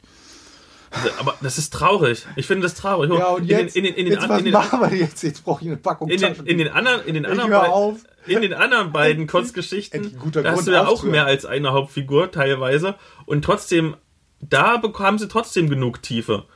Aber 1.19 1.35
das 1.43 1.59
ist 1.59 1.73
traurig. 1.73 2.27
Ich 2.37 2.47
finde 2.47 2.63
das 2.63 2.75
traurig. 2.75 3.11
Ja, 3.13 3.29
und 3.29 3.45
jetzt, 3.45 3.77
in 3.77 3.85
den, 3.85 3.95
in 3.95 4.07
den, 4.07 4.15
jetzt, 4.15 4.29
was 4.29 4.39
in 4.39 4.47
den, 4.47 4.55
machen 4.55 4.81
wir 4.81 4.95
jetzt? 4.95 5.23
Jetzt 5.23 5.45
brauche 5.45 5.63
ich 5.63 5.69
eine 5.69 5.77
Packung 5.77 6.09
in 6.09 6.19
den, 6.19 6.35
in 6.47 6.59
den 6.59 6.69
anderen, 6.69 7.05
in 7.05 7.15
den 7.15 7.27
anderen, 7.27 7.99
in 8.27 8.41
den 8.41 8.55
anderen 8.55 8.91
beiden 8.91 9.27
Kurzgeschichten, 9.27 10.17
da 10.33 10.53
hast 10.53 10.67
du 10.67 10.73
ja 10.73 10.87
auch 10.87 11.03
mehr 11.03 11.27
als 11.27 11.45
eine 11.45 11.73
Hauptfigur 11.73 12.31
teilweise. 12.31 12.95
Und 13.27 13.45
trotzdem, 13.45 13.97
da 14.41 14.79
bekommen 14.79 15.19
sie 15.19 15.29
trotzdem 15.29 15.69
genug 15.69 16.03
Tiefe. 16.03 16.47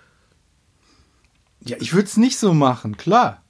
Ja, 1.60 1.76
ich 1.78 1.92
würde 1.92 2.06
es 2.06 2.16
nicht 2.16 2.38
so 2.38 2.54
machen, 2.54 2.96
klar. 2.96 3.42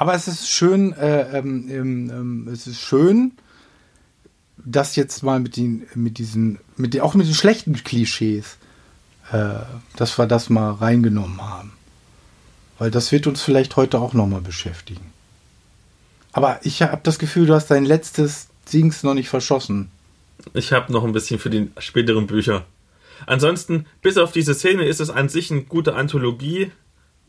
Aber 0.00 0.14
es 0.14 0.28
ist 0.28 0.48
schön, 0.48 0.94
äh, 0.94 1.36
ähm, 1.36 1.68
ähm, 1.68 2.10
ähm, 2.10 2.48
es 2.50 2.66
ist 2.66 2.80
schön, 2.80 3.32
das 4.56 4.96
jetzt 4.96 5.22
mal 5.22 5.40
mit 5.40 5.58
den, 5.58 5.86
mit 5.94 6.16
diesen, 6.16 6.58
mit 6.78 6.94
den, 6.94 7.02
auch 7.02 7.12
mit 7.12 7.26
den 7.26 7.34
schlechten 7.34 7.74
Klischees, 7.74 8.56
äh, 9.30 9.56
dass 9.96 10.18
wir 10.18 10.26
das 10.26 10.48
mal 10.48 10.72
reingenommen 10.72 11.42
haben. 11.42 11.72
Weil 12.78 12.90
das 12.90 13.12
wird 13.12 13.26
uns 13.26 13.42
vielleicht 13.42 13.76
heute 13.76 13.98
auch 13.98 14.14
nochmal 14.14 14.40
beschäftigen. 14.40 15.12
Aber 16.32 16.60
ich 16.62 16.80
habe 16.80 17.00
das 17.02 17.18
Gefühl, 17.18 17.44
du 17.44 17.52
hast 17.54 17.70
dein 17.70 17.84
letztes 17.84 18.48
Dings 18.72 19.02
noch 19.02 19.12
nicht 19.12 19.28
verschossen. 19.28 19.90
Ich 20.54 20.72
habe 20.72 20.90
noch 20.94 21.04
ein 21.04 21.12
bisschen 21.12 21.38
für 21.38 21.50
die 21.50 21.70
späteren 21.76 22.26
Bücher. 22.26 22.64
Ansonsten, 23.26 23.84
bis 24.00 24.16
auf 24.16 24.32
diese 24.32 24.54
Szene 24.54 24.86
ist 24.86 25.00
es 25.00 25.10
an 25.10 25.28
sich 25.28 25.50
eine 25.50 25.64
gute 25.64 25.94
Anthologie. 25.94 26.72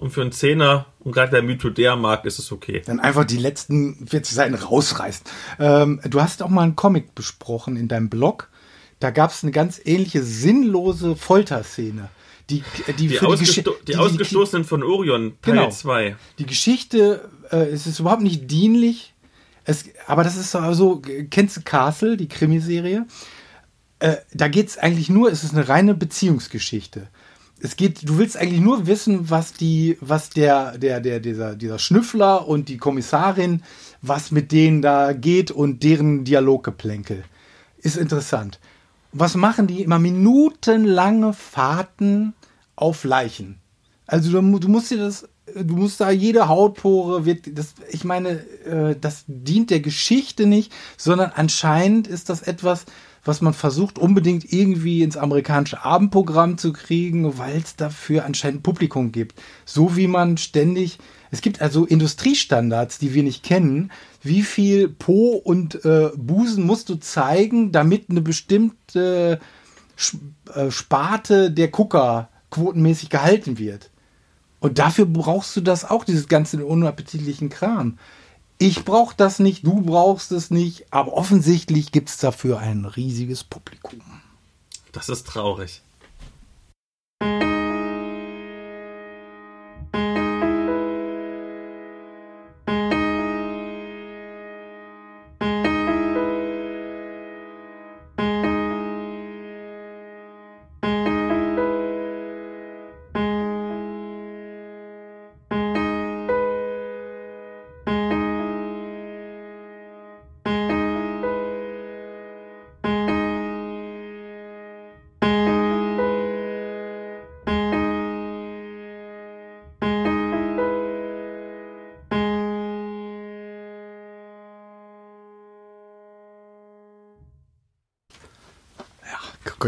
Und 0.01 0.09
für 0.09 0.21
einen 0.21 0.31
Zehner, 0.31 0.87
und 1.01 1.11
gerade 1.11 1.31
wer 1.31 1.43
Mythodea 1.43 1.95
mag, 1.95 2.25
ist 2.25 2.39
es 2.39 2.51
okay. 2.51 2.81
Dann 2.83 2.99
einfach 2.99 3.23
die 3.23 3.37
letzten 3.37 4.07
40 4.07 4.33
Seiten 4.33 4.55
rausreißt. 4.55 5.29
Ähm, 5.59 6.01
du 6.09 6.19
hast 6.19 6.41
auch 6.41 6.49
mal 6.49 6.63
einen 6.63 6.75
Comic 6.75 7.13
besprochen 7.13 7.77
in 7.77 7.87
deinem 7.87 8.09
Blog. 8.09 8.49
Da 8.99 9.11
gab 9.11 9.29
es 9.29 9.43
eine 9.43 9.51
ganz 9.51 9.79
ähnliche 9.85 10.23
sinnlose 10.23 11.15
Folterszene. 11.15 12.09
Die, 12.49 12.63
die, 12.97 13.09
die, 13.09 13.19
ausgesto 13.19 13.75
die, 13.81 13.91
die, 13.91 13.97
Ausgestoßenen 13.97 14.65
von 14.65 14.81
Orion, 14.81 15.33
Teil 15.43 15.71
2. 15.71 16.03
Genau. 16.03 16.17
Die 16.39 16.45
Geschichte, 16.47 17.29
äh, 17.51 17.57
es 17.57 17.85
ist 17.85 17.99
überhaupt 17.99 18.23
nicht 18.23 18.49
dienlich. 18.49 19.13
Es, 19.65 19.85
aber 20.07 20.23
das 20.23 20.35
ist 20.35 20.49
so, 20.49 21.03
kennst 21.29 21.57
du 21.57 21.61
Castle, 21.61 22.17
die 22.17 22.27
Krimiserie? 22.27 23.05
Äh, 23.99 24.15
da 24.33 24.47
geht 24.47 24.69
es 24.69 24.79
eigentlich 24.79 25.11
nur, 25.11 25.31
es 25.31 25.43
ist 25.43 25.53
eine 25.53 25.69
reine 25.69 25.93
Beziehungsgeschichte 25.93 27.07
es 27.63 27.75
geht, 27.75 28.07
du 28.07 28.17
willst 28.17 28.37
eigentlich 28.37 28.59
nur 28.59 28.87
wissen, 28.87 29.29
was 29.29 29.53
die, 29.53 29.97
was 30.01 30.29
der, 30.29 30.77
der, 30.77 30.99
der, 30.99 31.19
dieser, 31.19 31.55
dieser 31.55 31.79
Schnüffler 31.79 32.47
und 32.47 32.69
die 32.69 32.77
Kommissarin, 32.77 33.63
was 34.01 34.31
mit 34.31 34.51
denen 34.51 34.81
da 34.81 35.13
geht 35.13 35.51
und 35.51 35.83
deren 35.83 36.23
Dialoggeplänkel. 36.23 37.23
Ist 37.77 37.97
interessant. 37.97 38.59
Was 39.13 39.35
machen 39.35 39.67
die? 39.67 39.81
Immer 39.83 39.99
minutenlange 39.99 41.33
Fahrten 41.33 42.33
auf 42.75 43.03
Leichen. 43.03 43.59
Also 44.07 44.31
du, 44.31 44.59
du 44.59 44.67
musst 44.67 44.89
dir 44.89 44.97
das, 44.97 45.27
du 45.53 45.75
musst 45.75 46.01
da 46.01 46.09
jede 46.09 46.47
Hautpore 46.47 47.25
wird, 47.25 47.57
das, 47.57 47.75
ich 47.89 48.03
meine, 48.03 48.39
äh, 48.65 48.95
das 48.99 49.23
dient 49.27 49.69
der 49.69 49.81
Geschichte 49.81 50.45
nicht, 50.45 50.71
sondern 50.97 51.31
anscheinend 51.35 52.07
ist 52.07 52.29
das 52.29 52.41
etwas, 52.41 52.85
was 53.23 53.41
man 53.41 53.53
versucht 53.53 53.99
unbedingt 53.99 54.51
irgendwie 54.51 55.03
ins 55.03 55.17
amerikanische 55.17 55.83
Abendprogramm 55.83 56.57
zu 56.57 56.73
kriegen, 56.73 57.37
weil 57.37 57.57
es 57.57 57.75
dafür 57.75 58.25
anscheinend 58.25 58.63
Publikum 58.63 59.11
gibt. 59.11 59.39
So 59.65 59.95
wie 59.95 60.07
man 60.07 60.37
ständig, 60.37 60.97
es 61.29 61.41
gibt 61.41 61.61
also 61.61 61.85
Industriestandards, 61.85 62.97
die 62.97 63.13
wir 63.13 63.23
nicht 63.23 63.43
kennen. 63.43 63.91
Wie 64.23 64.41
viel 64.41 64.89
Po 64.89 65.33
und 65.33 65.85
äh, 65.85 66.09
Busen 66.15 66.65
musst 66.65 66.89
du 66.89 66.95
zeigen, 66.95 67.71
damit 67.71 68.09
eine 68.09 68.21
bestimmte 68.21 69.39
äh, 70.53 70.71
Sparte 70.71 71.51
der 71.51 71.67
Gucker 71.67 72.29
quotenmäßig 72.49 73.09
gehalten 73.09 73.59
wird? 73.59 73.91
Und 74.59 74.77
dafür 74.77 75.05
brauchst 75.05 75.55
du 75.55 75.61
das 75.61 75.89
auch, 75.89 76.03
dieses 76.03 76.27
ganze 76.27 76.63
unappetitlichen 76.65 77.49
Kram. 77.49 77.97
Ich 78.61 78.85
brauche 78.85 79.15
das 79.17 79.39
nicht, 79.39 79.65
du 79.65 79.81
brauchst 79.81 80.31
es 80.31 80.51
nicht, 80.51 80.85
aber 80.93 81.13
offensichtlich 81.13 81.91
gibt 81.91 82.09
es 82.09 82.17
dafür 82.17 82.59
ein 82.59 82.85
riesiges 82.85 83.43
Publikum. 83.43 84.01
Das 84.91 85.09
ist 85.09 85.25
traurig. 85.25 85.81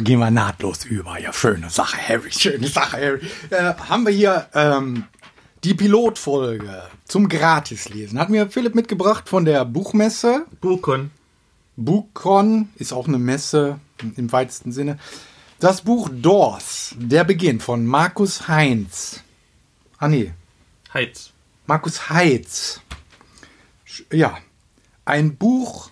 Gehen 0.03 0.19
wir 0.19 0.31
nahtlos 0.31 0.85
über. 0.85 1.19
Ja, 1.19 1.33
schöne 1.33 1.69
Sache, 1.69 1.97
Harry, 1.97 2.31
schöne 2.31 2.67
Sache, 2.67 2.97
Harry. 2.97 3.21
Äh, 3.49 3.73
haben 3.89 4.05
wir 4.05 4.13
hier 4.13 4.47
ähm, 4.53 5.05
die 5.63 5.73
Pilotfolge 5.73 6.83
zum 7.05 7.29
Gratislesen. 7.29 8.19
Hat 8.19 8.29
mir 8.29 8.49
Philipp 8.49 8.75
mitgebracht 8.75 9.29
von 9.29 9.45
der 9.45 9.65
Buchmesse. 9.65 10.45
Bukon. 10.61 11.11
Bukon 11.75 12.69
ist 12.75 12.93
auch 12.93 13.07
eine 13.07 13.19
Messe 13.19 13.79
im 14.15 14.31
weitesten 14.31 14.71
Sinne. 14.71 14.99
Das 15.59 15.81
Buch 15.81 16.09
Doors, 16.11 16.93
der 16.97 17.23
Beginn 17.23 17.59
von 17.59 17.85
Markus 17.85 18.47
Heinz. 18.47 19.21
Ah 19.97 20.09
nee, 20.09 20.33
Heiz. 20.93 21.31
Markus 21.65 22.09
Heitz. 22.09 22.81
Ja, 24.11 24.37
ein 25.05 25.37
Buch, 25.37 25.89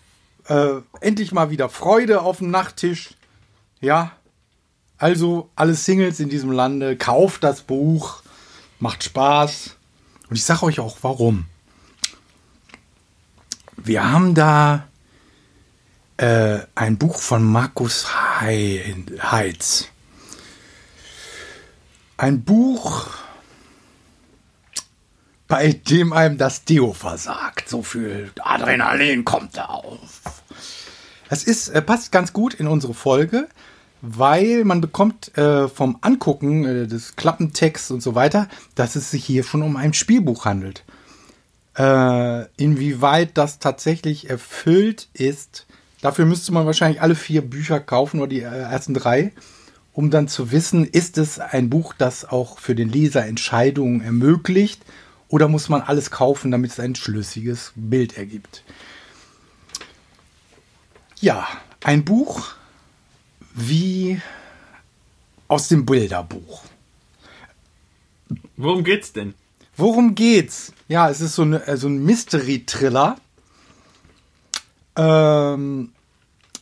äh, 0.48 0.82
endlich 1.00 1.32
mal 1.32 1.50
wieder 1.50 1.70
Freude 1.70 2.22
auf 2.22 2.40
dem 2.40 2.52
Nachttisch. 2.52 3.12
Ja, 3.82 4.12
also 4.98 5.50
alle 5.56 5.74
Singles 5.74 6.20
in 6.20 6.30
diesem 6.30 6.52
Lande, 6.52 6.96
kauft 6.96 7.44
das 7.44 7.62
Buch, 7.62 8.22
macht 8.80 9.04
Spaß. 9.04 9.76
Und 10.30 10.36
ich 10.36 10.44
sage 10.44 10.64
euch 10.64 10.80
auch 10.80 10.98
warum. 11.02 11.46
Wir 13.78 14.10
haben 14.12 14.36
da 14.36 14.88
äh, 16.18 16.60
ein 16.76 16.98
Buch 17.00 17.20
von 17.20 17.44
Markus 17.44 18.16
Hei- 18.40 18.96
Heitz. 19.24 19.88
Ein 22.18 22.44
Buch, 22.44 23.08
bei 25.48 25.74
dem 25.74 26.14
einem 26.14 26.38
das 26.38 26.64
Deo 26.64 26.94
versagt. 26.94 27.68
So 27.68 27.82
viel 27.82 28.32
Adrenalin 28.40 29.26
kommt 29.26 29.58
da 29.58 29.66
auf. 29.66 30.22
Es 31.30 31.44
ist, 31.44 31.70
äh, 31.70 31.82
passt 31.82 32.12
ganz 32.12 32.34
gut 32.34 32.54
in 32.54 32.68
unsere 32.68 32.94
Folge, 32.94 33.50
weil 34.02 34.66
man 34.66 34.82
bekommt 34.82 35.38
äh, 35.38 35.68
vom 35.68 35.98
Angucken 36.02 36.66
äh, 36.66 36.88
des 36.88 37.16
Klappentexts 37.16 37.92
und 37.92 38.02
so 38.02 38.16
weiter, 38.16 38.48
dass 38.76 38.96
es 38.96 39.12
sich 39.12 39.24
hier 39.24 39.44
schon 39.44 39.62
um 39.62 39.78
ein 39.78 39.94
Spielbuch 39.94 40.46
handelt. 40.46 40.84
Äh, 41.78 42.46
inwieweit 42.58 43.38
das 43.38 43.60
tatsächlich 43.60 44.30
erfüllt 44.30 45.08
ist, 45.14 45.68
dafür 46.02 46.26
müsste 46.26 46.52
man 46.52 46.66
wahrscheinlich 46.66 47.02
alle 47.02 47.16
vier 47.16 47.42
Bücher 47.42 47.80
kaufen 47.80 48.20
oder 48.20 48.30
die 48.30 48.42
äh, 48.42 48.44
ersten 48.44 48.94
drei, 48.94 49.32
um 49.94 50.10
dann 50.10 50.28
zu 50.28 50.52
wissen, 50.52 50.86
ist 50.86 51.18
es 51.18 51.40
ein 51.40 51.70
Buch, 51.70 51.94
das 51.98 52.26
auch 52.26 52.60
für 52.60 52.76
den 52.76 52.90
Leser 52.90 53.26
Entscheidungen 53.26 54.02
ermöglicht 54.02 54.82
oder 55.28 55.48
muss 55.48 55.70
man 55.70 55.82
alles 55.82 56.12
kaufen, 56.12 56.52
damit 56.52 56.72
es 56.72 56.80
ein 56.80 56.96
schlüssiges 56.96 57.72
Bild 57.76 58.18
ergibt. 58.18 58.64
Ja, 61.20 61.48
ein 61.84 62.04
Buch 62.04 62.54
wie 63.54 64.22
aus 65.48 65.68
dem 65.68 65.86
Bilderbuch. 65.86 66.64
Worum 68.58 68.84
geht's 68.84 69.12
denn? 69.14 69.34
Worum 69.76 70.16
geht's? 70.16 70.74
Ja, 70.88 71.10
es 71.10 71.22
ist 71.22 71.36
so, 71.36 71.42
eine, 71.42 71.66
äh, 71.68 71.78
so 71.78 71.88
ein 71.88 72.04
Mystery-Thriller. 72.04 73.18
Ähm, 74.96 75.92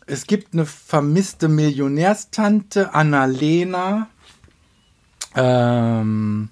es 0.06 0.26
gibt 0.26 0.54
eine 0.54 0.66
vermisste 0.66 1.48
Millionärstante, 1.48 2.94
Annalena, 2.94 4.10
ähm, 5.36 6.50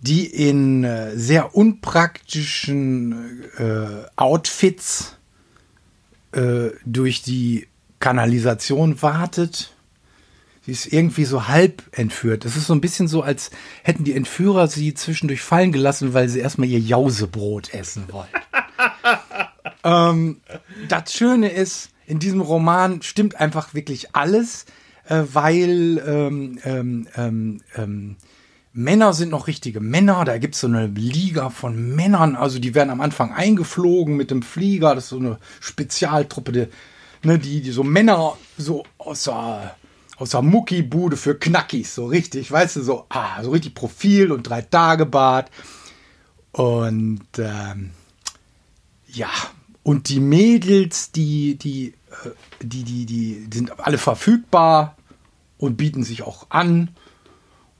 die 0.00 0.26
in 0.26 0.82
äh, 0.82 1.16
sehr 1.16 1.54
unpraktischen 1.54 3.44
äh, 3.58 4.06
Outfits 4.16 5.16
äh, 6.32 6.70
durch 6.84 7.22
die 7.22 7.67
Kanalisation 8.00 9.00
wartet. 9.02 9.72
Sie 10.62 10.72
ist 10.72 10.92
irgendwie 10.92 11.24
so 11.24 11.48
halb 11.48 11.82
entführt. 11.92 12.44
Es 12.44 12.56
ist 12.56 12.66
so 12.66 12.74
ein 12.74 12.80
bisschen 12.80 13.08
so, 13.08 13.22
als 13.22 13.50
hätten 13.82 14.04
die 14.04 14.14
Entführer 14.14 14.68
sie 14.68 14.92
zwischendurch 14.92 15.40
fallen 15.40 15.72
gelassen, 15.72 16.12
weil 16.12 16.28
sie 16.28 16.40
erstmal 16.40 16.68
ihr 16.68 16.78
Jausebrot 16.78 17.72
essen 17.72 18.04
wollen. 18.10 18.28
ähm, 19.84 20.40
das 20.88 21.14
Schöne 21.14 21.48
ist, 21.50 21.90
in 22.06 22.18
diesem 22.18 22.40
Roman 22.40 23.02
stimmt 23.02 23.40
einfach 23.40 23.74
wirklich 23.74 24.14
alles, 24.14 24.66
äh, 25.08 25.22
weil 25.32 26.02
ähm, 26.06 26.58
ähm, 26.64 27.08
ähm, 27.16 27.60
ähm, 27.74 28.16
Männer 28.72 29.12
sind 29.12 29.30
noch 29.30 29.46
richtige 29.46 29.80
Männer. 29.80 30.24
Da 30.24 30.38
gibt 30.38 30.54
es 30.54 30.60
so 30.60 30.66
eine 30.66 30.86
Liga 30.86 31.50
von 31.50 31.94
Männern. 31.94 32.36
Also 32.36 32.58
die 32.58 32.74
werden 32.74 32.90
am 32.90 33.00
Anfang 33.00 33.32
eingeflogen 33.32 34.16
mit 34.16 34.30
dem 34.30 34.42
Flieger. 34.42 34.94
Das 34.94 35.04
ist 35.04 35.10
so 35.10 35.18
eine 35.18 35.38
Spezialtruppe, 35.60 36.52
die, 36.52 36.66
ne, 37.22 37.38
die, 37.38 37.60
die 37.60 37.70
so 37.70 37.82
Männer 37.82 38.36
so 38.56 38.84
aus 38.98 39.24
der, 39.24 39.76
Muckibude 40.42 41.16
für 41.16 41.38
Knackis, 41.38 41.94
so 41.94 42.06
richtig, 42.06 42.50
weißt 42.50 42.76
du, 42.76 42.82
so, 42.82 43.06
ah, 43.08 43.42
so 43.42 43.50
richtig 43.50 43.74
Profil 43.74 44.32
und 44.32 44.42
drei 44.44 44.62
Tage 44.62 45.06
Bart. 45.06 45.50
Und 46.52 47.26
ähm, 47.38 47.90
ja, 49.06 49.30
und 49.82 50.08
die 50.08 50.20
Mädels, 50.20 51.12
die, 51.12 51.56
die, 51.56 51.94
äh, 52.24 52.30
die, 52.62 52.84
die, 52.84 53.06
die 53.06 53.48
sind 53.52 53.78
alle 53.80 53.98
verfügbar 53.98 54.96
und 55.56 55.76
bieten 55.76 56.02
sich 56.02 56.22
auch 56.22 56.46
an 56.50 56.90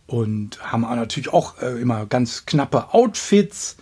und 0.07 0.61
haben 0.63 0.83
natürlich 0.83 1.33
auch 1.33 1.61
äh, 1.61 1.81
immer 1.81 2.07
ganz 2.07 2.47
knappe 2.47 2.95
Outfits 2.95 3.77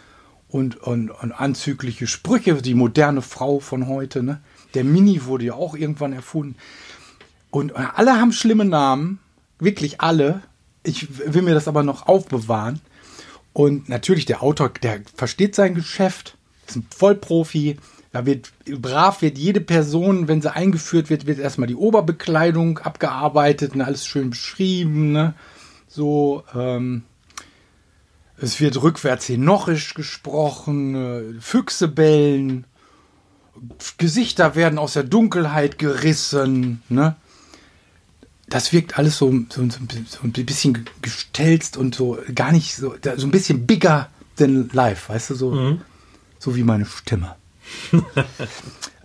und, 0.48 0.76
und, 0.76 1.10
und 1.10 1.32
anzügliche 1.32 2.06
Sprüche. 2.06 2.60
Die 2.62 2.74
moderne 2.74 3.22
Frau 3.22 3.60
von 3.60 3.86
heute, 3.86 4.22
ne? 4.22 4.40
Der 4.74 4.84
Mini 4.84 5.24
wurde 5.24 5.46
ja 5.46 5.54
auch 5.54 5.74
irgendwann 5.74 6.12
erfunden. 6.12 6.56
Und 7.50 7.72
äh, 7.72 7.84
alle 7.94 8.20
haben 8.20 8.32
schlimme 8.32 8.64
Namen, 8.64 9.18
wirklich 9.58 10.00
alle. 10.00 10.42
Ich 10.82 11.18
will 11.32 11.42
mir 11.42 11.54
das 11.54 11.68
aber 11.68 11.82
noch 11.82 12.06
aufbewahren. 12.06 12.80
Und 13.52 13.88
natürlich 13.88 14.26
der 14.26 14.42
Autor, 14.42 14.68
der 14.68 15.00
versteht 15.14 15.54
sein 15.54 15.74
Geschäft, 15.74 16.36
ist 16.66 16.76
ein 16.76 16.86
Vollprofi. 16.94 17.78
Da 18.12 18.26
wird 18.26 18.52
brav 18.66 19.22
wird 19.22 19.38
jede 19.38 19.60
Person, 19.60 20.28
wenn 20.28 20.42
sie 20.42 20.54
eingeführt 20.54 21.10
wird, 21.10 21.26
wird 21.26 21.38
erstmal 21.38 21.66
die 21.66 21.74
Oberbekleidung 21.74 22.78
abgearbeitet 22.78 23.74
und 23.74 23.82
alles 23.82 24.06
schön 24.06 24.30
beschrieben. 24.30 25.12
Ne? 25.12 25.34
So, 25.88 26.44
ähm, 26.54 27.02
es 28.38 28.60
wird 28.60 28.82
rückwärts 28.82 29.28
henochisch 29.28 29.94
gesprochen, 29.94 30.94
äh, 30.94 31.40
Füchse 31.40 31.88
bellen, 31.88 32.64
Gesichter 33.98 34.54
werden 34.54 34.78
aus 34.78 34.94
der 34.94 35.04
Dunkelheit 35.04 35.78
gerissen. 35.78 36.82
Ne? 36.88 37.16
Das 38.48 38.72
wirkt 38.72 38.98
alles 38.98 39.16
so, 39.16 39.32
so, 39.48 39.68
so, 39.68 40.20
ein 40.22 40.32
bisschen 40.32 40.84
gestelzt 41.02 41.76
und 41.76 41.94
so 41.94 42.18
gar 42.34 42.52
nicht 42.52 42.76
so, 42.76 42.94
so 43.16 43.26
ein 43.26 43.30
bisschen 43.30 43.66
bigger 43.66 44.08
than 44.36 44.68
life, 44.72 45.12
weißt 45.12 45.30
du, 45.30 45.34
so, 45.34 45.78
so 46.38 46.54
wie 46.54 46.62
meine 46.62 46.86
Stimme. 46.86 47.34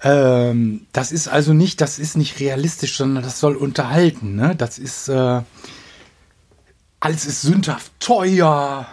ähm, 0.04 0.86
das 0.94 1.12
ist 1.12 1.28
also 1.28 1.54
nicht, 1.54 1.82
das 1.82 1.98
ist 1.98 2.18
nicht 2.18 2.40
realistisch, 2.40 2.98
sondern 2.98 3.24
das 3.24 3.40
soll 3.40 3.56
unterhalten. 3.56 4.36
Ne? 4.36 4.56
Das 4.56 4.78
ist 4.78 5.08
äh, 5.08 5.42
alles 7.02 7.26
ist 7.26 7.42
sündhaft 7.42 7.92
teuer. 8.00 8.88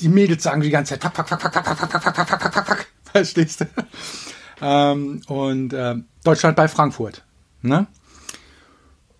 Die 0.00 0.08
Mädels 0.08 0.42
sagen 0.42 0.60
die 0.60 0.70
ganze 0.70 0.98
Zeit, 0.98 1.02
fuck, 1.02 1.14
fuck, 1.14 1.40
fuck, 1.40 1.40
fuck, 1.40 1.64
fuck, 1.64 1.78
fuck, 1.78 1.90
fuck, 1.90 2.02
fuck, 2.02 2.16
fuck, 2.16 2.42
fuck, 2.42 2.54
fuck, 2.54 2.66
fuck. 2.66 2.86
Verstehst 3.12 3.60
du? 3.60 3.66
Ähm, 4.60 5.22
und 5.26 5.72
äh, 5.72 5.96
Deutschland 6.22 6.56
bei 6.56 6.68
Frankfurt. 6.68 7.22
Ne? 7.62 7.86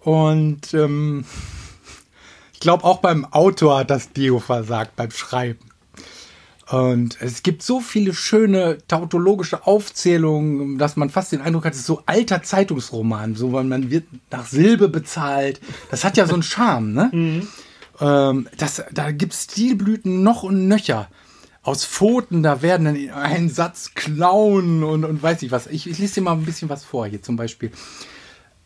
Und 0.00 0.74
ähm, 0.74 1.24
ich 2.52 2.60
glaube, 2.60 2.84
auch 2.84 2.98
beim 2.98 3.24
Autor 3.24 3.78
hat 3.78 3.90
das 3.90 4.12
Dio 4.12 4.38
versagt, 4.38 4.96
beim 4.96 5.10
Schreiben. 5.10 5.70
Und 6.70 7.20
es 7.20 7.42
gibt 7.42 7.62
so 7.62 7.80
viele 7.80 8.14
schöne 8.14 8.78
tautologische 8.88 9.66
Aufzählungen, 9.66 10.78
dass 10.78 10.96
man 10.96 11.10
fast 11.10 11.32
den 11.32 11.42
Eindruck 11.42 11.66
hat, 11.66 11.74
es 11.74 11.80
ist 11.80 11.86
so 11.86 12.02
alter 12.06 12.42
Zeitungsroman, 12.42 13.34
so 13.34 13.52
weil 13.52 13.64
man 13.64 13.90
wird 13.90 14.04
nach 14.30 14.46
Silbe 14.46 14.88
bezahlt. 14.88 15.60
Das 15.90 16.04
hat 16.04 16.16
ja 16.16 16.26
so 16.26 16.34
einen 16.34 16.42
Charme, 16.42 16.92
ne? 16.92 17.42
Ähm, 18.00 18.48
das, 18.58 18.82
da 18.90 19.12
gibt 19.12 19.34
es 19.34 19.44
Stilblüten 19.44 20.24
noch 20.24 20.42
und 20.42 20.66
nöcher. 20.66 21.08
Aus 21.64 21.86
Pfoten, 21.86 22.42
da 22.42 22.60
werden 22.60 22.84
dann 22.84 23.10
ein 23.10 23.48
Satz 23.48 23.94
klauen 23.94 24.84
und, 24.84 25.04
und 25.04 25.22
weiß 25.22 25.42
ich 25.42 25.50
was. 25.50 25.66
Ich, 25.66 25.88
ich 25.88 25.98
lese 25.98 26.16
dir 26.16 26.20
mal 26.20 26.32
ein 26.32 26.44
bisschen 26.44 26.68
was 26.68 26.84
vor 26.84 27.06
hier 27.06 27.22
zum 27.22 27.36
Beispiel. 27.36 27.72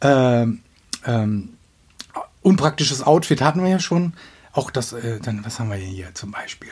Ähm, 0.01 0.61
ähm, 1.07 1.51
unpraktisches 2.43 3.03
Outfit 3.03 3.41
hatten 3.41 3.63
wir 3.63 3.71
ja 3.71 3.79
schon. 3.79 4.15
Auch 4.53 4.73
das, 4.73 4.93
äh, 4.93 5.21
dann, 5.21 5.45
was 5.45 5.61
haben 5.61 5.71
wir 5.71 5.77
hier 5.77 6.13
zum 6.15 6.33
Beispiel? 6.33 6.71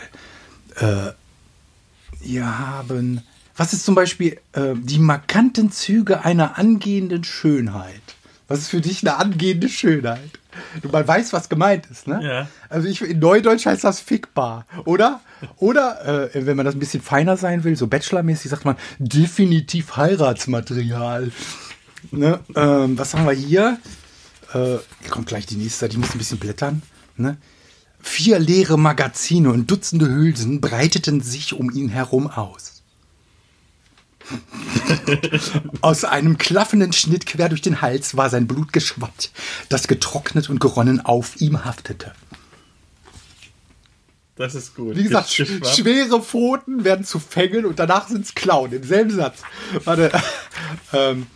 Äh, 0.74 1.12
wir 2.20 2.58
haben, 2.58 3.22
was 3.56 3.72
ist 3.72 3.84
zum 3.84 3.94
Beispiel 3.94 4.40
äh, 4.52 4.74
die 4.74 4.98
markanten 4.98 5.70
Züge 5.70 6.24
einer 6.24 6.58
angehenden 6.58 7.22
Schönheit? 7.22 8.02
Was 8.48 8.60
ist 8.60 8.68
für 8.68 8.80
dich 8.80 9.02
eine 9.02 9.16
angehende 9.16 9.68
Schönheit? 9.68 10.30
Du 10.80 10.88
mal 10.88 11.06
weißt, 11.06 11.32
was 11.32 11.48
gemeint 11.48 11.86
ist, 11.90 12.06
ne? 12.06 12.20
Ja. 12.22 12.48
Also 12.68 12.88
ich, 12.88 13.02
in 13.02 13.18
Neudeutsch 13.18 13.66
heißt 13.66 13.84
das 13.84 14.00
fickbar, 14.00 14.66
oder? 14.84 15.20
Oder, 15.56 16.30
äh, 16.34 16.46
wenn 16.46 16.56
man 16.56 16.64
das 16.64 16.74
ein 16.74 16.78
bisschen 16.78 17.02
feiner 17.02 17.36
sein 17.36 17.64
will, 17.64 17.76
so 17.76 17.86
Bachelormäßig, 17.86 18.50
sagt 18.50 18.64
man 18.64 18.76
definitiv 18.98 19.96
Heiratsmaterial. 19.96 21.30
Ne? 22.12 22.40
Ähm, 22.54 22.96
was 22.98 23.14
haben 23.14 23.26
wir 23.26 23.32
hier? 23.32 23.78
äh, 24.54 24.78
hier 25.00 25.10
kommt 25.10 25.26
gleich 25.26 25.46
die 25.46 25.56
nächste, 25.56 25.88
die 25.88 25.96
muss 25.96 26.14
ein 26.14 26.18
bisschen 26.18 26.38
blättern. 26.38 26.82
Ne? 27.16 27.36
Vier 28.00 28.38
leere 28.38 28.78
Magazine 28.78 29.50
und 29.50 29.70
Dutzende 29.70 30.06
Hülsen 30.06 30.60
breiteten 30.60 31.20
sich 31.20 31.54
um 31.54 31.70
ihn 31.70 31.88
herum 31.88 32.28
aus. 32.28 32.75
Aus 35.80 36.04
einem 36.04 36.38
klaffenden 36.38 36.92
Schnitt 36.92 37.26
quer 37.26 37.48
durch 37.48 37.62
den 37.62 37.80
Hals 37.80 38.16
war 38.16 38.30
sein 38.30 38.46
Blut 38.46 38.72
geschwappt, 38.72 39.30
das 39.68 39.88
getrocknet 39.88 40.50
und 40.50 40.60
geronnen 40.60 41.00
auf 41.00 41.40
ihm 41.40 41.64
haftete. 41.64 42.12
Das 44.36 44.54
ist 44.54 44.74
gut. 44.74 44.96
Wie 44.96 45.04
gesagt, 45.04 45.30
sch 45.30 45.46
schwere 45.64 46.22
Pfoten 46.22 46.84
werden 46.84 47.04
zu 47.04 47.18
Fängeln 47.18 47.64
und 47.64 47.78
danach 47.78 48.08
sind 48.08 48.24
es 48.24 48.34
Klauen. 48.34 48.72
Im 48.72 48.84
selben 48.84 49.10
Satz. 49.10 49.42
Warte. 49.84 50.12
ähm, 50.92 51.26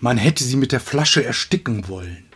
man 0.00 0.18
hätte 0.18 0.44
sie 0.44 0.56
mit 0.56 0.72
der 0.72 0.80
Flasche 0.80 1.24
ersticken 1.24 1.88
wollen. 1.88 2.26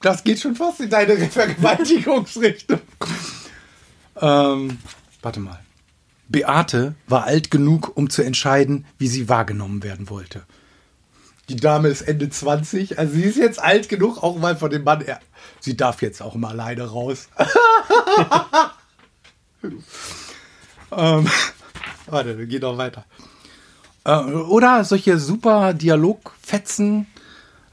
Das 0.00 0.22
geht 0.22 0.40
schon 0.40 0.54
fast 0.54 0.80
in 0.80 0.90
deine 0.90 1.16
Vergewaltigungsrichtung. 1.28 2.80
ähm, 4.20 4.78
warte 5.22 5.40
mal. 5.40 5.65
Beate 6.28 6.94
war 7.06 7.24
alt 7.24 7.50
genug, 7.50 7.96
um 7.96 8.10
zu 8.10 8.22
entscheiden, 8.22 8.84
wie 8.98 9.08
sie 9.08 9.28
wahrgenommen 9.28 9.82
werden 9.82 10.10
wollte. 10.10 10.42
Die 11.48 11.56
Dame 11.56 11.88
ist 11.88 12.02
Ende 12.02 12.28
20, 12.28 12.98
also 12.98 13.14
sie 13.14 13.22
ist 13.22 13.36
jetzt 13.36 13.60
alt 13.60 13.88
genug, 13.88 14.22
auch 14.22 14.36
mal 14.36 14.56
von 14.56 14.70
dem 14.70 14.82
Mann. 14.82 15.02
Er, 15.02 15.20
sie 15.60 15.76
darf 15.76 16.02
jetzt 16.02 16.20
auch 16.20 16.34
mal 16.34 16.50
alleine 16.50 16.82
raus. 16.82 17.28
ähm, 20.90 21.28
warte, 22.06 22.46
gehen 22.48 22.62
noch 22.62 22.78
weiter. 22.78 23.04
Äh, 24.04 24.18
oder 24.18 24.84
solche 24.84 25.18
super 25.18 25.72
Dialogfetzen 25.72 27.06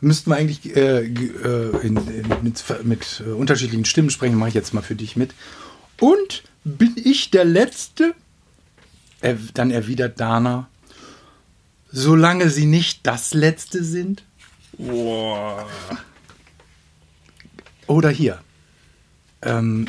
müssten 0.01 0.29
wir 0.29 0.35
eigentlich 0.35 0.75
äh, 0.75 1.05
äh, 1.05 1.77
in, 1.81 1.97
in, 1.97 2.27
mit, 2.43 2.63
mit 2.83 3.23
äh, 3.25 3.31
unterschiedlichen 3.31 3.85
Stimmen 3.85 4.11
sprechen. 4.11 4.35
Mache 4.35 4.49
ich 4.49 4.55
jetzt 4.55 4.73
mal 4.73 4.81
für 4.81 4.95
dich 4.95 5.15
mit. 5.15 5.33
Und 5.99 6.43
bin 6.63 6.93
ich 6.95 7.31
der 7.31 7.45
Letzte? 7.45 8.13
Er, 9.23 9.37
dann 9.53 9.71
erwidert 9.71 10.19
Dana, 10.19 10.67
solange 11.89 12.49
sie 12.49 12.65
nicht 12.65 13.07
das 13.07 13.33
Letzte 13.33 13.81
sind. 13.81 14.25
Boah. 14.77 15.65
Oder 17.87 18.09
hier. 18.09 18.39
Ähm, 19.41 19.87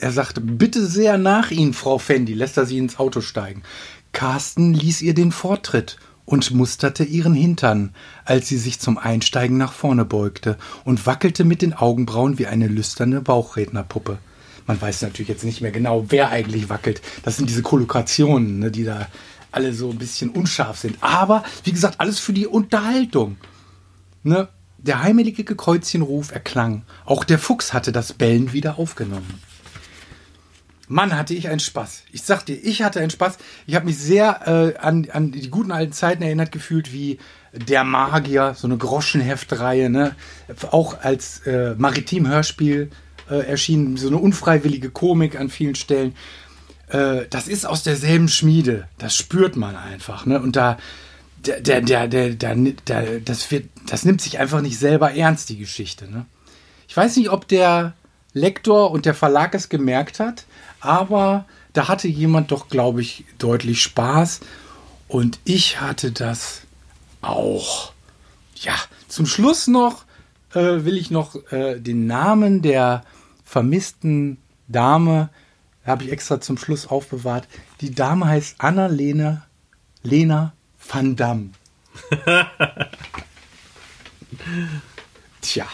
er 0.00 0.12
sagt, 0.12 0.38
bitte 0.42 0.86
sehr 0.86 1.16
nach 1.16 1.50
Ihnen, 1.50 1.72
Frau 1.72 1.96
Fendi, 1.96 2.34
lässt 2.34 2.58
er 2.58 2.66
sie 2.66 2.76
ins 2.76 2.98
Auto 2.98 3.22
steigen. 3.22 3.62
Carsten 4.12 4.74
ließ 4.74 5.00
ihr 5.00 5.14
den 5.14 5.32
Vortritt 5.32 5.96
und 6.26 6.50
musterte 6.50 7.04
ihren 7.04 7.34
Hintern, 7.34 7.94
als 8.26 8.48
sie 8.48 8.58
sich 8.58 8.80
zum 8.80 8.98
Einsteigen 8.98 9.56
nach 9.56 9.72
vorne 9.72 10.04
beugte 10.04 10.58
und 10.84 11.06
wackelte 11.06 11.44
mit 11.44 11.62
den 11.62 11.72
Augenbrauen 11.72 12.38
wie 12.38 12.48
eine 12.48 12.68
lüsterne 12.68 13.22
Bauchrednerpuppe. 13.22 14.18
Man 14.66 14.80
weiß 14.80 15.02
natürlich 15.02 15.28
jetzt 15.28 15.44
nicht 15.44 15.60
mehr 15.60 15.72
genau, 15.72 16.06
wer 16.08 16.30
eigentlich 16.30 16.68
wackelt. 16.68 17.02
Das 17.22 17.36
sind 17.36 17.48
diese 17.48 17.62
Kollokationen, 17.62 18.58
ne, 18.58 18.70
die 18.70 18.84
da 18.84 19.08
alle 19.52 19.72
so 19.72 19.90
ein 19.90 19.98
bisschen 19.98 20.30
unscharf 20.30 20.78
sind. 20.78 20.96
Aber, 21.00 21.44
wie 21.64 21.72
gesagt, 21.72 22.00
alles 22.00 22.18
für 22.18 22.32
die 22.32 22.46
Unterhaltung. 22.46 23.36
Ne? 24.22 24.48
Der 24.78 25.02
heimelige 25.02 25.44
Kreuzchenruf 25.44 26.32
erklang. 26.32 26.82
Auch 27.04 27.24
der 27.24 27.38
Fuchs 27.38 27.72
hatte 27.72 27.92
das 27.92 28.12
Bellen 28.12 28.52
wieder 28.52 28.78
aufgenommen. 28.78 29.40
Mann, 30.88 31.16
hatte 31.16 31.34
ich 31.34 31.48
einen 31.48 31.60
Spaß. 31.60 32.02
Ich 32.12 32.22
sag 32.22 32.44
dir, 32.44 32.54
ich 32.54 32.82
hatte 32.82 33.00
einen 33.00 33.10
Spaß. 33.10 33.38
Ich 33.66 33.74
habe 33.74 33.86
mich 33.86 33.96
sehr 33.96 34.46
äh, 34.46 34.78
an, 34.78 35.08
an 35.10 35.32
die 35.32 35.48
guten 35.48 35.72
alten 35.72 35.92
Zeiten 35.92 36.22
erinnert 36.22 36.52
gefühlt, 36.52 36.92
wie 36.92 37.18
Der 37.52 37.84
Magier, 37.84 38.54
so 38.54 38.66
eine 38.66 38.76
Groschenheftreihe, 38.76 39.88
ne? 39.88 40.14
Auch 40.70 41.00
als 41.00 41.46
äh, 41.46 41.74
Maritim-Hörspiel 41.78 42.90
äh, 43.30 43.46
erschienen, 43.46 43.96
so 43.96 44.08
eine 44.08 44.18
unfreiwillige 44.18 44.90
Komik 44.90 45.38
an 45.38 45.50
vielen 45.50 45.74
Stellen. 45.74 46.14
Äh, 46.88 47.22
das 47.30 47.48
ist 47.48 47.66
aus 47.66 47.82
derselben 47.82 48.28
Schmiede. 48.28 48.88
Das 48.98 49.16
spürt 49.16 49.56
man 49.56 49.76
einfach, 49.76 50.26
ne? 50.26 50.40
Und 50.40 50.56
da, 50.56 50.78
der, 51.44 51.60
der, 51.60 51.80
der, 51.80 52.30
der, 52.30 52.54
der, 52.54 53.20
das 53.20 53.50
wird, 53.50 53.68
das 53.86 54.04
nimmt 54.04 54.20
sich 54.20 54.38
einfach 54.38 54.60
nicht 54.60 54.78
selber 54.78 55.12
ernst, 55.12 55.48
die 55.48 55.58
Geschichte, 55.58 56.10
ne? 56.10 56.26
Ich 56.88 56.96
weiß 56.96 57.16
nicht, 57.16 57.30
ob 57.30 57.48
der 57.48 57.94
Lektor 58.34 58.90
und 58.90 59.06
der 59.06 59.14
Verlag 59.14 59.54
es 59.54 59.68
gemerkt 59.68 60.20
hat, 60.20 60.44
aber 60.80 61.46
da 61.72 61.88
hatte 61.88 62.08
jemand 62.08 62.50
doch, 62.50 62.68
glaube 62.68 63.00
ich, 63.00 63.24
deutlich 63.38 63.82
Spaß. 63.82 64.40
Und 65.08 65.38
ich 65.44 65.80
hatte 65.80 66.12
das 66.12 66.62
auch. 67.20 67.92
Ja, 68.56 68.74
zum 69.08 69.26
Schluss 69.26 69.66
noch 69.66 70.04
äh, 70.54 70.84
will 70.84 70.96
ich 70.96 71.10
noch 71.10 71.36
äh, 71.52 71.78
den 71.80 72.06
Namen 72.06 72.62
der 72.62 73.02
vermissten 73.54 74.38
Dame, 74.66 75.28
habe 75.86 76.02
ich 76.02 76.10
extra 76.10 76.40
zum 76.40 76.58
Schluss 76.58 76.88
aufbewahrt. 76.88 77.46
Die 77.82 77.94
Dame 77.94 78.26
heißt 78.26 78.56
Anna-Lena 78.58 79.46
Lena 80.02 80.52
van 80.88 81.14
Damme. 81.14 81.50
Tja, 85.40 85.66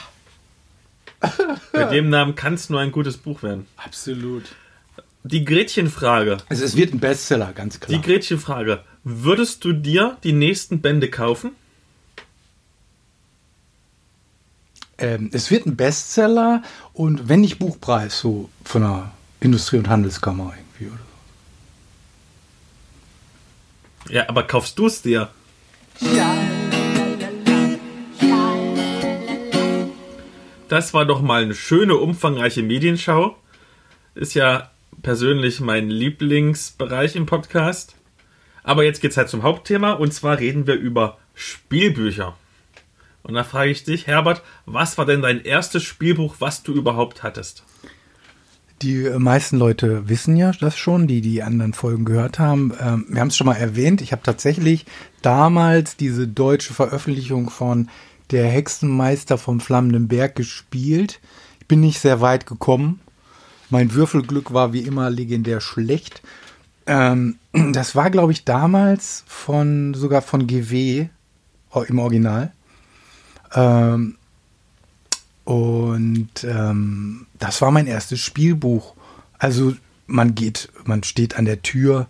Mit 1.72 1.90
dem 1.90 2.10
Namen 2.10 2.34
kann 2.34 2.52
es 2.54 2.68
nur 2.68 2.80
ein 2.80 2.92
gutes 2.92 3.16
Buch 3.16 3.42
werden. 3.42 3.66
absolut. 3.76 4.44
Die 5.22 5.44
Gretchenfrage. 5.46 6.36
Also 6.50 6.64
es 6.64 6.76
wird 6.76 6.92
ein 6.92 7.00
Bestseller, 7.00 7.52
ganz 7.54 7.80
klar. 7.80 7.98
Die 7.98 8.06
Gretchenfrage. 8.06 8.84
Würdest 9.04 9.64
du 9.64 9.72
dir 9.72 10.18
die 10.22 10.32
nächsten 10.34 10.82
Bände 10.82 11.08
kaufen? 11.10 11.52
Ähm, 15.00 15.30
es 15.32 15.50
wird 15.50 15.66
ein 15.66 15.76
Bestseller 15.76 16.62
und 16.92 17.28
wenn 17.28 17.40
nicht 17.40 17.58
Buchpreis, 17.58 18.20
so 18.20 18.48
von 18.64 18.82
der 18.82 19.10
Industrie- 19.40 19.78
und 19.78 19.88
Handelskammer 19.88 20.52
irgendwie. 20.56 20.86
Oder? 20.94 21.00
so. 24.06 24.12
Ja, 24.12 24.28
aber 24.28 24.42
kaufst 24.44 24.78
du 24.78 24.86
es 24.86 25.02
dir? 25.02 25.30
Das 30.68 30.94
war 30.94 31.04
doch 31.04 31.20
mal 31.20 31.42
eine 31.42 31.54
schöne, 31.54 31.96
umfangreiche 31.96 32.62
Medienschau. 32.62 33.36
Ist 34.14 34.34
ja 34.34 34.70
persönlich 35.02 35.60
mein 35.60 35.90
Lieblingsbereich 35.90 37.16
im 37.16 37.26
Podcast. 37.26 37.96
Aber 38.62 38.84
jetzt 38.84 39.00
geht's 39.00 39.16
halt 39.16 39.28
zum 39.28 39.42
Hauptthema 39.42 39.92
und 39.92 40.12
zwar 40.12 40.38
reden 40.38 40.66
wir 40.66 40.74
über 40.74 41.18
Spielbücher. 41.34 42.36
Und 43.22 43.34
da 43.34 43.44
frage 43.44 43.70
ich 43.70 43.84
dich, 43.84 44.06
Herbert, 44.06 44.42
was 44.66 44.98
war 44.98 45.06
denn 45.06 45.22
dein 45.22 45.44
erstes 45.44 45.82
Spielbuch, 45.82 46.36
was 46.38 46.62
du 46.62 46.72
überhaupt 46.72 47.22
hattest? 47.22 47.64
Die 48.82 49.10
meisten 49.18 49.58
Leute 49.58 50.08
wissen 50.08 50.36
ja 50.36 50.52
das 50.52 50.78
schon, 50.78 51.06
die 51.06 51.20
die 51.20 51.42
anderen 51.42 51.74
Folgen 51.74 52.06
gehört 52.06 52.38
haben. 52.38 52.72
Ähm, 52.80 53.04
wir 53.10 53.20
haben 53.20 53.28
es 53.28 53.36
schon 53.36 53.46
mal 53.46 53.56
erwähnt. 53.56 54.00
Ich 54.00 54.12
habe 54.12 54.22
tatsächlich 54.22 54.86
damals 55.20 55.96
diese 55.96 56.26
deutsche 56.26 56.72
Veröffentlichung 56.72 57.50
von 57.50 57.90
Der 58.30 58.46
Hexenmeister 58.46 59.36
vom 59.36 59.60
Flammenden 59.60 60.08
Berg 60.08 60.34
gespielt. 60.34 61.20
Ich 61.60 61.66
bin 61.66 61.80
nicht 61.80 62.00
sehr 62.00 62.22
weit 62.22 62.46
gekommen. 62.46 63.00
Mein 63.68 63.92
Würfelglück 63.92 64.54
war 64.54 64.72
wie 64.72 64.80
immer 64.80 65.10
legendär 65.10 65.60
schlecht. 65.60 66.22
Ähm, 66.86 67.36
das 67.52 67.94
war, 67.94 68.08
glaube 68.08 68.32
ich, 68.32 68.46
damals 68.46 69.24
von 69.26 69.92
sogar 69.92 70.22
von 70.22 70.46
GW 70.46 71.08
im 71.86 71.98
Original. 71.98 72.52
Ähm, 73.54 74.16
und 75.44 76.44
ähm, 76.44 77.26
das 77.38 77.60
war 77.60 77.70
mein 77.70 77.86
erstes 77.86 78.20
Spielbuch. 78.20 78.94
Also 79.38 79.74
man 80.06 80.34
geht, 80.34 80.70
man 80.84 81.02
steht 81.02 81.36
an 81.36 81.44
der 81.44 81.62
Tür, 81.62 82.06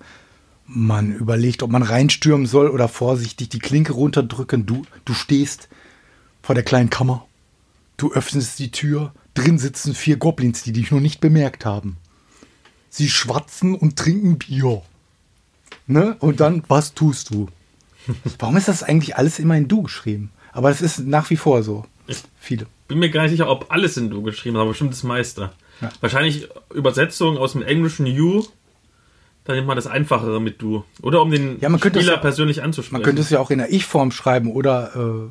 man 0.66 1.12
überlegt, 1.12 1.62
ob 1.62 1.70
man 1.70 1.82
reinstürmen 1.82 2.46
soll 2.46 2.68
oder 2.68 2.88
vorsichtig 2.88 3.48
die 3.48 3.58
Klinke 3.58 3.92
runterdrücken. 3.92 4.66
Du, 4.66 4.82
du 5.04 5.14
stehst 5.14 5.68
vor 6.42 6.54
der 6.54 6.64
kleinen 6.64 6.90
Kammer. 6.90 7.26
Du 7.96 8.12
öffnest 8.12 8.58
die 8.58 8.70
Tür. 8.70 9.12
Drin 9.34 9.58
sitzen 9.58 9.94
vier 9.94 10.16
Goblins, 10.16 10.62
die 10.62 10.72
dich 10.72 10.90
noch 10.90 11.00
nicht 11.00 11.20
bemerkt 11.20 11.64
haben. 11.64 11.96
Sie 12.88 13.08
schwatzen 13.08 13.74
und 13.74 13.96
trinken 13.96 14.38
Bier. 14.38 14.82
Ne? 15.86 16.16
Und 16.20 16.40
dann, 16.40 16.62
was 16.68 16.94
tust 16.94 17.30
du? 17.30 17.48
Warum 18.38 18.56
ist 18.56 18.68
das 18.68 18.82
eigentlich 18.82 19.16
alles 19.16 19.38
immer 19.38 19.56
in 19.56 19.68
Du 19.68 19.82
geschrieben? 19.82 20.30
Aber 20.52 20.70
es 20.70 20.80
ist 20.82 21.00
nach 21.00 21.30
wie 21.30 21.36
vor 21.36 21.62
so. 21.62 21.84
Viele. 22.40 22.66
Bin 22.88 22.98
mir 22.98 23.10
gar 23.10 23.22
nicht 23.22 23.30
sicher, 23.32 23.48
ob 23.48 23.66
alles 23.70 23.96
in 23.96 24.10
Du 24.10 24.22
geschrieben 24.22 24.56
ist, 24.56 24.60
aber 24.60 24.70
bestimmt 24.70 24.92
das 24.92 25.04
meiste. 25.04 25.50
Ja. 25.80 25.90
Wahrscheinlich 26.00 26.48
Übersetzung 26.74 27.38
aus 27.38 27.52
dem 27.52 27.62
englischen 27.62 28.06
You. 28.06 28.44
Da 29.44 29.54
nimmt 29.54 29.66
man 29.68 29.76
das 29.76 29.86
Einfachere 29.86 30.40
mit 30.40 30.60
Du. 30.60 30.84
Oder 31.02 31.22
um 31.22 31.30
den 31.30 31.60
Ja, 31.60 31.68
man 31.68 31.78
Spieler 31.80 31.96
es 32.00 32.06
ja- 32.06 32.16
persönlich 32.16 32.62
anzusprechen. 32.62 32.94
Man 32.94 33.02
könnte 33.02 33.22
es 33.22 33.30
ja 33.30 33.38
auch 33.38 33.50
in 33.50 33.58
der 33.58 33.72
Ich-Form 33.72 34.10
schreiben 34.10 34.52
oder 34.52 34.94
äh, 34.94 35.30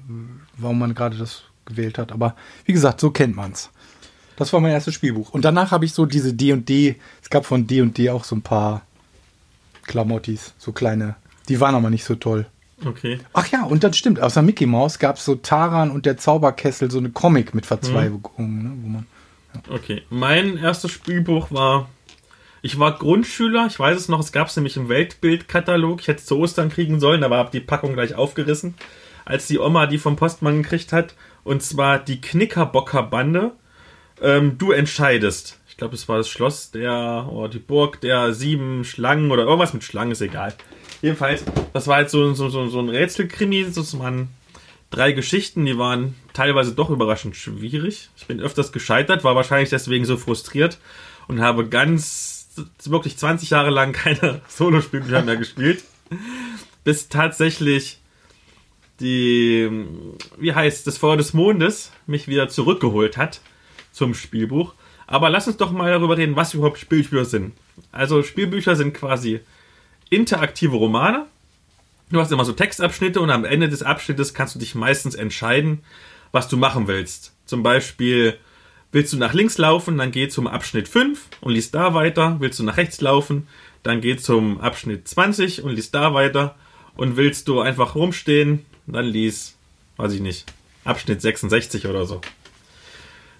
warum 0.57 0.79
man 0.79 0.95
gerade 0.95 1.17
das 1.17 1.43
gewählt 1.65 1.97
hat. 1.97 2.11
Aber 2.11 2.35
wie 2.65 2.73
gesagt, 2.73 2.99
so 3.01 3.11
kennt 3.11 3.35
man's. 3.35 3.69
Das 4.37 4.53
war 4.53 4.61
mein 4.61 4.71
erstes 4.71 4.93
Spielbuch. 4.95 5.31
Und 5.31 5.43
danach 5.43 5.71
habe 5.71 5.83
ich 5.85 5.93
so 5.93 6.05
diese 6.05 6.33
D&D, 6.33 6.95
es 7.21 7.29
gab 7.29 7.45
von 7.45 7.67
D&D 7.67 8.09
auch 8.09 8.23
so 8.23 8.35
ein 8.37 8.41
paar 8.41 8.83
Klamottis, 9.83 10.53
so 10.57 10.71
kleine. 10.71 11.15
Die 11.49 11.59
waren 11.59 11.75
aber 11.75 11.89
nicht 11.89 12.03
so 12.05 12.15
toll. 12.15 12.45
Okay. 12.85 13.19
Ach 13.33 13.47
ja, 13.47 13.63
und 13.63 13.83
das 13.83 13.97
stimmt. 13.97 14.19
Außer 14.19 14.41
Mickey 14.41 14.65
Mouse 14.65 14.99
gab 14.99 15.17
es 15.17 15.25
so 15.25 15.35
Taran 15.35 15.91
und 15.91 16.05
der 16.05 16.17
Zauberkessel, 16.17 16.89
so 16.89 16.97
eine 16.97 17.09
Comic 17.09 17.53
mit 17.53 17.65
Verzweigungen. 17.65 18.63
Ne, 18.63 18.71
wo 18.81 18.87
man, 18.87 19.05
Okay. 19.69 20.03
Mein 20.09 20.57
erstes 20.57 20.91
Spielbuch 20.91 21.51
war. 21.51 21.89
Ich 22.61 22.77
war 22.77 22.97
Grundschüler, 22.97 23.67
ich 23.67 23.79
weiß 23.79 23.97
es 23.97 24.09
noch, 24.09 24.19
es 24.19 24.33
gab 24.33 24.47
es 24.47 24.55
nämlich 24.57 24.75
im 24.75 24.89
Weltbildkatalog. 24.89 26.01
Ich 26.01 26.07
hätte 26.09 26.19
es 26.19 26.25
zu 26.25 26.37
Ostern 26.37 26.69
kriegen 26.69 26.99
sollen, 26.99 27.23
aber 27.23 27.37
habe 27.37 27.51
die 27.51 27.61
Packung 27.61 27.93
gleich 27.93 28.15
aufgerissen, 28.15 28.75
als 29.23 29.47
die 29.47 29.59
Oma 29.59 29.85
die 29.85 29.97
vom 29.97 30.17
Postmann 30.17 30.61
gekriegt 30.61 30.91
hat. 30.91 31.15
Und 31.45 31.63
zwar 31.63 31.99
die 31.99 32.19
Knickerbocker-Bande. 32.19 33.53
Ähm, 34.21 34.57
du 34.57 34.71
entscheidest. 34.73 35.57
Ich 35.69 35.77
glaube, 35.77 35.95
es 35.95 36.09
war 36.09 36.17
das 36.17 36.27
Schloss 36.27 36.71
der, 36.71 37.29
oder 37.31 37.47
die 37.47 37.59
Burg 37.59 38.01
der 38.01 38.33
sieben 38.33 38.83
Schlangen 38.83 39.31
oder 39.31 39.43
irgendwas 39.43 39.73
mit 39.73 39.85
Schlangen, 39.85 40.11
ist 40.11 40.21
egal. 40.21 40.53
Jedenfalls, 41.01 41.43
das 41.73 41.87
war 41.87 41.97
halt 41.97 42.09
so, 42.09 42.33
so, 42.33 42.49
so, 42.49 42.67
so 42.67 42.79
ein 42.79 42.89
Rätselkrimi. 42.89 43.65
Das 43.73 43.97
waren 43.97 44.29
drei 44.89 45.11
Geschichten, 45.11 45.65
die 45.65 45.77
waren 45.77 46.15
teilweise 46.33 46.73
doch 46.73 46.89
überraschend 46.89 47.35
schwierig. 47.35 48.09
Ich 48.17 48.27
bin 48.27 48.39
öfters 48.39 48.71
gescheitert, 48.71 49.23
war 49.23 49.35
wahrscheinlich 49.35 49.69
deswegen 49.69 50.05
so 50.05 50.17
frustriert 50.17 50.77
und 51.27 51.41
habe 51.41 51.67
ganz, 51.67 52.49
wirklich 52.83 53.17
20 53.17 53.51
Jahre 53.51 53.69
lang 53.69 53.93
keine 53.93 54.41
Solospielbücher 54.47 55.21
mehr 55.21 55.37
gespielt. 55.37 55.83
Bis 56.83 57.07
tatsächlich 57.07 57.99
die, 58.99 59.69
wie 60.37 60.53
heißt 60.53 60.85
das 60.85 60.97
Feuer 60.97 61.17
des 61.17 61.33
Mondes 61.33 61.91
mich 62.05 62.27
wieder 62.27 62.49
zurückgeholt 62.49 63.15
hat 63.15 63.41
zum 63.91 64.13
Spielbuch. 64.13 64.73
Aber 65.07 65.29
lass 65.29 65.47
uns 65.47 65.57
doch 65.57 65.71
mal 65.71 65.89
darüber 65.91 66.17
reden, 66.17 66.35
was 66.35 66.53
überhaupt 66.53 66.79
Spielbücher 66.79 67.25
sind. 67.25 67.53
Also 67.91 68.23
Spielbücher 68.23 68.75
sind 68.75 68.93
quasi 68.93 69.39
interaktive 70.09 70.75
Romane. 70.75 71.25
Du 72.11 72.19
hast 72.19 72.31
immer 72.31 72.45
so 72.45 72.53
Textabschnitte 72.53 73.21
und 73.21 73.29
am 73.29 73.45
Ende 73.45 73.69
des 73.69 73.83
Abschnittes 73.83 74.33
kannst 74.33 74.55
du 74.55 74.59
dich 74.59 74.75
meistens 74.75 75.15
entscheiden, 75.15 75.83
was 76.31 76.47
du 76.47 76.57
machen 76.57 76.87
willst. 76.87 77.33
Zum 77.45 77.63
Beispiel 77.63 78.37
willst 78.91 79.13
du 79.13 79.17
nach 79.17 79.33
links 79.33 79.57
laufen, 79.57 79.97
dann 79.97 80.11
geh 80.11 80.27
zum 80.27 80.47
Abschnitt 80.47 80.87
5 80.87 81.21
und 81.41 81.53
liest 81.53 81.75
da 81.75 81.93
weiter. 81.93 82.37
Willst 82.39 82.59
du 82.59 82.63
nach 82.63 82.77
rechts 82.77 83.01
laufen, 83.01 83.47
dann 83.83 84.01
geh 84.01 84.17
zum 84.17 84.59
Abschnitt 84.59 85.07
20 85.07 85.63
und 85.63 85.71
liest 85.75 85.93
da 85.93 86.13
weiter. 86.13 86.55
Und 86.95 87.15
willst 87.15 87.47
du 87.47 87.61
einfach 87.61 87.95
rumstehen, 87.95 88.65
dann 88.87 89.05
lies, 89.05 89.55
weiß 89.97 90.13
ich 90.13 90.21
nicht, 90.21 90.45
Abschnitt 90.83 91.21
66 91.21 91.85
oder 91.87 92.05
so. 92.05 92.21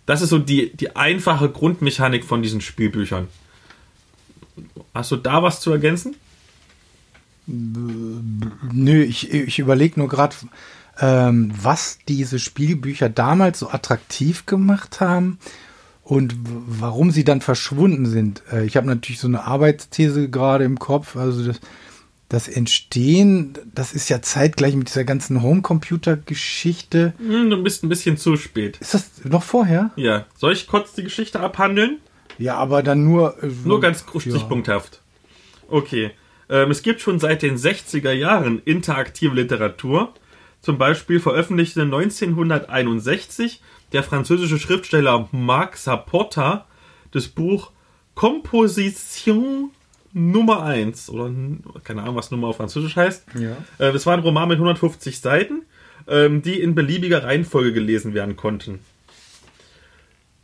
Das 0.05 0.21
ist 0.21 0.29
so 0.29 0.39
die, 0.39 0.75
die 0.75 0.95
einfache 0.95 1.49
Grundmechanik 1.49 2.23
von 2.23 2.41
diesen 2.41 2.61
Spielbüchern. 2.61 3.27
Hast 4.93 5.11
du 5.11 5.17
da 5.17 5.43
was 5.43 5.61
zu 5.61 5.71
ergänzen? 5.71 6.15
Nö, 7.49 9.01
ich, 9.03 9.31
ich 9.33 9.59
überlege 9.59 9.99
nur 9.99 10.07
gerade, 10.09 10.35
ähm, 10.99 11.51
was 11.59 11.99
diese 12.07 12.39
Spielbücher 12.39 13.09
damals 13.09 13.59
so 13.59 13.69
attraktiv 13.69 14.45
gemacht 14.45 14.99
haben 15.01 15.39
und 16.03 16.35
warum 16.43 17.11
sie 17.11 17.23
dann 17.23 17.41
verschwunden 17.41 18.05
sind. 18.05 18.43
Äh, 18.51 18.65
ich 18.65 18.77
habe 18.77 18.87
natürlich 18.87 19.19
so 19.19 19.27
eine 19.27 19.45
Arbeitsthese 19.45 20.29
gerade 20.29 20.63
im 20.63 20.77
Kopf. 20.79 21.15
Also 21.15 21.45
das, 21.45 21.59
das 22.27 22.47
Entstehen, 22.47 23.57
das 23.73 23.93
ist 23.93 24.09
ja 24.09 24.21
zeitgleich 24.21 24.75
mit 24.75 24.89
dieser 24.89 25.03
ganzen 25.03 25.41
Homecomputer-Geschichte. 25.41 27.13
Hm, 27.17 27.49
du 27.49 27.63
bist 27.63 27.83
ein 27.83 27.89
bisschen 27.89 28.17
zu 28.17 28.37
spät. 28.37 28.77
Ist 28.79 28.93
das 28.93 29.09
noch 29.23 29.43
vorher? 29.43 29.91
Ja, 29.95 30.25
soll 30.37 30.53
ich 30.53 30.67
kurz 30.67 30.93
die 30.93 31.03
Geschichte 31.03 31.39
abhandeln? 31.39 31.99
Ja, 32.37 32.55
aber 32.55 32.83
dann 32.83 33.03
nur. 33.03 33.41
äh, 33.43 33.47
Nur 33.65 33.81
ganz 33.81 34.05
ja. 34.13 34.19
stichpunkthaft. 34.19 35.01
Okay. 35.67 36.11
Ähm, 36.49 36.71
es 36.71 36.81
gibt 36.81 37.01
schon 37.01 37.19
seit 37.19 37.41
den 37.41 37.57
60er 37.57 38.11
Jahren 38.11 38.61
interaktive 38.65 39.35
Literatur. 39.35 40.13
Zum 40.61 40.77
Beispiel 40.77 41.19
veröffentlichte 41.19 41.81
1961 41.81 43.61
der 43.93 44.03
französische 44.03 44.59
Schriftsteller 44.59 45.29
Marc 45.31 45.77
Saporta 45.77 46.65
das 47.11 47.27
Buch 47.27 47.71
Composition 48.15 49.71
Nummer 50.11 50.63
1. 50.63 51.09
Oder 51.09 51.31
keine 51.83 52.01
Ahnung, 52.01 52.15
was 52.15 52.31
Nummer 52.31 52.47
auf 52.47 52.57
Französisch 52.57 52.95
heißt. 52.95 53.25
Ja. 53.35 53.51
Äh, 53.77 53.93
das 53.93 54.05
war 54.05 54.15
ein 54.15 54.21
Roman 54.21 54.49
mit 54.49 54.57
150 54.57 55.19
Seiten, 55.19 55.63
ähm, 56.07 56.41
die 56.41 56.59
in 56.59 56.75
beliebiger 56.75 57.23
Reihenfolge 57.23 57.73
gelesen 57.73 58.13
werden 58.13 58.35
konnten. 58.35 58.79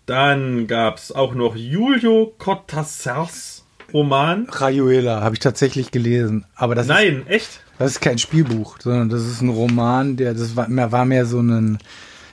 Dann 0.05 0.67
gab 0.67 0.97
es 0.97 1.11
auch 1.11 1.33
noch 1.33 1.55
Julio 1.55 2.35
Cortázars 2.37 3.54
Roman. 3.95 4.45
Rayuela 4.51 5.21
habe 5.21 5.35
ich 5.35 5.39
tatsächlich 5.39 5.89
gelesen. 5.89 6.43
Aber 6.55 6.75
das 6.75 6.85
ist 6.87 6.91
Nein, 6.91 7.25
echt? 7.27 7.61
Das 7.79 7.91
ist 7.91 8.01
kein 8.01 8.17
Spielbuch, 8.17 8.77
sondern 8.79 9.07
das 9.09 9.21
ist 9.25 9.41
ein 9.41 9.49
Roman, 9.49 10.17
der 10.17 10.33
das 10.33 10.55
war 10.57 10.67
mehr, 10.67 10.91
war 10.91 11.05
mehr 11.05 11.25
so 11.25 11.39
ein 11.39 11.77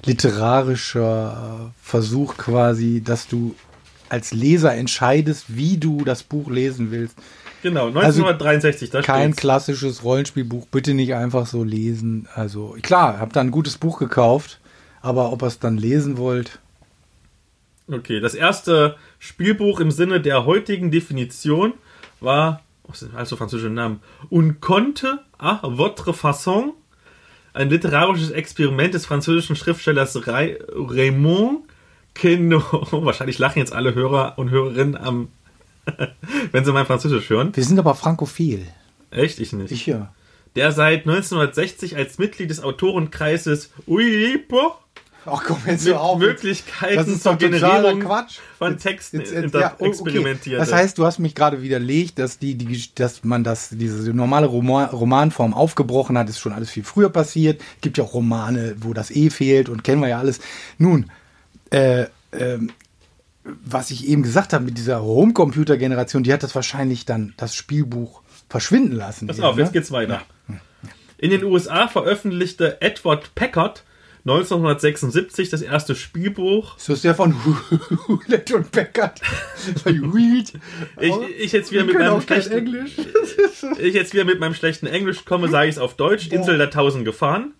literarischer 0.04 1.70
äh, 1.70 1.72
Versuch 1.80 2.36
quasi, 2.36 3.00
dass 3.04 3.28
du 3.28 3.54
als 4.08 4.32
Leser 4.32 4.74
entscheidest, 4.74 5.56
wie 5.56 5.78
du 5.78 6.04
das 6.04 6.24
Buch 6.24 6.50
lesen 6.50 6.90
willst. 6.90 7.16
Genau, 7.62 7.86
1963, 7.86 8.90
da 8.90 9.02
Kein 9.02 9.28
steht's. 9.30 9.36
klassisches 9.40 10.02
Rollenspielbuch, 10.02 10.66
bitte 10.66 10.94
nicht 10.94 11.14
einfach 11.14 11.46
so 11.46 11.62
lesen. 11.62 12.26
Also 12.34 12.76
klar, 12.82 13.20
hab 13.20 13.32
da 13.32 13.40
ein 13.40 13.52
gutes 13.52 13.78
Buch 13.78 13.98
gekauft, 14.00 14.58
aber 15.00 15.32
ob 15.32 15.42
ihr 15.42 15.46
es 15.46 15.60
dann 15.60 15.76
lesen 15.76 16.18
wollt, 16.18 16.58
Okay, 17.92 18.20
das 18.20 18.34
erste 18.34 18.96
Spielbuch 19.18 19.80
im 19.80 19.90
Sinne 19.90 20.20
der 20.20 20.44
heutigen 20.46 20.90
Definition 20.90 21.74
war, 22.20 22.62
also 23.14 23.36
französische 23.36 23.70
Namen? 23.70 24.00
Un 24.30 24.54
conte 24.60 25.18
à 25.38 25.60
votre 25.62 26.12
façon, 26.12 26.72
ein 27.54 27.68
literarisches 27.68 28.30
Experiment 28.30 28.94
des 28.94 29.04
französischen 29.06 29.56
Schriftstellers 29.56 30.26
Ray- 30.26 30.58
Raymond 30.74 31.60
Queneau. 32.14 32.62
Wahrscheinlich 33.04 33.38
lachen 33.38 33.58
jetzt 33.58 33.72
alle 33.72 33.94
Hörer 33.94 34.34
und 34.38 34.50
Hörerinnen 34.50 34.96
am, 34.96 35.28
wenn 36.52 36.64
sie 36.64 36.72
mein 36.72 36.86
Französisch 36.86 37.28
hören. 37.30 37.54
wir 37.54 37.64
sind 37.64 37.78
aber 37.78 37.94
frankophil. 37.94 38.66
Echt? 39.10 39.38
Ich 39.40 39.52
nicht. 39.52 39.70
Ich 39.72 39.86
ja. 39.86 40.14
der 40.56 40.72
seit 40.72 41.00
1960 41.06 41.96
als 41.96 42.18
Mitglied 42.18 42.48
des 42.50 42.62
Autorenkreises 42.62 43.70
Uipo 43.86 44.74
Ach 45.24 45.42
komm, 45.46 45.58
jetzt 45.66 45.84
mit 45.86 45.94
auf. 45.94 46.18
Möglichkeiten 46.18 46.96
Das 46.96 47.08
ist 47.08 47.22
zur 47.22 47.32
doch 47.34 47.38
totaler 47.38 47.60
Generierung 47.82 48.00
Quatsch. 48.00 48.38
von 48.58 48.72
Jetzt- 48.72 48.82
Texten 48.82 49.18
jetzt- 49.20 49.32
jetzt- 49.32 49.44
inter- 49.44 49.60
ja, 49.60 49.74
okay. 49.78 49.88
experimentiert. 49.88 50.60
Das 50.60 50.72
heißt, 50.72 50.98
du 50.98 51.04
hast 51.06 51.18
mich 51.18 51.34
gerade 51.34 51.62
widerlegt, 51.62 52.18
dass 52.18 52.38
die, 52.38 52.56
die, 52.56 52.82
dass 52.94 53.22
man 53.24 53.44
das, 53.44 53.68
diese 53.70 54.12
normale 54.12 54.46
Roman, 54.46 54.88
Romanform 54.90 55.54
aufgebrochen 55.54 56.18
hat, 56.18 56.28
ist 56.28 56.38
schon 56.40 56.52
alles 56.52 56.70
viel 56.70 56.84
früher 56.84 57.08
passiert. 57.10 57.60
Gibt 57.80 57.98
ja 57.98 58.04
auch 58.04 58.14
Romane, 58.14 58.74
wo 58.80 58.92
das 58.94 59.10
E 59.10 59.30
fehlt 59.30 59.68
und 59.68 59.84
kennen 59.84 60.00
wir 60.02 60.08
ja 60.08 60.18
alles. 60.18 60.40
Nun, 60.78 61.10
äh, 61.70 62.06
ähm, 62.32 62.70
was 63.44 63.90
ich 63.90 64.06
eben 64.08 64.22
gesagt 64.22 64.52
habe 64.52 64.64
mit 64.64 64.78
dieser 64.78 65.02
Homecomputer-Generation, 65.02 66.22
die 66.22 66.32
hat 66.32 66.42
das 66.42 66.54
wahrscheinlich 66.54 67.06
dann 67.06 67.34
das 67.36 67.54
Spielbuch 67.54 68.22
verschwinden 68.48 68.92
lassen. 68.96 69.26
Pass 69.26 69.40
auf, 69.40 69.56
jetzt 69.58 69.68
ne? 69.68 69.72
geht's 69.72 69.90
weiter. 69.90 70.22
In 71.18 71.30
den 71.30 71.44
USA 71.44 71.86
veröffentlichte 71.88 72.80
Edward 72.80 73.34
Packard 73.34 73.84
1976 74.24 75.50
das 75.50 75.62
erste 75.62 75.96
Spielbuch. 75.96 76.76
Ist 76.76 76.88
das 76.88 77.02
der 77.02 77.14
von 77.14 77.34
Hewlett 78.06 78.52
und 78.52 78.70
Packard? 78.70 79.20
Ich, 81.00 81.12
ich 81.40 81.52
jetzt 81.52 81.72
wieder 81.72 81.84
mit 81.84 81.98
meinem 81.98 82.20
schlechten 82.20 82.52
Englisch. 82.52 82.92
ich 83.78 83.94
jetzt 83.94 84.14
wieder 84.14 84.24
mit 84.24 84.38
meinem 84.38 84.54
schlechten 84.54 84.86
Englisch 84.86 85.24
komme, 85.24 85.48
sage 85.48 85.68
ich 85.68 85.76
es 85.76 85.80
auf 85.80 85.96
Deutsch, 85.96 86.28
Insel 86.28 86.56
der 86.56 86.70
tausend 86.70 87.04
Gefahren 87.04 87.52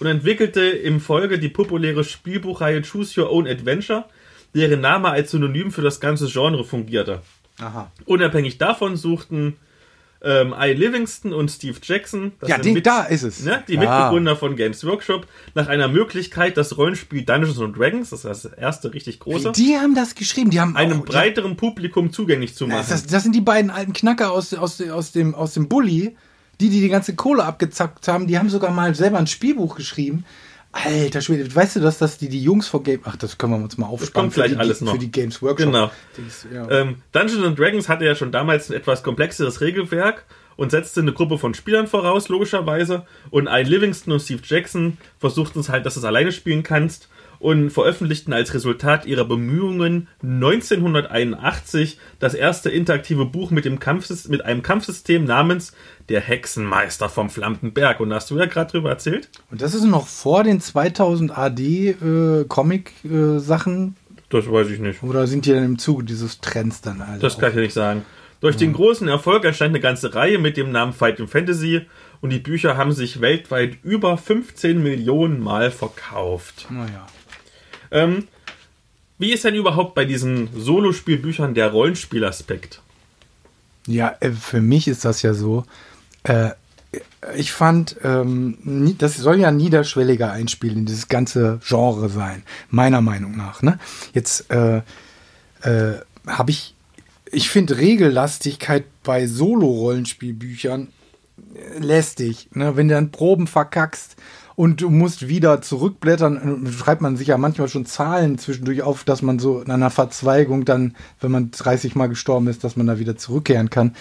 und 0.00 0.06
entwickelte 0.06 0.62
im 0.62 1.00
Folge 1.00 1.38
die 1.38 1.50
populäre 1.50 2.02
Spielbuchreihe 2.02 2.80
Choose 2.82 3.20
Your 3.20 3.30
Own 3.30 3.46
Adventure, 3.46 4.06
deren 4.54 4.80
Name 4.80 5.10
als 5.10 5.32
Synonym 5.32 5.70
für 5.70 5.82
das 5.82 6.00
ganze 6.00 6.28
Genre 6.28 6.64
fungierte. 6.64 7.20
Aha. 7.58 7.90
Unabhängig 8.06 8.56
davon 8.56 8.96
suchten 8.96 9.56
ähm, 10.22 10.54
I. 10.58 10.72
Livingston 10.72 11.32
und 11.32 11.50
Steve 11.50 11.78
Jackson, 11.82 12.32
Ja, 12.46 12.58
mit- 12.58 12.86
da 12.86 13.04
ist 13.04 13.22
es. 13.22 13.44
ne, 13.44 13.62
die 13.68 13.74
ja. 13.74 13.80
Mitbegründer 13.80 14.36
von 14.36 14.56
Games 14.56 14.84
Workshop, 14.84 15.26
nach 15.54 15.68
einer 15.68 15.88
Möglichkeit, 15.88 16.56
das 16.56 16.76
Rollenspiel 16.76 17.24
Dungeons 17.24 17.60
and 17.60 17.76
Dragons, 17.76 18.10
das 18.10 18.24
ist 18.24 18.44
das 18.44 18.52
erste 18.52 18.94
richtig 18.94 19.20
große, 19.20 19.52
Die 19.52 19.76
haben 19.76 19.94
das 19.94 20.14
geschrieben. 20.14 20.50
Die 20.50 20.60
haben 20.60 20.76
einem 20.76 21.00
auch, 21.00 21.04
breiteren 21.06 21.56
Publikum 21.56 22.12
zugänglich 22.12 22.54
zu 22.54 22.66
machen. 22.66 22.86
Das, 22.88 23.06
das 23.06 23.22
sind 23.22 23.34
die 23.34 23.40
beiden 23.40 23.70
alten 23.70 23.92
Knacker 23.92 24.32
aus, 24.32 24.52
aus, 24.54 24.80
aus, 24.80 25.12
dem, 25.12 25.34
aus 25.34 25.54
dem 25.54 25.68
Bulli, 25.68 26.16
die, 26.60 26.70
die 26.70 26.80
die 26.80 26.88
ganze 26.88 27.14
Kohle 27.14 27.44
abgezackt 27.44 28.08
haben. 28.08 28.26
Die 28.26 28.38
haben 28.38 28.48
sogar 28.48 28.70
mal 28.70 28.94
selber 28.94 29.18
ein 29.18 29.26
Spielbuch 29.26 29.76
geschrieben. 29.76 30.24
Alter 30.84 31.20
Schwede, 31.20 31.54
weißt 31.54 31.76
du, 31.76 31.80
dass 31.80 31.98
das 31.98 32.18
die, 32.18 32.28
die 32.28 32.42
Jungs 32.42 32.68
vor 32.68 32.82
Game... 32.82 33.00
Ach, 33.04 33.16
das 33.16 33.38
können 33.38 33.54
wir 33.54 33.62
uns 33.64 33.78
mal 33.78 33.86
aufsparen. 33.86 34.30
kommt 34.30 34.34
für 34.34 34.48
die, 34.48 34.56
alles 34.56 34.80
noch. 34.80 34.92
Für 34.92 34.98
die 34.98 35.10
Games 35.10 35.40
Workshop. 35.42 35.66
Genau. 35.66 35.90
Ja. 36.52 36.70
Ähm, 36.70 36.96
Dungeons 37.12 37.44
and 37.44 37.58
Dragons 37.58 37.88
hatte 37.88 38.04
ja 38.04 38.14
schon 38.14 38.32
damals 38.32 38.70
ein 38.70 38.76
etwas 38.76 39.02
komplexeres 39.02 39.60
Regelwerk 39.60 40.24
und 40.56 40.70
setzte 40.70 41.00
eine 41.00 41.12
Gruppe 41.12 41.38
von 41.38 41.54
Spielern 41.54 41.86
voraus, 41.86 42.28
logischerweise. 42.28 43.06
Und 43.30 43.48
ein 43.48 43.66
Livingston 43.66 44.12
und 44.14 44.20
Steve 44.20 44.42
Jackson 44.44 44.98
versuchten 45.18 45.60
es 45.60 45.68
halt, 45.68 45.86
dass 45.86 45.94
du 45.94 46.00
es 46.00 46.04
alleine 46.04 46.32
spielen 46.32 46.62
kannst. 46.62 47.08
Und 47.38 47.70
veröffentlichten 47.70 48.32
als 48.32 48.54
Resultat 48.54 49.06
ihrer 49.06 49.24
Bemühungen 49.24 50.08
1981 50.22 51.98
das 52.18 52.34
erste 52.34 52.70
interaktive 52.70 53.24
Buch 53.24 53.50
mit, 53.50 53.64
dem 53.64 53.78
Kampfsys 53.78 54.28
mit 54.28 54.44
einem 54.44 54.62
Kampfsystem 54.62 55.24
namens 55.24 55.72
Der 56.08 56.20
Hexenmeister 56.20 57.08
vom 57.08 57.30
Flammenberg. 57.30 58.00
Und 58.00 58.10
da 58.10 58.16
hast 58.16 58.30
du 58.30 58.38
ja 58.38 58.46
gerade 58.46 58.70
drüber 58.70 58.90
erzählt? 58.90 59.28
Und 59.50 59.62
das 59.62 59.74
ist 59.74 59.84
noch 59.84 60.06
vor 60.06 60.44
den 60.44 60.60
2000 60.60 61.36
AD 61.36 61.90
äh, 61.90 62.44
Comic-Sachen 62.46 63.96
Das 64.28 64.50
weiß 64.50 64.68
ich 64.68 64.78
nicht. 64.80 65.02
oder 65.02 65.26
sind 65.26 65.46
die 65.46 65.52
dann 65.52 65.64
im 65.64 65.78
Zuge 65.78 66.04
dieses 66.04 66.40
Trends 66.40 66.80
dann 66.80 67.00
alle? 67.00 67.18
Das 67.18 67.38
kann 67.38 67.50
ich 67.50 67.54
dir 67.56 67.62
nicht 67.62 67.74
sagen. 67.74 68.04
Durch 68.40 68.56
den 68.56 68.74
großen 68.74 69.08
Erfolg 69.08 69.44
erscheint 69.44 69.70
eine 69.70 69.80
ganze 69.80 70.14
Reihe 70.14 70.38
mit 70.38 70.56
dem 70.56 70.70
Namen 70.70 70.92
Fighting 70.92 71.26
Fantasy 71.26 71.86
und 72.20 72.30
die 72.30 72.38
Bücher 72.38 72.76
haben 72.76 72.92
sich 72.92 73.20
weltweit 73.20 73.78
über 73.82 74.18
15 74.18 74.82
Millionen 74.82 75.40
Mal 75.40 75.70
verkauft. 75.70 76.66
Naja. 76.70 77.06
Ähm, 77.96 78.28
wie 79.18 79.32
ist 79.32 79.44
denn 79.44 79.54
überhaupt 79.54 79.94
bei 79.94 80.04
diesen 80.04 80.48
Solospielbüchern 80.54 81.54
der 81.54 81.70
Rollenspielaspekt? 81.70 82.82
Ja, 83.86 84.14
äh, 84.20 84.30
für 84.30 84.60
mich 84.60 84.86
ist 84.86 85.04
das 85.04 85.22
ja 85.22 85.32
so. 85.32 85.64
Äh, 86.24 86.50
ich 87.36 87.52
fand, 87.52 87.96
ähm, 88.04 88.94
das 88.98 89.16
soll 89.16 89.40
ja 89.40 89.50
niederschwelliger 89.50 90.30
einspielen, 90.30 90.78
in 90.78 90.86
dieses 90.86 91.08
ganze 91.08 91.60
Genre 91.66 92.08
sein, 92.08 92.42
meiner 92.70 93.00
Meinung 93.00 93.36
nach. 93.36 93.62
Ne? 93.62 93.78
Jetzt 94.12 94.50
äh, 94.50 94.82
äh, 95.62 95.94
habe 96.26 96.50
ich, 96.50 96.74
ich 97.32 97.48
finde 97.48 97.78
Regellastigkeit 97.78 98.84
bei 99.02 99.26
Solo-Rollenspielbüchern 99.26 100.88
äh, 101.54 101.78
lästig. 101.78 102.48
Ne? 102.52 102.76
Wenn 102.76 102.88
du 102.88 102.94
dann 102.94 103.10
Proben 103.10 103.46
verkackst 103.46 104.16
und 104.56 104.80
du 104.80 104.90
musst 104.90 105.28
wieder 105.28 105.60
zurückblättern, 105.60 106.66
schreibt 106.72 107.02
man 107.02 107.16
sich 107.16 107.28
ja 107.28 107.38
manchmal 107.38 107.68
schon 107.68 107.84
Zahlen 107.86 108.38
zwischendurch 108.38 108.82
auf, 108.82 109.04
dass 109.04 109.20
man 109.20 109.38
so 109.38 109.60
in 109.60 109.70
einer 109.70 109.90
Verzweigung 109.90 110.64
dann, 110.64 110.96
wenn 111.20 111.30
man 111.30 111.50
30 111.50 111.94
Mal 111.94 112.08
gestorben 112.08 112.48
ist, 112.48 112.64
dass 112.64 112.74
man 112.74 112.86
da 112.86 112.98
wieder 112.98 113.16
zurückkehren 113.16 113.68
kann. 113.68 113.94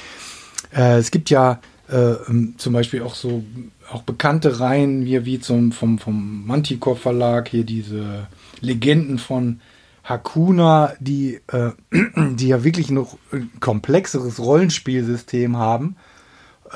Äh, 0.73 0.98
es 0.98 1.11
gibt 1.11 1.30
ja 1.30 1.60
äh, 1.90 2.14
ähm, 2.30 2.56
zum 2.57 2.73
Beispiel 2.73 3.03
auch 3.03 3.15
so 3.15 3.44
auch 3.91 4.03
bekannte 4.03 4.60
Reihen 4.60 5.03
hier 5.03 5.26
wie 5.26 5.40
zum 5.40 5.72
vom 5.72 5.99
vom 5.99 6.48
Manticore 6.48 6.95
Verlag 6.95 7.49
hier 7.49 7.65
diese 7.65 8.27
Legenden 8.61 9.19
von 9.19 9.60
Hakuna, 10.03 10.94
die 10.99 11.41
äh, 11.48 11.72
die 12.15 12.48
ja 12.48 12.64
wirklich 12.64 12.90
noch 12.90 13.18
ein 13.32 13.52
komplexeres 13.60 14.40
Rollenspielsystem 14.40 15.57
haben. 15.57 15.98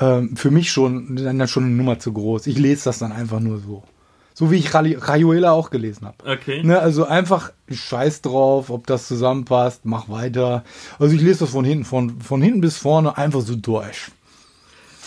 Ähm, 0.00 0.34
für 0.36 0.50
mich 0.50 0.72
schon 0.72 1.16
dann 1.16 1.46
schon 1.46 1.64
eine 1.64 1.74
Nummer 1.74 1.98
zu 1.98 2.12
groß. 2.12 2.46
Ich 2.46 2.58
lese 2.58 2.84
das 2.84 2.98
dann 2.98 3.12
einfach 3.12 3.40
nur 3.40 3.58
so. 3.58 3.84
So 4.32 4.50
wie 4.50 4.56
ich 4.56 4.72
Rayuela 4.72 5.52
auch 5.52 5.68
gelesen 5.68 6.06
habe. 6.06 6.16
Okay. 6.24 6.62
Ne, 6.62 6.78
also 6.78 7.04
einfach 7.04 7.52
scheiß 7.70 8.22
drauf, 8.22 8.70
ob 8.70 8.86
das 8.86 9.06
zusammenpasst, 9.06 9.84
mach 9.84 10.08
weiter. 10.08 10.64
Also 10.98 11.14
ich 11.14 11.20
lese 11.20 11.40
das 11.40 11.50
von 11.50 11.64
hinten, 11.64 11.84
von, 11.84 12.20
von 12.22 12.40
hinten 12.40 12.62
bis 12.62 12.78
vorne 12.78 13.18
einfach 13.18 13.42
so 13.42 13.54
durch. 13.56 14.08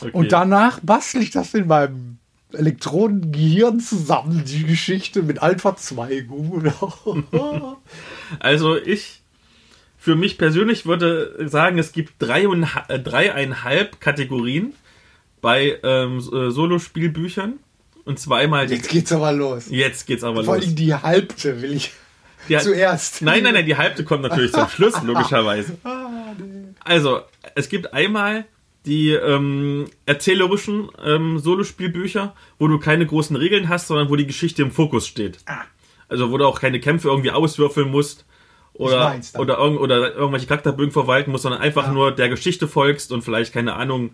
okay. 0.02 0.12
Und 0.14 0.32
danach 0.32 0.80
bastel 0.82 1.24
ich 1.24 1.32
das 1.32 1.54
in 1.56 1.68
meinem 1.68 2.20
Elektronengehirn 2.52 3.80
zusammen, 3.80 4.44
die 4.46 4.66
Geschichte 4.66 5.24
mit 5.24 5.42
Alpha-Verzweigungen. 5.42 6.72
Also 8.40 8.78
ich, 8.78 9.22
für 9.98 10.16
mich 10.16 10.38
persönlich 10.38 10.86
würde 10.86 11.48
sagen, 11.48 11.78
es 11.78 11.92
gibt 11.92 12.22
äh, 12.22 13.00
dreieinhalb 13.00 14.02
Kategorien 14.02 14.74
bei 15.44 15.78
ähm, 15.84 16.18
äh, 16.18 16.50
Solospielbüchern. 16.50 17.60
Und 18.06 18.20
zwar 18.20 18.40
einmal 18.40 18.66
die, 18.66 18.76
Jetzt 18.76 18.90
geht's 18.90 19.12
aber 19.12 19.32
los. 19.32 19.68
jetzt 19.70 20.08
geht's 20.08 20.24
aber 20.24 20.44
Vor 20.44 20.56
los. 20.56 20.66
allem 20.66 20.76
die 20.76 20.94
halbte 20.96 21.62
will 21.62 21.74
ich 21.74 21.92
Die- 22.50 22.58
zuerst. 22.58 23.22
Nein, 23.22 23.44
nein, 23.44 23.54
nein, 23.54 23.66
die 23.66 23.78
halbte 23.78 24.04
kommt 24.04 24.24
natürlich 24.24 24.52
zum 24.52 24.68
Schluss, 24.68 25.02
logischerweise. 25.06 25.78
Also, 26.84 27.22
es 27.56 27.70
gibt 27.70 27.94
einmal 27.94 28.46
die 28.86 29.12
ähm, 29.12 29.86
erzählerischen 30.06 30.90
ähm, 31.06 31.40
Solospielbücher, 31.40 32.36
wo 32.60 32.68
du 32.68 32.80
keine 32.80 33.06
großen 33.06 33.36
Regeln 33.38 33.70
hast, 33.70 33.88
sondern 33.88 34.10
wo 34.10 34.16
die 34.18 34.28
Geschichte 34.28 34.62
im 34.62 34.72
Fokus 34.72 35.08
steht. 35.08 35.38
Also 36.10 36.32
wo 36.32 36.38
du 36.38 36.46
auch 36.46 36.60
keine 36.60 36.80
Kämpfe 36.82 37.08
irgendwie 37.08 37.32
auswürfeln 37.32 37.90
musst 37.90 38.26
oder, 38.74 39.16
oder, 39.38 39.58
irgend, 39.58 39.80
oder 39.80 40.14
irgendwelche 40.14 40.48
Charakterbögen 40.48 40.92
verwalten 40.92 41.32
musst, 41.32 41.44
sondern 41.44 41.62
einfach 41.62 41.86
Ja. 41.88 41.94
nur 41.94 42.12
der 42.12 42.28
Geschichte 42.28 42.68
folgst 42.68 43.14
und 43.14 43.22
vielleicht, 43.22 43.54
keine 43.54 43.76
Ahnung, 43.76 44.14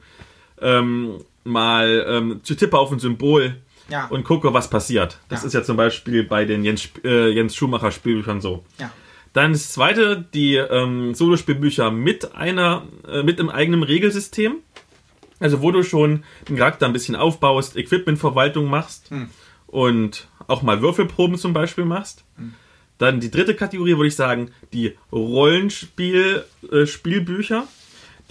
ähm, 0.61 1.15
mal 1.43 2.05
ähm, 2.07 2.39
zu 2.43 2.55
tippe 2.55 2.77
auf 2.77 2.91
ein 2.91 2.99
Symbol 2.99 3.55
Ja. 3.89 4.07
und 4.07 4.23
gucke, 4.23 4.53
was 4.53 4.69
passiert. 4.69 5.19
Das 5.29 5.41
Ja. 5.41 5.47
ist 5.47 5.53
ja 5.53 5.63
zum 5.63 5.77
Beispiel 5.77 6.23
bei 6.23 6.45
den 6.45 6.63
Jens, 6.63 6.89
äh, 7.03 7.29
Jens 7.29 7.55
Schumacher 7.55 7.91
Spielbüchern 7.91 8.41
so. 8.41 8.63
Ja. 8.79 8.91
Dann 9.33 9.53
das 9.53 9.71
zweite, 9.71 10.25
die 10.33 10.55
ähm, 10.55 11.13
Solospielbücher 11.13 11.91
mit 11.91 12.33
einer, 12.35 12.83
äh, 13.07 13.21
mit 13.23 13.39
einem 13.39 13.49
eigenen 13.49 13.83
Regelsystem. 13.83 14.55
Also 15.39 15.61
wo 15.61 15.71
du 15.71 15.83
schon 15.83 16.23
den 16.49 16.57
Charakter 16.57 16.85
ein 16.85 16.91
bisschen 16.93 17.15
aufbaust, 17.15 17.77
Equipmentverwaltung 17.77 18.69
machst 18.69 19.09
und 19.67 20.27
auch 20.47 20.63
mal 20.63 20.81
Würfelproben 20.81 21.37
zum 21.37 21.53
Beispiel 21.53 21.85
machst. 21.85 22.25
Dann 22.97 23.21
die 23.21 23.31
dritte 23.31 23.55
Kategorie 23.55 23.95
würde 23.95 24.07
ich 24.07 24.17
sagen, 24.17 24.51
die 24.73 24.97
Rollenspiel 25.13 26.43
äh. 26.71 26.85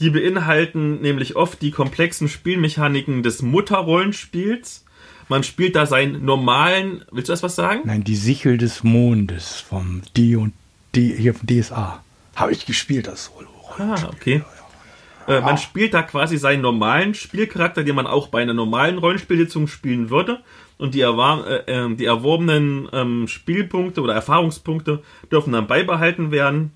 Die 0.00 0.10
beinhalten 0.10 1.00
nämlich 1.00 1.34
oft 1.34 1.60
die 1.60 1.70
komplexen 1.70 2.28
Spielmechaniken 2.28 3.22
des 3.22 3.42
Mutterrollenspiels. 3.42 4.84
Man 5.28 5.42
spielt 5.42 5.76
da 5.76 5.86
seinen 5.86 6.24
normalen, 6.24 7.04
willst 7.10 7.28
du 7.28 7.32
das 7.32 7.42
was 7.42 7.56
sagen? 7.56 7.82
Nein, 7.84 8.04
die 8.04 8.16
Sichel 8.16 8.58
des 8.58 8.84
Mondes 8.84 9.60
vom 9.60 10.02
D 10.16 10.36
und 10.36 10.54
D 10.94 11.14
hier 11.16 11.34
vom 11.34 11.46
DSA. 11.46 12.02
Habe 12.36 12.52
ich 12.52 12.64
gespielt, 12.64 13.08
das 13.08 13.24
Solo. 13.26 13.48
Ah, 13.78 14.08
okay. 14.12 14.42
Äh, 15.26 15.42
man 15.42 15.58
spielt 15.58 15.92
da 15.92 16.02
quasi 16.02 16.38
seinen 16.38 16.62
normalen 16.62 17.12
Spielcharakter, 17.14 17.84
den 17.84 17.94
man 17.94 18.06
auch 18.06 18.28
bei 18.28 18.40
einer 18.40 18.54
normalen 18.54 18.96
Rollenspielsitzung 18.98 19.66
spielen 19.66 20.08
würde. 20.08 20.40
Und 20.78 20.94
die, 20.94 21.00
erwar 21.00 21.46
äh, 21.46 21.62
ähm, 21.66 21.96
die 21.96 22.06
erworbenen 22.06 22.88
ähm, 22.92 23.28
Spielpunkte 23.28 24.00
oder 24.00 24.14
Erfahrungspunkte 24.14 25.02
dürfen 25.30 25.52
dann 25.52 25.66
beibehalten 25.66 26.30
werden. 26.30 26.72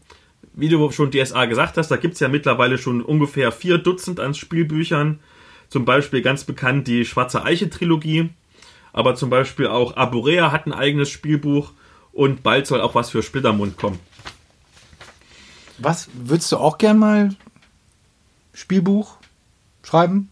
Wie 0.54 0.68
du 0.68 0.90
schon 0.90 1.10
DSA 1.10 1.46
gesagt 1.46 1.78
hast, 1.78 1.90
da 1.90 1.96
gibt's 1.96 2.20
ja 2.20 2.28
mittlerweile 2.28 2.76
schon 2.78 3.00
ungefähr 3.02 3.52
vier 3.52 3.78
Dutzend 3.78 4.20
an 4.20 4.34
Spielbüchern. 4.34 5.20
Zum 5.68 5.84
Beispiel 5.86 6.20
ganz 6.20 6.44
bekannt 6.44 6.86
die 6.86 7.04
Schwarze 7.06 7.44
Eiche-Trilogie. 7.44 8.30
Aber 8.92 9.14
zum 9.14 9.30
Beispiel 9.30 9.66
auch 9.68 9.96
Aborea 9.96 10.52
hat 10.52 10.66
ein 10.66 10.74
eigenes 10.74 11.08
Spielbuch. 11.08 11.72
Und 12.12 12.42
bald 12.42 12.66
soll 12.66 12.82
auch 12.82 12.94
was 12.94 13.08
für 13.08 13.22
Splittermund 13.22 13.78
kommen. 13.78 13.98
Was 15.78 16.08
würdest 16.12 16.52
du 16.52 16.58
auch 16.58 16.76
gern 16.76 16.98
mal 16.98 17.30
Spielbuch 18.52 19.16
schreiben? 19.82 20.28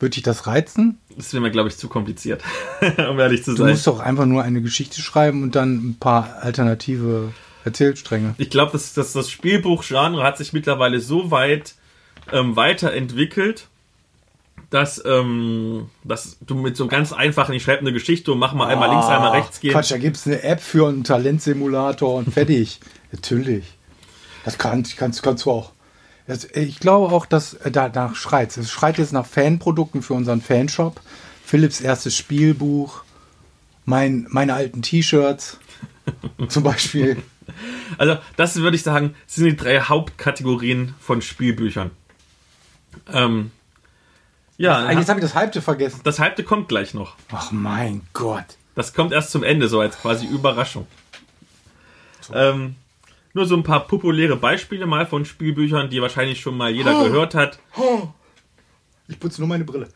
Würde 0.00 0.14
dich 0.14 0.22
das 0.22 0.46
reizen? 0.46 0.98
Das 1.16 1.32
wäre 1.34 1.42
mir, 1.42 1.50
glaube 1.50 1.68
ich, 1.68 1.76
zu 1.76 1.88
kompliziert, 1.88 2.42
um 3.10 3.18
ehrlich 3.20 3.44
zu 3.44 3.52
Du 3.52 3.58
sein. 3.58 3.70
musst 3.70 3.86
doch 3.86 4.00
einfach 4.00 4.24
nur 4.26 4.42
eine 4.42 4.62
Geschichte 4.62 5.00
schreiben 5.02 5.42
und 5.42 5.54
dann 5.54 5.90
ein 5.90 5.96
paar 6.00 6.38
alternative 6.40 7.32
Erzählstränge. 7.64 8.34
Ich 8.38 8.50
glaube, 8.50 8.72
das, 8.72 8.94
das, 8.94 9.12
das 9.12 9.30
Spielbuch-Genre 9.30 10.22
hat 10.22 10.38
sich 10.38 10.52
mittlerweile 10.52 11.00
so 11.00 11.30
weit 11.30 11.74
ähm, 12.32 12.56
weiterentwickelt, 12.56 13.68
dass, 14.70 15.02
ähm, 15.04 15.90
dass 16.02 16.38
du 16.40 16.54
mit 16.54 16.76
so 16.76 16.86
ganz 16.86 17.12
einfachen, 17.12 17.54
ich 17.54 17.62
schreibe 17.62 17.80
eine 17.80 17.92
Geschichte 17.92 18.32
und 18.32 18.38
mach 18.38 18.54
mal 18.54 18.68
einmal 18.68 18.90
links, 18.90 19.06
einmal 19.06 19.32
rechts 19.32 19.60
gehen. 19.60 19.70
Ah, 19.70 19.74
Quatsch, 19.74 19.90
da 19.90 19.98
gibt 19.98 20.16
es 20.16 20.26
eine 20.26 20.42
App 20.42 20.60
für 20.60 20.88
einen 20.88 21.04
Talentsimulator 21.04 22.14
und 22.14 22.32
fertig. 22.32 22.80
Natürlich. 23.12 23.64
Das 24.44 24.58
kann, 24.58 24.84
kannst, 24.96 25.22
kannst 25.22 25.44
du 25.44 25.50
auch. 25.50 25.72
Das, 26.26 26.44
ich 26.44 26.80
glaube 26.80 27.14
auch, 27.14 27.26
dass 27.26 27.54
äh, 27.54 27.70
danach 27.70 28.14
schreit. 28.14 28.56
Es 28.56 28.70
schreit 28.70 28.98
jetzt 28.98 29.12
nach 29.12 29.26
Fanprodukten 29.26 30.02
für 30.02 30.14
unseren 30.14 30.40
Fanshop. 30.40 31.00
Philips 31.44 31.80
erstes 31.80 32.16
Spielbuch, 32.16 33.02
mein, 33.84 34.26
meine 34.30 34.54
alten 34.54 34.80
T-Shirts 34.80 35.58
zum 36.48 36.62
Beispiel. 36.62 37.22
Also, 37.98 38.18
das 38.36 38.56
würde 38.56 38.76
ich 38.76 38.82
sagen, 38.82 39.14
sind 39.26 39.46
die 39.46 39.56
drei 39.56 39.80
Hauptkategorien 39.80 40.94
von 41.00 41.22
Spielbüchern. 41.22 41.90
Ähm, 43.12 43.50
ja, 44.58 44.90
Jetzt 44.92 45.08
habe 45.08 45.18
ich 45.20 45.24
das 45.24 45.34
Halbte 45.34 45.60
vergessen. 45.62 46.00
das 46.04 46.18
halbte 46.18 46.44
kommt 46.44 46.68
gleich 46.68 46.94
noch. 46.94 47.16
Ach 47.32 47.50
mein 47.52 48.02
Gott. 48.12 48.44
Das 48.74 48.94
kommt 48.94 49.12
erst 49.12 49.30
zum 49.30 49.42
Ende, 49.42 49.68
so 49.68 49.80
als 49.80 49.98
quasi 49.98 50.26
Überraschung. 50.26 50.86
Ähm, 52.32 52.76
nur 53.34 53.46
so 53.46 53.56
ein 53.56 53.62
paar 53.64 53.86
populäre 53.86 54.36
Beispiele 54.36 54.86
mal 54.86 55.06
von 55.06 55.24
Spielbüchern, 55.24 55.90
die 55.90 56.00
wahrscheinlich 56.02 56.40
schon 56.40 56.56
mal 56.56 56.70
jeder 56.70 56.98
Oh. 57.00 57.04
gehört 57.04 57.34
hat. 57.34 57.58
Ich 59.08 59.18
putze 59.18 59.40
nur 59.40 59.48
meine 59.48 59.64
Brille. 59.64 59.88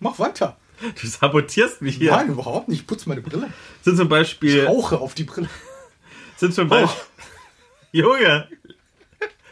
Mach 0.00 0.18
weiter. 0.18 0.56
Du 1.00 1.06
sabotierst 1.06 1.82
mich 1.82 1.96
hier. 1.96 2.12
Nein, 2.12 2.28
überhaupt 2.30 2.68
nicht. 2.68 2.80
Ich 2.80 2.86
putze 2.86 3.08
meine 3.08 3.20
Brille. 3.20 3.52
Sind 3.82 3.96
zum 3.96 4.08
Beispiel, 4.08 4.66
Rauche 4.66 4.98
auf 4.98 5.14
die 5.14 5.24
Brille. 5.24 5.48
sind 6.36 6.54
zum 6.54 6.68
Beispiel, 6.68 7.02
Junge, 7.92 8.48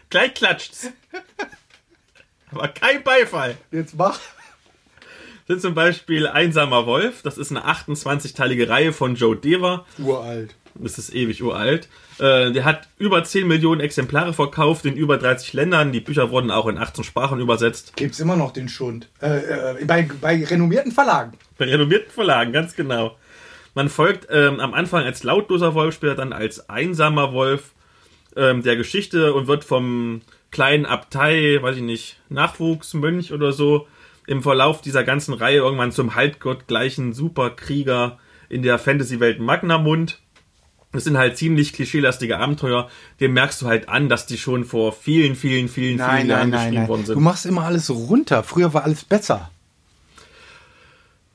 gleich 0.09 0.35
klatscht's. 0.35 0.89
Aber 2.51 2.69
kein 2.69 3.03
Beifall. 3.05 3.57
Jetzt 3.71 3.95
mach. 3.97 4.19
sind 5.47 5.61
zum 5.63 5.75
Beispiel 5.75 6.27
Einsamer 6.27 6.87
Wolf. 6.87 7.23
Das 7.23 7.39
ist 7.39 7.51
eine 7.51 7.65
28-teilige 7.65 8.69
Reihe 8.69 8.93
von 8.93 9.15
Joe 9.15 9.37
Dever. 9.37 9.87
Uralt. 9.99 10.55
Das 10.83 10.99
ist 10.99 11.15
ewig 11.15 11.43
uralt. 11.43 11.89
Äh, 12.19 12.53
der 12.53 12.65
hat 12.65 12.89
über 12.99 13.23
10 13.23 13.47
Millionen 13.47 13.81
Exemplare 13.81 14.33
verkauft 14.33 14.85
in 14.87 14.97
über 14.97 15.19
30 15.19 15.53
Ländern. 15.53 15.93
Die 15.93 16.01
Bücher 16.01 16.31
wurden 16.31 16.51
auch 16.51 16.67
in 16.67 16.79
18 16.79 17.05
Sprachen 17.05 17.41
übersetzt. 17.41 17.97
Gibt's 17.97 18.21
immer 18.21 18.37
noch 18.37 18.53
den 18.53 18.69
Schund. 18.69 19.09
Äh, 19.21 19.39
äh, 19.81 19.85
bei, 19.85 20.09
bei 20.21 20.45
renommierten 20.45 20.93
Verlagen. 20.93 21.33
Bei 21.59 21.67
renommierten 21.67 22.11
Verlagen, 22.11 22.53
ganz 22.53 22.75
genau. 22.75 23.17
Man 23.75 23.89
folgt 23.89 24.27
ähm, 24.31 24.61
am 24.61 24.75
Anfang 24.75 25.05
als 25.05 25.23
lautloser 25.23 25.75
Wolf, 25.75 25.95
später 25.95 26.17
dann 26.17 26.33
als 26.33 26.69
einsamer 26.69 27.33
Wolf 27.33 27.73
ähm, 28.37 28.63
der 28.63 28.77
Geschichte 28.77 29.33
und 29.33 29.47
wird 29.47 29.65
vom 29.65 30.23
kleinen 30.51 30.87
Abtei, 30.87 31.59
weiß 31.61 31.77
ich 31.77 31.83
nicht, 31.83 32.21
Nachwuchsmönch 32.29 33.33
oder 33.33 33.53
so, 33.53 33.87
im 34.27 34.43
Verlauf 34.43 34.81
dieser 34.81 35.05
ganzen 35.05 35.35
Reihe 35.35 35.59
irgendwann 35.59 35.93
zum 35.93 36.15
halbgottgleichen 36.15 37.13
Superkrieger 37.13 38.19
in 38.49 38.63
der 38.63 38.79
Fantasy-Welt 38.79 39.41
Magnamund. 39.41 40.21
Das 40.93 41.05
sind 41.05 41.17
halt 41.17 41.37
ziemlich 41.37 41.73
klischeelastige 41.73 42.39
Abenteuer. 42.39 42.89
Dem 43.21 43.33
merkst 43.33 43.63
du 43.63 43.67
halt 43.67 43.89
an, 43.89 44.09
dass 44.09 44.27
die 44.27 44.39
schon 44.39 44.65
vor 44.65 44.93
vielen, 44.93 45.37
vielen, 45.37 45.69
vielen, 45.69 45.99
vielen 45.99 46.29
Jahren 46.29 46.51
geschrieben 46.51 46.89
worden 46.89 47.07
sind. 47.07 47.15
Du 47.15 47.21
machst 47.21 47.47
immer 47.47 47.63
alles 47.65 47.91
runter. 47.91 48.43
Früher 48.43 48.75
war 48.75 48.83
alles 48.83 49.05
besser. 49.05 49.51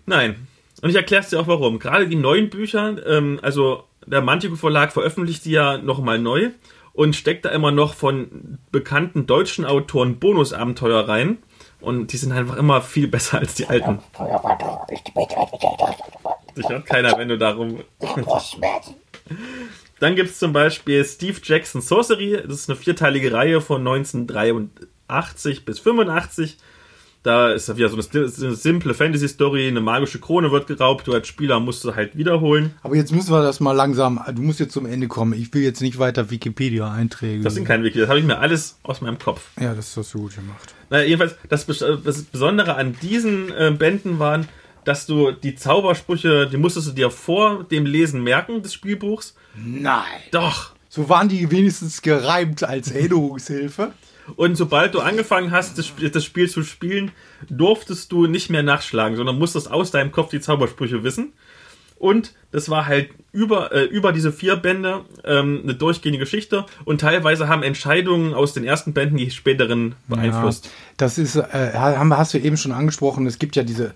Nein. 0.05 0.47
Und 0.81 0.89
ich 0.89 0.95
erkläre 0.95 1.23
es 1.23 1.29
dir 1.29 1.39
auch 1.39 1.47
warum. 1.47 1.79
Gerade 1.79 2.07
die 2.07 2.17
neuen 2.17 2.49
Bücher, 2.49 2.97
ähm, 3.07 3.39
also 3.41 3.85
der 4.05 4.21
Mantico 4.21 4.55
Verlag 4.55 4.91
veröffentlicht 4.91 5.45
die 5.45 5.51
ja 5.51 5.77
nochmal 5.77 6.19
neu 6.19 6.51
und 6.93 7.15
steckt 7.15 7.45
da 7.45 7.49
immer 7.49 7.71
noch 7.71 7.93
von 7.93 8.57
bekannten 8.71 9.25
deutschen 9.25 9.65
Autoren 9.65 10.19
Bonusabenteuer 10.19 11.07
rein. 11.07 11.37
Und 11.81 12.13
die 12.13 12.17
sind 12.17 12.31
einfach 12.31 12.57
immer 12.57 12.81
viel 12.81 13.07
besser 13.07 13.39
als 13.39 13.55
die 13.55 13.67
alten. 13.67 13.99
Dich 16.57 16.69
hört 16.69 16.85
keiner, 16.85 17.17
wenn 17.17 17.27
du 17.27 17.37
darum. 17.37 17.79
Dann 19.99 20.15
gibt 20.15 20.29
es 20.29 20.39
zum 20.39 20.53
Beispiel 20.53 21.03
Steve 21.05 21.39
Jackson 21.41 21.81
Sorcery. 21.81 22.41
Das 22.45 22.59
ist 22.59 22.69
eine 22.69 22.77
vierteilige 22.77 23.31
Reihe 23.31 23.61
von 23.61 23.81
1983 23.81 25.65
bis 25.65 25.79
85. 25.79 26.57
Da 27.25 27.53
ist 27.53 27.67
ja 27.67 27.75
wieder 27.75 27.89
so 27.89 27.95
eine, 27.97 28.25
eine 28.25 28.55
simple 28.55 28.93
Fantasy-Story, 28.93 29.67
eine 29.67 29.81
magische 29.81 30.19
Krone 30.19 30.51
wird 30.51 30.67
geraubt, 30.67 31.07
du 31.07 31.13
als 31.13 31.27
Spieler 31.27 31.59
musst 31.59 31.83
du 31.83 31.95
halt 31.95 32.15
wiederholen. 32.15 32.75
Aber 32.83 32.95
jetzt 32.95 33.11
müssen 33.11 33.31
wir 33.31 33.41
das 33.41 33.59
mal 33.59 33.71
langsam, 33.71 34.23
du 34.35 34.43
musst 34.43 34.59
jetzt 34.59 34.73
zum 34.73 34.85
Ende 34.85 35.07
kommen. 35.07 35.33
Ich 35.33 35.51
will 35.51 35.63
jetzt 35.63 35.81
nicht 35.81 35.97
weiter 35.97 36.29
Wikipedia-Einträge. 36.29 37.43
Das 37.43 37.55
sind 37.55 37.65
keine 37.65 37.83
Wiki, 37.83 37.97
das 37.97 38.09
habe 38.09 38.19
ich 38.19 38.25
mir 38.25 38.37
alles 38.37 38.77
aus 38.83 39.01
meinem 39.01 39.17
Kopf. 39.17 39.41
Ja, 39.59 39.73
das 39.73 39.97
hast 39.97 40.13
du 40.13 40.19
gut 40.19 40.35
gemacht. 40.35 40.75
Naja, 40.91 41.03
jedenfalls, 41.05 41.35
das, 41.49 41.65
das 41.65 42.21
Besondere 42.25 42.75
an 42.75 42.95
diesen 43.01 43.51
äh, 43.51 43.71
Bänden 43.75 44.19
waren, 44.19 44.47
dass 44.85 45.05
du 45.05 45.31
die 45.31 45.55
Zaubersprüche, 45.55 46.47
die 46.47 46.57
musstest 46.57 46.87
du 46.87 46.91
dir 46.93 47.09
vor 47.11 47.63
dem 47.63 47.85
Lesen 47.85 48.23
merken 48.23 48.61
des 48.61 48.73
Spielbuchs. 48.73 49.35
Nein. 49.55 50.03
Doch. 50.31 50.71
So 50.87 51.09
waren 51.09 51.27
die 51.27 51.51
wenigstens 51.51 52.01
gereimt 52.01 52.63
als 52.63 52.91
Erinnerungshilfe. 52.91 53.91
Und 54.37 54.55
sobald 54.55 54.95
du 54.95 55.01
angefangen 55.01 55.51
hast, 55.51 55.77
das, 55.77 55.87
Sp- 55.91 56.09
das 56.09 56.23
Spiel 56.23 56.49
zu 56.49 56.63
spielen, 56.63 57.11
durftest 57.49 58.11
du 58.11 58.27
nicht 58.27 58.49
mehr 58.49 58.63
nachschlagen, 58.63 59.17
sondern 59.17 59.37
musstest 59.37 59.69
aus 59.69 59.91
deinem 59.91 60.11
Kopf 60.11 60.29
die 60.29 60.39
Zaubersprüche 60.39 61.03
wissen. 61.03 61.33
Und 61.97 62.33
das 62.51 62.69
war 62.69 62.87
halt 62.87 63.09
über, 63.31 63.71
äh, 63.71 63.85
über 63.85 64.11
diese 64.11 64.31
vier 64.33 64.57
Bände 64.57 65.05
ähm, 65.23 65.61
eine 65.63 65.75
durchgehende 65.75 66.19
Geschichte 66.19 66.65
und 66.83 67.01
teilweise 67.01 67.47
haben 67.47 67.63
Entscheidungen 67.63 68.33
aus 68.33 68.53
den 68.53 68.65
ersten 68.65 68.93
Bänden 68.93 69.17
die 69.17 69.31
späteren 69.31 69.95
beeinflusst. 70.07 70.65
Ja, 70.65 70.71
das 70.97 71.17
ist, 71.17 71.35
äh, 71.37 71.71
hast 71.73 72.33
du 72.33 72.37
eben 72.37 72.57
schon 72.57 72.73
angesprochen, 72.73 73.25
es 73.27 73.39
gibt 73.39 73.55
ja 73.55 73.63
diese 73.63 73.93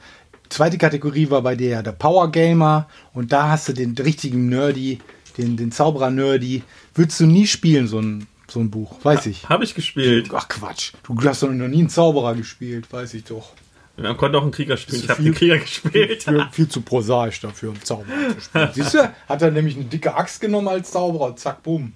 zweite 0.49 0.77
Kategorie 0.77 1.29
war 1.29 1.41
bei 1.41 1.55
dir 1.55 1.69
ja 1.69 1.81
der 1.81 1.91
Power 1.91 2.31
Gamer 2.31 2.87
und 3.13 3.31
da 3.31 3.49
hast 3.49 3.69
du 3.69 3.73
den 3.73 3.95
richtigen 3.97 4.49
Nerdy, 4.49 4.99
den, 5.37 5.57
den 5.57 5.71
Zauberer 5.71 6.09
Nerdy. 6.09 6.63
Würdest 6.93 7.19
du 7.19 7.25
nie 7.25 7.47
spielen, 7.47 7.87
so 7.87 7.99
ein, 7.99 8.27
so 8.47 8.59
ein 8.59 8.69
Buch, 8.69 9.03
weiß 9.03 9.27
ich. 9.27 9.47
Habe 9.47 9.63
ich 9.63 9.75
gespielt. 9.75 10.29
Ach 10.33 10.47
Quatsch, 10.47 10.93
du 11.03 11.15
hast 11.23 11.43
doch 11.43 11.49
noch 11.49 11.67
nie 11.67 11.79
einen 11.79 11.89
Zauberer 11.89 12.35
gespielt, 12.35 12.91
weiß 12.91 13.13
ich 13.13 13.23
doch. 13.23 13.53
Man 13.97 14.15
konnte 14.15 14.37
auch 14.37 14.43
einen 14.43 14.51
Krieger 14.51 14.77
spielen. 14.77 15.01
Ich 15.03 15.09
habe 15.09 15.21
den 15.21 15.33
Krieger 15.33 15.57
gespielt. 15.57 16.23
Viel, 16.23 16.47
viel 16.51 16.67
zu 16.69 16.81
prosaisch 16.81 17.41
dafür, 17.41 17.71
einen 17.71 17.83
Zauberer 17.83 18.33
zu 18.35 18.41
spielen. 18.41 18.69
Siehst 18.73 18.93
du, 18.93 19.13
hat 19.27 19.41
er 19.41 19.51
nämlich 19.51 19.75
eine 19.75 19.85
dicke 19.85 20.15
Axt 20.15 20.39
genommen 20.41 20.67
als 20.69 20.91
Zauberer, 20.91 21.35
zack, 21.35 21.63
bumm. 21.63 21.93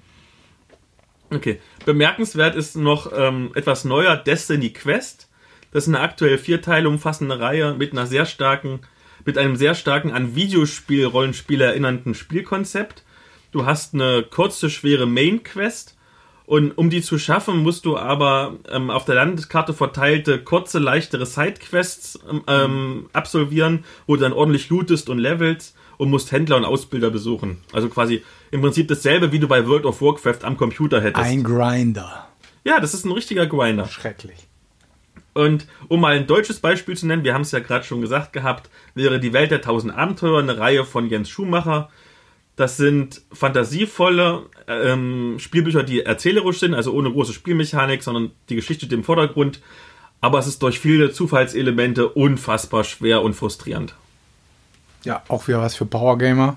Okay. 1.30 1.60
Bemerkenswert 1.86 2.56
ist 2.56 2.76
noch 2.76 3.12
ähm, 3.16 3.52
etwas 3.56 3.86
neuer 3.86 4.18
Destiny 4.18 4.72
Quest. 4.72 5.28
Das 5.74 5.86
ist 5.86 5.90
eine 5.90 6.02
aktuell 6.02 6.38
vier 6.38 6.62
Teile 6.62 6.88
umfassende 6.88 7.40
Reihe 7.40 7.74
mit 7.74 7.92
einer 7.92 8.06
sehr 8.06 8.28
starken, 8.28 8.82
mit 9.26 9.40
einem 9.40 9.56
sehr 9.56 9.74
starken 9.74 10.12
an 10.12 10.36
Videospiel-Rollenspiel 10.36 11.62
erinnernden 11.62 12.14
Spielkonzept. 12.14 13.04
Du 13.52 13.66
hast 13.66 13.96
eine 13.96 14.24
kurze, 14.24 14.70
schwere 14.70 15.08
Main-Quest 15.08 15.98
und 16.46 16.78
um 16.78 16.92
die 16.92 17.02
zu 17.02 17.18
schaffen, 17.18 17.58
musst 17.58 17.86
du 17.86 17.98
aber 17.98 18.58
ähm, 18.70 18.92
auf 18.92 19.06
der 19.06 19.16
Landeskarte 19.16 19.74
verteilte, 19.74 20.40
kurze, 20.40 20.78
leichtere 20.78 21.26
Sidequests 21.26 22.20
ähm, 22.30 22.44
ähm, 22.48 23.10
absolvieren, 23.12 23.84
wo 24.06 24.16
du 24.16 24.22
dann 24.22 24.34
ordentlich 24.34 24.70
lootest 24.70 25.10
und 25.10 25.18
levelst 25.18 25.76
und 25.98 26.12
musst 26.12 26.32
Händler 26.32 26.58
und 26.58 26.66
Ausbilder 26.66 27.10
besuchen. 27.10 27.62
Also 27.72 27.90
quasi 27.90 28.24
im 28.52 28.62
Prinzip 28.62 28.88
dasselbe, 28.90 29.32
wie 29.32 29.40
du 29.40 29.48
bei 29.48 29.68
World 29.68 29.86
of 29.86 30.02
Warcraft 30.02 30.44
am 30.44 30.56
Computer 30.56 31.02
hättest. 31.02 31.26
Ein 31.26 31.44
Grinder. 31.44 32.28
Ja, 32.64 32.80
das 32.80 32.94
ist 32.94 33.06
ein 33.06 33.12
richtiger 33.12 33.48
Grinder. 33.48 33.88
Schrecklich. 33.88 34.48
Und 35.34 35.68
um 35.88 36.02
mal 36.02 36.16
ein 36.16 36.28
deutsches 36.28 36.60
Beispiel 36.60 36.96
zu 36.96 37.08
nennen, 37.08 37.24
wir 37.24 37.34
haben 37.34 37.42
es 37.42 37.52
ja 37.52 37.60
gerade 37.60 37.84
schon 37.84 38.02
gesagt 38.02 38.34
gehabt, 38.34 38.70
wäre 38.94 39.20
die 39.20 39.34
Welt 39.34 39.52
der 39.52 39.62
tausend 39.62 39.96
Abenteuer 39.96 40.40
eine 40.40 40.58
Reihe 40.58 40.86
von 40.86 41.10
Jens 41.10 41.30
Schumacher. 41.30 41.90
Das 42.56 42.78
sind 42.78 43.22
fantasievolle 43.32 44.44
ähm, 44.68 45.38
Spielbücher, 45.40 45.82
die 45.82 46.02
erzählerisch 46.02 46.60
sind, 46.60 46.76
also 46.76 46.94
ohne 46.94 47.12
große 47.12 47.34
Spielmechanik, 47.34 48.04
sondern 48.04 48.32
die 48.50 48.56
Geschichte 48.56 48.86
steht 48.86 48.94
im 48.94 49.04
Vordergrund. 49.04 49.60
Aber 50.22 50.38
es 50.38 50.48
ist 50.48 50.62
durch 50.62 50.80
viele 50.80 51.12
Zufallselemente 51.12 52.08
unfassbar 52.10 52.84
schwer 52.84 53.24
und 53.24 53.34
frustrierend. 53.34 53.96
Ja, 55.04 55.24
auch 55.28 55.48
wieder 55.48 55.62
was 55.62 55.76
für 55.76 55.86
Power 55.86 56.18
Gamer. 56.18 56.56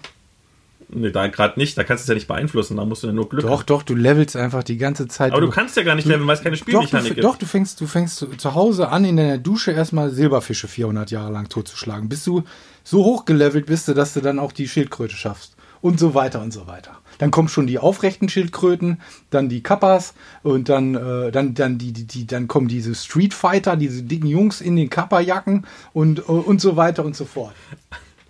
Nee, 0.88 1.10
da 1.10 1.26
gerade 1.26 1.58
nicht, 1.58 1.76
da 1.76 1.82
kannst 1.82 2.02
du 2.02 2.04
es 2.04 2.08
ja 2.08 2.14
nicht 2.14 2.28
beeinflussen, 2.28 2.76
da 2.76 2.84
musst 2.84 3.02
du 3.02 3.08
ja 3.08 3.12
nur 3.12 3.28
Glück 3.28 3.42
Doch, 3.42 3.64
doch, 3.64 3.82
du 3.82 3.94
levelst 3.96 4.36
einfach 4.36 4.62
die 4.62 4.76
ganze 4.76 5.08
Zeit. 5.08 5.32
Aber 5.32 5.40
du 5.40 5.50
kannst 5.50 5.76
ja 5.76 5.82
gar 5.82 5.96
nicht 5.96 6.06
leveln, 6.06 6.26
weil 6.28 6.36
es 6.36 6.42
keine 6.42 6.56
doch, 6.56 6.64
du, 6.64 6.70
Spielmechanik 6.70 7.14
gibt. 7.14 7.24
doch, 7.24 7.36
du 7.36 7.44
fängst, 7.46 7.80
du 7.80 7.86
fängst 7.88 8.16
zu- 8.18 8.28
zu 8.36 8.54
Hause 8.54 8.88
an, 8.90 9.04
in 9.04 9.16
deiner 9.16 9.38
Dusche 9.38 9.72
erstmal 9.72 10.10
Silberfische 10.10 10.68
400 10.68 11.10
Jahre 11.10 11.32
lang 11.32 11.48
totzuschlagen, 11.48 12.08
bis 12.08 12.22
du 12.24 12.44
so 12.84 13.04
hoch 13.04 13.24
gelevelt 13.24 13.66
bist, 13.66 13.88
dass 13.88 14.14
du 14.14 14.20
dann 14.20 14.38
auch 14.38 14.52
die 14.52 14.68
Schildkröte 14.68 15.16
schaffst. 15.16 15.56
Und 15.82 16.00
so 16.00 16.14
weiter 16.14 16.40
und 16.40 16.52
so 16.52 16.66
weiter. 16.66 16.92
Dann 17.18 17.30
kommen 17.30 17.48
schon 17.48 17.66
die 17.66 17.78
aufrechten 17.78 18.28
Schildkröten, 18.28 19.00
dann 19.30 19.48
die 19.48 19.62
Kappas 19.62 20.14
und 20.42 20.68
dann, 20.68 20.94
äh, 20.94 21.30
dann, 21.30 21.54
dann, 21.54 21.78
die, 21.78 21.92
die, 21.92 22.04
die, 22.06 22.26
dann 22.26 22.48
kommen 22.48 22.66
diese 22.68 22.94
Street 22.94 23.34
Fighter, 23.34 23.76
diese 23.76 24.02
dicken 24.02 24.26
Jungs 24.26 24.60
in 24.60 24.76
den 24.76 24.88
Kappa-Jacken 24.90 25.66
und, 25.92 26.20
äh, 26.20 26.22
und 26.22 26.60
so 26.60 26.76
weiter 26.76 27.04
und 27.04 27.14
so 27.14 27.24
fort. 27.24 27.54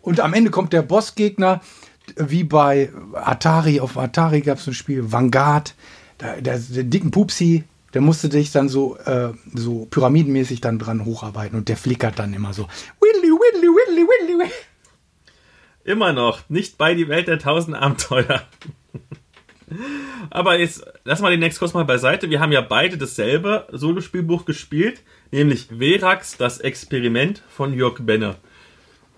Und 0.02 0.20
am 0.20 0.34
Ende 0.34 0.50
kommt 0.50 0.72
der 0.72 0.82
Bossgegner, 0.82 1.60
wie 2.16 2.44
bei 2.44 2.90
Atari. 3.14 3.80
Auf 3.80 3.98
Atari 3.98 4.40
gab 4.40 4.58
es 4.58 4.66
ein 4.66 4.74
Spiel, 4.74 5.12
Vanguard. 5.12 5.74
Da, 6.18 6.40
der, 6.40 6.58
der 6.58 6.84
dicken 6.84 7.10
Pupsi, 7.10 7.64
der 7.92 8.00
musste 8.00 8.28
dich 8.28 8.52
dann 8.52 8.68
so, 8.68 8.96
äh, 8.98 9.32
so 9.54 9.86
pyramidenmäßig 9.86 10.60
dann 10.60 10.78
dran 10.78 11.04
hocharbeiten 11.04 11.58
und 11.58 11.68
der 11.68 11.76
flickert 11.76 12.18
dann 12.18 12.32
immer 12.32 12.52
so. 12.52 12.68
Whiddly, 13.00 13.30
whiddly, 13.30 13.68
whiddly, 13.68 14.02
whiddly, 14.02 14.38
whiddly. 14.38 14.52
Immer 15.84 16.12
noch 16.12 16.48
nicht 16.48 16.78
bei 16.78 16.94
die 16.94 17.08
Welt 17.08 17.28
der 17.28 17.38
tausend 17.38 17.76
Abenteuer. 17.76 18.42
Aber 20.30 20.58
jetzt 20.58 20.84
lass 21.04 21.20
mal 21.20 21.30
den 21.30 21.40
Next 21.40 21.58
kurz 21.58 21.74
mal 21.74 21.84
beiseite. 21.84 22.30
Wir 22.30 22.40
haben 22.40 22.52
ja 22.52 22.60
beide 22.60 22.98
dasselbe 22.98 23.66
Solospielbuch 23.72 24.44
gespielt, 24.44 25.02
nämlich 25.32 25.68
Verax, 25.78 26.36
das 26.36 26.58
Experiment 26.58 27.42
von 27.48 27.72
Jörg 27.72 27.98
Benner. 28.00 28.36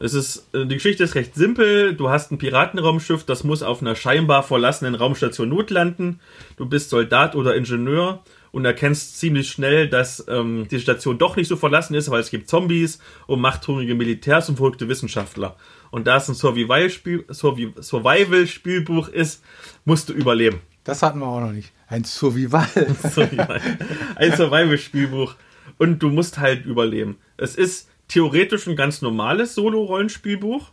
Es 0.01 0.15
ist, 0.15 0.49
äh, 0.55 0.65
die 0.67 0.75
Geschichte 0.77 1.03
ist 1.05 1.15
recht 1.15 1.35
simpel. 1.35 1.95
Du 1.95 2.09
hast 2.09 2.31
ein 2.31 2.39
Piratenraumschiff, 2.39 3.25
das 3.25 3.45
muss 3.45 3.63
auf 3.63 3.81
einer 3.81 3.97
scheinbar 3.97 4.43
verlassenen 4.43 4.95
Raumstation 4.95 5.49
notlanden. 5.49 6.21
Du 6.57 6.67
bist 6.67 6.91
Soldat 6.91 7.35
oder 7.35 7.57
Ingenieur 7.57 8.23
und 8.53 8.65
erkennst 8.65 9.19
ziemlich 9.19 9.51
schnell, 9.51 9.89
dass 9.89 10.25
ähm, 10.29 10.69
die 10.71 10.81
Station 10.81 11.19
doch 11.19 11.37
nicht 11.37 11.49
so 11.49 11.57
verlassen 11.57 11.95
ist, 11.95 12.11
weil 12.11 12.21
es 12.21 12.31
gibt 12.31 12.49
Zombies 12.49 12.99
und 13.27 13.41
machthungrige 13.41 13.95
Militärs 13.95 14.49
und 14.49 14.57
verrückte 14.57 14.89
Wissenschaftler. 14.89 15.57
Und 15.91 16.07
da 16.07 16.17
es 16.17 16.29
ein 16.29 16.35
Survival-Spiel- 16.35 17.25
Survi- 17.31 17.81
Survival-Spielbuch 17.83 19.09
ist, 19.09 19.43
musst 19.85 20.09
du 20.09 20.13
überleben. 20.13 20.61
Das 20.85 21.03
hatten 21.03 21.19
wir 21.19 21.27
auch 21.27 21.41
noch 21.41 21.53
nicht. 21.53 21.73
Ein 21.89 22.05
Survival. 22.05 22.67
Survival. 23.11 23.61
Ein 24.17 24.33
Survival-Spielbuch. 24.37 25.35
Und 25.77 25.99
du 26.03 26.09
musst 26.11 26.39
halt 26.39 26.65
überleben. 26.67 27.19
Es 27.37 27.55
ist 27.55 27.89
theoretisch 28.09 28.67
ein 28.67 28.77
ganz 28.77 29.03
normales 29.03 29.55
Solo-Rollenspielbuch. 29.55 30.71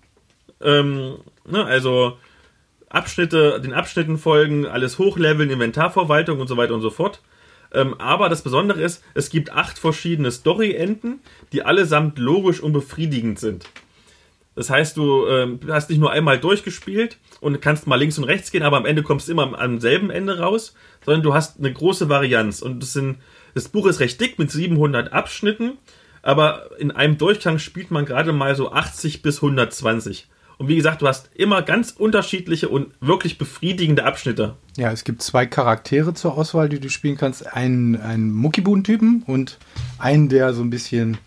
Ähm, 0.62 1.18
ne, 1.46 1.66
also 1.66 2.18
Abschnitte, 2.90 3.60
den 3.62 3.74
Abschnitten 3.74 4.18
folgen, 4.18 4.66
alles 4.66 4.98
hochleveln, 4.98 5.50
Inventarverwaltung 5.50 6.40
und 6.40 6.48
so 6.48 6.58
weiter 6.58 6.74
und 6.74 6.82
so 6.82 6.90
fort. 6.90 7.22
Ähm, 7.74 7.94
aber 8.00 8.30
das 8.30 8.42
Besondere 8.42 8.82
ist, 8.82 9.04
es 9.14 9.30
gibt 9.30 9.52
acht 9.52 9.78
verschiedene 9.78 10.32
Story-Enden, 10.32 11.20
die 11.52 11.64
allesamt 11.64 12.18
logisch 12.20 12.62
und 12.62 12.72
befriedigend 12.72 13.38
sind. 13.38 13.66
Das 14.56 14.70
heißt, 14.70 14.96
du 14.96 15.28
ähm, 15.28 15.60
hast 15.68 15.90
nicht 15.90 16.00
nur 16.00 16.12
einmal 16.12 16.40
durchgespielt 16.40 17.18
und 17.42 17.62
kannst 17.62 17.88
mal 17.88 17.98
links 17.98 18.18
und 18.18 18.24
rechts 18.24 18.52
gehen, 18.52 18.64
aber 18.64 18.78
am 18.78 18.86
Ende 18.86 19.04
kommst 19.04 19.28
du 19.28 19.34
immer 19.34 19.44
am, 19.44 19.54
am 19.54 19.82
selben 19.82 20.10
Ende 20.10 20.40
raus, 20.40 20.74
sondern 21.04 21.24
du 21.24 21.34
hast 21.34 21.60
eine 21.60 21.74
große 21.74 22.08
Varianz. 22.08 22.62
Und 22.62 22.82
das, 22.82 22.94
sind, 22.94 23.18
das 23.54 23.68
Buch 23.68 23.86
ist 23.86 24.00
recht 24.00 24.20
dick 24.22 24.40
mit 24.40 24.50
700 24.50 25.12
Abschnitten, 25.12 25.78
aber 26.26 26.72
in 26.80 26.90
einem 26.90 27.20
Durchgang 27.20 27.60
spielt 27.60 27.92
man 27.92 28.06
gerade 28.06 28.34
mal 28.34 28.56
so 28.56 28.72
80 28.72 29.22
bis 29.22 29.38
120. 29.38 30.28
Und 30.58 30.68
wie 30.68 30.76
gesagt, 30.76 31.02
du 31.02 31.08
hast 31.08 31.30
immer 31.36 31.62
ganz 31.62 31.92
unterschiedliche 31.92 32.68
und 32.70 32.94
wirklich 33.00 33.38
befriedigende 33.38 34.06
Abschnitte. 34.06 34.56
Ja, 34.76 34.92
es 34.92 35.04
gibt 35.04 35.22
zwei 35.22 35.46
Charaktere 35.46 36.16
zur 36.16 36.36
Auswahl, 36.36 36.68
die 36.68 36.80
du 36.80 36.90
spielen 36.90 37.18
kannst. 37.18 37.46
Einen, 37.54 37.96
einen 37.98 38.32
Muckibuhn-Typen 38.34 39.24
und 39.28 39.60
einen, 40.00 40.28
der 40.28 40.54
so 40.54 40.64
ein 40.64 40.72
bisschen 40.72 41.20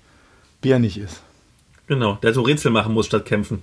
bärnig 0.63 0.99
ist. 0.99 1.21
Genau, 1.87 2.15
der 2.17 2.35
so 2.35 2.43
Rätsel 2.43 2.73
machen 2.73 2.93
muss 2.93 3.07
statt 3.07 3.25
kämpfen. 3.25 3.63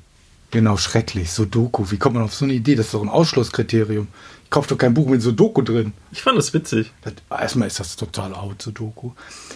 Genau, 0.51 0.77
schrecklich. 0.77 1.31
Sudoku. 1.31 1.91
Wie 1.91 1.97
kommt 1.97 2.15
man 2.15 2.23
auf 2.23 2.33
so 2.33 2.45
eine 2.45 2.53
Idee? 2.53 2.75
Das 2.75 2.85
ist 2.85 2.93
doch 2.93 3.01
ein 3.01 3.09
Ausschlusskriterium. 3.09 4.07
Ich 4.45 4.49
kaufe 4.49 4.69
doch 4.69 4.77
kein 4.77 4.93
Buch 4.93 5.09
mit 5.09 5.21
Sudoku 5.21 5.61
drin. 5.61 5.91
Ich 6.11 6.21
fand 6.21 6.37
das 6.37 6.53
witzig. 6.53 6.93
Das, 7.01 7.13
erstmal 7.29 7.67
ist 7.67 7.79
das 7.79 7.97
total 7.97 8.33
out, 8.33 8.61
Sudoku. 8.61 9.11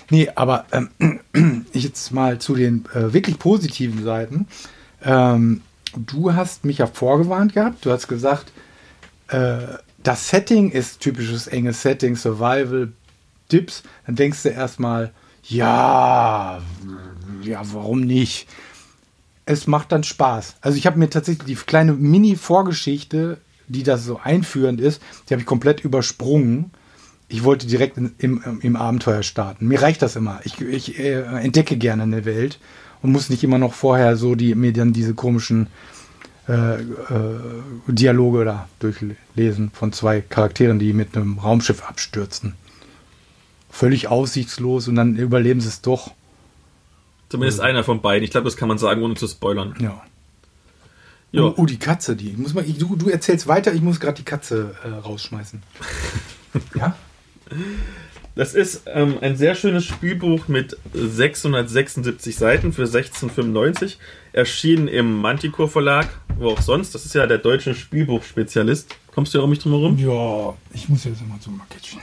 Nee, 0.09 0.29
aber 0.35 0.65
ähm, 0.71 1.19
jetzt 1.73 2.11
mal 2.11 2.39
zu 2.39 2.55
den 2.55 2.85
äh, 2.93 3.13
wirklich 3.13 3.39
positiven 3.39 4.03
Seiten. 4.03 4.47
Ähm, 5.03 5.61
du 5.95 6.33
hast 6.33 6.65
mich 6.65 6.79
ja 6.79 6.87
vorgewarnt 6.87 7.53
gehabt. 7.53 7.85
Du 7.85 7.91
hast 7.91 8.07
gesagt, 8.07 8.51
äh, 9.27 9.59
das 10.01 10.29
Setting 10.29 10.71
ist 10.71 11.01
typisches 11.01 11.47
enges 11.47 11.81
Setting, 11.81 12.15
Survival, 12.15 12.91
Tipps. 13.49 13.83
Dann 14.05 14.15
denkst 14.15 14.43
du 14.43 14.49
erstmal, 14.49 15.11
ja, 15.43 16.61
ja, 17.43 17.61
warum 17.73 18.01
nicht? 18.01 18.47
Es 19.45 19.67
macht 19.67 19.91
dann 19.91 20.03
Spaß. 20.03 20.57
Also 20.61 20.77
ich 20.77 20.85
habe 20.85 20.99
mir 20.99 21.09
tatsächlich 21.09 21.45
die 21.45 21.55
kleine 21.55 21.93
Mini-Vorgeschichte, 21.93 23.39
die 23.67 23.83
das 23.83 24.05
so 24.05 24.19
einführend 24.23 24.79
ist, 24.79 25.01
die 25.27 25.33
habe 25.33 25.41
ich 25.41 25.47
komplett 25.47 25.81
übersprungen. 25.81 26.71
Ich 27.29 27.43
wollte 27.43 27.67
direkt 27.67 27.97
in, 27.97 28.11
im, 28.17 28.59
im 28.61 28.75
Abenteuer 28.75 29.23
starten. 29.23 29.67
Mir 29.67 29.81
reicht 29.81 30.01
das 30.01 30.15
immer. 30.15 30.41
Ich, 30.43 30.59
ich 30.59 30.99
äh, 30.99 31.21
entdecke 31.21 31.77
gerne 31.77 32.03
eine 32.03 32.25
Welt 32.25 32.59
und 33.01 33.11
muss 33.11 33.29
nicht 33.29 33.43
immer 33.43 33.57
noch 33.57 33.73
vorher 33.73 34.17
so 34.17 34.35
die, 34.35 34.55
mir 34.55 34.73
dann 34.73 34.93
diese 34.93 35.13
komischen 35.13 35.67
äh, 36.47 36.81
äh, 36.81 36.85
Dialoge 37.87 38.45
da 38.45 38.67
durchlesen 38.79 39.69
von 39.71 39.93
zwei 39.93 40.21
Charakteren, 40.21 40.79
die 40.79 40.93
mit 40.93 41.15
einem 41.15 41.37
Raumschiff 41.37 41.83
abstürzen. 41.83 42.55
Völlig 43.69 44.07
aussichtslos 44.07 44.87
und 44.87 44.95
dann 44.95 45.15
überleben 45.15 45.61
sie 45.61 45.67
es 45.67 45.81
doch. 45.81 46.11
Zumindest 47.29 47.61
einer 47.61 47.83
von 47.83 48.01
beiden. 48.01 48.23
Ich 48.23 48.31
glaube, 48.31 48.45
das 48.45 48.57
kann 48.57 48.67
man 48.67 48.79
sagen, 48.79 49.03
ohne 49.03 49.13
zu 49.13 49.27
spoilern. 49.27 49.75
Ja. 49.79 50.01
Ja. 51.31 51.43
Oh, 51.43 51.53
oh, 51.57 51.65
die 51.67 51.77
Katze, 51.77 52.15
die. 52.15 52.31
Ich 52.31 52.37
muss 52.37 52.55
mal, 52.55 52.65
ich, 52.65 52.79
du, 52.79 52.95
du 52.95 53.09
erzählst 53.09 53.45
weiter, 53.47 53.71
ich 53.71 53.81
muss 53.81 53.99
gerade 53.99 54.15
die 54.15 54.23
Katze 54.23 54.75
äh, 54.83 54.87
rausschmeißen. 54.87 55.61
ja? 56.75 56.95
Das 58.35 58.53
ist 58.53 58.83
ähm, 58.85 59.17
ein 59.21 59.35
sehr 59.35 59.55
schönes 59.55 59.85
Spielbuch 59.85 60.47
mit 60.47 60.77
676 60.93 62.37
Seiten 62.37 62.71
für 62.71 62.85
16,95. 62.85 63.97
Erschienen 64.31 64.87
im 64.87 65.19
Manticore 65.19 65.67
Verlag, 65.67 66.07
wo 66.37 66.49
auch 66.51 66.61
sonst. 66.61 66.95
Das 66.95 67.05
ist 67.05 67.15
ja 67.15 67.27
der 67.27 67.39
deutsche 67.39 67.75
Spielbuchspezialist. 67.75 68.95
Kommst 69.13 69.33
du 69.33 69.39
ja 69.39 69.43
um 69.43 69.49
mich 69.49 69.59
drum 69.59 69.73
herum? 69.73 69.97
Ja, 69.97 70.55
ich 70.73 70.87
muss 70.87 71.03
jetzt 71.03 71.27
mal 71.27 71.39
zum 71.39 71.57
Marketchen. 71.57 71.99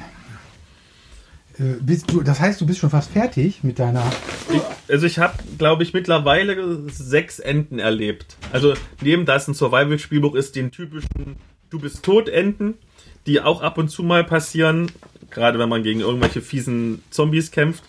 Äh, 1.59 1.77
bist 1.81 2.11
du, 2.11 2.23
das 2.23 2.39
heißt, 2.39 2.61
du 2.61 2.67
bist 2.67 2.81
schon 2.81 2.91
fast 2.91 3.13
fertig 3.13 3.65
mit 3.65 3.79
deiner. 3.79 4.05
Ich, 4.53 4.61
also 4.89 5.07
ich 5.07 5.19
habe, 5.19 5.39
glaube 5.57 5.85
ich, 5.85 5.95
mittlerweile 5.95 6.83
sechs 6.91 7.39
Enden 7.39 7.79
erlebt. 7.79 8.37
Also 8.53 8.75
neben 9.01 9.25
dass 9.25 9.49
ein 9.49 9.55
Survival-Spielbuch 9.55 10.35
ist, 10.35 10.57
den 10.57 10.71
typischen 10.71 11.37
Du 11.69 11.81
bist 11.81 12.05
tot 12.05 12.29
Enden, 12.29 12.75
die 13.27 13.41
auch 13.41 13.61
ab 13.61 13.77
und 13.79 13.89
zu 13.89 14.03
mal 14.05 14.23
passieren, 14.23 14.91
gerade 15.37 15.59
wenn 15.61 15.69
man 15.69 15.83
gegen 15.85 16.01
irgendwelche 16.01 16.41
fiesen 16.43 17.03
Zombies 17.11 17.53
kämpft. 17.53 17.85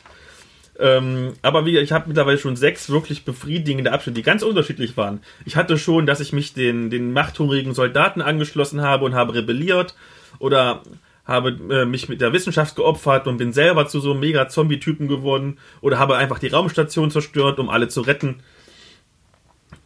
Ähm, 0.80 1.34
aber 1.42 1.66
wie 1.66 1.78
ich 1.80 1.92
habe 1.92 2.08
mittlerweile 2.08 2.38
schon 2.38 2.56
sechs 2.56 2.92
wirklich 2.92 3.26
befriedigende 3.26 3.92
Abschnitte, 3.92 4.18
die 4.18 4.24
ganz 4.24 4.44
unterschiedlich 4.44 4.96
waren. 4.96 5.22
Ich 5.46 5.56
hatte 5.56 5.80
schon, 5.80 6.06
dass 6.06 6.20
ich 6.20 6.34
mich 6.34 6.54
den, 6.54 6.92
den 6.92 7.14
machthungrigen 7.14 7.74
Soldaten 7.74 8.22
angeschlossen 8.22 8.82
habe 8.82 9.06
und 9.06 9.16
habe 9.16 9.34
rebelliert 9.34 9.96
oder 10.38 10.84
habe 11.26 11.58
äh, 11.72 11.86
mich 11.86 12.10
mit 12.10 12.22
der 12.22 12.32
Wissenschaft 12.32 12.76
geopfert 12.76 13.26
und 13.28 13.38
bin 13.38 13.54
selber 13.54 13.88
zu 13.88 14.00
so 14.00 14.12
einem 14.12 14.20
mega 14.20 14.48
Zombie-Typen 14.50 15.08
geworden 15.08 15.58
oder 15.82 15.98
habe 15.98 16.16
einfach 16.16 16.38
die 16.38 16.48
Raumstation 16.48 17.10
zerstört, 17.10 17.58
um 17.60 17.70
alle 17.70 17.88
zu 17.88 18.02
retten. 18.02 18.42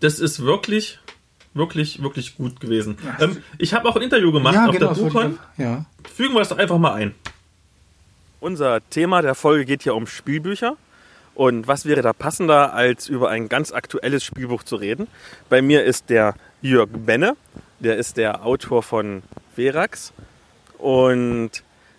Das 0.02 0.20
ist 0.20 0.44
wirklich, 0.44 1.00
wirklich, 1.54 2.04
wirklich 2.04 2.36
gut 2.36 2.60
gewesen. 2.60 2.98
Ähm, 3.20 3.38
ich 3.58 3.74
habe 3.74 3.88
auch 3.88 3.96
ein 3.96 4.02
Interview 4.02 4.32
gemacht 4.32 4.56
Ja, 4.56 4.66
auf 4.68 4.72
genau, 4.78 4.94
der 4.94 5.02
BuchCon. 5.02 5.40
ja. 5.58 5.86
Fügen 6.14 6.34
wir 6.34 6.40
das 6.40 6.50
doch 6.50 6.58
einfach 6.58 6.78
mal 6.78 6.94
ein. 6.94 7.16
Unser 8.42 8.82
Thema 8.90 9.22
der 9.22 9.36
Folge 9.36 9.66
geht 9.66 9.86
ja 9.86 9.94
um 9.94 10.08
Spielbücher. 10.08 10.76
Und 11.36 11.68
was 11.68 11.86
wäre 11.86 12.02
da 12.02 12.12
passender, 12.12 12.74
als 12.74 13.08
über 13.08 13.30
ein 13.30 13.50
ganz 13.50 13.72
aktuelles 13.72 14.24
Spielbuch 14.24 14.64
zu 14.64 14.78
reden? 14.78 15.08
Bei 15.48 15.62
mir 15.62 15.84
ist 15.84 16.10
der 16.10 16.34
Jörg 16.60 16.90
Benne, 16.92 17.38
der 17.80 17.98
ist 17.98 18.18
der 18.18 18.44
Autor 18.44 18.82
von 18.82 19.22
Verax. 19.56 20.12
Und 20.80 21.52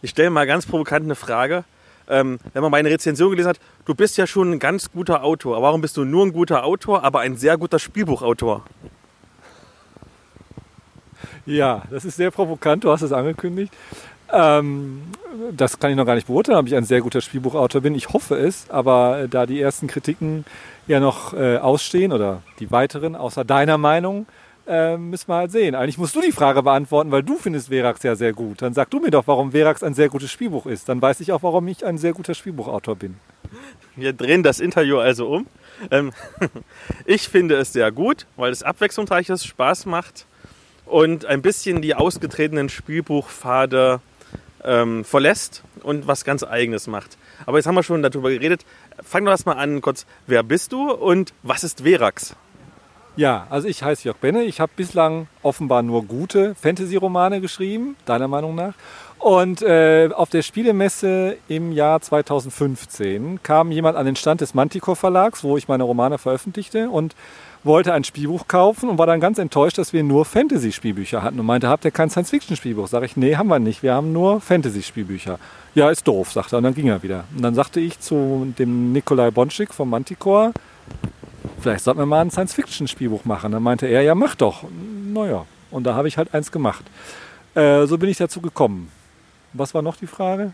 ich 0.03 0.11
stelle 0.11 0.31
mal 0.31 0.49
ganz 0.49 0.67
provokant 0.67 1.05
eine 1.05 1.15
Frage. 1.15 1.63
Ähm, 2.09 2.41
wenn 2.53 2.63
man 2.63 2.73
meine 2.73 2.91
Rezension 2.91 3.31
gelesen 3.31 3.51
hat, 3.51 3.61
du 3.85 3.95
bist 3.95 4.17
ja 4.17 4.27
schon 4.27 4.51
ein 4.51 4.59
ganz 4.59 4.91
guter 4.91 5.23
Autor. 5.23 5.63
Warum 5.63 5.81
bist 5.81 5.97
du 5.97 6.05
nur 6.05 6.27
ein 6.27 6.33
guter 6.33 6.65
Autor, 6.65 7.05
aber 7.05 7.21
ein 7.21 7.37
sehr 7.37 7.57
guter 7.57 7.79
Spielbuchautor? 7.79 8.65
Ja, 11.47 11.83
das 11.91 12.05
ist 12.05 12.17
sehr 12.17 12.33
provokant, 12.33 12.83
du 12.83 12.91
hast 12.91 13.03
es 13.03 13.13
angekündigt. 13.13 13.73
Ähm, 14.33 15.03
das 15.53 15.79
kann 15.79 15.91
ich 15.91 15.97
noch 15.97 16.07
gar 16.07 16.15
nicht 16.15 16.27
beurteilen, 16.27 16.59
ob 16.59 16.67
ich 16.67 16.75
ein 16.75 16.85
sehr 16.85 17.01
guter 17.01 17.21
Spielbuchautor 17.21 17.81
bin. 17.81 17.95
Ich 17.95 18.13
hoffe 18.13 18.37
es, 18.37 18.71
aber 18.71 19.21
äh, 19.21 19.29
da 19.29 19.47
die 19.47 19.61
ersten 19.61 19.87
Kritiken 19.87 20.45
ja 20.87 21.01
noch 21.01 21.35
äh, 21.35 21.59
ausstehen 21.59 22.13
oder 22.13 22.43
die 22.59 22.71
weiteren, 22.71 23.15
außer 23.15 23.45
deiner 23.45 23.79
Meinung, 23.79 24.27
äh, 24.67 24.97
müssen 24.97 25.29
wir 25.29 25.35
halt 25.35 25.51
sehen. 25.51 25.75
Eigentlich 25.75 25.99
musst 25.99 26.15
du 26.15 26.21
die 26.21 26.33
Frage 26.33 26.63
beantworten, 26.63 27.11
weil 27.11 27.23
du 27.23 27.37
findest 27.37 27.69
Verax 27.69 28.03
ja 28.03 28.15
sehr 28.15 28.33
gut. 28.33 28.63
Dann 28.63 28.75
sag 28.75 28.91
du 28.91 29.01
mir 29.01 29.11
doch, 29.11 29.27
warum 29.27 29.53
Verax 29.53 29.83
ein 29.83 29.95
sehr 29.95 30.09
gutes 30.09 30.31
Spielbuch 30.31 30.67
ist. 30.67 30.89
Dann 30.89 31.03
weiß 31.03 31.21
ich 31.21 31.33
auch, 31.33 31.43
warum 31.43 31.67
ich 31.69 31.85
ein 31.85 31.99
sehr 31.99 32.13
guter 32.13 32.35
Spielbuchautor 32.35 32.97
bin. 32.97 33.17
Wir 33.97 34.13
drehen 34.13 34.43
das 34.43 34.61
Interview 34.61 34.99
also 34.99 35.29
um. 35.29 35.47
Ähm, 35.91 36.13
ich 37.07 37.29
finde 37.29 37.57
es 37.57 37.73
sehr 37.73 37.91
gut, 37.93 38.27
weil 38.37 38.53
es 38.53 38.63
abwechslungsreich 38.63 39.29
ist, 39.29 39.45
Spaß 39.47 39.87
macht 39.87 40.27
und 40.87 41.25
ein 41.27 41.43
bisschen 41.43 41.83
die 41.83 41.95
ausgetretenen 41.95 42.69
Spielbuchpfade 42.69 44.01
ähm, 44.65 45.05
verlässt 45.05 45.63
und 45.83 46.07
was 46.07 46.25
ganz 46.25 46.43
Eigenes 46.43 46.87
macht. 46.87 47.17
Aber 47.47 47.59
jetzt 47.59 47.67
haben 47.67 47.75
wir 47.75 47.83
schon 47.83 48.03
darüber 48.03 48.31
geredet. 48.31 48.65
Fang 49.03 49.25
doch 49.25 49.33
erstmal 49.33 49.59
an, 49.59 49.81
kurz. 49.81 50.07
Wer 50.27 50.43
bist 50.43 50.73
du 50.73 50.93
und 50.93 51.33
was 51.43 51.65
ist 51.65 51.83
Verax? 51.83 52.37
Ja, 53.15 53.47
also 53.51 53.69
ich 53.69 53.83
heiße 53.83 54.05
Jörg 54.05 54.17
Benne. 54.17 54.45
Ich 54.45 54.59
habe 54.59 54.73
bislang 54.75 55.27
offenbar 55.43 55.83
nur 55.83 56.05
gute 56.05 56.55
Fantasy-Romane 56.55 57.43
geschrieben, 57.43 57.97
deiner 58.07 58.27
Meinung 58.27 58.55
nach. 58.55 58.73
Und 59.19 59.61
äh, 59.63 60.09
auf 60.15 60.31
der 60.31 60.43
Spielemesse 60.43 61.37
im 61.47 61.73
Jahr 61.73 62.01
2015 62.01 63.41
kam 63.43 63.71
jemand 63.71 63.97
an 63.97 64.07
den 64.07 64.17
Stand 64.17 64.41
des 64.41 64.55
Manticore 64.55 64.97
Verlags, 64.97 65.45
wo 65.45 65.59
ich 65.59 65.69
meine 65.69 65.85
Romane 65.85 66.19
veröffentlichte 66.19 66.89
und 66.89 67.15
wollte 67.65 67.93
ein 67.93 68.05
Spielbuch 68.05 68.49
kaufen 68.49 68.89
und 68.89 68.99
war 68.99 69.07
dann 69.07 69.21
ganz 69.21 69.39
enttäuscht, 69.39 69.79
dass 69.79 69.93
wir 69.93 70.03
nur 70.03 70.25
Fantasy-Spielbücher 70.25 71.23
hatten 71.23 71.39
und 71.39 71.47
meinte, 71.47 71.69
habt 71.69 71.85
ihr 71.85 71.91
kein 71.91 72.11
Science-Fiction-Spielbuch? 72.11 72.89
Sag 72.89 73.05
ich, 73.05 73.17
nee, 73.17 73.37
haben 73.37 73.49
wir 73.49 73.59
nicht. 73.59 73.83
Wir 73.83 73.95
haben 73.95 74.13
nur 74.13 74.41
Fantasy-Spielbücher. 74.41 75.39
Ja, 75.75 75.91
ist 75.91 76.07
doof, 76.07 76.33
sagte 76.33 76.57
er. 76.57 76.59
Und 76.59 76.65
dann 76.65 76.75
ging 76.75 76.89
er 76.89 77.03
wieder. 77.03 77.25
Und 77.35 77.43
dann 77.43 77.55
sagte 77.55 77.81
ich 77.81 78.01
zu 78.01 78.53
dem 78.59 78.93
Nikolai 78.93 79.31
Bonschik 79.31 79.73
vom 79.73 79.91
Manticore, 79.91 80.53
vielleicht 81.61 81.85
sollten 81.85 82.01
wir 82.01 82.07
mal 82.07 82.23
ein 82.23 82.31
Science-Fiction-Spielbuch 82.31 83.25
machen. 83.25 83.53
Dann 83.53 83.63
meinte 83.63 83.87
er, 83.87 84.03
ja, 84.03 84.15
mach 84.15 84.35
doch. 84.35 84.65
Naja, 85.13 85.47
und 85.71 85.85
da 85.85 85.95
habe 85.95 86.09
ich 86.09 86.19
halt 86.19 86.35
eins 86.35 86.51
gemacht. 86.51 86.85
Äh, 87.55 87.87
so 87.87 87.99
bin 87.99 88.09
ich 88.09 88.17
dazu 88.17 88.41
gekommen. 88.41 88.91
Was 89.53 89.75
war 89.75 89.83
noch 89.83 89.97
die 89.97 90.07
Frage? 90.07 90.53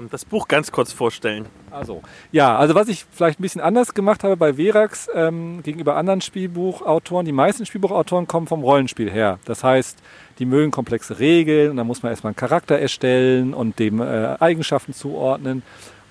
Ähm, 0.00 0.08
Das 0.10 0.24
Buch 0.24 0.48
ganz 0.48 0.72
kurz 0.72 0.92
vorstellen. 0.92 1.46
Also, 1.70 2.02
ja, 2.32 2.56
also 2.56 2.74
was 2.74 2.88
ich 2.88 3.04
vielleicht 3.10 3.38
ein 3.38 3.42
bisschen 3.42 3.60
anders 3.60 3.94
gemacht 3.94 4.24
habe 4.24 4.36
bei 4.36 4.54
Verax 4.54 5.08
ähm, 5.14 5.62
gegenüber 5.62 5.96
anderen 5.96 6.20
Spielbuchautoren, 6.20 7.26
die 7.26 7.32
meisten 7.32 7.66
Spielbuchautoren 7.66 8.26
kommen 8.26 8.46
vom 8.46 8.62
Rollenspiel 8.62 9.10
her. 9.10 9.38
Das 9.44 9.62
heißt, 9.62 9.98
die 10.38 10.46
mögen 10.46 10.70
komplexe 10.70 11.18
Regeln 11.18 11.70
und 11.70 11.76
dann 11.76 11.86
muss 11.86 12.02
man 12.02 12.10
erstmal 12.10 12.30
einen 12.30 12.36
Charakter 12.36 12.78
erstellen 12.78 13.54
und 13.54 13.78
dem 13.78 14.00
äh, 14.00 14.36
Eigenschaften 14.40 14.94
zuordnen. 14.94 15.62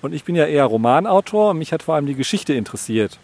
Und 0.02 0.14
ich 0.14 0.24
bin 0.24 0.34
ja 0.34 0.46
eher 0.46 0.64
Romanautor 0.64 1.50
und 1.50 1.58
mich 1.58 1.72
hat 1.72 1.82
vor 1.82 1.94
allem 1.94 2.06
die 2.06 2.14
Geschichte 2.14 2.54
interessiert. 2.54 3.18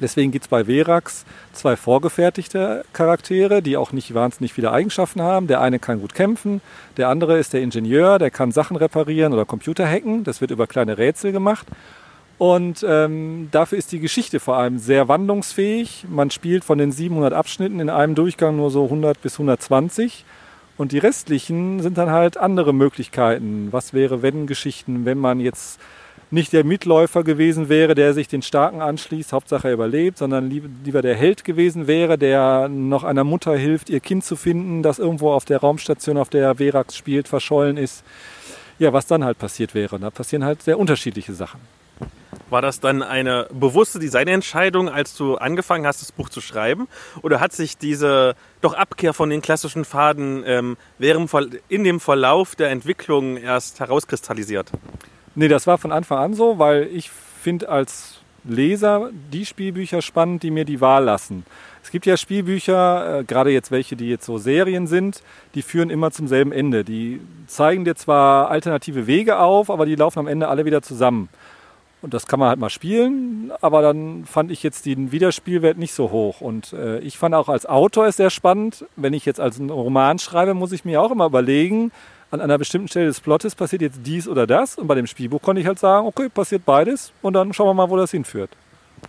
Deswegen 0.00 0.30
gibt 0.30 0.44
es 0.44 0.48
bei 0.48 0.66
Verax 0.66 1.24
zwei 1.52 1.76
vorgefertigte 1.76 2.84
Charaktere, 2.92 3.62
die 3.62 3.76
auch 3.76 3.92
nicht 3.92 4.12
wahnsinnig 4.14 4.52
viele 4.52 4.70
Eigenschaften 4.70 5.22
haben. 5.22 5.46
Der 5.46 5.60
eine 5.60 5.78
kann 5.78 6.00
gut 6.00 6.14
kämpfen, 6.14 6.60
der 6.96 7.08
andere 7.08 7.38
ist 7.38 7.52
der 7.52 7.62
Ingenieur, 7.62 8.18
der 8.18 8.30
kann 8.30 8.52
Sachen 8.52 8.76
reparieren 8.76 9.32
oder 9.32 9.44
Computer 9.44 9.88
hacken. 9.88 10.24
Das 10.24 10.40
wird 10.40 10.50
über 10.50 10.66
kleine 10.66 10.98
Rätsel 10.98 11.32
gemacht. 11.32 11.66
Und 12.38 12.84
ähm, 12.86 13.48
dafür 13.50 13.78
ist 13.78 13.92
die 13.92 14.00
Geschichte 14.00 14.40
vor 14.40 14.58
allem 14.58 14.78
sehr 14.78 15.08
wandlungsfähig. 15.08 16.04
Man 16.08 16.30
spielt 16.30 16.64
von 16.64 16.76
den 16.76 16.92
700 16.92 17.32
Abschnitten 17.32 17.80
in 17.80 17.88
einem 17.88 18.14
Durchgang 18.14 18.56
nur 18.56 18.70
so 18.70 18.84
100 18.84 19.22
bis 19.22 19.34
120. 19.34 20.24
Und 20.76 20.92
die 20.92 20.98
restlichen 20.98 21.80
sind 21.80 21.96
dann 21.96 22.10
halt 22.10 22.36
andere 22.36 22.74
Möglichkeiten. 22.74 23.68
Was 23.70 23.94
wäre, 23.94 24.20
wenn 24.20 24.46
Geschichten, 24.46 25.06
wenn 25.06 25.16
man 25.16 25.40
jetzt 25.40 25.80
nicht 26.30 26.52
der 26.52 26.64
Mitläufer 26.64 27.22
gewesen 27.22 27.68
wäre, 27.68 27.94
der 27.94 28.14
sich 28.14 28.28
den 28.28 28.42
Starken 28.42 28.80
anschließt, 28.80 29.32
Hauptsache 29.32 29.68
er 29.68 29.74
überlebt, 29.74 30.18
sondern 30.18 30.50
lieber 30.50 31.02
der 31.02 31.14
Held 31.14 31.44
gewesen 31.44 31.86
wäre, 31.86 32.18
der 32.18 32.68
noch 32.68 33.04
einer 33.04 33.24
Mutter 33.24 33.56
hilft, 33.56 33.90
ihr 33.90 34.00
Kind 34.00 34.24
zu 34.24 34.36
finden, 34.36 34.82
das 34.82 34.98
irgendwo 34.98 35.30
auf 35.32 35.44
der 35.44 35.58
Raumstation, 35.58 36.16
auf 36.16 36.28
der 36.28 36.56
Verax 36.56 36.96
spielt, 36.96 37.28
verschollen 37.28 37.76
ist. 37.76 38.02
Ja, 38.78 38.92
was 38.92 39.06
dann 39.06 39.24
halt 39.24 39.38
passiert 39.38 39.74
wäre. 39.74 39.98
Da 39.98 40.10
passieren 40.10 40.44
halt 40.44 40.62
sehr 40.62 40.78
unterschiedliche 40.78 41.32
Sachen. 41.32 41.60
War 42.50 42.62
das 42.62 42.78
dann 42.78 43.02
eine 43.02 43.48
bewusste 43.52 43.98
Designentscheidung, 43.98 44.88
als 44.88 45.16
du 45.16 45.36
angefangen 45.36 45.86
hast, 45.86 46.02
das 46.02 46.12
Buch 46.12 46.28
zu 46.28 46.40
schreiben? 46.40 46.86
Oder 47.22 47.40
hat 47.40 47.52
sich 47.52 47.78
diese 47.78 48.36
doch 48.60 48.74
Abkehr 48.74 49.14
von 49.14 49.30
den 49.30 49.42
klassischen 49.42 49.84
Faden 49.84 50.44
ähm, 50.46 50.76
während, 50.98 51.30
in 51.68 51.82
dem 51.82 51.98
Verlauf 51.98 52.54
der 52.54 52.70
Entwicklung 52.70 53.36
erst 53.36 53.80
herauskristallisiert? 53.80 54.70
Nee, 55.36 55.48
das 55.48 55.66
war 55.66 55.76
von 55.76 55.92
Anfang 55.92 56.18
an 56.18 56.34
so, 56.34 56.58
weil 56.58 56.88
ich 56.92 57.10
finde 57.10 57.68
als 57.68 58.20
Leser 58.44 59.10
die 59.32 59.44
Spielbücher 59.44 60.00
spannend, 60.00 60.42
die 60.42 60.50
mir 60.50 60.64
die 60.64 60.80
Wahl 60.80 61.04
lassen. 61.04 61.44
Es 61.82 61.90
gibt 61.90 62.06
ja 62.06 62.16
Spielbücher, 62.16 63.20
äh, 63.20 63.24
gerade 63.24 63.50
jetzt 63.50 63.70
welche, 63.70 63.96
die 63.96 64.08
jetzt 64.08 64.24
so 64.24 64.38
Serien 64.38 64.86
sind, 64.86 65.22
die 65.54 65.60
führen 65.60 65.90
immer 65.90 66.10
zum 66.10 66.26
selben 66.26 66.52
Ende. 66.52 66.84
Die 66.84 67.20
zeigen 67.46 67.84
dir 67.84 67.94
zwar 67.96 68.50
alternative 68.50 69.06
Wege 69.06 69.38
auf, 69.38 69.70
aber 69.70 69.84
die 69.84 69.94
laufen 69.94 70.20
am 70.20 70.26
Ende 70.26 70.48
alle 70.48 70.64
wieder 70.64 70.80
zusammen. 70.80 71.28
Und 72.00 72.14
das 72.14 72.26
kann 72.26 72.40
man 72.40 72.48
halt 72.48 72.58
mal 72.58 72.70
spielen, 72.70 73.52
aber 73.60 73.82
dann 73.82 74.24
fand 74.24 74.50
ich 74.50 74.62
jetzt 74.62 74.86
den 74.86 75.12
Wiederspielwert 75.12 75.76
nicht 75.76 75.92
so 75.92 76.10
hoch. 76.10 76.40
Und 76.40 76.72
äh, 76.72 76.98
ich 77.00 77.18
fand 77.18 77.34
auch 77.34 77.48
als 77.48 77.66
Autor 77.66 78.06
es 78.06 78.16
sehr 78.16 78.30
spannend. 78.30 78.86
Wenn 78.96 79.12
ich 79.12 79.26
jetzt 79.26 79.40
als 79.40 79.60
einen 79.60 79.70
Roman 79.70 80.18
schreibe, 80.18 80.54
muss 80.54 80.72
ich 80.72 80.84
mir 80.84 81.02
auch 81.02 81.10
immer 81.10 81.26
überlegen, 81.26 81.92
an 82.30 82.40
einer 82.40 82.58
bestimmten 82.58 82.88
Stelle 82.88 83.06
des 83.06 83.20
Plottes 83.20 83.54
passiert 83.54 83.82
jetzt 83.82 84.00
dies 84.04 84.26
oder 84.28 84.46
das. 84.46 84.76
Und 84.76 84.86
bei 84.86 84.94
dem 84.94 85.06
Spielbuch 85.06 85.42
konnte 85.42 85.60
ich 85.60 85.66
halt 85.66 85.78
sagen, 85.78 86.06
okay, 86.06 86.28
passiert 86.28 86.64
beides 86.64 87.12
und 87.22 87.34
dann 87.34 87.52
schauen 87.52 87.68
wir 87.68 87.74
mal, 87.74 87.90
wo 87.90 87.96
das 87.96 88.10
hinführt. 88.10 88.50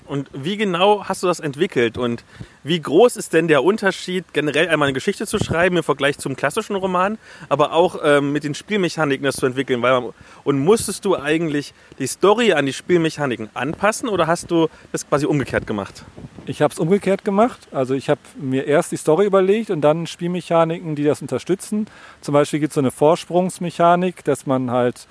Und 0.05 0.29
wie 0.33 0.57
genau 0.57 1.05
hast 1.05 1.23
du 1.23 1.27
das 1.27 1.39
entwickelt 1.39 1.97
und 1.97 2.23
wie 2.63 2.79
groß 2.79 3.17
ist 3.17 3.33
denn 3.33 3.47
der 3.47 3.63
Unterschied, 3.63 4.25
generell 4.33 4.69
einmal 4.69 4.87
eine 4.87 4.93
Geschichte 4.93 5.27
zu 5.27 5.37
schreiben 5.37 5.77
im 5.77 5.83
Vergleich 5.83 6.17
zum 6.17 6.35
klassischen 6.35 6.75
Roman, 6.75 7.17
aber 7.49 7.73
auch 7.73 7.99
ähm, 8.03 8.31
mit 8.31 8.43
den 8.43 8.53
Spielmechaniken 8.53 9.23
das 9.23 9.35
zu 9.35 9.45
entwickeln? 9.45 9.81
Weil, 9.81 10.13
und 10.43 10.59
musstest 10.59 11.05
du 11.05 11.17
eigentlich 11.17 11.73
die 11.99 12.07
Story 12.07 12.53
an 12.53 12.65
die 12.65 12.73
Spielmechaniken 12.73 13.49
anpassen 13.53 14.09
oder 14.09 14.27
hast 14.27 14.51
du 14.51 14.67
das 14.91 15.07
quasi 15.07 15.25
umgekehrt 15.25 15.67
gemacht? 15.67 16.05
Ich 16.45 16.61
habe 16.61 16.71
es 16.71 16.79
umgekehrt 16.79 17.25
gemacht. 17.25 17.67
Also 17.71 17.93
ich 17.93 18.09
habe 18.09 18.21
mir 18.39 18.65
erst 18.65 18.93
die 18.93 18.97
Story 18.97 19.25
überlegt 19.25 19.69
und 19.69 19.81
dann 19.81 20.07
Spielmechaniken, 20.07 20.95
die 20.95 21.03
das 21.03 21.21
unterstützen. 21.21 21.87
Zum 22.21 22.33
Beispiel 22.33 22.61
gibt 22.61 22.71
es 22.71 22.75
so 22.75 22.79
eine 22.79 22.91
Vorsprungsmechanik, 22.91 24.23
dass 24.23 24.45
man 24.45 24.71
halt 24.71 25.07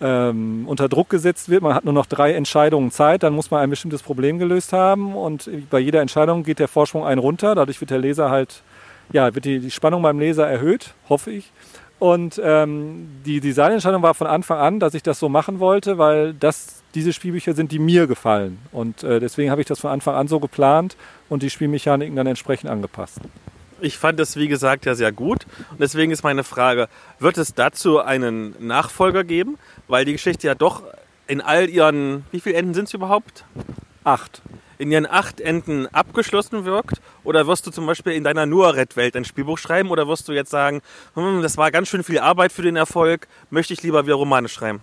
ähm, 0.00 0.64
unter 0.66 0.88
Druck 0.88 1.10
gesetzt 1.10 1.48
wird. 1.48 1.62
Man 1.62 1.74
hat 1.74 1.84
nur 1.84 1.94
noch 1.94 2.06
drei 2.06 2.32
Entscheidungen 2.34 2.90
Zeit, 2.90 3.22
dann 3.22 3.34
muss 3.34 3.50
man 3.50 3.60
ein 3.60 3.70
bestimmtes 3.70 4.02
Problem 4.02 4.38
gelöst 4.38 4.72
haben 4.72 5.14
und 5.14 5.48
bei 5.70 5.78
jeder 5.78 6.00
Entscheidung 6.00 6.42
geht 6.42 6.58
der 6.58 6.68
Vorsprung 6.68 7.04
ein 7.04 7.18
runter. 7.18 7.54
Dadurch 7.54 7.80
wird 7.80 7.90
der 7.90 7.98
Leser 7.98 8.30
halt, 8.30 8.62
ja, 9.12 9.34
wird 9.34 9.44
die, 9.44 9.60
die 9.60 9.70
Spannung 9.70 10.02
beim 10.02 10.18
Leser 10.18 10.48
erhöht, 10.48 10.94
hoffe 11.08 11.30
ich. 11.30 11.52
Und 11.98 12.40
ähm, 12.42 13.08
die 13.26 13.40
Designentscheidung 13.40 14.02
war 14.02 14.14
von 14.14 14.26
Anfang 14.26 14.58
an, 14.58 14.80
dass 14.80 14.94
ich 14.94 15.02
das 15.02 15.18
so 15.18 15.28
machen 15.28 15.60
wollte, 15.60 15.98
weil 15.98 16.32
das 16.32 16.82
diese 16.94 17.12
Spielbücher 17.12 17.52
sind, 17.52 17.72
die 17.72 17.78
mir 17.78 18.06
gefallen. 18.06 18.58
Und 18.72 19.04
äh, 19.04 19.20
deswegen 19.20 19.50
habe 19.50 19.60
ich 19.60 19.66
das 19.66 19.80
von 19.80 19.90
Anfang 19.90 20.14
an 20.14 20.26
so 20.26 20.40
geplant 20.40 20.96
und 21.28 21.42
die 21.42 21.50
Spielmechaniken 21.50 22.16
dann 22.16 22.26
entsprechend 22.26 22.70
angepasst. 22.70 23.20
Ich 23.80 23.98
fand 23.98 24.18
das, 24.20 24.36
wie 24.36 24.48
gesagt, 24.48 24.86
ja 24.86 24.94
sehr 24.94 25.12
gut. 25.12 25.46
Und 25.70 25.80
deswegen 25.80 26.12
ist 26.12 26.22
meine 26.22 26.44
Frage, 26.44 26.88
wird 27.18 27.38
es 27.38 27.54
dazu 27.54 28.00
einen 28.00 28.54
Nachfolger 28.66 29.24
geben? 29.24 29.58
Weil 29.88 30.04
die 30.04 30.12
Geschichte 30.12 30.46
ja 30.46 30.54
doch 30.54 30.82
in 31.26 31.40
all 31.40 31.68
ihren, 31.68 32.24
wie 32.30 32.40
viele 32.40 32.56
Enden 32.56 32.74
sind 32.74 32.88
es 32.88 32.94
überhaupt? 32.94 33.44
Acht. 34.04 34.42
In 34.78 34.90
ihren 34.90 35.06
acht 35.06 35.40
Enden 35.40 35.86
abgeschlossen 35.88 36.64
wirkt? 36.64 37.00
Oder 37.24 37.46
wirst 37.46 37.66
du 37.66 37.70
zum 37.70 37.86
Beispiel 37.86 38.12
in 38.14 38.24
deiner 38.24 38.46
Nuaret-Welt 38.46 39.16
ein 39.16 39.24
Spielbuch 39.24 39.58
schreiben? 39.58 39.90
Oder 39.90 40.08
wirst 40.08 40.28
du 40.28 40.32
jetzt 40.32 40.50
sagen, 40.50 40.82
hm, 41.14 41.42
das 41.42 41.56
war 41.56 41.70
ganz 41.70 41.88
schön 41.88 42.02
viel 42.02 42.18
Arbeit 42.18 42.52
für 42.52 42.62
den 42.62 42.76
Erfolg, 42.76 43.28
möchte 43.50 43.72
ich 43.72 43.82
lieber 43.82 44.04
wieder 44.06 44.16
Romane 44.16 44.48
schreiben? 44.48 44.80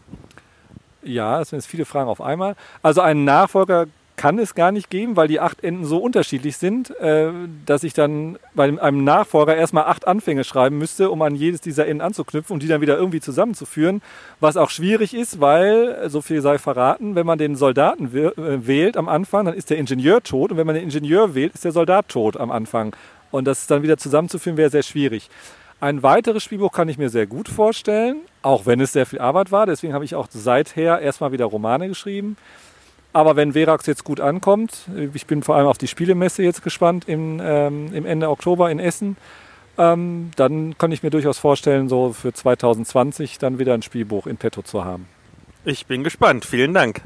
Ja, 1.03 1.39
das 1.39 1.49
sind 1.49 1.59
jetzt 1.59 1.67
viele 1.67 1.85
Fragen 1.85 2.09
auf 2.09 2.21
einmal. 2.21 2.55
Also 2.81 3.01
einen 3.01 3.23
Nachfolger 3.23 3.87
kann 4.17 4.39
es 4.39 4.55
gar 4.55 4.71
nicht 4.71 4.89
geben, 4.89 5.15
weil 5.15 5.27
die 5.27 5.39
acht 5.39 5.63
Enden 5.63 5.85
so 5.85 5.99
unterschiedlich 5.99 6.57
sind, 6.57 6.89
äh, 6.99 7.31
dass 7.65 7.83
ich 7.83 7.93
dann 7.93 8.37
bei 8.55 8.63
einem 8.63 9.03
Nachfolger 9.03 9.55
erstmal 9.55 9.85
acht 9.85 10.07
Anfänge 10.07 10.43
schreiben 10.43 10.77
müsste, 10.77 11.11
um 11.11 11.21
an 11.21 11.35
jedes 11.35 11.61
dieser 11.61 11.87
Enden 11.87 12.01
anzuknüpfen 12.01 12.53
und 12.53 12.63
die 12.63 12.67
dann 12.67 12.81
wieder 12.81 12.97
irgendwie 12.97 13.21
zusammenzuführen. 13.21 14.01
Was 14.39 14.57
auch 14.57 14.71
schwierig 14.71 15.13
ist, 15.13 15.39
weil, 15.39 16.09
so 16.09 16.21
viel 16.21 16.41
sei 16.41 16.57
verraten, 16.57 17.15
wenn 17.15 17.27
man 17.27 17.37
den 17.37 17.55
Soldaten 17.55 18.07
äh, 18.15 18.67
wählt 18.67 18.97
am 18.97 19.07
Anfang, 19.07 19.45
dann 19.45 19.53
ist 19.53 19.69
der 19.69 19.77
Ingenieur 19.77 20.23
tot 20.23 20.51
und 20.51 20.57
wenn 20.57 20.67
man 20.67 20.75
den 20.75 20.83
Ingenieur 20.83 21.35
wählt, 21.35 21.53
ist 21.53 21.63
der 21.63 21.71
Soldat 21.71 22.09
tot 22.09 22.37
am 22.37 22.51
Anfang. 22.51 22.95
Und 23.29 23.45
das 23.45 23.67
dann 23.67 23.83
wieder 23.83 23.97
zusammenzuführen 23.97 24.57
wäre 24.57 24.71
sehr 24.71 24.83
schwierig. 24.83 25.29
Ein 25.79 26.01
weiteres 26.01 26.43
Spielbuch 26.43 26.71
kann 26.71 26.89
ich 26.89 26.97
mir 26.97 27.09
sehr 27.09 27.27
gut 27.27 27.47
vorstellen, 27.49 28.21
auch 28.41 28.65
wenn 28.65 28.81
es 28.81 28.93
sehr 28.93 29.05
viel 29.05 29.19
Arbeit 29.19 29.51
war. 29.51 29.67
Deswegen 29.67 29.93
habe 29.93 30.05
ich 30.05 30.15
auch 30.15 30.27
seither 30.27 30.99
erstmal 30.99 31.31
wieder 31.31 31.45
Romane 31.45 31.87
geschrieben. 31.87 32.35
Aber 33.17 33.35
wenn 33.35 33.53
Verax 33.53 33.87
jetzt 33.87 34.03
gut 34.03 34.19
ankommt, 34.19 34.87
ich 35.15 35.25
bin 35.25 35.41
vor 35.41 35.55
allem 35.55 35.65
auf 35.65 35.79
die 35.79 35.87
Spielemesse 35.87 36.43
jetzt 36.43 36.61
gespannt 36.61 37.05
im, 37.09 37.41
ähm, 37.43 37.91
im 37.91 38.05
Ende 38.05 38.29
Oktober 38.29 38.69
in 38.69 38.77
Essen, 38.77 39.17
ähm, 39.79 40.29
dann 40.35 40.77
kann 40.77 40.91
ich 40.91 41.01
mir 41.01 41.09
durchaus 41.09 41.39
vorstellen, 41.39 41.89
so 41.89 42.13
für 42.13 42.31
2020 42.31 43.39
dann 43.39 43.57
wieder 43.57 43.73
ein 43.73 43.81
Spielbuch 43.81 44.27
in 44.27 44.37
petto 44.37 44.61
zu 44.61 44.85
haben. 44.85 45.07
Ich 45.65 45.87
bin 45.87 46.03
gespannt. 46.03 46.45
Vielen 46.45 46.75
Dank. 46.75 47.01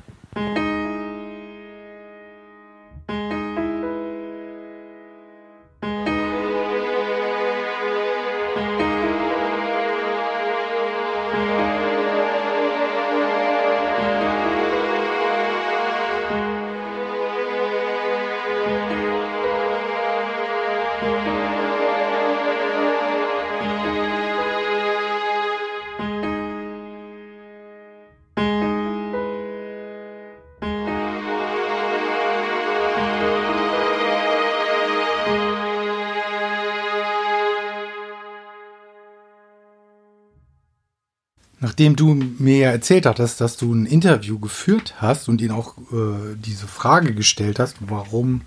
Nachdem 41.72 41.96
du 41.96 42.16
mir 42.38 42.58
ja 42.58 42.72
erzählt 42.72 43.06
hattest, 43.06 43.40
dass 43.40 43.56
du 43.56 43.74
ein 43.74 43.86
Interview 43.86 44.40
geführt 44.40 44.96
hast 44.98 45.30
und 45.30 45.40
ihn 45.40 45.52
auch 45.52 45.78
äh, 45.94 46.36
diese 46.36 46.68
Frage 46.68 47.14
gestellt 47.14 47.60
hast, 47.60 47.78
warum 47.80 48.42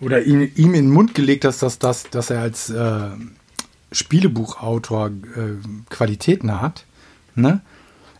oder 0.00 0.22
ihn, 0.22 0.52
ihm 0.54 0.74
in 0.74 0.84
den 0.84 0.90
Mund 0.90 1.16
gelegt 1.16 1.44
hast, 1.44 1.64
dass, 1.64 1.80
das, 1.80 2.04
dass 2.10 2.30
er 2.30 2.40
als 2.40 2.70
äh, 2.70 3.10
Spielebuchautor 3.90 5.08
äh, 5.08 5.90
Qualitäten 5.90 6.60
hat, 6.60 6.84
ne? 7.34 7.60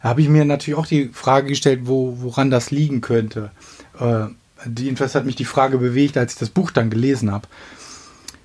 habe 0.00 0.20
ich 0.20 0.28
mir 0.28 0.44
natürlich 0.44 0.80
auch 0.80 0.86
die 0.86 1.10
Frage 1.12 1.46
gestellt, 1.46 1.82
wo, 1.84 2.16
woran 2.22 2.50
das 2.50 2.72
liegen 2.72 3.02
könnte. 3.02 3.52
Äh, 4.00 4.24
jedenfalls 4.76 5.14
hat 5.14 5.26
mich 5.26 5.36
die 5.36 5.44
Frage 5.44 5.78
bewegt, 5.78 6.16
als 6.16 6.32
ich 6.32 6.40
das 6.40 6.50
Buch 6.50 6.72
dann 6.72 6.90
gelesen 6.90 7.30
habe. 7.30 7.46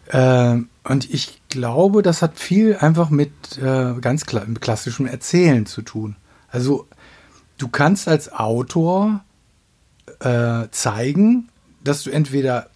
Äh, 0.09 0.57
und 0.83 1.09
ich 1.09 1.41
glaube, 1.49 2.01
das 2.01 2.21
hat 2.21 2.39
viel 2.39 2.77
einfach 2.77 3.09
mit 3.09 3.31
äh, 3.57 3.93
ganz 3.99 4.25
kla 4.25 4.45
klassischem 4.59 5.05
Erzählen 5.05 5.65
zu 5.65 5.81
tun. 5.81 6.15
Also 6.49 6.87
du 7.57 7.67
kannst 7.67 8.07
als 8.07 8.31
Autor 8.31 9.23
äh, 10.19 10.67
zeigen, 10.71 11.49
dass 11.83 12.03
du 12.03 12.09
entweder 12.09 12.69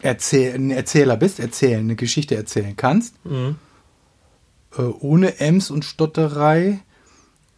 Erzähl 0.00 0.54
ein 0.54 0.70
Erzähler 0.70 1.16
bist, 1.16 1.40
erzählen, 1.40 1.80
eine 1.80 1.96
Geschichte 1.96 2.36
erzählen 2.36 2.76
kannst, 2.76 3.24
mhm. 3.24 3.56
äh, 4.76 4.82
ohne 4.82 5.40
Ems 5.40 5.70
und 5.70 5.84
Stotterei 5.86 6.80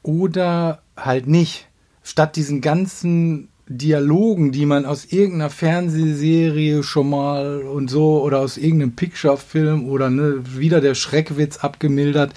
oder 0.02 0.80
halt 0.96 1.26
nicht. 1.26 1.66
Statt 2.04 2.36
diesen 2.36 2.60
ganzen 2.60 3.48
Dialogen, 3.68 4.52
die 4.52 4.64
man 4.66 4.86
aus 4.86 5.06
irgendeiner 5.06 5.50
Fernsehserie 5.50 6.82
schon 6.82 7.10
mal 7.10 7.62
und 7.62 7.88
so 7.90 8.22
oder 8.22 8.38
aus 8.38 8.56
irgendeinem 8.58 8.94
Picture-Film 8.94 9.88
oder 9.88 10.08
ne, 10.08 10.40
wieder 10.56 10.80
der 10.80 10.94
Schreckwitz 10.94 11.58
abgemildert. 11.58 12.32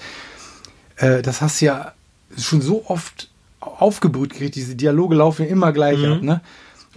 Äh, 0.96 1.22
das 1.22 1.40
hast 1.40 1.60
du 1.60 1.66
ja 1.66 1.92
schon 2.36 2.60
so 2.60 2.84
oft 2.86 3.30
aufgebrüht 3.60 4.30
gekriegt. 4.32 4.56
Diese 4.56 4.74
Dialoge 4.74 5.14
laufen 5.14 5.46
immer 5.46 5.72
gleich 5.72 5.98
Mhm. 5.98 6.12
ab, 6.12 6.22
ne? 6.22 6.40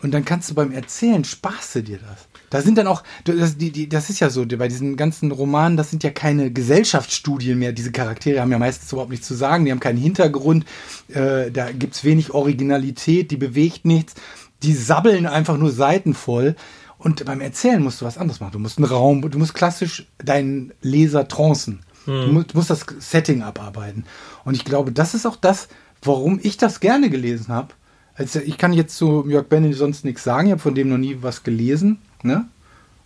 Und 0.01 0.14
dann 0.14 0.26
kannst 0.26 0.49
du 0.49 0.55
beim 0.55 0.72
Erzählen 0.72 1.23
sparst 1.23 1.76
du 1.76 1.84
dir 1.84 1.99
das. 1.99 2.27
Da 2.53 2.61
sind 2.61 2.77
dann 2.77 2.85
auch, 2.85 3.01
das, 3.23 3.57
die, 3.57 3.71
die, 3.71 3.89
das 3.89 4.11
ist 4.11 4.19
ja 4.19 4.30
so, 4.30 4.45
bei 4.45 4.67
diesen 4.67 4.95
ganzen 4.95 5.31
Romanen, 5.31 5.75
das 5.75 5.89
sind 5.89 6.03
ja 6.03 6.11
keine 6.11 6.51
Gesellschaftsstudien 6.51 7.57
mehr. 7.57 7.71
Diese 7.71 7.91
Charaktere 7.91 8.41
haben 8.41 8.51
ja 8.51 8.59
meistens 8.59 8.91
überhaupt 8.91 9.09
nichts 9.09 9.27
zu 9.27 9.34
sagen, 9.34 9.65
die 9.65 9.71
haben 9.71 9.80
keinen 9.80 9.97
Hintergrund, 9.97 10.63
äh, 11.07 11.49
da 11.49 11.71
gibt's 11.71 12.03
wenig 12.03 12.31
Originalität, 12.31 13.31
die 13.31 13.38
bewegt 13.38 13.85
nichts, 13.85 14.13
die 14.61 14.73
sabbeln 14.73 15.25
einfach 15.25 15.57
nur 15.57 15.71
Seiten 15.71 16.13
voll. 16.13 16.55
Und 16.99 17.25
beim 17.25 17.41
Erzählen 17.41 17.81
musst 17.81 18.01
du 18.01 18.05
was 18.05 18.19
anderes 18.19 18.39
machen. 18.39 18.51
Du 18.51 18.59
musst 18.59 18.77
einen 18.77 18.85
Raum, 18.85 19.27
du 19.27 19.39
musst 19.39 19.55
klassisch 19.55 20.05
deinen 20.23 20.73
Leser 20.84 21.27
trancen. 21.27 21.80
Du, 22.05 22.11
musst, 22.27 22.53
du 22.53 22.57
musst 22.57 22.69
das 22.69 22.85
Setting 22.99 23.41
abarbeiten. 23.41 24.05
Und 24.45 24.53
ich 24.53 24.63
glaube, 24.63 24.91
das 24.91 25.15
ist 25.15 25.25
auch 25.25 25.38
das, 25.38 25.69
warum 26.03 26.39
ich 26.43 26.57
das 26.57 26.80
gerne 26.80 27.09
gelesen 27.09 27.47
habe. 27.47 27.73
Also 28.15 28.40
ich 28.40 28.57
kann 28.57 28.73
jetzt 28.73 28.95
zu 28.95 29.26
Jörg 29.27 29.48
Benny 29.48 29.73
sonst 29.73 30.06
nichts 30.06 30.23
sagen, 30.23 30.48
ich 30.48 30.52
habe 30.52 30.61
von 30.61 30.76
dem 30.76 30.90
noch 30.90 30.98
nie 30.98 31.18
was 31.22 31.44
gelesen. 31.44 31.99
Ne? 32.22 32.45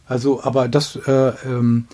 Also, 0.06 0.44
aber 0.44 0.68
das, 0.68 0.96
äh, 0.96 1.34
ähm, 1.46 1.88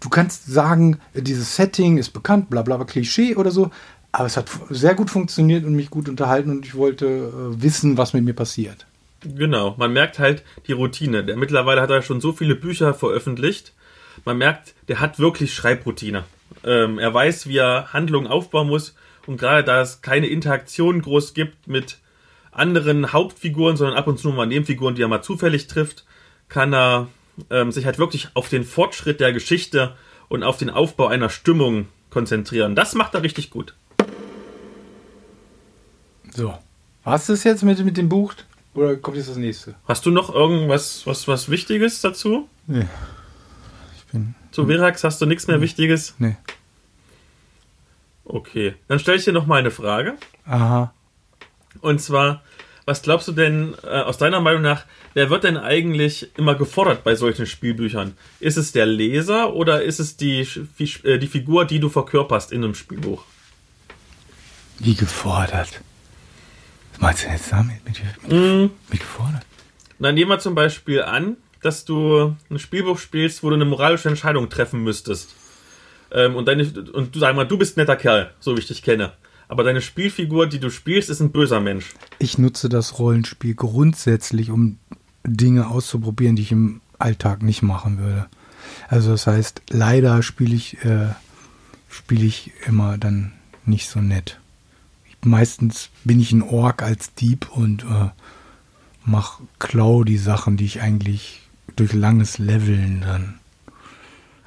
du 0.00 0.08
kannst 0.08 0.46
sagen, 0.46 0.98
dieses 1.14 1.56
Setting 1.56 1.98
ist 1.98 2.10
bekannt, 2.10 2.50
bla 2.50 2.62
bla 2.62 2.76
bla, 2.76 2.84
Klischee 2.84 3.34
oder 3.36 3.50
so, 3.50 3.70
aber 4.12 4.26
es 4.26 4.36
hat 4.36 4.50
sehr 4.70 4.94
gut 4.94 5.10
funktioniert 5.10 5.64
und 5.64 5.74
mich 5.74 5.90
gut 5.90 6.08
unterhalten 6.08 6.50
und 6.50 6.66
ich 6.66 6.74
wollte 6.74 7.06
äh, 7.06 7.62
wissen, 7.62 7.96
was 7.96 8.12
mit 8.12 8.24
mir 8.24 8.34
passiert. 8.34 8.86
Genau, 9.22 9.74
man 9.78 9.92
merkt 9.92 10.18
halt 10.18 10.42
die 10.66 10.72
Routine. 10.72 11.24
Der 11.24 11.36
mittlerweile 11.36 11.82
hat 11.82 11.90
er 11.90 12.02
schon 12.02 12.20
so 12.20 12.32
viele 12.32 12.54
Bücher 12.54 12.94
veröffentlicht. 12.94 13.74
Man 14.24 14.38
merkt, 14.38 14.74
der 14.88 15.00
hat 15.00 15.18
wirklich 15.18 15.54
Schreibroutine. 15.54 16.24
Ähm, 16.64 16.98
er 16.98 17.12
weiß, 17.12 17.46
wie 17.46 17.58
er 17.58 17.92
Handlungen 17.92 18.26
aufbauen 18.26 18.68
muss. 18.68 18.94
Und 19.26 19.38
gerade 19.38 19.62
da 19.62 19.82
es 19.82 20.00
keine 20.00 20.26
Interaktion 20.26 21.02
groß 21.02 21.34
gibt 21.34 21.68
mit 21.68 21.98
anderen 22.52 23.12
Hauptfiguren, 23.12 23.76
sondern 23.76 23.96
ab 23.96 24.06
und 24.06 24.18
zu 24.18 24.30
mal 24.30 24.46
Nebenfiguren, 24.46 24.94
die 24.94 25.02
er 25.02 25.08
mal 25.08 25.22
zufällig 25.22 25.66
trifft, 25.66 26.04
kann 26.48 26.74
er 26.74 27.08
ähm, 27.50 27.72
sich 27.72 27.86
halt 27.86 27.98
wirklich 27.98 28.28
auf 28.34 28.48
den 28.48 28.64
Fortschritt 28.64 29.20
der 29.20 29.32
Geschichte 29.32 29.94
und 30.28 30.42
auf 30.42 30.56
den 30.56 30.70
Aufbau 30.70 31.06
einer 31.06 31.30
Stimmung 31.30 31.88
konzentrieren. 32.10 32.74
Das 32.74 32.94
macht 32.94 33.14
er 33.14 33.22
richtig 33.22 33.50
gut. 33.50 33.74
So. 36.34 36.56
Was 37.04 37.28
ist 37.28 37.44
jetzt 37.44 37.62
mit, 37.62 37.82
mit 37.84 37.96
dem 37.96 38.08
Buch? 38.08 38.34
Oder 38.74 38.96
kommt 38.96 39.16
jetzt 39.16 39.28
das 39.28 39.36
nächste? 39.36 39.74
Hast 39.86 40.06
du 40.06 40.10
noch 40.10 40.32
irgendwas 40.32 41.06
was, 41.06 41.26
was 41.26 41.50
Wichtiges 41.50 42.00
dazu? 42.00 42.48
Nee. 42.66 42.86
Ich 43.96 44.04
bin. 44.12 44.34
Zu 44.52 44.66
Verax 44.66 45.02
hast 45.02 45.20
du 45.20 45.26
nichts 45.26 45.46
mehr 45.46 45.60
Wichtiges? 45.60 46.14
Nee. 46.18 46.36
Okay, 48.24 48.74
dann 48.86 49.00
stelle 49.00 49.18
ich 49.18 49.24
dir 49.24 49.32
noch 49.32 49.46
mal 49.46 49.58
eine 49.58 49.72
Frage. 49.72 50.16
Aha. 50.46 50.92
Und 51.80 52.00
zwar, 52.00 52.42
was 52.84 53.02
glaubst 53.02 53.28
du 53.28 53.32
denn 53.32 53.74
äh, 53.84 53.86
aus 53.86 54.18
deiner 54.18 54.40
Meinung 54.40 54.62
nach, 54.62 54.84
wer 55.14 55.30
wird 55.30 55.44
denn 55.44 55.56
eigentlich 55.56 56.28
immer 56.36 56.54
gefordert 56.54 57.04
bei 57.04 57.14
solchen 57.14 57.46
Spielbüchern? 57.46 58.16
Ist 58.40 58.56
es 58.56 58.72
der 58.72 58.86
Leser 58.86 59.54
oder 59.54 59.82
ist 59.82 60.00
es 60.00 60.16
die, 60.16 60.46
äh, 61.04 61.18
die 61.18 61.26
Figur, 61.26 61.64
die 61.64 61.80
du 61.80 61.88
verkörperst 61.88 62.52
in 62.52 62.64
einem 62.64 62.74
Spielbuch? 62.74 63.24
Wie 64.78 64.94
gefordert. 64.94 65.80
Was 66.92 67.00
meinst 67.00 67.22
du 67.22 67.26
denn 67.26 67.36
jetzt 67.36 67.52
damit? 67.52 67.84
Mit, 67.84 68.00
mit, 68.22 68.32
Mhm. 68.32 68.70
mit 68.90 69.00
gefordert? 69.00 69.42
Dann 69.98 70.14
nehmen 70.14 70.30
wir 70.30 70.38
zum 70.38 70.54
Beispiel 70.54 71.02
an, 71.02 71.36
dass 71.62 71.84
du 71.84 72.34
ein 72.50 72.58
Spielbuch 72.58 72.98
spielst, 72.98 73.42
wo 73.42 73.50
du 73.50 73.54
eine 73.56 73.66
moralische 73.66 74.08
Entscheidung 74.08 74.48
treffen 74.48 74.82
müsstest. 74.82 75.34
Ähm, 76.10 76.34
und, 76.34 76.48
deine, 76.48 76.64
und 76.92 77.14
du 77.14 77.18
sag 77.18 77.36
mal, 77.36 77.44
du 77.46 77.58
bist 77.58 77.76
ein 77.76 77.80
netter 77.80 77.96
Kerl, 77.96 78.32
so 78.40 78.56
wie 78.56 78.60
ich 78.60 78.66
dich 78.66 78.82
kenne. 78.82 79.12
Aber 79.50 79.64
deine 79.64 79.80
Spielfigur, 79.80 80.46
die 80.46 80.60
du 80.60 80.70
spielst, 80.70 81.10
ist 81.10 81.18
ein 81.18 81.32
böser 81.32 81.58
Mensch. 81.58 81.86
Ich 82.20 82.38
nutze 82.38 82.68
das 82.68 83.00
Rollenspiel 83.00 83.56
grundsätzlich, 83.56 84.52
um 84.52 84.78
Dinge 85.24 85.66
auszuprobieren, 85.66 86.36
die 86.36 86.42
ich 86.42 86.52
im 86.52 86.80
Alltag 87.00 87.42
nicht 87.42 87.60
machen 87.60 87.98
würde. 87.98 88.26
Also 88.86 89.10
das 89.10 89.26
heißt, 89.26 89.62
leider 89.68 90.22
spiele 90.22 90.54
ich, 90.54 90.84
äh, 90.84 91.08
spiele 91.88 92.26
ich 92.26 92.52
immer 92.64 92.96
dann 92.96 93.32
nicht 93.66 93.88
so 93.88 94.00
nett. 94.00 94.38
Meistens 95.24 95.90
bin 96.04 96.20
ich 96.20 96.30
ein 96.30 96.42
Ork 96.42 96.84
als 96.84 97.14
Dieb 97.14 97.50
und 97.50 97.82
äh, 97.82 98.10
mach 99.04 99.40
klau 99.58 100.04
die 100.04 100.18
Sachen, 100.18 100.58
die 100.58 100.64
ich 100.64 100.80
eigentlich 100.80 101.40
durch 101.74 101.92
langes 101.92 102.38
Leveln 102.38 103.00
dann 103.00 103.40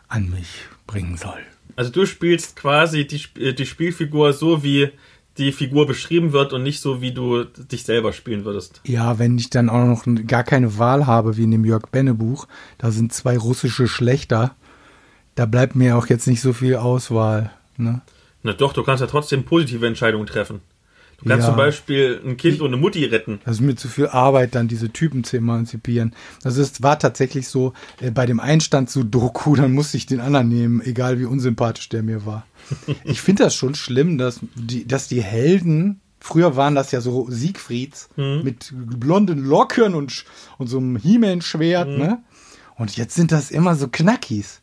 an 0.07 0.29
mich 0.29 0.47
bringen 0.87 1.17
soll. 1.17 1.43
Also 1.75 1.91
du 1.91 2.05
spielst 2.05 2.55
quasi 2.55 3.05
die, 3.07 3.21
äh, 3.39 3.53
die 3.53 3.65
Spielfigur 3.65 4.33
so, 4.33 4.63
wie 4.63 4.89
die 5.37 5.51
Figur 5.51 5.87
beschrieben 5.87 6.31
wird 6.31 6.53
und 6.53 6.63
nicht 6.63 6.79
so, 6.79 7.01
wie 7.01 7.11
du 7.11 7.43
dich 7.43 7.83
selber 7.83 8.13
spielen 8.13 8.45
würdest. 8.45 8.81
Ja, 8.85 9.17
wenn 9.17 9.37
ich 9.37 9.49
dann 9.49 9.69
auch 9.69 9.85
noch 9.85 10.05
gar 10.27 10.43
keine 10.43 10.77
Wahl 10.77 11.07
habe, 11.07 11.37
wie 11.37 11.43
in 11.43 11.51
dem 11.51 11.65
Jörg 11.65 11.87
Benne 11.91 12.13
Buch, 12.13 12.47
da 12.77 12.91
sind 12.91 13.13
zwei 13.13 13.37
russische 13.37 13.87
Schlechter, 13.87 14.55
da 15.35 15.45
bleibt 15.47 15.75
mir 15.75 15.97
auch 15.97 16.07
jetzt 16.07 16.27
nicht 16.27 16.41
so 16.41 16.53
viel 16.53 16.75
Auswahl. 16.75 17.51
Ne? 17.77 18.01
Na 18.43 18.53
doch, 18.53 18.73
du 18.73 18.83
kannst 18.83 19.01
ja 19.01 19.07
trotzdem 19.07 19.43
positive 19.43 19.87
Entscheidungen 19.87 20.27
treffen. 20.27 20.61
Du 21.23 21.29
kannst 21.29 21.43
Ja. 21.45 21.51
zum 21.51 21.57
Beispiel 21.57 22.21
ein 22.25 22.35
Kind 22.37 22.59
und 22.59 22.67
eine 22.67 22.77
Mutti 22.77 23.05
retten. 23.05 23.39
Das 23.45 23.55
ist 23.55 23.61
mir 23.61 23.75
zu 23.75 23.87
viel 23.87 24.07
Arbeit, 24.07 24.55
dann 24.55 24.67
diese 24.67 24.91
Typen 24.91 25.23
zu 25.23 25.37
emanzipieren. 25.37 26.13
Das 26.43 26.57
ist, 26.57 26.83
war 26.83 26.99
tatsächlich 26.99 27.47
so, 27.47 27.73
äh, 28.01 28.11
bei 28.11 28.25
dem 28.25 28.39
Einstand 28.39 28.89
zu 28.89 29.03
Doku, 29.03 29.55
dann 29.55 29.71
musste 29.71 29.95
ich 29.97 30.05
den 30.05 30.19
anderen 30.19 30.49
nehmen, 30.49 30.81
egal 30.81 31.19
wie 31.19 31.25
unsympathisch 31.25 31.89
der 31.89 32.03
mir 32.03 32.25
war. 32.25 32.45
Ich 33.05 33.21
finde 33.21 33.43
das 33.43 33.55
schon 33.55 33.75
schlimm, 33.75 34.17
dass 34.17 34.39
die, 34.55 34.85
dass 34.87 35.07
die 35.07 35.21
Helden, 35.23 36.01
früher 36.19 36.55
waren 36.55 36.75
das 36.75 36.91
ja 36.91 36.99
so 37.01 37.27
Siegfrieds 37.29 38.09
mit 38.17 38.71
blonden 38.73 39.43
Locken 39.45 39.93
und, 39.95 40.25
und 40.57 40.67
so 40.67 40.77
einem 40.77 40.95
He-Man-Schwert, 40.97 41.87
ne? 41.89 42.19
Und 42.75 42.97
jetzt 42.97 43.15
sind 43.15 43.31
das 43.31 43.51
immer 43.51 43.75
so 43.75 43.87
Knackis. 43.87 44.59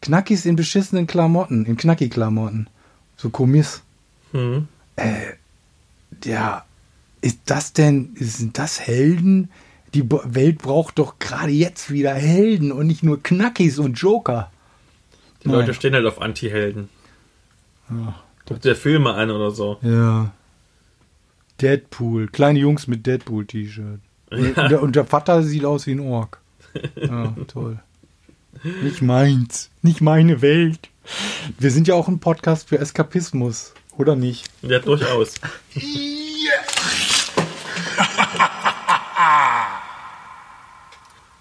Knackis 0.00 0.46
in 0.46 0.56
beschissenen 0.56 1.06
Klamotten, 1.06 1.64
in 1.66 1.76
Knacki-Klamotten. 1.76 2.68
So 3.16 3.30
Kommiss. 3.30 3.82
Mhm. 4.32 4.68
Ja, 6.24 6.64
ist 7.20 7.38
das 7.46 7.72
denn, 7.72 8.14
sind 8.18 8.58
das 8.58 8.80
Helden? 8.80 9.50
Die 9.94 10.08
Welt 10.10 10.58
braucht 10.58 10.98
doch 10.98 11.18
gerade 11.18 11.52
jetzt 11.52 11.90
wieder 11.90 12.14
Helden 12.14 12.72
und 12.72 12.86
nicht 12.86 13.02
nur 13.02 13.22
Knackis 13.22 13.78
und 13.78 13.94
Joker. 13.94 14.50
Die 15.44 15.48
Leute 15.48 15.74
stehen 15.74 15.94
halt 15.94 16.06
auf 16.06 16.20
Anti-Helden. 16.20 16.88
Guck 18.46 18.60
dir 18.62 18.74
Filme 18.76 19.12
an 19.14 19.30
oder 19.30 19.50
so. 19.50 19.78
Ja. 19.82 20.32
Deadpool, 21.60 22.28
kleine 22.28 22.58
Jungs 22.58 22.86
mit 22.86 23.06
Deadpool-T-Shirt. 23.06 24.00
Und, 24.30 24.56
der- 24.56 24.82
und 24.82 24.96
der 24.96 25.04
Vater 25.04 25.42
sieht 25.42 25.64
aus 25.64 25.86
wie 25.86 25.92
ein 25.92 26.00
Ork. 26.00 26.40
Ja, 26.96 27.34
toll. 27.48 27.78
Nicht 28.82 29.02
meins, 29.02 29.70
nicht 29.82 30.00
meine 30.00 30.40
Welt. 30.42 30.88
Wir 31.58 31.70
sind 31.70 31.86
ja 31.88 31.94
auch 31.94 32.08
ein 32.08 32.20
Podcast 32.20 32.68
für 32.68 32.78
Eskapismus, 32.78 33.74
oder 33.96 34.16
nicht? 34.16 34.44
Ja, 34.62 34.78
durchaus. 34.78 35.34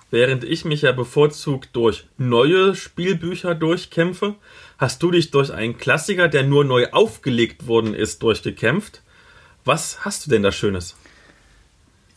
Während 0.10 0.44
ich 0.44 0.66
mich 0.66 0.82
ja 0.82 0.92
bevorzugt 0.92 1.70
durch 1.74 2.06
neue 2.18 2.76
Spielbücher 2.76 3.56
durchkämpfe, 3.56 4.36
hast 4.78 5.02
du 5.02 5.12
dich 5.12 5.32
durch 5.32 5.54
einen 5.54 5.78
Klassiker, 5.78 6.28
der 6.28 6.44
nur 6.44 6.66
neu 6.66 6.90
aufgelegt 6.92 7.68
worden 7.68 7.94
ist, 7.94 8.22
durchgekämpft. 8.22 9.02
Was 9.64 10.04
hast 10.04 10.26
du 10.26 10.30
denn 10.32 10.44
da 10.44 10.52
Schönes? 10.52 10.96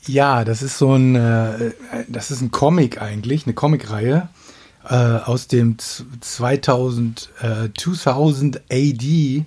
Ja, 0.06 0.44
das 0.44 0.62
ist 0.62 0.76
so 0.78 0.94
ein, 0.94 1.14
äh, 1.14 1.70
das 2.08 2.30
ist 2.32 2.40
ein 2.40 2.50
Comic 2.50 3.00
eigentlich, 3.00 3.46
eine 3.46 3.54
Comicreihe 3.54 4.28
äh, 4.88 4.94
aus 4.94 5.46
dem 5.46 5.78
z- 5.78 6.04
2000, 6.20 7.30
äh, 7.42 7.68
2000 7.78 8.60
AD, 8.70 9.44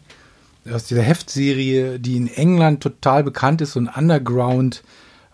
aus 0.72 0.86
dieser 0.86 1.02
Heftserie, 1.02 2.00
die 2.00 2.18
in 2.18 2.28
England 2.28 2.82
total 2.82 3.24
bekannt 3.24 3.62
ist 3.62 3.76
und 3.76 3.88
Underground, 3.88 4.84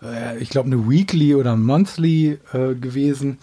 äh, 0.02 0.38
ich 0.38 0.50
glaube 0.50 0.66
eine 0.66 0.88
Weekly 0.88 1.34
oder 1.34 1.56
Monthly 1.56 2.38
äh, 2.52 2.74
gewesen 2.74 3.38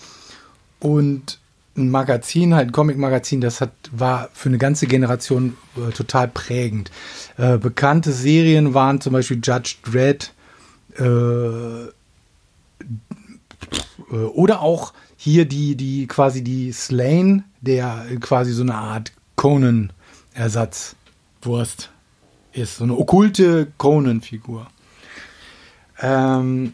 und 0.80 1.39
ein 1.77 1.89
Magazin, 1.89 2.53
halt 2.53 2.69
ein 2.69 2.72
Comic-Magazin, 2.73 3.39
das 3.39 3.61
hat, 3.61 3.72
war 3.91 4.30
für 4.34 4.49
eine 4.49 4.57
ganze 4.57 4.88
Generation 4.88 5.55
äh, 5.77 5.91
total 5.91 6.27
prägend. 6.27 6.91
Äh, 7.38 7.57
bekannte 7.57 8.11
Serien 8.11 8.73
waren 8.73 8.99
zum 8.99 9.13
Beispiel 9.13 9.39
Judge 9.41 9.76
Dredd, 9.84 10.34
äh, 10.99 11.85
äh, 14.11 14.15
oder 14.34 14.61
auch 14.61 14.93
hier 15.15 15.45
die, 15.45 15.76
die 15.76 16.07
quasi 16.07 16.43
die 16.43 16.72
Slain, 16.72 17.43
der 17.61 18.05
quasi 18.19 18.51
so 18.53 18.63
eine 18.63 18.76
Art 18.76 19.11
Conan-Ersatzwurst 21.41 21.89
ist. 22.53 22.77
So 22.77 22.84
eine 22.84 22.97
okkulte 22.97 23.72
Conan-Figur. 23.77 24.68
Ähm, 25.99 26.73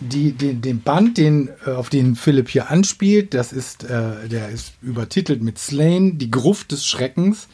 die, 0.00 0.32
den, 0.32 0.60
den 0.60 0.80
Band, 0.80 1.18
den, 1.18 1.50
äh, 1.66 1.70
auf 1.70 1.90
den 1.90 2.14
Philipp 2.14 2.48
hier 2.48 2.70
anspielt, 2.70 3.34
das 3.34 3.52
ist, 3.52 3.84
äh, 3.84 4.28
der 4.28 4.48
ist 4.48 4.74
übertitelt 4.80 5.42
mit 5.42 5.58
Slain, 5.58 6.18
die 6.18 6.30
Gruft 6.30 6.72
des 6.72 6.86
Schreckens, 6.86 7.48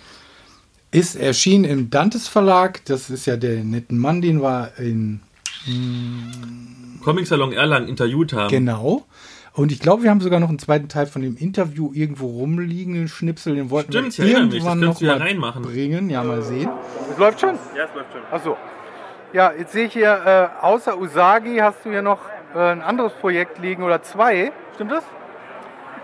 ist 0.90 1.16
erschienen 1.16 1.64
im 1.64 1.90
Dantes 1.90 2.28
Verlag. 2.28 2.84
Das 2.84 3.10
ist 3.10 3.26
ja 3.26 3.36
der 3.36 3.64
netten 3.64 3.98
Mann, 3.98 4.20
den 4.20 4.42
wir 4.42 4.72
in 4.78 5.20
Comic 7.02 7.26
Salon 7.26 7.52
Erlangen 7.52 7.88
interviewt 7.88 8.32
haben. 8.34 8.50
genau. 8.50 9.06
Und 9.56 9.70
ich 9.70 9.78
glaube, 9.78 10.02
wir 10.02 10.10
haben 10.10 10.20
sogar 10.20 10.40
noch 10.40 10.48
einen 10.48 10.58
zweiten 10.58 10.88
Teil 10.88 11.06
von 11.06 11.22
dem 11.22 11.36
Interview 11.36 11.92
irgendwo 11.94 12.26
rumliegen, 12.26 12.94
den 12.94 13.06
Schnipsel, 13.06 13.54
den 13.54 13.70
wollten 13.70 13.92
Stimmt, 13.92 14.08
ich 14.08 14.18
wir 14.18 14.24
erinnere 14.24 14.46
mich, 14.46 14.54
das 14.56 14.64
irgendwann 14.64 14.88
noch 14.88 15.00
mal 15.00 15.18
reinmachen. 15.18 15.62
bringen. 15.62 16.10
Ja, 16.10 16.24
mal 16.24 16.42
sehen. 16.42 16.68
Es 17.10 17.18
läuft 17.18 17.40
schon? 17.40 17.56
Ja, 17.76 17.84
es 17.84 17.94
läuft 17.94 18.12
schon. 18.12 18.22
Achso. 18.32 18.56
Ja, 19.32 19.52
jetzt 19.56 19.72
sehe 19.72 19.86
ich 19.86 19.92
hier, 19.92 20.50
äh, 20.60 20.64
außer 20.64 20.98
Usagi 20.98 21.58
hast 21.58 21.84
du 21.84 21.90
hier 21.90 22.02
noch 22.02 22.18
äh, 22.54 22.58
ein 22.58 22.82
anderes 22.82 23.12
Projekt 23.12 23.58
liegen 23.60 23.84
oder 23.84 24.02
zwei. 24.02 24.50
Stimmt 24.74 24.90
das? 24.90 25.04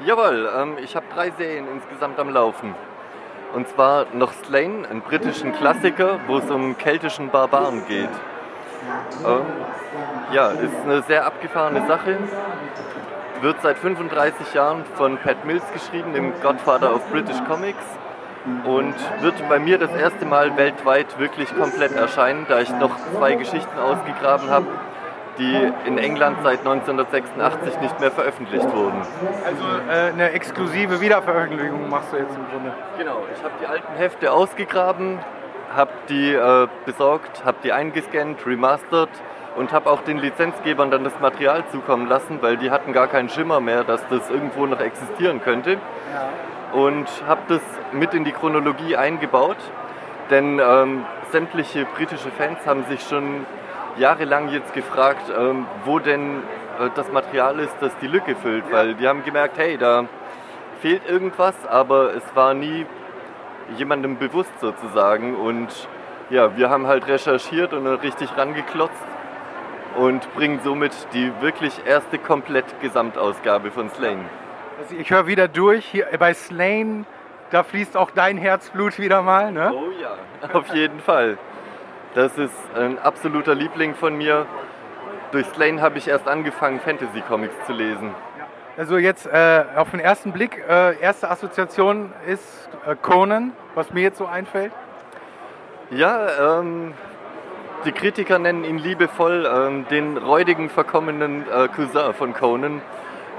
Jawohl, 0.06 0.48
ähm, 0.56 0.74
ich 0.82 0.94
habe 0.94 1.06
drei 1.12 1.32
Serien 1.36 1.66
insgesamt 1.74 2.18
am 2.20 2.30
Laufen. 2.30 2.74
Und 3.54 3.68
zwar 3.68 4.06
noch 4.14 4.32
Slain, 4.44 4.86
einen 4.86 5.00
britischen 5.00 5.52
Klassiker, 5.52 6.20
wo 6.28 6.38
es 6.38 6.48
um 6.50 6.78
keltischen 6.78 7.30
Barbaren 7.30 7.82
geht. 7.88 8.08
Ähm, 9.26 9.42
ja, 10.32 10.50
ist 10.50 10.74
eine 10.84 11.02
sehr 11.02 11.26
abgefahrene 11.26 11.84
Sache. 11.88 12.16
Wird 13.40 13.62
seit 13.62 13.78
35 13.78 14.52
Jahren 14.52 14.84
von 14.96 15.16
Pat 15.16 15.44
Mills 15.46 15.64
geschrieben, 15.72 16.12
dem 16.12 16.32
Godfather 16.42 16.94
of 16.94 17.10
British 17.10 17.42
Comics. 17.48 17.84
Und 18.64 18.94
wird 19.20 19.34
bei 19.48 19.58
mir 19.58 19.78
das 19.78 19.90
erste 19.92 20.24
Mal 20.24 20.56
weltweit 20.56 21.18
wirklich 21.18 21.54
komplett 21.54 21.92
erscheinen, 21.92 22.46
da 22.48 22.60
ich 22.60 22.70
noch 22.70 22.90
zwei 23.14 23.34
Geschichten 23.34 23.78
ausgegraben 23.78 24.48
habe, 24.48 24.66
die 25.38 25.72
in 25.86 25.98
England 25.98 26.38
seit 26.42 26.60
1986 26.60 27.80
nicht 27.80 28.00
mehr 28.00 28.10
veröffentlicht 28.10 28.64
wurden. 28.74 29.00
Also 29.44 29.62
äh, 29.90 30.12
eine 30.12 30.32
exklusive 30.32 31.00
Wiederveröffentlichung 31.00 31.88
machst 31.88 32.12
du 32.12 32.16
jetzt 32.16 32.36
im 32.36 32.46
Grunde. 32.50 32.72
Genau, 32.98 33.22
ich 33.34 33.42
habe 33.42 33.54
die 33.60 33.66
alten 33.66 33.92
Hefte 33.94 34.32
ausgegraben, 34.32 35.18
habe 35.74 35.92
die 36.08 36.32
äh, 36.32 36.68
besorgt, 36.84 37.44
habe 37.44 37.58
die 37.62 37.72
eingescannt, 37.72 38.44
remastert 38.46 39.10
und 39.60 39.72
habe 39.72 39.90
auch 39.90 40.00
den 40.00 40.16
Lizenzgebern 40.16 40.90
dann 40.90 41.04
das 41.04 41.20
Material 41.20 41.64
zukommen 41.70 42.08
lassen, 42.08 42.38
weil 42.40 42.56
die 42.56 42.70
hatten 42.70 42.94
gar 42.94 43.08
keinen 43.08 43.28
Schimmer 43.28 43.60
mehr, 43.60 43.84
dass 43.84 44.00
das 44.08 44.30
irgendwo 44.30 44.64
noch 44.64 44.80
existieren 44.80 45.42
könnte. 45.42 45.76
Und 46.72 47.06
habe 47.28 47.42
das 47.48 47.60
mit 47.92 48.14
in 48.14 48.24
die 48.24 48.32
Chronologie 48.32 48.96
eingebaut, 48.96 49.58
denn 50.30 50.58
ähm, 50.58 51.04
sämtliche 51.30 51.84
britische 51.84 52.30
Fans 52.30 52.60
haben 52.64 52.84
sich 52.86 53.02
schon 53.02 53.44
jahrelang 53.98 54.48
jetzt 54.48 54.72
gefragt, 54.72 55.30
ähm, 55.38 55.66
wo 55.84 55.98
denn 55.98 56.38
äh, 56.78 56.88
das 56.94 57.12
Material 57.12 57.60
ist, 57.60 57.74
das 57.80 57.92
die 57.98 58.06
Lücke 58.06 58.36
füllt, 58.36 58.64
weil 58.72 58.94
die 58.94 59.06
haben 59.06 59.24
gemerkt, 59.24 59.58
hey, 59.58 59.76
da 59.76 60.06
fehlt 60.80 61.06
irgendwas, 61.06 61.54
aber 61.68 62.14
es 62.14 62.24
war 62.34 62.54
nie 62.54 62.86
jemandem 63.76 64.16
bewusst 64.16 64.58
sozusagen. 64.58 65.36
Und 65.36 65.68
ja, 66.30 66.56
wir 66.56 66.70
haben 66.70 66.86
halt 66.86 67.06
recherchiert 67.08 67.74
und 67.74 67.86
richtig 67.86 68.30
rangeklotzt 68.38 69.04
und 69.96 70.32
bringen 70.34 70.60
somit 70.62 70.92
die 71.12 71.32
wirklich 71.40 71.84
erste 71.84 72.18
komplett 72.18 72.80
Gesamtausgabe 72.80 73.70
von 73.70 73.90
Slain. 73.90 74.24
Also 74.80 74.96
ich 74.96 75.10
höre 75.10 75.26
wieder 75.26 75.48
durch, 75.48 75.84
hier 75.84 76.06
bei 76.18 76.32
Slain, 76.34 77.06
da 77.50 77.62
fließt 77.62 77.96
auch 77.96 78.10
dein 78.10 78.38
Herzblut 78.38 78.98
wieder 78.98 79.22
mal, 79.22 79.52
ne? 79.52 79.72
Oh 79.74 79.90
ja, 80.00 80.16
auf 80.52 80.72
jeden 80.74 81.00
Fall. 81.00 81.38
Das 82.14 82.36
ist 82.38 82.54
ein 82.74 82.98
absoluter 82.98 83.54
Liebling 83.54 83.94
von 83.94 84.16
mir. 84.16 84.46
Durch 85.32 85.46
Slain 85.46 85.80
habe 85.80 85.98
ich 85.98 86.08
erst 86.08 86.26
angefangen, 86.26 86.80
Fantasy-Comics 86.80 87.54
zu 87.66 87.72
lesen. 87.72 88.14
Also 88.76 88.98
jetzt 88.98 89.26
äh, 89.26 89.64
auf 89.76 89.90
den 89.90 90.00
ersten 90.00 90.32
Blick, 90.32 90.64
äh, 90.68 90.98
erste 91.00 91.30
Assoziation 91.30 92.12
ist 92.26 92.68
äh, 92.86 92.96
Conan, 92.96 93.52
was 93.74 93.92
mir 93.92 94.02
jetzt 94.02 94.18
so 94.18 94.26
einfällt. 94.26 94.72
Ja, 95.90 96.60
ähm, 96.60 96.94
die 97.84 97.92
Kritiker 97.92 98.38
nennen 98.38 98.64
ihn 98.64 98.78
liebevoll 98.78 99.48
ähm, 99.52 99.86
den 99.88 100.16
räudigen, 100.16 100.68
verkommenen 100.70 101.44
äh, 101.48 101.68
Cousin 101.68 102.14
von 102.14 102.34
Conan 102.34 102.82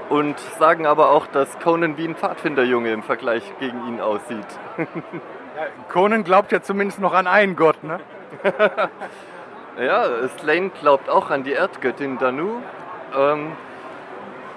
und 0.08 0.38
sagen 0.58 0.86
aber 0.86 1.10
auch, 1.10 1.26
dass 1.26 1.58
Conan 1.60 1.96
wie 1.96 2.06
ein 2.06 2.16
Pfadfinderjunge 2.16 2.92
im 2.92 3.02
Vergleich 3.02 3.42
gegen 3.60 3.86
ihn 3.86 4.00
aussieht. 4.00 4.46
Conan 5.88 6.24
glaubt 6.24 6.52
ja 6.52 6.60
zumindest 6.60 7.00
noch 7.00 7.14
an 7.14 7.26
einen 7.26 7.56
Gott, 7.56 7.82
ne? 7.84 8.00
Ja, 9.80 10.28
Slane 10.38 10.68
glaubt 10.68 11.08
auch 11.08 11.30
an 11.30 11.44
die 11.44 11.52
Erdgöttin 11.52 12.18
Danu. 12.18 12.60
Ähm, 13.16 13.52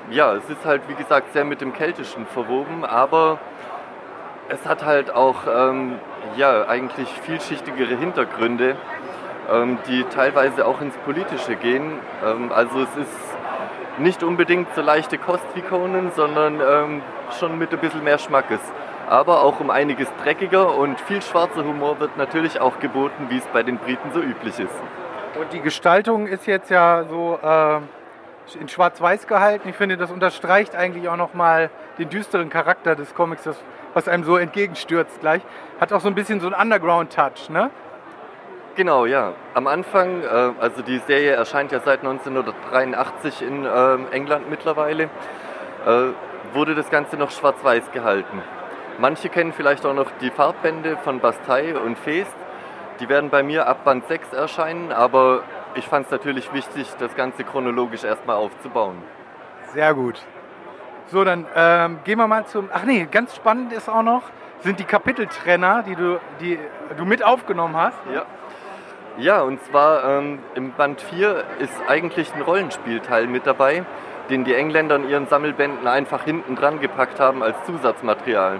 ja, 0.10 0.34
es 0.36 0.49
ist 0.49 0.66
halt 0.66 0.82
wie 0.90 0.94
gesagt 0.94 1.32
sehr 1.32 1.45
mit 1.45 1.62
dem 1.62 1.74
Keltischen 1.74 2.26
verwoben, 2.26 2.84
aber 2.84 3.40
es 4.49 4.66
hat 4.68 4.84
halt 4.84 5.12
auch 5.12 5.48
ähm, 5.48 5.99
ja, 6.36 6.68
eigentlich 6.68 7.07
vielschichtigere 7.22 7.95
Hintergründe, 7.95 8.76
die 9.88 10.03
teilweise 10.05 10.65
auch 10.65 10.81
ins 10.81 10.97
Politische 10.97 11.55
gehen. 11.55 11.99
Ähm, 12.26 12.51
also 12.51 12.81
es 12.81 12.97
ist 12.97 13.38
nicht 13.97 14.23
unbedingt 14.23 14.73
so 14.76 14.81
leichte 14.81 15.17
Kost 15.17 15.45
wie 15.53 15.61
Conan, 15.61 16.11
sondern 16.15 16.59
ähm, 16.59 17.01
schon 17.39 17.57
mit 17.57 17.72
ein 17.72 17.80
bisschen 17.80 18.03
mehr 18.03 18.17
Schmackes. 18.17 18.59
Aber 19.07 19.43
auch 19.43 19.59
um 19.59 19.69
einiges 19.69 20.07
dreckiger 20.23 20.76
und 20.76 20.99
viel 20.99 21.22
schwarzer 21.22 21.63
Humor 21.63 21.99
wird 21.99 22.17
natürlich 22.17 22.59
auch 22.59 22.80
geboten, 22.80 23.27
wie 23.30 23.38
es 23.38 23.45
bei 23.53 23.61
den 23.61 23.77
Briten 23.77 24.11
so 24.13 24.19
üblich 24.19 24.59
ist. 24.59 24.73
Und 25.39 25.53
die 25.53 25.61
Gestaltung 25.61 26.27
ist 26.27 26.47
jetzt 26.47 26.72
ja 26.72 27.03
so 27.03 27.38
äh, 27.43 28.59
in 28.59 28.67
Schwarz-Weiß 28.67 29.27
gehalten. 29.27 29.69
Ich 29.69 29.76
finde, 29.76 29.97
das 29.97 30.11
unterstreicht 30.11 30.76
eigentlich 30.76 31.07
auch 31.07 31.17
nochmal 31.17 31.69
den 31.99 32.09
düsteren 32.09 32.49
Charakter 32.49 32.95
des 32.95 33.13
Comics, 33.13 33.47
was 33.93 34.07
einem 34.07 34.23
so 34.23 34.38
entgegenstürzt 34.38 35.22
gleich. 35.22 35.41
Hat 35.80 35.93
auch 35.93 36.01
so 36.01 36.07
ein 36.07 36.15
bisschen 36.15 36.39
so 36.39 36.47
einen 36.47 36.55
Underground-Touch, 36.55 37.49
ne? 37.49 37.69
Genau, 38.76 39.06
ja. 39.06 39.34
Am 39.53 39.68
Anfang, 39.68 40.22
äh, 40.22 40.52
also 40.60 40.81
die 40.81 40.99
Serie 40.99 41.31
erscheint 41.31 41.72
ja 41.72 41.80
seit 41.80 41.99
1983 41.99 43.41
in 43.41 43.65
äh, 43.65 43.95
England 44.11 44.49
mittlerweile, 44.49 45.03
äh, 45.85 46.07
wurde 46.53 46.76
das 46.76 46.89
Ganze 46.89 47.15
noch 47.15 47.31
schwarz-weiß 47.31 47.91
gehalten. 47.91 48.41
Manche 48.97 49.30
kennen 49.30 49.53
vielleicht 49.53 49.85
auch 49.85 49.93
noch 49.93 50.11
die 50.19 50.30
Farbbände 50.30 50.97
von 50.97 51.22
Bastei 51.22 51.77
und 51.77 51.97
Feest. 51.97 52.35
Die 52.99 53.07
werden 53.07 53.30
bei 53.30 53.43
mir 53.43 53.68
ab 53.68 53.85
Band 53.85 54.07
6 54.07 54.34
erscheinen, 54.34 54.91
aber 54.91 55.43
ich 55.76 55.88
fand 55.88 56.06
es 56.06 56.11
natürlich 56.11 56.52
wichtig, 56.53 56.93
das 56.99 57.15
Ganze 57.15 57.45
chronologisch 57.45 58.03
erstmal 58.03 58.35
aufzubauen. 58.35 59.02
Sehr 59.73 59.93
gut. 59.93 60.22
So, 61.07 61.23
dann 61.23 61.45
ähm, 61.56 61.99
gehen 62.03 62.18
wir 62.18 62.27
mal 62.27 62.45
zum. 62.45 62.69
Ach 62.73 62.84
nee, 62.84 63.07
ganz 63.10 63.35
spannend 63.35 63.72
ist 63.73 63.89
auch 63.89 64.02
noch, 64.02 64.23
sind 64.61 64.80
die 64.80 64.85
Kapiteltrenner, 64.85 65.84
die 65.84 65.95
du, 65.95 66.19
die 66.39 66.57
du 66.97 67.06
mit 67.06 67.23
aufgenommen 67.23 67.76
hast. 67.76 67.99
Ja. 68.14 68.26
Ja, 69.18 69.44
und 69.44 69.64
zwar 69.64 70.04
ähm, 70.04 70.40
im 70.56 70.74
Band 70.74 71.00
4 71.00 71.46
ist 71.60 71.74
eigentlich 71.88 72.34
ein 72.36 72.42
Rollenspielteil 72.42 73.28
mit 73.28 73.48
dabei, 73.48 73.86
den 74.30 74.44
die 74.44 74.54
Engländer 74.54 74.98
in 74.98 75.08
ihren 75.08 75.28
Sammelbänden 75.28 75.88
einfach 75.88 76.24
hinten 76.24 76.58
dran 76.58 76.82
gepackt 76.82 77.22
haben 77.22 77.42
als 77.42 77.56
Zusatzmaterial. 77.66 78.60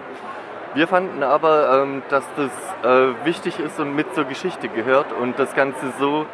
Wir 0.73 0.88
fanden 0.88 1.23
aber, 1.23 1.82
ähm, 1.82 2.03
dass 2.10 2.23
das 2.38 2.52
äh, 2.90 3.26
wichtig 3.26 3.60
ist 3.60 3.82
und 3.82 3.98
mit 3.98 4.15
zur 4.15 4.23
Geschichte 4.23 4.69
gehört 4.69 5.07
und 5.11 5.38
das 5.38 5.53
Ganze 5.56 5.91
so 5.99 6.26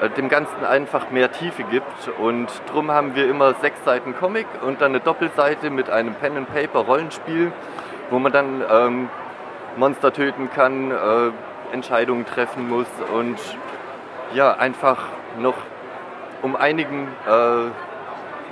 äh, 0.00 0.08
dem 0.10 0.28
Ganzen 0.28 0.64
einfach 0.64 1.10
mehr 1.10 1.32
Tiefe 1.32 1.64
gibt. 1.64 2.10
Und 2.20 2.46
drum 2.70 2.92
haben 2.92 3.16
wir 3.16 3.28
immer 3.28 3.54
sechs 3.54 3.82
Seiten 3.84 4.14
Comic 4.16 4.46
und 4.64 4.80
dann 4.80 4.92
eine 4.92 5.00
Doppelseite 5.00 5.70
mit 5.70 5.90
einem 5.90 6.14
Pen-and-Paper-Rollenspiel, 6.14 7.50
wo 8.10 8.20
man 8.20 8.30
dann 8.30 8.62
ähm, 8.70 9.08
Monster 9.76 10.12
töten 10.12 10.48
kann, 10.54 10.92
äh, 10.92 11.30
Entscheidungen 11.72 12.26
treffen 12.26 12.68
muss 12.68 12.86
und 13.12 13.38
ja, 14.34 14.52
einfach 14.54 14.98
noch 15.38 15.54
um 16.42 16.56
einigen 16.56 17.08
äh, 17.26 17.30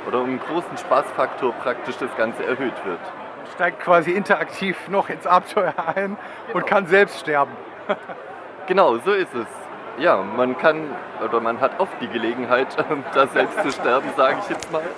oder 0.08 0.20
um 0.20 0.26
einen 0.26 0.40
großen 0.40 0.76
Spaßfaktor 0.78 1.52
praktisch 1.54 1.96
das 1.98 2.14
Ganze 2.16 2.44
erhöht 2.44 2.84
wird. 2.84 3.00
Steigt 3.54 3.80
quasi 3.80 4.12
interaktiv 4.12 4.76
noch 4.88 5.08
ins 5.08 5.26
Abenteuer 5.26 5.74
ein 5.94 6.16
und 6.52 6.66
kann 6.66 6.86
selbst 6.86 7.20
sterben. 7.20 7.52
Genau, 8.66 8.98
so 8.98 9.12
ist 9.12 9.32
es. 9.32 9.46
Ja, 9.96 10.16
man 10.16 10.58
kann 10.58 10.90
oder 11.24 11.40
man 11.40 11.60
hat 11.60 11.78
oft 11.78 11.92
die 12.00 12.08
Gelegenheit, 12.08 12.76
da 13.14 13.28
selbst 13.28 13.62
zu 13.62 13.70
sterben, 13.70 14.08
sage 14.16 14.38
ich 14.42 14.48
jetzt 14.50 14.72
mal. 14.72 14.82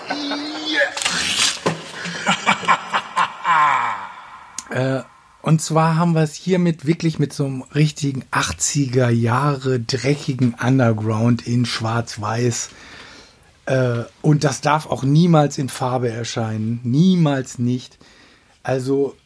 Äh, 4.70 5.00
und 5.42 5.62
zwar 5.62 5.96
haben 5.96 6.14
wir 6.14 6.22
es 6.22 6.34
hiermit 6.34 6.86
wirklich 6.86 7.18
mit 7.18 7.32
so 7.32 7.46
einem 7.46 7.62
richtigen 7.74 8.24
80er 8.32 9.08
Jahre 9.08 9.80
dreckigen 9.80 10.54
Underground 10.54 11.46
in 11.46 11.64
Schwarz-Weiß. 11.64 12.70
Äh, 13.66 14.04
und 14.20 14.44
das 14.44 14.60
darf 14.60 14.86
auch 14.86 15.04
niemals 15.04 15.58
in 15.58 15.68
Farbe 15.68 16.10
erscheinen. 16.10 16.80
Niemals 16.82 17.58
nicht. 17.58 17.98
Also, 18.62 19.16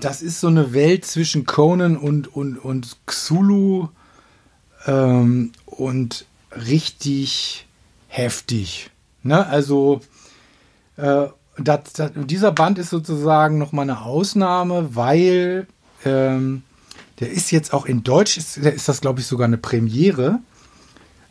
das 0.00 0.22
ist 0.22 0.40
so 0.40 0.48
eine 0.48 0.72
Welt 0.74 1.04
zwischen 1.04 1.46
Conan 1.46 1.96
und, 1.96 2.34
und, 2.34 2.58
und 2.58 2.96
Xulu 3.06 3.88
ähm, 4.86 5.52
und 5.66 6.26
richtig 6.50 7.66
heftig. 8.08 8.90
Ne? 9.22 9.46
Also 9.46 10.00
äh, 10.96 11.26
das, 11.58 11.92
das, 11.94 12.10
dieser 12.14 12.52
Band 12.52 12.78
ist 12.78 12.90
sozusagen 12.90 13.58
nochmal 13.58 13.84
eine 13.84 14.02
Ausnahme, 14.02 14.94
weil 14.94 15.66
ähm, 16.04 16.62
der 17.20 17.30
ist 17.30 17.50
jetzt 17.50 17.72
auch 17.72 17.86
in 17.86 18.02
Deutsch, 18.02 18.36
ist, 18.36 18.56
ist 18.56 18.88
das 18.88 19.00
glaube 19.00 19.20
ich 19.20 19.26
sogar 19.26 19.46
eine 19.46 19.58
Premiere, 19.58 20.40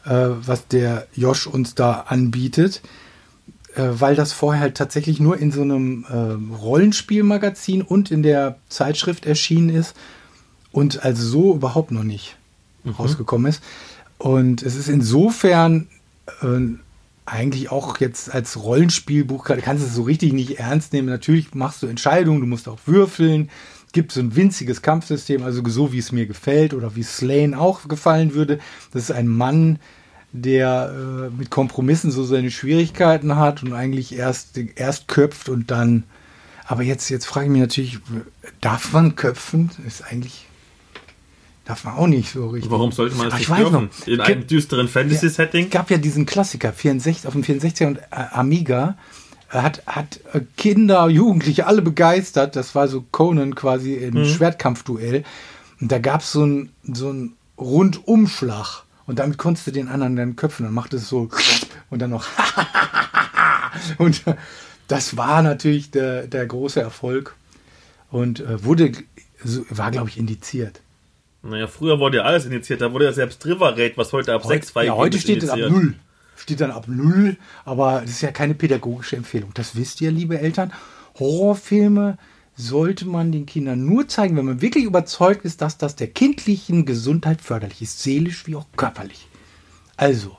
äh, 0.06 0.12
was 0.12 0.68
der 0.68 1.08
Josh 1.14 1.48
uns 1.48 1.76
da 1.76 2.06
anbietet, 2.08 2.82
äh, 3.76 3.90
weil 3.92 4.16
das 4.16 4.34
vorher 4.34 4.62
halt 4.62 4.78
tatsächlich 4.78 5.20
nur 5.20 5.38
in 5.38 5.52
so 5.52 5.62
einem 5.62 6.06
äh, 6.10 6.56
Rollenspielmagazin 6.56 7.82
und 7.82 8.12
in 8.12 8.24
der 8.24 8.58
Zeitschrift 8.70 9.26
erschienen 9.26 9.70
ist 9.70 9.96
und 10.72 11.04
also 11.04 11.24
so 11.26 11.56
überhaupt 11.56 11.92
noch 11.92 12.04
nicht 12.04 12.38
rausgekommen 12.98 13.48
ist. 13.48 13.64
Und 14.18 14.64
es 14.64 14.76
ist 14.76 14.90
insofern 14.90 15.88
äh, 16.42 16.78
eigentlich 17.26 17.72
auch 17.72 18.00
jetzt 18.00 18.34
als 18.34 18.62
Rollenspielbuch, 18.62 19.46
kannst 19.46 19.84
du 19.84 19.88
es 19.88 19.96
so 19.96 20.04
richtig 20.04 20.34
nicht 20.34 20.60
ernst 20.60 20.94
nehmen. 20.94 21.08
Natürlich 21.08 21.54
machst 21.54 21.82
du 21.82 21.88
Entscheidungen, 21.88 22.42
du 22.42 22.48
musst 22.48 22.68
auch 22.68 22.80
würfeln. 22.86 23.50
Gibt 23.94 24.12
so 24.12 24.20
ein 24.20 24.36
winziges 24.36 24.82
Kampfsystem, 24.82 25.44
also 25.44 25.62
so 25.68 25.94
wie 25.94 26.00
es 26.00 26.12
mir 26.12 26.26
gefällt 26.26 26.74
oder 26.74 26.96
wie 26.96 27.04
Slane 27.04 27.58
auch 27.60 27.88
gefallen 27.88 28.34
würde. 28.34 28.60
Das 28.92 29.04
ist 29.04 29.12
ein 29.12 29.28
Mann, 29.28 29.80
der 30.32 30.92
äh, 30.92 31.30
mit 31.30 31.52
Kompromissen 31.52 32.12
so 32.12 32.24
seine 32.24 32.50
Schwierigkeiten 32.50 33.36
hat 33.38 33.62
und 33.64 33.74
eigentlich 33.74 34.16
erst, 34.16 34.58
erst 34.76 35.08
köpft 35.08 35.48
und 35.48 35.70
dann. 35.72 36.04
Aber 36.66 36.82
jetzt, 36.82 37.10
jetzt 37.10 37.26
frage 37.26 37.46
ich 37.46 37.52
mich 37.52 37.62
natürlich, 37.62 38.00
darf 38.62 38.94
man 38.94 39.16
köpfen? 39.16 39.70
Ist 39.86 40.04
eigentlich 40.04 40.48
Darf 41.66 41.86
man 41.86 41.96
auch 41.96 42.08
nicht 42.08 42.32
so 42.34 42.48
richtig. 42.50 42.72
Warum 42.72 42.92
sollte 42.92 43.16
man 43.16 43.28
es 43.28 43.34
Ach, 43.34 43.38
nicht 43.38 43.48
ich 43.48 43.50
weiß 43.54 43.60
dürfen? 43.60 43.90
In 44.06 44.20
einem 44.20 44.46
düsteren 44.48 44.88
Fantasy-Setting? 44.90 45.66
Es 45.66 45.72
gab 45.72 45.90
ja 45.90 45.98
diesen 45.98 46.26
Klassiker 46.26 46.74
64, 46.74 47.26
auf 47.28 47.34
dem 47.34 47.44
64er 47.44 47.88
und 47.88 47.98
äh, 48.00 48.02
Amiga. 48.34 48.98
äh, 49.52 49.60
Hat, 49.60 49.82
hat 49.88 50.20
äh, 50.34 50.42
Kinder, 50.58 51.08
Jugendliche 51.08 51.66
alle 51.66 51.82
begeistert. 51.82 52.56
Das 52.58 52.76
war 52.76 52.88
so 52.90 53.06
Conan 53.12 53.56
quasi 53.56 53.94
im 53.94 54.16
Mhm. 54.16 54.26
Schwertkampfduell. 54.26 55.24
Und 55.80 55.92
da 55.92 56.00
gab 56.00 56.20
es 56.22 56.34
so 56.34 56.44
einen 56.44 56.70
so 56.92 57.10
einen 57.10 57.34
Rundumschlag. 57.58 58.84
Und 59.06 59.20
damit 59.20 59.38
konntest 59.38 59.68
du 59.68 59.72
den 59.72 59.88
anderen 59.88 60.16
dann 60.16 60.36
köpfen. 60.36 60.66
Dann 60.66 60.74
macht 60.74 60.94
es 60.94 61.08
so 61.08 61.30
und 61.90 62.02
dann 62.02 62.10
noch 62.10 62.26
und 63.98 64.22
das 64.88 65.18
war 65.18 65.42
natürlich 65.42 65.92
der, 65.92 66.28
der 66.28 66.46
große 66.46 66.80
Erfolg 66.82 67.36
und 68.12 68.40
äh, 68.42 68.64
wurde 68.64 68.92
war 69.70 69.92
glaube 69.92 70.10
ich 70.10 70.18
indiziert. 70.18 70.80
Naja, 71.44 71.68
früher 71.68 72.00
wurde 72.00 72.18
ja 72.18 72.24
alles 72.24 72.46
initiiert. 72.46 72.82
Da 72.82 72.92
wurde 72.94 73.06
ja 73.06 73.14
selbst 73.14 73.46
River 73.46 73.78
Raid, 73.78 73.98
was 73.98 74.14
heute 74.14 74.34
ab 74.34 74.46
6 74.46 74.68
ja, 74.68 74.72
freigegeben 74.72 74.98
heute 74.98 75.18
ist, 75.18 75.24
steht 75.24 75.44
es 75.44 75.50
ab 75.50 75.58
initiiert. 75.58 75.84
null. 75.84 75.96
Steht 76.36 76.62
dann 76.62 76.72
ab 76.72 76.86
null, 76.88 77.38
aber 77.64 78.02
das 78.02 78.12
ist 78.12 78.22
ja 78.22 78.32
keine 78.32 78.56
pädagogische 78.56 79.16
Empfehlung. 79.16 79.52
Das 79.54 79.76
wisst 79.76 80.02
ihr, 80.02 80.12
liebe 80.12 80.40
Eltern. 80.40 80.74
Horrorfilme 81.20 82.18
sollte 82.56 83.06
man 83.08 83.32
den 83.32 83.46
Kindern 83.46 83.86
nur 83.86 84.08
zeigen, 84.08 84.36
wenn 84.36 84.46
man 84.46 84.62
wirklich 84.62 84.84
überzeugt 84.84 85.46
ist, 85.46 85.62
dass 85.62 85.78
das 85.78 85.96
der 85.96 86.08
kindlichen 86.08 86.86
Gesundheit 86.86 87.42
förderlich 87.42 87.82
ist, 87.82 88.02
seelisch 88.02 88.48
wie 88.48 88.56
auch 88.56 88.66
körperlich. 88.76 89.28
Also, 89.96 90.38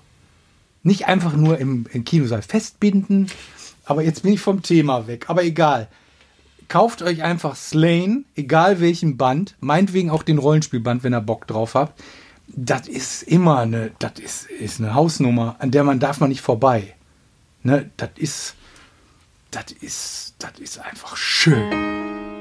nicht 0.82 1.06
einfach 1.06 1.36
nur 1.36 1.59
im, 1.59 1.86
im 1.93 2.05
Kinosaal 2.05 2.43
festbinden, 2.43 3.28
aber 3.85 4.02
jetzt 4.02 4.22
bin 4.22 4.32
ich 4.32 4.40
vom 4.40 4.62
Thema 4.62 5.06
weg. 5.06 5.26
Aber 5.28 5.44
egal. 5.44 5.89
Kauft 6.69 7.03
euch 7.03 7.23
einfach 7.23 7.57
Slane, 7.57 8.24
egal 8.35 8.81
welchen 8.81 9.16
Band, 9.16 9.57
meinetwegen 9.61 10.11
auch 10.11 10.23
den 10.23 10.39
Rollenspielband, 10.39 11.05
wenn 11.05 11.15
ihr 11.15 11.20
Bock 11.20 11.47
drauf 11.47 11.74
habt. 11.74 12.03
Das 12.49 12.89
ist 12.89 13.23
immer 13.23 13.61
eine, 13.61 13.93
das 13.99 14.19
ist, 14.19 14.51
ist 14.51 14.81
eine 14.81 14.95
Hausnummer, 14.95 15.57
an 15.59 15.70
der 15.70 15.85
man 15.85 16.01
darf 16.01 16.20
man 16.20 16.28
nicht 16.28 16.43
vorbei. 16.43 16.95
Ne, 17.62 17.91
das 17.97 18.11
ist, 18.16 18.55
das 19.51 19.73
ist, 19.81 20.35
das 20.39 20.59
ist 20.59 20.78
einfach 20.78 21.16
schön. 21.16 22.34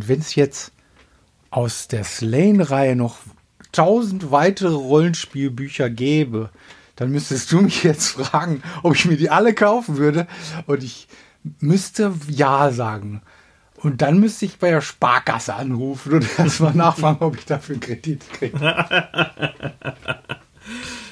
Und 0.00 0.08
wenn 0.08 0.20
es 0.20 0.34
jetzt 0.34 0.72
aus 1.50 1.86
der 1.86 2.04
Slane-Reihe 2.04 2.96
noch 2.96 3.18
tausend 3.70 4.30
weitere 4.30 4.72
Rollenspielbücher 4.72 5.90
gäbe, 5.90 6.48
dann 6.96 7.10
müsstest 7.10 7.52
du 7.52 7.60
mich 7.60 7.84
jetzt 7.84 8.08
fragen, 8.08 8.62
ob 8.82 8.94
ich 8.94 9.04
mir 9.04 9.18
die 9.18 9.28
alle 9.28 9.52
kaufen 9.52 9.98
würde. 9.98 10.26
Und 10.64 10.82
ich 10.82 11.06
müsste 11.58 12.14
Ja 12.28 12.70
sagen. 12.70 13.20
Und 13.76 14.00
dann 14.00 14.20
müsste 14.20 14.46
ich 14.46 14.56
bei 14.56 14.70
der 14.70 14.80
Sparkasse 14.80 15.54
anrufen 15.54 16.14
und 16.14 16.26
erstmal 16.38 16.74
nachfragen, 16.74 17.22
ob 17.22 17.36
ich 17.36 17.44
dafür 17.44 17.78
Kredit 17.78 18.24
kriege. 18.32 18.58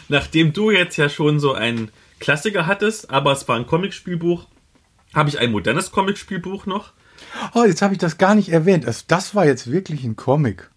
Nachdem 0.08 0.54
du 0.54 0.70
jetzt 0.70 0.96
ja 0.96 1.10
schon 1.10 1.40
so 1.40 1.52
einen 1.52 1.90
Klassiker 2.20 2.66
hattest, 2.66 3.10
aber 3.10 3.32
es 3.32 3.46
war 3.48 3.56
ein 3.56 3.66
Comicspielbuch, 3.66 4.46
habe 5.12 5.28
ich 5.28 5.38
ein 5.38 5.52
modernes 5.52 5.92
Comicspielbuch 5.92 6.64
noch. 6.64 6.94
Oh, 7.54 7.64
jetzt 7.64 7.82
habe 7.82 7.94
ich 7.94 7.98
das 7.98 8.18
gar 8.18 8.34
nicht 8.34 8.48
erwähnt. 8.50 8.86
Das, 8.86 9.06
das 9.06 9.34
war 9.34 9.46
jetzt 9.46 9.70
wirklich 9.70 10.04
ein 10.04 10.16
Comic. 10.16 10.70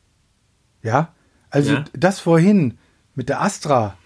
Ja? 0.83 1.13
Also 1.49 1.73
Ja. 1.73 1.85
das 1.93 2.19
vorhin 2.19 2.77
mit 3.15 3.29
der 3.29 3.41
Astra, 3.41 3.97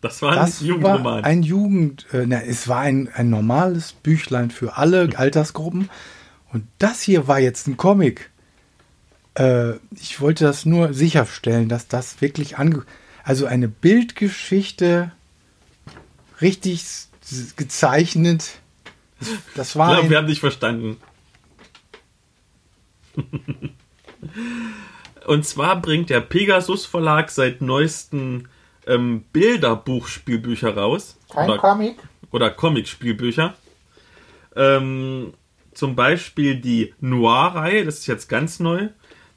Das 0.00 0.22
war 0.22 0.30
ein 0.32 0.36
Das 0.36 0.60
Jugendroman. 0.60 1.04
war 1.04 1.24
ein 1.24 1.42
Jugend, 1.42 2.06
äh, 2.12 2.24
na, 2.26 2.40
es 2.42 2.68
war 2.68 2.80
ein, 2.80 3.08
ein 3.14 3.28
normales 3.30 3.92
Büchlein 3.92 4.50
für 4.50 4.76
alle 4.76 5.08
Altersgruppen. 5.16 5.88
Und 6.52 6.66
das 6.78 7.02
hier 7.02 7.26
war 7.28 7.38
jetzt 7.40 7.66
ein 7.66 7.76
Comic. 7.76 8.30
Äh, 9.34 9.72
ich 10.00 10.20
wollte 10.20 10.44
das 10.44 10.64
nur 10.64 10.94
sicherstellen, 10.94 11.68
dass 11.68 11.88
das 11.88 12.20
wirklich 12.20 12.58
ange... 12.58 12.84
Also 13.24 13.46
eine 13.46 13.66
Bildgeschichte, 13.66 15.10
richtig 16.40 16.84
gezeichnet. 17.56 18.60
Das, 19.18 19.28
das 19.56 19.68
ich 19.70 19.76
war 19.76 19.88
glaube, 19.92 20.02
ein, 20.04 20.10
wir 20.10 20.18
haben 20.18 20.26
dich 20.28 20.38
verstanden. 20.40 20.96
Und 25.26 25.44
zwar 25.44 25.80
bringt 25.80 26.10
der 26.10 26.20
Pegasus 26.20 26.86
Verlag 26.86 27.30
seit 27.30 27.60
neuesten 27.60 28.48
ähm, 28.86 29.24
Bilderbuchspielbücher 29.32 30.76
raus. 30.76 31.18
oder, 31.34 31.58
Comic. 31.58 31.96
oder 32.30 32.50
Comic-Spielbücher. 32.50 33.54
Ähm, 34.54 35.34
zum 35.72 35.96
Beispiel 35.96 36.56
die 36.56 36.94
Noir-Reihe, 37.00 37.84
das 37.84 37.98
ist 37.98 38.06
jetzt 38.06 38.28
ganz 38.28 38.60
neu. 38.60 38.88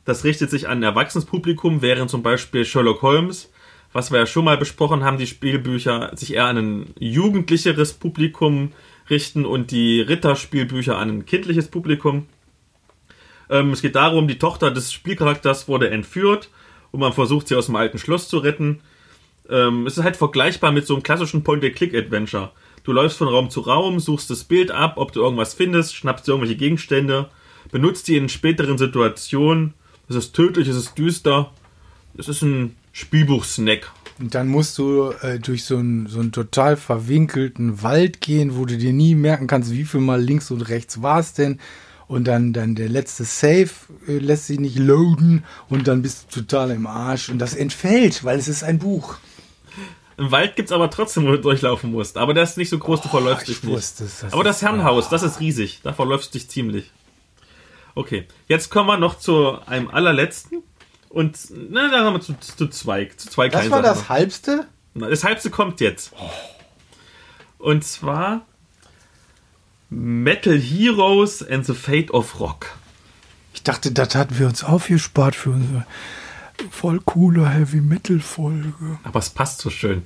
Das 0.05 0.23
richtet 0.23 0.49
sich 0.49 0.67
an 0.67 0.79
ein 0.79 0.83
Erwachsenes-Publikum, 0.83 1.81
während 1.81 2.09
zum 2.09 2.23
Beispiel 2.23 2.65
Sherlock 2.65 3.01
Holmes, 3.01 3.51
was 3.91 4.11
wir 4.11 4.19
ja 4.19 4.25
schon 4.25 4.45
mal 4.45 4.57
besprochen 4.57 5.03
haben, 5.03 5.17
die 5.17 5.27
Spielbücher 5.27 6.11
sich 6.15 6.35
eher 6.35 6.45
an 6.45 6.57
ein 6.57 6.93
jugendlicheres 6.99 7.93
Publikum 7.93 8.71
richten 9.09 9.45
und 9.45 9.71
die 9.71 10.01
Ritterspielbücher 10.01 10.97
an 10.97 11.09
ein 11.09 11.25
kindliches 11.25 11.67
Publikum. 11.67 12.27
Ähm, 13.49 13.71
es 13.71 13.81
geht 13.81 13.95
darum, 13.95 14.27
die 14.27 14.37
Tochter 14.37 14.71
des 14.71 14.93
Spielcharakters 14.93 15.67
wurde 15.67 15.89
entführt 15.89 16.49
und 16.91 16.99
man 16.99 17.13
versucht 17.13 17.47
sie 17.47 17.55
aus 17.55 17.67
dem 17.67 17.75
alten 17.75 17.97
Schloss 17.97 18.29
zu 18.29 18.37
retten. 18.39 18.81
Ähm, 19.49 19.87
es 19.87 19.97
ist 19.97 20.03
halt 20.03 20.17
vergleichbar 20.17 20.71
mit 20.71 20.85
so 20.85 20.93
einem 20.93 21.03
klassischen 21.03 21.43
Point-and-Click-Adventure. 21.43 22.51
Du 22.83 22.93
läufst 22.93 23.17
von 23.17 23.27
Raum 23.27 23.49
zu 23.49 23.61
Raum, 23.61 23.99
suchst 23.99 24.29
das 24.29 24.43
Bild 24.43 24.71
ab, 24.71 24.93
ob 24.97 25.11
du 25.11 25.21
irgendwas 25.21 25.53
findest, 25.53 25.95
schnappst 25.95 26.27
dir 26.27 26.31
irgendwelche 26.31 26.57
Gegenstände, 26.57 27.29
benutzt 27.71 28.07
die 28.07 28.17
in 28.17 28.29
späteren 28.29 28.77
Situationen. 28.77 29.73
Es 30.07 30.15
ist 30.15 30.33
tödlich, 30.33 30.67
es 30.67 30.75
ist 30.75 30.97
düster. 30.97 31.51
Es 32.17 32.27
ist 32.27 32.41
ein 32.41 32.75
Spielbuch-Snack. 32.93 33.91
Und 34.19 34.35
dann 34.35 34.47
musst 34.47 34.77
du 34.77 35.11
äh, 35.21 35.39
durch 35.39 35.63
so 35.63 35.77
einen, 35.77 36.07
so 36.07 36.19
einen 36.19 36.31
total 36.31 36.75
verwinkelten 36.75 37.81
Wald 37.83 38.19
gehen, 38.19 38.57
wo 38.57 38.65
du 38.65 38.77
dir 38.77 38.91
nie 38.91 39.15
merken 39.15 39.47
kannst, 39.47 39.71
wie 39.71 39.85
viel 39.85 40.01
mal 40.01 40.21
links 40.21 40.51
und 40.51 40.61
rechts 40.61 41.01
war 41.01 41.19
es 41.19 41.33
denn. 41.33 41.59
Und 42.09 42.25
dann, 42.25 42.51
dann 42.53 42.73
der 42.75 42.89
letzte 42.89 43.23
Save 43.23 43.69
äh, 44.07 44.17
lässt 44.17 44.47
sich 44.47 44.59
nicht 44.59 44.77
loaden 44.79 45.45
und 45.69 45.87
dann 45.87 46.01
bist 46.01 46.35
du 46.35 46.41
total 46.41 46.71
im 46.71 46.87
Arsch. 46.87 47.29
Und 47.29 47.37
das 47.39 47.53
entfällt, 47.53 48.23
weil 48.23 48.39
es 48.39 48.47
ist 48.47 48.63
ein 48.63 48.79
Buch. 48.79 49.17
Im 50.17 50.31
Wald 50.31 50.55
gibt's 50.55 50.71
aber 50.71 50.89
trotzdem, 50.89 51.25
wo 51.27 51.31
du 51.31 51.37
durchlaufen 51.39 51.91
musst. 51.91 52.17
Aber 52.17 52.33
der 52.33 52.43
ist 52.43 52.57
nicht 52.57 52.69
so 52.69 52.79
groß, 52.79 53.01
du 53.01 53.09
verläufst 53.09 53.47
Oh, 53.47 53.51
ich 53.51 53.59
dich 53.59 53.63
nicht. 53.63 53.75
wusste 53.77 54.03
es, 54.05 54.19
das 54.21 54.33
aber 54.33 54.43
das 54.43 54.61
Herrenhaus, 54.63 55.07
das 55.09 55.21
ist 55.23 55.39
riesig. 55.39 55.81
Da 55.83 55.93
verläufst 55.93 56.33
du 56.33 56.39
dich 56.39 56.49
ziemlich. 56.49 56.91
Okay, 57.93 58.25
jetzt 58.47 58.69
kommen 58.71 58.87
wir 58.89 58.97
noch 58.97 59.19
zu 59.19 59.59
einem 59.67 59.89
allerletzten. 59.89 60.63
Und 61.09 61.37
na, 61.69 61.89
da 61.91 62.03
haben 62.03 62.15
wir 62.15 62.21
zu, 62.21 62.33
zu 62.39 62.67
zwei, 62.69 63.05
zu 63.05 63.29
zwei 63.29 63.49
Das 63.49 63.69
war 63.69 63.83
Sachen 63.83 63.83
das 63.83 64.09
halbste? 64.09 64.67
Das 64.95 65.23
halbste 65.23 65.51
kommt 65.51 65.79
jetzt. 65.79 66.11
Und 67.59 67.83
zwar 67.83 68.45
Metal 69.89 70.57
Heroes 70.57 71.41
and 71.41 71.65
the 71.65 71.73
Fate 71.73 72.11
of 72.11 72.39
Rock. 72.39 72.67
Ich 73.53 73.63
dachte, 73.63 73.91
das 73.91 74.15
hatten 74.15 74.37
wir 74.37 74.47
uns 74.47 74.63
aufgespart 74.63 75.35
für 75.35 75.51
unsere 75.51 75.85
voll 76.69 76.99
coole 77.03 77.49
Heavy 77.49 77.81
Metal 77.81 78.19
Folge. 78.19 78.99
Aber 79.03 79.19
es 79.19 79.29
passt 79.29 79.61
so 79.61 79.69
schön. 79.69 80.03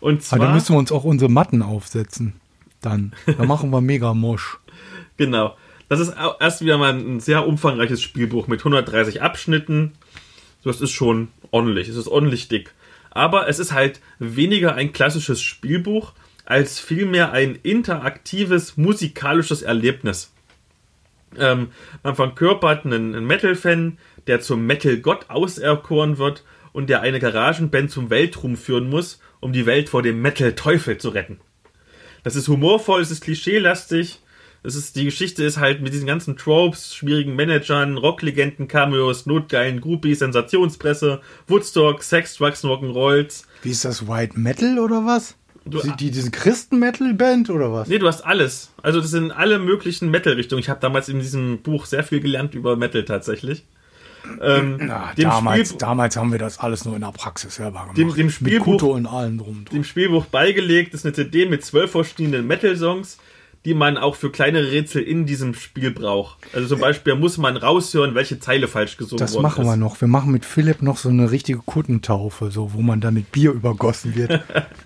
Und 0.00 0.24
Aber 0.30 0.40
da 0.40 0.44
zwar, 0.46 0.54
müssen 0.54 0.74
wir 0.74 0.78
uns 0.78 0.90
auch 0.90 1.04
unsere 1.04 1.30
Matten 1.30 1.62
aufsetzen. 1.62 2.34
Dann. 2.80 3.12
Da 3.26 3.44
machen 3.44 3.70
wir 3.70 3.80
mega 3.80 4.12
Mosch. 4.14 4.58
genau, 5.16 5.56
das 5.88 6.00
ist 6.00 6.14
erst 6.40 6.62
wieder 6.62 6.78
mal 6.78 6.92
ein 6.92 7.20
sehr 7.20 7.46
umfangreiches 7.46 8.02
Spielbuch 8.02 8.48
mit 8.48 8.60
130 8.60 9.22
Abschnitten. 9.22 9.92
Das 10.64 10.80
ist 10.80 10.90
schon 10.90 11.28
ordentlich, 11.52 11.88
es 11.88 11.96
ist 11.96 12.08
ordentlich 12.08 12.48
dick. 12.48 12.74
Aber 13.10 13.48
es 13.48 13.60
ist 13.60 13.72
halt 13.72 14.00
weniger 14.18 14.74
ein 14.74 14.92
klassisches 14.92 15.40
Spielbuch, 15.40 16.12
als 16.44 16.80
vielmehr 16.80 17.32
ein 17.32 17.58
interaktives 17.62 18.76
musikalisches 18.76 19.62
Erlebnis. 19.62 20.32
Ähm, 21.38 21.68
man 22.02 22.14
verkörpert 22.14 22.84
einen, 22.84 23.14
einen 23.14 23.26
Metal-Fan, 23.26 23.98
der 24.26 24.40
zum 24.40 24.66
Metal-Gott 24.66 25.30
auserkoren 25.30 26.18
wird 26.18 26.44
und 26.72 26.88
der 26.90 27.00
eine 27.00 27.20
Garagenband 27.20 27.90
zum 27.90 28.10
Weltruhm 28.10 28.56
führen 28.56 28.88
muss, 28.88 29.20
um 29.40 29.52
die 29.52 29.66
Welt 29.66 29.88
vor 29.88 30.02
dem 30.02 30.20
Metal-Teufel 30.22 30.98
zu 30.98 31.10
retten. 31.10 31.40
Das 32.22 32.36
ist 32.36 32.48
humorvoll, 32.48 33.02
es 33.02 33.10
ist 33.10 33.22
klischeelastig. 33.22 34.20
Es 34.64 34.76
ist, 34.76 34.94
die 34.94 35.04
Geschichte 35.04 35.42
ist 35.42 35.58
halt 35.58 35.82
mit 35.82 35.92
diesen 35.92 36.06
ganzen 36.06 36.36
Tropes, 36.36 36.94
schwierigen 36.94 37.34
Managern, 37.34 37.96
Rocklegenden, 37.96 38.68
Cameos, 38.68 39.26
notgeilen 39.26 39.80
Groupies, 39.80 40.20
Sensationspresse, 40.20 41.20
Woodstock, 41.48 42.04
Sex, 42.04 42.36
Drugs, 42.36 42.64
Rock'n'Rolls. 42.64 43.42
Wie 43.62 43.70
ist 43.70 43.84
das 43.84 44.06
White 44.06 44.38
Metal 44.38 44.78
oder 44.78 45.04
was? 45.04 45.34
Du- 45.64 45.80
Die, 45.80 45.92
die, 45.96 46.10
diese 46.10 46.30
Christen-Metal-Band 46.30 47.50
oder 47.50 47.72
was? 47.72 47.88
Nee, 47.88 47.98
du 47.98 48.06
hast 48.08 48.22
alles. 48.22 48.70
Also 48.82 49.00
das 49.00 49.10
sind 49.10 49.30
alle 49.30 49.58
möglichen 49.58 50.10
Metal-Richtungen. 50.10 50.60
Ich 50.60 50.68
habe 50.68 50.80
damals 50.80 51.08
in 51.08 51.20
diesem 51.20 51.58
Buch 51.62 51.86
sehr 51.86 52.02
viel 52.04 52.20
gelernt 52.20 52.54
über 52.54 52.76
Metal 52.76 53.04
tatsächlich. 53.04 53.64
Ähm, 54.40 54.76
Na, 54.80 55.12
damals, 55.16 55.68
Spiel, 55.70 55.78
damals 55.78 56.16
haben 56.16 56.30
wir 56.30 56.38
das 56.38 56.58
alles 56.60 56.84
nur 56.84 56.94
in 56.94 57.00
der 57.00 57.10
Praxis 57.12 57.56
selber 57.56 57.80
gemacht. 57.80 57.96
Dem- 57.98 58.14
dem 58.14 58.26
Mit 58.26 58.34
Spielbuch- 58.34 58.64
Kuto 58.64 58.92
und 58.92 59.06
allem 59.06 59.38
drum. 59.38 59.64
dem 59.72 59.82
Spielbuch 59.84 60.26
beigelegt 60.26 60.94
ist 60.94 61.04
eine 61.04 61.12
CD 61.12 61.46
mit 61.46 61.64
zwölf 61.64 61.90
verschiedenen 61.90 62.46
Metal-Songs, 62.46 63.18
die 63.64 63.74
man 63.74 63.96
auch 63.96 64.16
für 64.16 64.30
kleinere 64.30 64.72
Rätsel 64.72 65.02
in 65.02 65.24
diesem 65.24 65.54
Spiel 65.54 65.92
braucht. 65.92 66.38
Also 66.52 66.68
zum 66.68 66.80
Beispiel 66.80 67.14
muss 67.14 67.38
man 67.38 67.56
raushören, 67.56 68.14
welche 68.14 68.40
Zeile 68.40 68.66
falsch 68.66 68.96
gesungen 68.96 69.20
Das 69.20 69.34
worden 69.34 69.42
machen 69.42 69.62
ist. 69.62 69.68
wir 69.70 69.76
noch. 69.76 70.00
Wir 70.00 70.08
machen 70.08 70.32
mit 70.32 70.44
Philipp 70.44 70.82
noch 70.82 70.96
so 70.96 71.08
eine 71.08 71.30
richtige 71.30 71.58
Kuttentaufe, 71.58 72.50
so, 72.50 72.72
wo 72.72 72.82
man 72.82 73.00
dann 73.00 73.14
mit 73.14 73.30
Bier 73.30 73.52
übergossen 73.52 74.14
wird. 74.16 74.40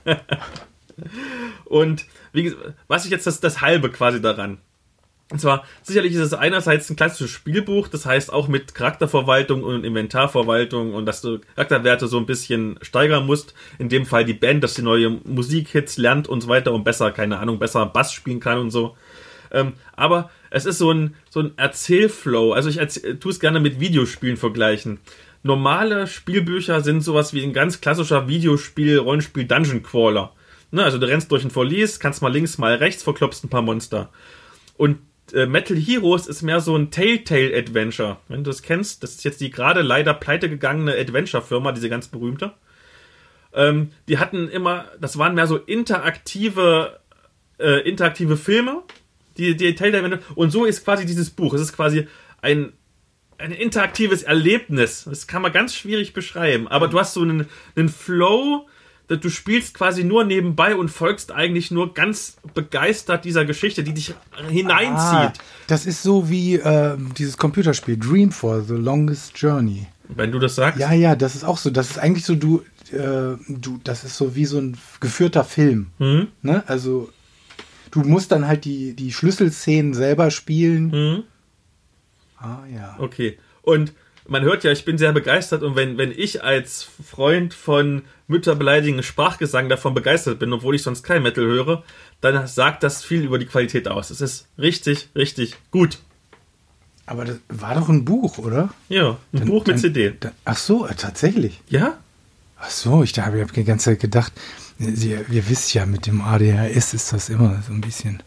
Und 1.64 2.04
wie, 2.32 2.54
was 2.86 3.04
ist 3.04 3.10
jetzt 3.10 3.26
das, 3.26 3.40
das 3.40 3.60
Halbe 3.60 3.90
quasi 3.90 4.20
daran? 4.20 4.58
Und 5.28 5.40
zwar, 5.40 5.64
sicherlich 5.82 6.14
ist 6.14 6.20
es 6.20 6.34
einerseits 6.34 6.88
ein 6.88 6.94
klassisches 6.94 7.32
Spielbuch, 7.32 7.88
das 7.88 8.06
heißt 8.06 8.32
auch 8.32 8.46
mit 8.46 8.76
Charakterverwaltung 8.76 9.64
und 9.64 9.84
Inventarverwaltung 9.84 10.94
und 10.94 11.04
dass 11.04 11.20
du 11.20 11.40
Charakterwerte 11.56 12.06
so 12.06 12.18
ein 12.18 12.26
bisschen 12.26 12.78
steigern 12.80 13.26
musst. 13.26 13.52
In 13.80 13.88
dem 13.88 14.06
Fall 14.06 14.24
die 14.24 14.34
Band, 14.34 14.62
dass 14.62 14.76
sie 14.76 14.82
neue 14.82 15.10
Musikhits 15.24 15.96
lernt 15.96 16.28
und 16.28 16.42
so 16.42 16.48
weiter 16.48 16.72
und 16.72 16.84
besser, 16.84 17.10
keine 17.10 17.38
Ahnung, 17.38 17.58
besser 17.58 17.86
Bass 17.86 18.12
spielen 18.12 18.38
kann 18.38 18.58
und 18.58 18.70
so. 18.70 18.96
Ähm, 19.50 19.72
aber 19.96 20.30
es 20.50 20.64
ist 20.64 20.78
so 20.78 20.92
ein, 20.92 21.16
so 21.28 21.40
ein 21.40 21.52
Erzählflow. 21.56 22.52
Also 22.52 22.68
ich 22.68 22.76
erzähl, 22.76 23.18
tue 23.18 23.32
es 23.32 23.40
gerne 23.40 23.58
mit 23.58 23.80
Videospielen 23.80 24.36
vergleichen. 24.36 25.00
Normale 25.42 26.06
Spielbücher 26.06 26.82
sind 26.82 27.00
sowas 27.00 27.32
wie 27.32 27.42
ein 27.42 27.52
ganz 27.52 27.80
klassischer 27.80 28.28
Videospiel, 28.28 28.98
Rollenspiel, 28.98 29.44
Dungeon 29.44 29.82
Crawler. 29.82 30.32
Ne, 30.70 30.84
also 30.84 30.98
du 30.98 31.08
rennst 31.08 31.32
durch 31.32 31.44
ein 31.44 31.50
Verlies, 31.50 31.98
kannst 31.98 32.22
mal 32.22 32.32
links, 32.32 32.58
mal 32.58 32.74
rechts, 32.74 33.02
verklopfst 33.02 33.44
ein 33.44 33.48
paar 33.48 33.62
Monster. 33.62 34.10
Und 34.76 34.98
äh, 35.32 35.46
Metal 35.46 35.76
Heroes 35.76 36.26
ist 36.26 36.42
mehr 36.42 36.60
so 36.60 36.76
ein 36.76 36.90
Telltale-Adventure. 36.90 38.18
Wenn 38.28 38.44
du 38.44 38.50
es 38.50 38.62
kennst, 38.62 39.02
das 39.02 39.12
ist 39.12 39.24
jetzt 39.24 39.40
die 39.40 39.50
gerade 39.50 39.82
leider 39.82 40.14
pleite 40.14 40.48
gegangene 40.48 40.94
Adventure-Firma, 40.96 41.72
diese 41.72 41.88
ganz 41.88 42.08
berühmte. 42.08 42.52
Ähm, 43.52 43.90
die 44.08 44.18
hatten 44.18 44.48
immer, 44.48 44.86
das 45.00 45.18
waren 45.18 45.34
mehr 45.34 45.46
so 45.46 45.56
interaktive, 45.56 47.00
äh, 47.58 47.88
interaktive 47.88 48.36
Filme, 48.36 48.82
die, 49.36 49.56
die 49.56 49.74
Telltale 49.74 50.04
Adventure. 50.04 50.34
Und 50.34 50.50
so 50.50 50.64
ist 50.64 50.84
quasi 50.84 51.06
dieses 51.06 51.30
Buch. 51.30 51.54
Es 51.54 51.60
ist 51.60 51.72
quasi 51.72 52.06
ein, 52.42 52.72
ein 53.38 53.52
interaktives 53.52 54.22
Erlebnis. 54.22 55.04
Das 55.08 55.26
kann 55.26 55.42
man 55.42 55.52
ganz 55.52 55.74
schwierig 55.74 56.12
beschreiben. 56.12 56.68
Aber 56.68 56.88
du 56.88 56.98
hast 56.98 57.14
so 57.14 57.22
einen, 57.22 57.46
einen 57.74 57.88
Flow, 57.88 58.68
du 59.08 59.30
spielst 59.30 59.74
quasi 59.74 60.04
nur 60.04 60.24
nebenbei 60.24 60.74
und 60.74 60.88
folgst 60.88 61.32
eigentlich 61.32 61.70
nur 61.70 61.94
ganz 61.94 62.36
begeistert 62.54 63.24
dieser 63.24 63.44
Geschichte, 63.44 63.84
die 63.84 63.94
dich 63.94 64.14
hineinzieht. 64.48 64.96
Ah, 64.96 65.32
das 65.66 65.86
ist 65.86 66.02
so 66.02 66.28
wie 66.28 66.56
ähm, 66.56 67.12
dieses 67.16 67.36
Computerspiel 67.36 67.96
Dream 67.96 68.32
for 68.32 68.62
the 68.62 68.74
Longest 68.74 69.38
Journey. 69.38 69.86
Wenn 70.08 70.32
du 70.32 70.38
das 70.38 70.54
sagst. 70.54 70.80
Ja, 70.80 70.92
ja, 70.92 71.16
das 71.16 71.34
ist 71.34 71.44
auch 71.44 71.58
so. 71.58 71.70
Das 71.70 71.90
ist 71.90 71.98
eigentlich 71.98 72.24
so, 72.24 72.34
du, 72.34 72.62
äh, 72.92 73.36
du, 73.48 73.80
das 73.82 74.04
ist 74.04 74.16
so 74.16 74.34
wie 74.34 74.44
so 74.44 74.58
ein 74.58 74.76
geführter 75.00 75.44
Film. 75.44 75.88
Mhm. 75.98 76.28
Ne? 76.42 76.62
Also, 76.66 77.10
du 77.90 78.00
musst 78.00 78.32
dann 78.32 78.46
halt 78.46 78.64
die, 78.64 78.94
die 78.94 79.12
Schlüsselszenen 79.12 79.94
selber 79.94 80.30
spielen. 80.30 80.90
Mhm. 80.90 81.22
Ah, 82.38 82.58
ja. 82.72 82.96
Okay. 82.98 83.38
Und 83.62 83.92
man 84.28 84.42
hört 84.42 84.64
ja, 84.64 84.72
ich 84.72 84.84
bin 84.84 84.98
sehr 84.98 85.12
begeistert 85.12 85.62
und 85.62 85.76
wenn, 85.76 85.98
wenn 85.98 86.12
ich 86.12 86.42
als 86.42 86.82
Freund 86.82 87.54
von 87.54 88.02
mütterbeleidigenden 88.28 89.02
Sprachgesang 89.04 89.68
davon 89.68 89.94
begeistert 89.94 90.38
bin, 90.38 90.52
obwohl 90.52 90.74
ich 90.74 90.82
sonst 90.82 91.02
kein 91.02 91.22
Metal 91.22 91.44
höre, 91.44 91.82
dann 92.20 92.46
sagt 92.46 92.82
das 92.82 93.04
viel 93.04 93.22
über 93.22 93.38
die 93.38 93.46
Qualität 93.46 93.88
aus. 93.88 94.10
Es 94.10 94.20
ist 94.20 94.46
richtig, 94.58 95.08
richtig 95.14 95.54
gut. 95.70 95.98
Aber 97.06 97.24
das 97.24 97.36
war 97.48 97.74
doch 97.76 97.88
ein 97.88 98.04
Buch, 98.04 98.38
oder? 98.38 98.70
Ja, 98.88 99.16
ein 99.32 99.44
Buch 99.44 99.60
mit 99.64 99.68
Dann- 99.76 99.78
CD. 99.78 100.12
dann- 100.18 100.32
ach 100.44 100.56
so, 100.56 100.86
äh, 100.86 100.94
tatsächlich. 100.96 101.60
Ja? 101.68 101.98
Ach 102.58 102.70
so, 102.70 103.02
ich 103.04 103.16
habe 103.18 103.40
hab 103.40 103.52
die 103.52 103.64
ganze 103.64 103.90
Zeit 103.90 104.00
gedacht, 104.00 104.32
Sie, 104.78 105.12
ihr 105.30 105.48
wisst 105.48 105.72
ja, 105.72 105.86
mit 105.86 106.06
dem 106.06 106.20
ADHS 106.20 106.92
ist 106.92 107.12
das 107.14 107.30
immer 107.30 107.62
so 107.66 107.72
ein 107.72 107.80
bisschen 107.80 108.22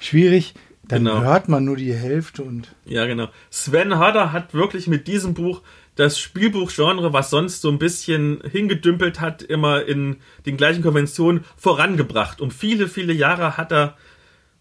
schwierig. 0.00 0.54
Dann 0.88 1.04
Genau. 1.04 1.20
hört 1.22 1.48
man 1.48 1.64
nur 1.64 1.76
die 1.76 1.94
Hälfte 1.94 2.42
und 2.42 2.74
Ja, 2.84 3.06
genau. 3.06 3.28
Sven 3.50 3.96
Harder 3.96 4.32
hat 4.32 4.54
wirklich 4.54 4.86
mit 4.88 5.06
diesem 5.06 5.34
Buch 5.34 5.62
das 5.96 6.18
Spielbuchgenre, 6.18 7.12
was 7.12 7.30
sonst 7.30 7.62
so 7.62 7.70
ein 7.70 7.78
bisschen 7.78 8.42
hingedümpelt 8.50 9.20
hat, 9.20 9.42
immer 9.42 9.84
in 9.84 10.16
den 10.44 10.56
gleichen 10.56 10.82
Konventionen 10.82 11.44
vorangebracht. 11.56 12.40
Um 12.40 12.50
viele, 12.50 12.88
viele 12.88 13.12
Jahre 13.12 13.56
hat 13.56 13.72
er 13.72 13.96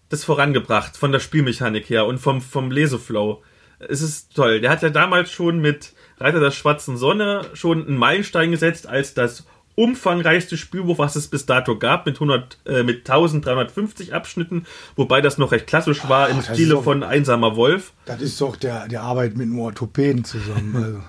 das 0.10 0.24
vorangebracht, 0.24 0.96
von 0.96 1.12
der 1.12 1.20
Spielmechanik 1.20 1.90
her 1.90 2.06
und 2.06 2.20
vom, 2.20 2.42
vom 2.42 2.70
Leseflow. 2.70 3.42
Es 3.80 4.02
ist 4.02 4.36
toll. 4.36 4.62
Der 4.62 4.70
hat 4.70 4.84
ja 4.84 4.90
damals 4.90 5.32
schon 5.32 5.60
mit 5.60 5.94
Reiter 6.20 6.40
der 6.40 6.52
Schwarzen 6.52 6.98
Sonne 6.98 7.42
schon 7.54 7.88
einen 7.88 7.98
Meilenstein 7.98 8.52
gesetzt 8.52 8.88
als 8.88 9.14
das 9.14 9.46
umfangreichste 9.76 10.58
Spielbuch, 10.58 10.98
was 11.00 11.16
es 11.16 11.28
bis 11.28 11.46
dato 11.46 11.78
gab, 11.78 12.06
mit 12.06 12.16
100, 12.16 12.58
äh, 12.66 12.84
mit 12.84 13.00
1350 13.10 14.14
Abschnitten, 14.14 14.66
wobei 14.96 15.22
das 15.22 15.38
noch 15.38 15.52
recht 15.52 15.68
klassisch 15.68 16.08
war 16.08 16.30
im 16.30 16.38
das 16.38 16.50
ist 16.50 16.56
Stile 16.56 16.74
doch- 16.76 16.84
von 16.84 17.04
Einsamer 17.04 17.56
Wolf. 17.56 17.94
das 18.06 18.22
ist 18.22 18.40
doch 18.40 18.56
der, 18.56 18.88
der 18.88 19.02
Arbeit 19.02 19.36
mit 19.36 19.48
einem 19.48 19.60
Orthopäden 19.60 20.24
zusammen. 20.26 20.74
Also. 20.84 21.00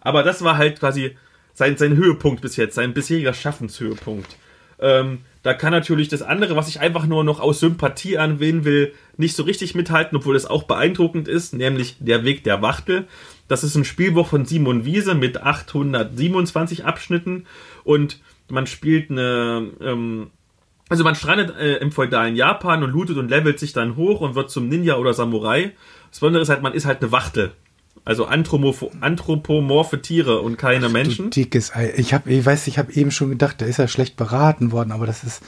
Aber 0.00 0.22
das 0.24 0.42
war 0.42 0.56
halt 0.56 0.80
quasi 0.80 1.16
sein, 1.54 1.76
sein 1.76 1.94
Höhepunkt 1.96 2.40
bis 2.42 2.56
jetzt, 2.56 2.74
sein 2.74 2.92
bisheriger 2.92 3.34
Schaffenshöhepunkt. 3.34 4.36
Ähm, 4.80 5.18
da 5.44 5.54
kann 5.54 5.70
natürlich 5.72 6.08
das 6.08 6.22
andere, 6.22 6.56
was 6.56 6.66
ich 6.68 6.80
einfach 6.80 7.06
nur 7.06 7.22
noch 7.22 7.38
aus 7.38 7.60
Sympathie 7.60 8.18
anwählen 8.18 8.64
will, 8.64 8.92
nicht 9.16 9.36
so 9.36 9.44
richtig 9.44 9.74
mithalten, 9.76 10.16
obwohl 10.16 10.34
es 10.34 10.46
auch 10.46 10.64
beeindruckend 10.64 11.28
ist, 11.28 11.52
nämlich 11.52 11.96
Der 12.00 12.24
Weg 12.24 12.42
der 12.42 12.62
Wachtel. 12.62 13.06
Das 13.52 13.64
ist 13.64 13.74
ein 13.74 13.84
Spielbuch 13.84 14.28
von 14.28 14.46
Simon 14.46 14.86
Wiese 14.86 15.14
mit 15.14 15.42
827 15.42 16.86
Abschnitten 16.86 17.44
und 17.84 18.18
man 18.48 18.66
spielt 18.66 19.10
eine, 19.10 19.68
ähm, 19.82 20.30
also 20.88 21.04
man 21.04 21.14
strandet 21.14 21.54
äh, 21.58 21.76
im 21.76 21.92
feudalen 21.92 22.34
Japan 22.34 22.82
und 22.82 22.92
lootet 22.92 23.18
und 23.18 23.28
levelt 23.28 23.58
sich 23.58 23.74
dann 23.74 23.96
hoch 23.96 24.22
und 24.22 24.34
wird 24.36 24.50
zum 24.50 24.70
Ninja 24.70 24.96
oder 24.96 25.12
Samurai. 25.12 25.72
Das 26.10 26.20
Besondere 26.20 26.42
ist 26.42 26.48
halt, 26.48 26.62
man 26.62 26.72
ist 26.72 26.86
halt 26.86 27.02
eine 27.02 27.12
Wachtel. 27.12 27.52
Also 28.06 28.24
anthropomorphe, 28.24 30.00
Tiere 30.00 30.40
und 30.40 30.56
keine 30.56 30.86
Du 30.86 30.92
Menschen. 30.92 31.28
dickes 31.28 31.76
Ei. 31.76 31.92
Ich 31.98 32.14
habe, 32.14 32.30
ich 32.32 32.46
weiß, 32.46 32.68
ich 32.68 32.78
habe 32.78 32.90
eben 32.94 33.10
schon 33.10 33.28
gedacht, 33.28 33.60
da 33.60 33.66
ist 33.66 33.78
er 33.78 33.86
schlecht 33.86 34.16
beraten 34.16 34.72
worden, 34.72 34.92
aber 34.92 35.04
das 35.04 35.24
ist, 35.24 35.42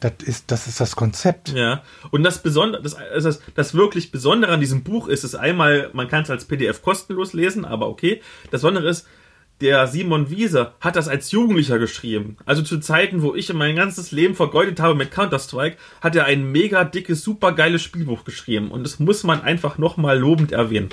das 0.00 0.12
ist, 0.24 0.50
das 0.50 0.66
ist 0.66 0.80
das 0.80 0.96
Konzept. 0.96 1.52
Ja. 1.52 1.82
Und 2.10 2.22
das 2.22 2.42
Besondere, 2.42 2.82
das, 2.82 2.96
das, 3.14 3.40
das 3.54 3.74
wirklich 3.74 4.10
Besondere 4.10 4.52
an 4.52 4.60
diesem 4.60 4.82
Buch 4.82 5.08
ist, 5.08 5.24
ist 5.24 5.34
einmal, 5.34 5.90
man 5.92 6.08
kann 6.08 6.22
es 6.22 6.30
als 6.30 6.44
PDF 6.44 6.82
kostenlos 6.82 7.32
lesen, 7.32 7.64
aber 7.64 7.88
okay. 7.88 8.20
Das 8.50 8.62
Besondere 8.62 8.88
ist, 8.88 9.06
der 9.62 9.86
Simon 9.86 10.28
Wiese 10.28 10.72
hat 10.80 10.96
das 10.96 11.08
als 11.08 11.30
Jugendlicher 11.30 11.78
geschrieben. 11.78 12.36
Also 12.44 12.62
zu 12.62 12.78
Zeiten, 12.78 13.22
wo 13.22 13.34
ich 13.34 13.52
mein 13.54 13.76
ganzes 13.76 14.12
Leben 14.12 14.34
vergeudet 14.34 14.80
habe 14.80 14.94
mit 14.94 15.10
Counter-Strike, 15.10 15.78
hat 16.02 16.14
er 16.14 16.26
ein 16.26 16.52
mega 16.52 16.84
dickes, 16.84 17.22
super 17.22 17.52
geiles 17.52 17.82
Spielbuch 17.82 18.24
geschrieben. 18.24 18.70
Und 18.70 18.84
das 18.84 18.98
muss 18.98 19.24
man 19.24 19.40
einfach 19.40 19.78
nochmal 19.78 20.18
lobend 20.18 20.52
erwähnen. 20.52 20.90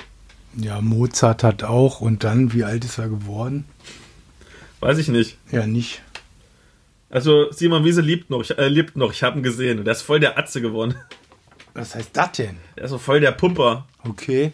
Ja, 0.56 0.80
Mozart 0.80 1.42
hat 1.44 1.62
auch. 1.62 2.00
Und 2.00 2.24
dann, 2.24 2.54
wie 2.54 2.64
alt 2.64 2.84
ist 2.86 2.98
er 2.98 3.08
geworden? 3.08 3.66
Weiß 4.80 4.98
ich 4.98 5.08
nicht. 5.08 5.36
Ja, 5.50 5.66
nicht. 5.66 6.02
Also 7.14 7.50
Simon 7.52 7.84
Wiese 7.84 8.00
liebt 8.00 8.28
noch, 8.28 8.44
äh, 8.50 8.68
lebt 8.68 8.96
noch, 8.96 9.12
ich 9.12 9.22
habe 9.22 9.38
ihn 9.38 9.42
gesehen. 9.42 9.78
Und 9.78 9.84
der 9.84 9.92
ist 9.92 10.02
voll 10.02 10.18
der 10.20 10.36
Atze 10.38 10.60
geworden. 10.60 10.96
Was 11.72 11.94
heißt 11.94 12.10
das 12.12 12.32
denn? 12.32 12.56
Der 12.76 12.84
ist 12.84 12.90
so 12.90 12.98
voll 12.98 13.20
der 13.20 13.32
Pumper. 13.32 13.86
Okay. 14.04 14.52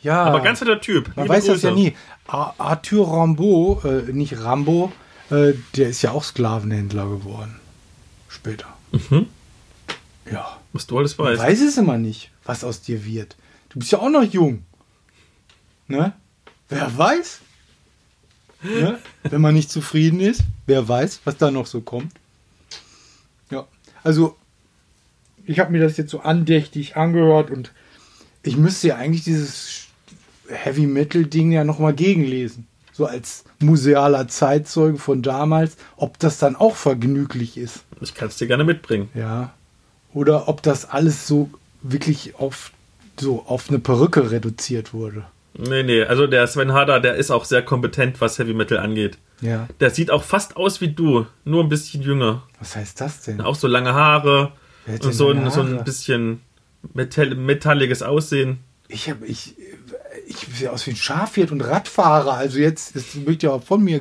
Ja. 0.00 0.22
Aber 0.24 0.40
ganz 0.40 0.60
netter 0.60 0.80
Typ. 0.80 1.08
Man 1.16 1.24
Liebe 1.26 1.34
weiß 1.34 1.44
das 1.46 1.54
Grüße. 1.56 1.68
ja 1.68 1.74
nie. 1.74 1.96
Ar- 2.26 2.54
Arthur 2.58 3.08
Rambeau, 3.12 3.80
äh, 3.84 4.12
nicht 4.12 4.38
Rambo, 4.40 4.92
äh, 5.30 5.52
der 5.76 5.88
ist 5.88 6.02
ja 6.02 6.12
auch 6.12 6.22
Sklavenhändler 6.24 7.06
geworden. 7.08 7.58
Später. 8.28 8.66
Mhm. 8.92 9.26
Ja. 10.30 10.58
Was 10.72 10.86
du 10.86 10.98
alles 10.98 11.18
Man 11.18 11.28
weißt. 11.28 11.42
weiß 11.42 11.60
es 11.62 11.76
immer 11.76 11.98
nicht, 11.98 12.30
was 12.44 12.62
aus 12.64 12.82
dir 12.82 13.04
wird. 13.04 13.36
Du 13.70 13.78
bist 13.80 13.90
ja 13.92 13.98
auch 13.98 14.10
noch 14.10 14.22
jung. 14.24 14.64
Ne? 15.88 16.12
Wer 16.68 16.96
weiß? 16.96 17.40
Ne? 18.64 18.98
Wenn 19.22 19.40
man 19.40 19.54
nicht 19.54 19.70
zufrieden 19.70 20.20
ist, 20.20 20.42
wer 20.66 20.88
weiß, 20.88 21.20
was 21.24 21.36
da 21.36 21.50
noch 21.50 21.66
so 21.66 21.80
kommt. 21.80 22.12
Ja, 23.50 23.66
also 24.02 24.36
ich 25.46 25.58
habe 25.58 25.72
mir 25.72 25.80
das 25.80 25.96
jetzt 25.96 26.10
so 26.10 26.20
andächtig 26.20 26.96
angehört 26.96 27.50
und 27.50 27.72
ich 28.42 28.56
müsste 28.56 28.88
ja 28.88 28.96
eigentlich 28.96 29.24
dieses 29.24 29.86
Heavy 30.48 30.86
Metal 30.86 31.24
Ding 31.24 31.52
ja 31.52 31.64
nochmal 31.64 31.94
gegenlesen. 31.94 32.66
So 32.92 33.06
als 33.06 33.44
musealer 33.58 34.28
Zeitzeuge 34.28 34.98
von 34.98 35.22
damals, 35.22 35.76
ob 35.96 36.18
das 36.18 36.38
dann 36.38 36.56
auch 36.56 36.76
vergnüglich 36.76 37.56
ist. 37.56 37.80
Ich 38.00 38.14
kann 38.14 38.28
es 38.28 38.36
dir 38.36 38.46
gerne 38.46 38.64
mitbringen. 38.64 39.08
Ja. 39.14 39.52
Oder 40.12 40.48
ob 40.48 40.62
das 40.62 40.88
alles 40.88 41.26
so 41.26 41.50
wirklich 41.82 42.36
auf 42.36 42.70
so 43.18 43.44
auf 43.46 43.68
eine 43.68 43.78
Perücke 43.78 44.30
reduziert 44.30 44.92
wurde. 44.92 45.24
Nee, 45.56 45.84
nee, 45.84 46.02
also 46.02 46.26
der 46.26 46.46
Sven 46.46 46.72
Harder, 46.72 47.00
der 47.00 47.14
ist 47.14 47.30
auch 47.30 47.44
sehr 47.44 47.62
kompetent, 47.62 48.20
was 48.20 48.38
Heavy 48.38 48.54
Metal 48.54 48.78
angeht. 48.78 49.18
Ja. 49.40 49.68
Der 49.80 49.90
sieht 49.90 50.10
auch 50.10 50.24
fast 50.24 50.56
aus 50.56 50.80
wie 50.80 50.88
du, 50.88 51.26
nur 51.44 51.62
ein 51.62 51.68
bisschen 51.68 52.02
jünger. 52.02 52.42
Was 52.58 52.74
heißt 52.74 53.00
das 53.00 53.22
denn? 53.22 53.40
Auch 53.40 53.54
so 53.54 53.68
lange 53.68 53.94
Haare 53.94 54.52
und 54.86 55.12
so 55.14 55.30
ein, 55.30 55.50
so 55.50 55.62
Haare? 55.62 55.78
ein 55.78 55.84
bisschen 55.84 56.40
metall 56.92 57.34
metalliges 57.34 58.02
Aussehen. 58.02 58.58
Ich 58.88 59.08
habe 59.08 59.26
ich 59.26 59.54
ich 60.26 60.36
sehe 60.36 60.72
aus 60.72 60.86
wie 60.86 60.90
ein 60.90 60.96
Schafhirt 60.96 61.52
und 61.52 61.60
Radfahrer. 61.60 62.34
Also 62.34 62.58
jetzt 62.58 62.96
das 62.96 63.24
wird 63.24 63.42
ja 63.42 63.50
auch 63.50 63.62
von 63.62 63.82
mir. 63.82 64.00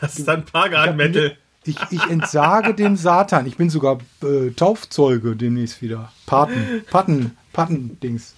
Das 0.00 0.18
ist 0.18 0.28
dann 0.28 0.44
Pagan 0.44 0.96
Metal. 0.96 1.36
Ich, 1.64 1.76
ich 1.90 2.04
entsage 2.10 2.74
dem 2.74 2.96
Satan. 2.96 3.46
Ich 3.46 3.56
bin 3.56 3.70
sogar 3.70 3.98
äh, 4.22 4.50
Taufzeuge 4.50 5.36
demnächst 5.36 5.80
wieder. 5.80 6.12
Paten, 6.26 6.82
Paten, 6.90 7.36
Patendings. 7.52 8.34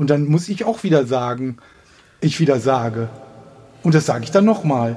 Und 0.00 0.08
dann 0.08 0.24
muss 0.24 0.48
ich 0.48 0.64
auch 0.64 0.82
wieder 0.82 1.04
sagen, 1.06 1.58
ich 2.22 2.40
wieder 2.40 2.58
sage. 2.58 3.10
Und 3.82 3.94
das 3.94 4.06
sage 4.06 4.24
ich 4.24 4.30
dann 4.30 4.46
nochmal. 4.46 4.96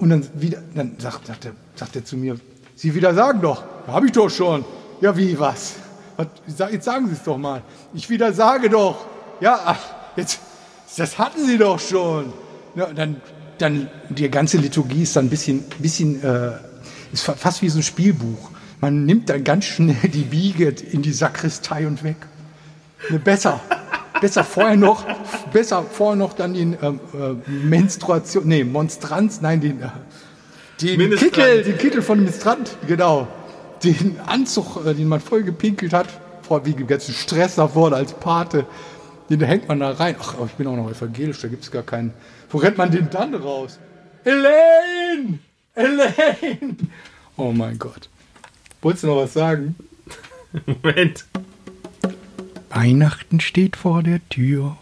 Und 0.00 0.10
dann 0.10 0.26
wieder, 0.34 0.58
dann 0.74 0.96
sagt, 0.98 1.28
sagt, 1.28 1.44
er, 1.44 1.52
sagt 1.76 1.94
er 1.94 2.04
zu 2.04 2.16
mir, 2.16 2.36
Sie 2.74 2.96
wieder 2.96 3.14
sagen 3.14 3.40
doch, 3.40 3.62
habe 3.86 4.06
ich 4.06 4.12
doch 4.12 4.28
schon. 4.28 4.64
Ja, 5.00 5.16
wie, 5.16 5.38
was? 5.38 5.74
was 6.16 6.26
jetzt 6.72 6.84
sagen 6.84 7.06
Sie 7.06 7.12
es 7.12 7.22
doch 7.22 7.38
mal. 7.38 7.62
Ich 7.94 8.10
wieder 8.10 8.32
sage 8.32 8.68
doch. 8.68 9.06
Ja, 9.40 9.60
ach, 9.66 9.78
jetzt, 10.16 10.40
das 10.96 11.16
hatten 11.16 11.46
Sie 11.46 11.56
doch 11.56 11.78
schon. 11.78 12.32
Ja, 12.74 12.86
dann, 12.92 13.20
dann, 13.58 13.88
die 14.08 14.28
ganze 14.28 14.56
Liturgie 14.58 15.04
ist 15.04 15.14
dann 15.14 15.26
ein 15.26 15.30
bisschen, 15.30 15.62
bisschen 15.78 16.20
äh, 16.24 16.54
ist 17.12 17.22
fa- 17.22 17.34
fast 17.34 17.62
wie 17.62 17.68
so 17.68 17.78
ein 17.78 17.84
Spielbuch. 17.84 18.50
Man 18.80 19.04
nimmt 19.04 19.30
dann 19.30 19.44
ganz 19.44 19.66
schnell 19.66 20.08
die 20.12 20.24
Biege 20.24 20.74
in 20.90 21.02
die 21.02 21.12
Sakristei 21.12 21.86
und 21.86 22.02
weg. 22.02 22.16
Ne, 23.10 23.20
besser. 23.20 23.60
Besser 24.24 24.42
vorher 24.42 24.78
noch, 24.78 25.04
besser 25.52 25.82
vorher 25.82 26.16
noch 26.16 26.32
dann 26.32 26.54
den 26.54 26.78
ähm, 26.80 26.98
äh, 27.12 27.50
Menstruation, 27.50 28.48
nee, 28.48 28.64
Monstranz, 28.64 29.42
nein, 29.42 29.60
den, 29.60 29.82
äh, 29.82 29.88
den 30.80 30.96
Ministrant. 30.96 31.34
Kittel, 31.34 31.62
den 31.62 31.76
Kittel 31.76 32.00
von 32.00 32.16
dem 32.16 32.24
Ministrant, 32.24 32.74
genau. 32.86 33.28
Den 33.82 34.18
Anzug, 34.24 34.86
äh, 34.86 34.94
den 34.94 35.08
man 35.08 35.20
voll 35.20 35.42
gepinkelt 35.42 35.92
hat, 35.92 36.06
vor 36.40 36.64
wegen 36.64 36.78
dem 36.78 36.86
ganzen 36.86 37.12
Stress 37.12 37.56
davor 37.56 37.92
als 37.92 38.14
Pate, 38.14 38.64
den 39.28 39.42
hängt 39.42 39.68
man 39.68 39.80
da 39.80 39.90
rein. 39.90 40.16
Ach, 40.18 40.36
aber 40.36 40.46
ich 40.46 40.52
bin 40.52 40.68
auch 40.68 40.76
noch 40.76 40.90
evangelisch, 40.90 41.42
da 41.42 41.48
gibt 41.48 41.64
es 41.64 41.70
gar 41.70 41.82
keinen. 41.82 42.14
Wo 42.48 42.56
rennt 42.56 42.78
man 42.78 42.90
den 42.90 43.10
dann 43.10 43.34
raus? 43.34 43.78
Elaine! 44.24 45.38
Elaine! 45.74 46.78
Oh 47.36 47.52
mein 47.52 47.78
Gott. 47.78 48.08
Wolltest 48.80 49.04
du 49.04 49.08
noch 49.08 49.16
was 49.18 49.34
sagen? 49.34 49.74
Moment. 50.82 51.26
Weihnachten 52.74 53.38
steht 53.40 53.76
vor 53.76 54.02
der 54.02 54.20
Tür. 54.28 54.76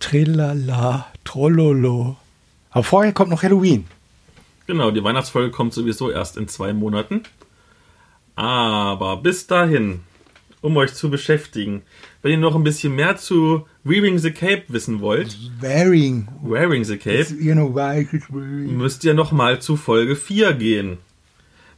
Trillala, 0.00 1.06
trollolo. 1.24 2.16
Aber 2.70 2.84
vorher 2.84 3.12
kommt 3.12 3.30
noch 3.30 3.42
Halloween. 3.42 3.86
Genau, 4.66 4.90
die 4.90 5.02
Weihnachtsfolge 5.02 5.50
kommt 5.50 5.72
sowieso 5.72 6.10
erst 6.10 6.36
in 6.36 6.46
zwei 6.46 6.72
Monaten. 6.72 7.22
Aber 8.36 9.16
bis 9.16 9.46
dahin, 9.46 10.00
um 10.60 10.76
euch 10.76 10.94
zu 10.94 11.10
beschäftigen, 11.10 11.82
wenn 12.22 12.32
ihr 12.32 12.38
noch 12.38 12.54
ein 12.54 12.64
bisschen 12.64 12.94
mehr 12.94 13.16
zu 13.16 13.66
Wearing 13.82 14.18
the 14.18 14.30
Cape 14.30 14.64
wissen 14.68 15.00
wollt, 15.00 15.36
Wearing. 15.60 16.28
Wearing 16.42 16.84
the 16.84 16.98
Cape, 16.98 17.34
You 17.40 17.54
know, 17.54 17.74
Wearing. 17.74 18.76
müsst 18.76 19.04
ihr 19.04 19.14
noch 19.14 19.32
mal 19.32 19.60
zu 19.60 19.76
Folge 19.76 20.16
4 20.16 20.52
gehen. 20.52 20.98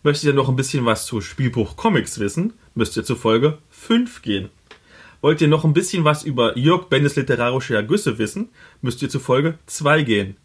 Möchtet 0.03 0.25
ihr 0.31 0.35
noch 0.35 0.49
ein 0.49 0.57
bisschen 0.57 0.85
was 0.85 1.07
zu 1.07 1.21
Spielbuch 1.21 1.77
Comics 1.77 2.19
wissen, 2.19 2.55
müsst 2.75 2.97
ihr 2.97 3.05
zu 3.05 3.15
Folge 3.15 3.59
5 3.71 4.23
gehen. 4.23 4.51
Wollt 5.23 5.41
ihr 5.41 5.47
noch 5.47 5.65
ein 5.65 5.73
bisschen 5.73 6.05
was 6.05 6.25
über 6.25 6.59
Jörg 6.59 6.89
Bendes 6.89 7.15
literarische 7.15 7.77
Ergüsse 7.77 8.19
wissen, 8.19 8.49
müsst 8.81 9.03
ihr 9.03 9.09
zu 9.09 9.21
Folge 9.21 9.57
2 9.67 10.03
gehen. 10.03 10.37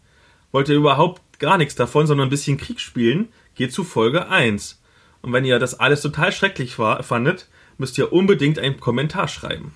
Wollt 0.52 0.68
ihr 0.68 0.76
überhaupt 0.76 1.40
gar 1.40 1.58
nichts 1.58 1.74
davon, 1.74 2.06
sondern 2.06 2.28
ein 2.28 2.30
bisschen 2.30 2.58
Krieg 2.58 2.78
spielen, 2.78 3.28
geht 3.56 3.72
zu 3.72 3.82
Folge 3.82 4.28
1. 4.28 4.80
Und 5.20 5.32
wenn 5.32 5.44
ihr 5.44 5.58
das 5.58 5.80
alles 5.80 6.00
total 6.00 6.30
schrecklich 6.30 6.78
war, 6.78 7.02
fandet, 7.02 7.48
müsst 7.76 7.98
ihr 7.98 8.12
unbedingt 8.12 8.60
einen 8.60 8.78
Kommentar 8.78 9.26
schreiben. 9.26 9.74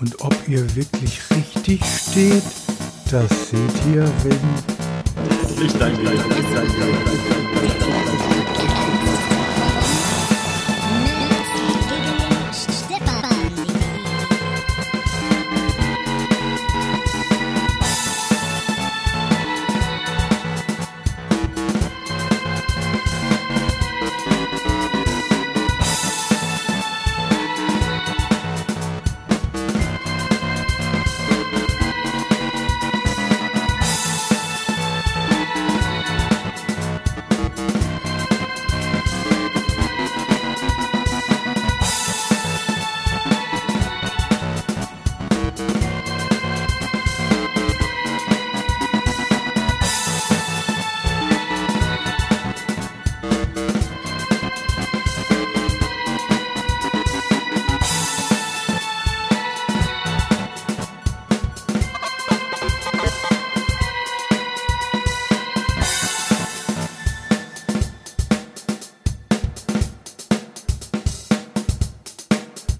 Und 0.00 0.20
ob 0.20 0.36
ihr 0.46 0.76
wirklich 0.76 1.18
richtig 1.30 1.84
steht, 1.84 2.44
das 3.10 3.50
seht 3.50 3.86
ihr, 3.92 4.04
wenn 4.22 5.66
Ich 5.66 5.72
danke 5.72 6.00
euch. 6.00 6.14
Ich 6.14 6.54
danke 6.54 6.82
euch. 6.82 7.81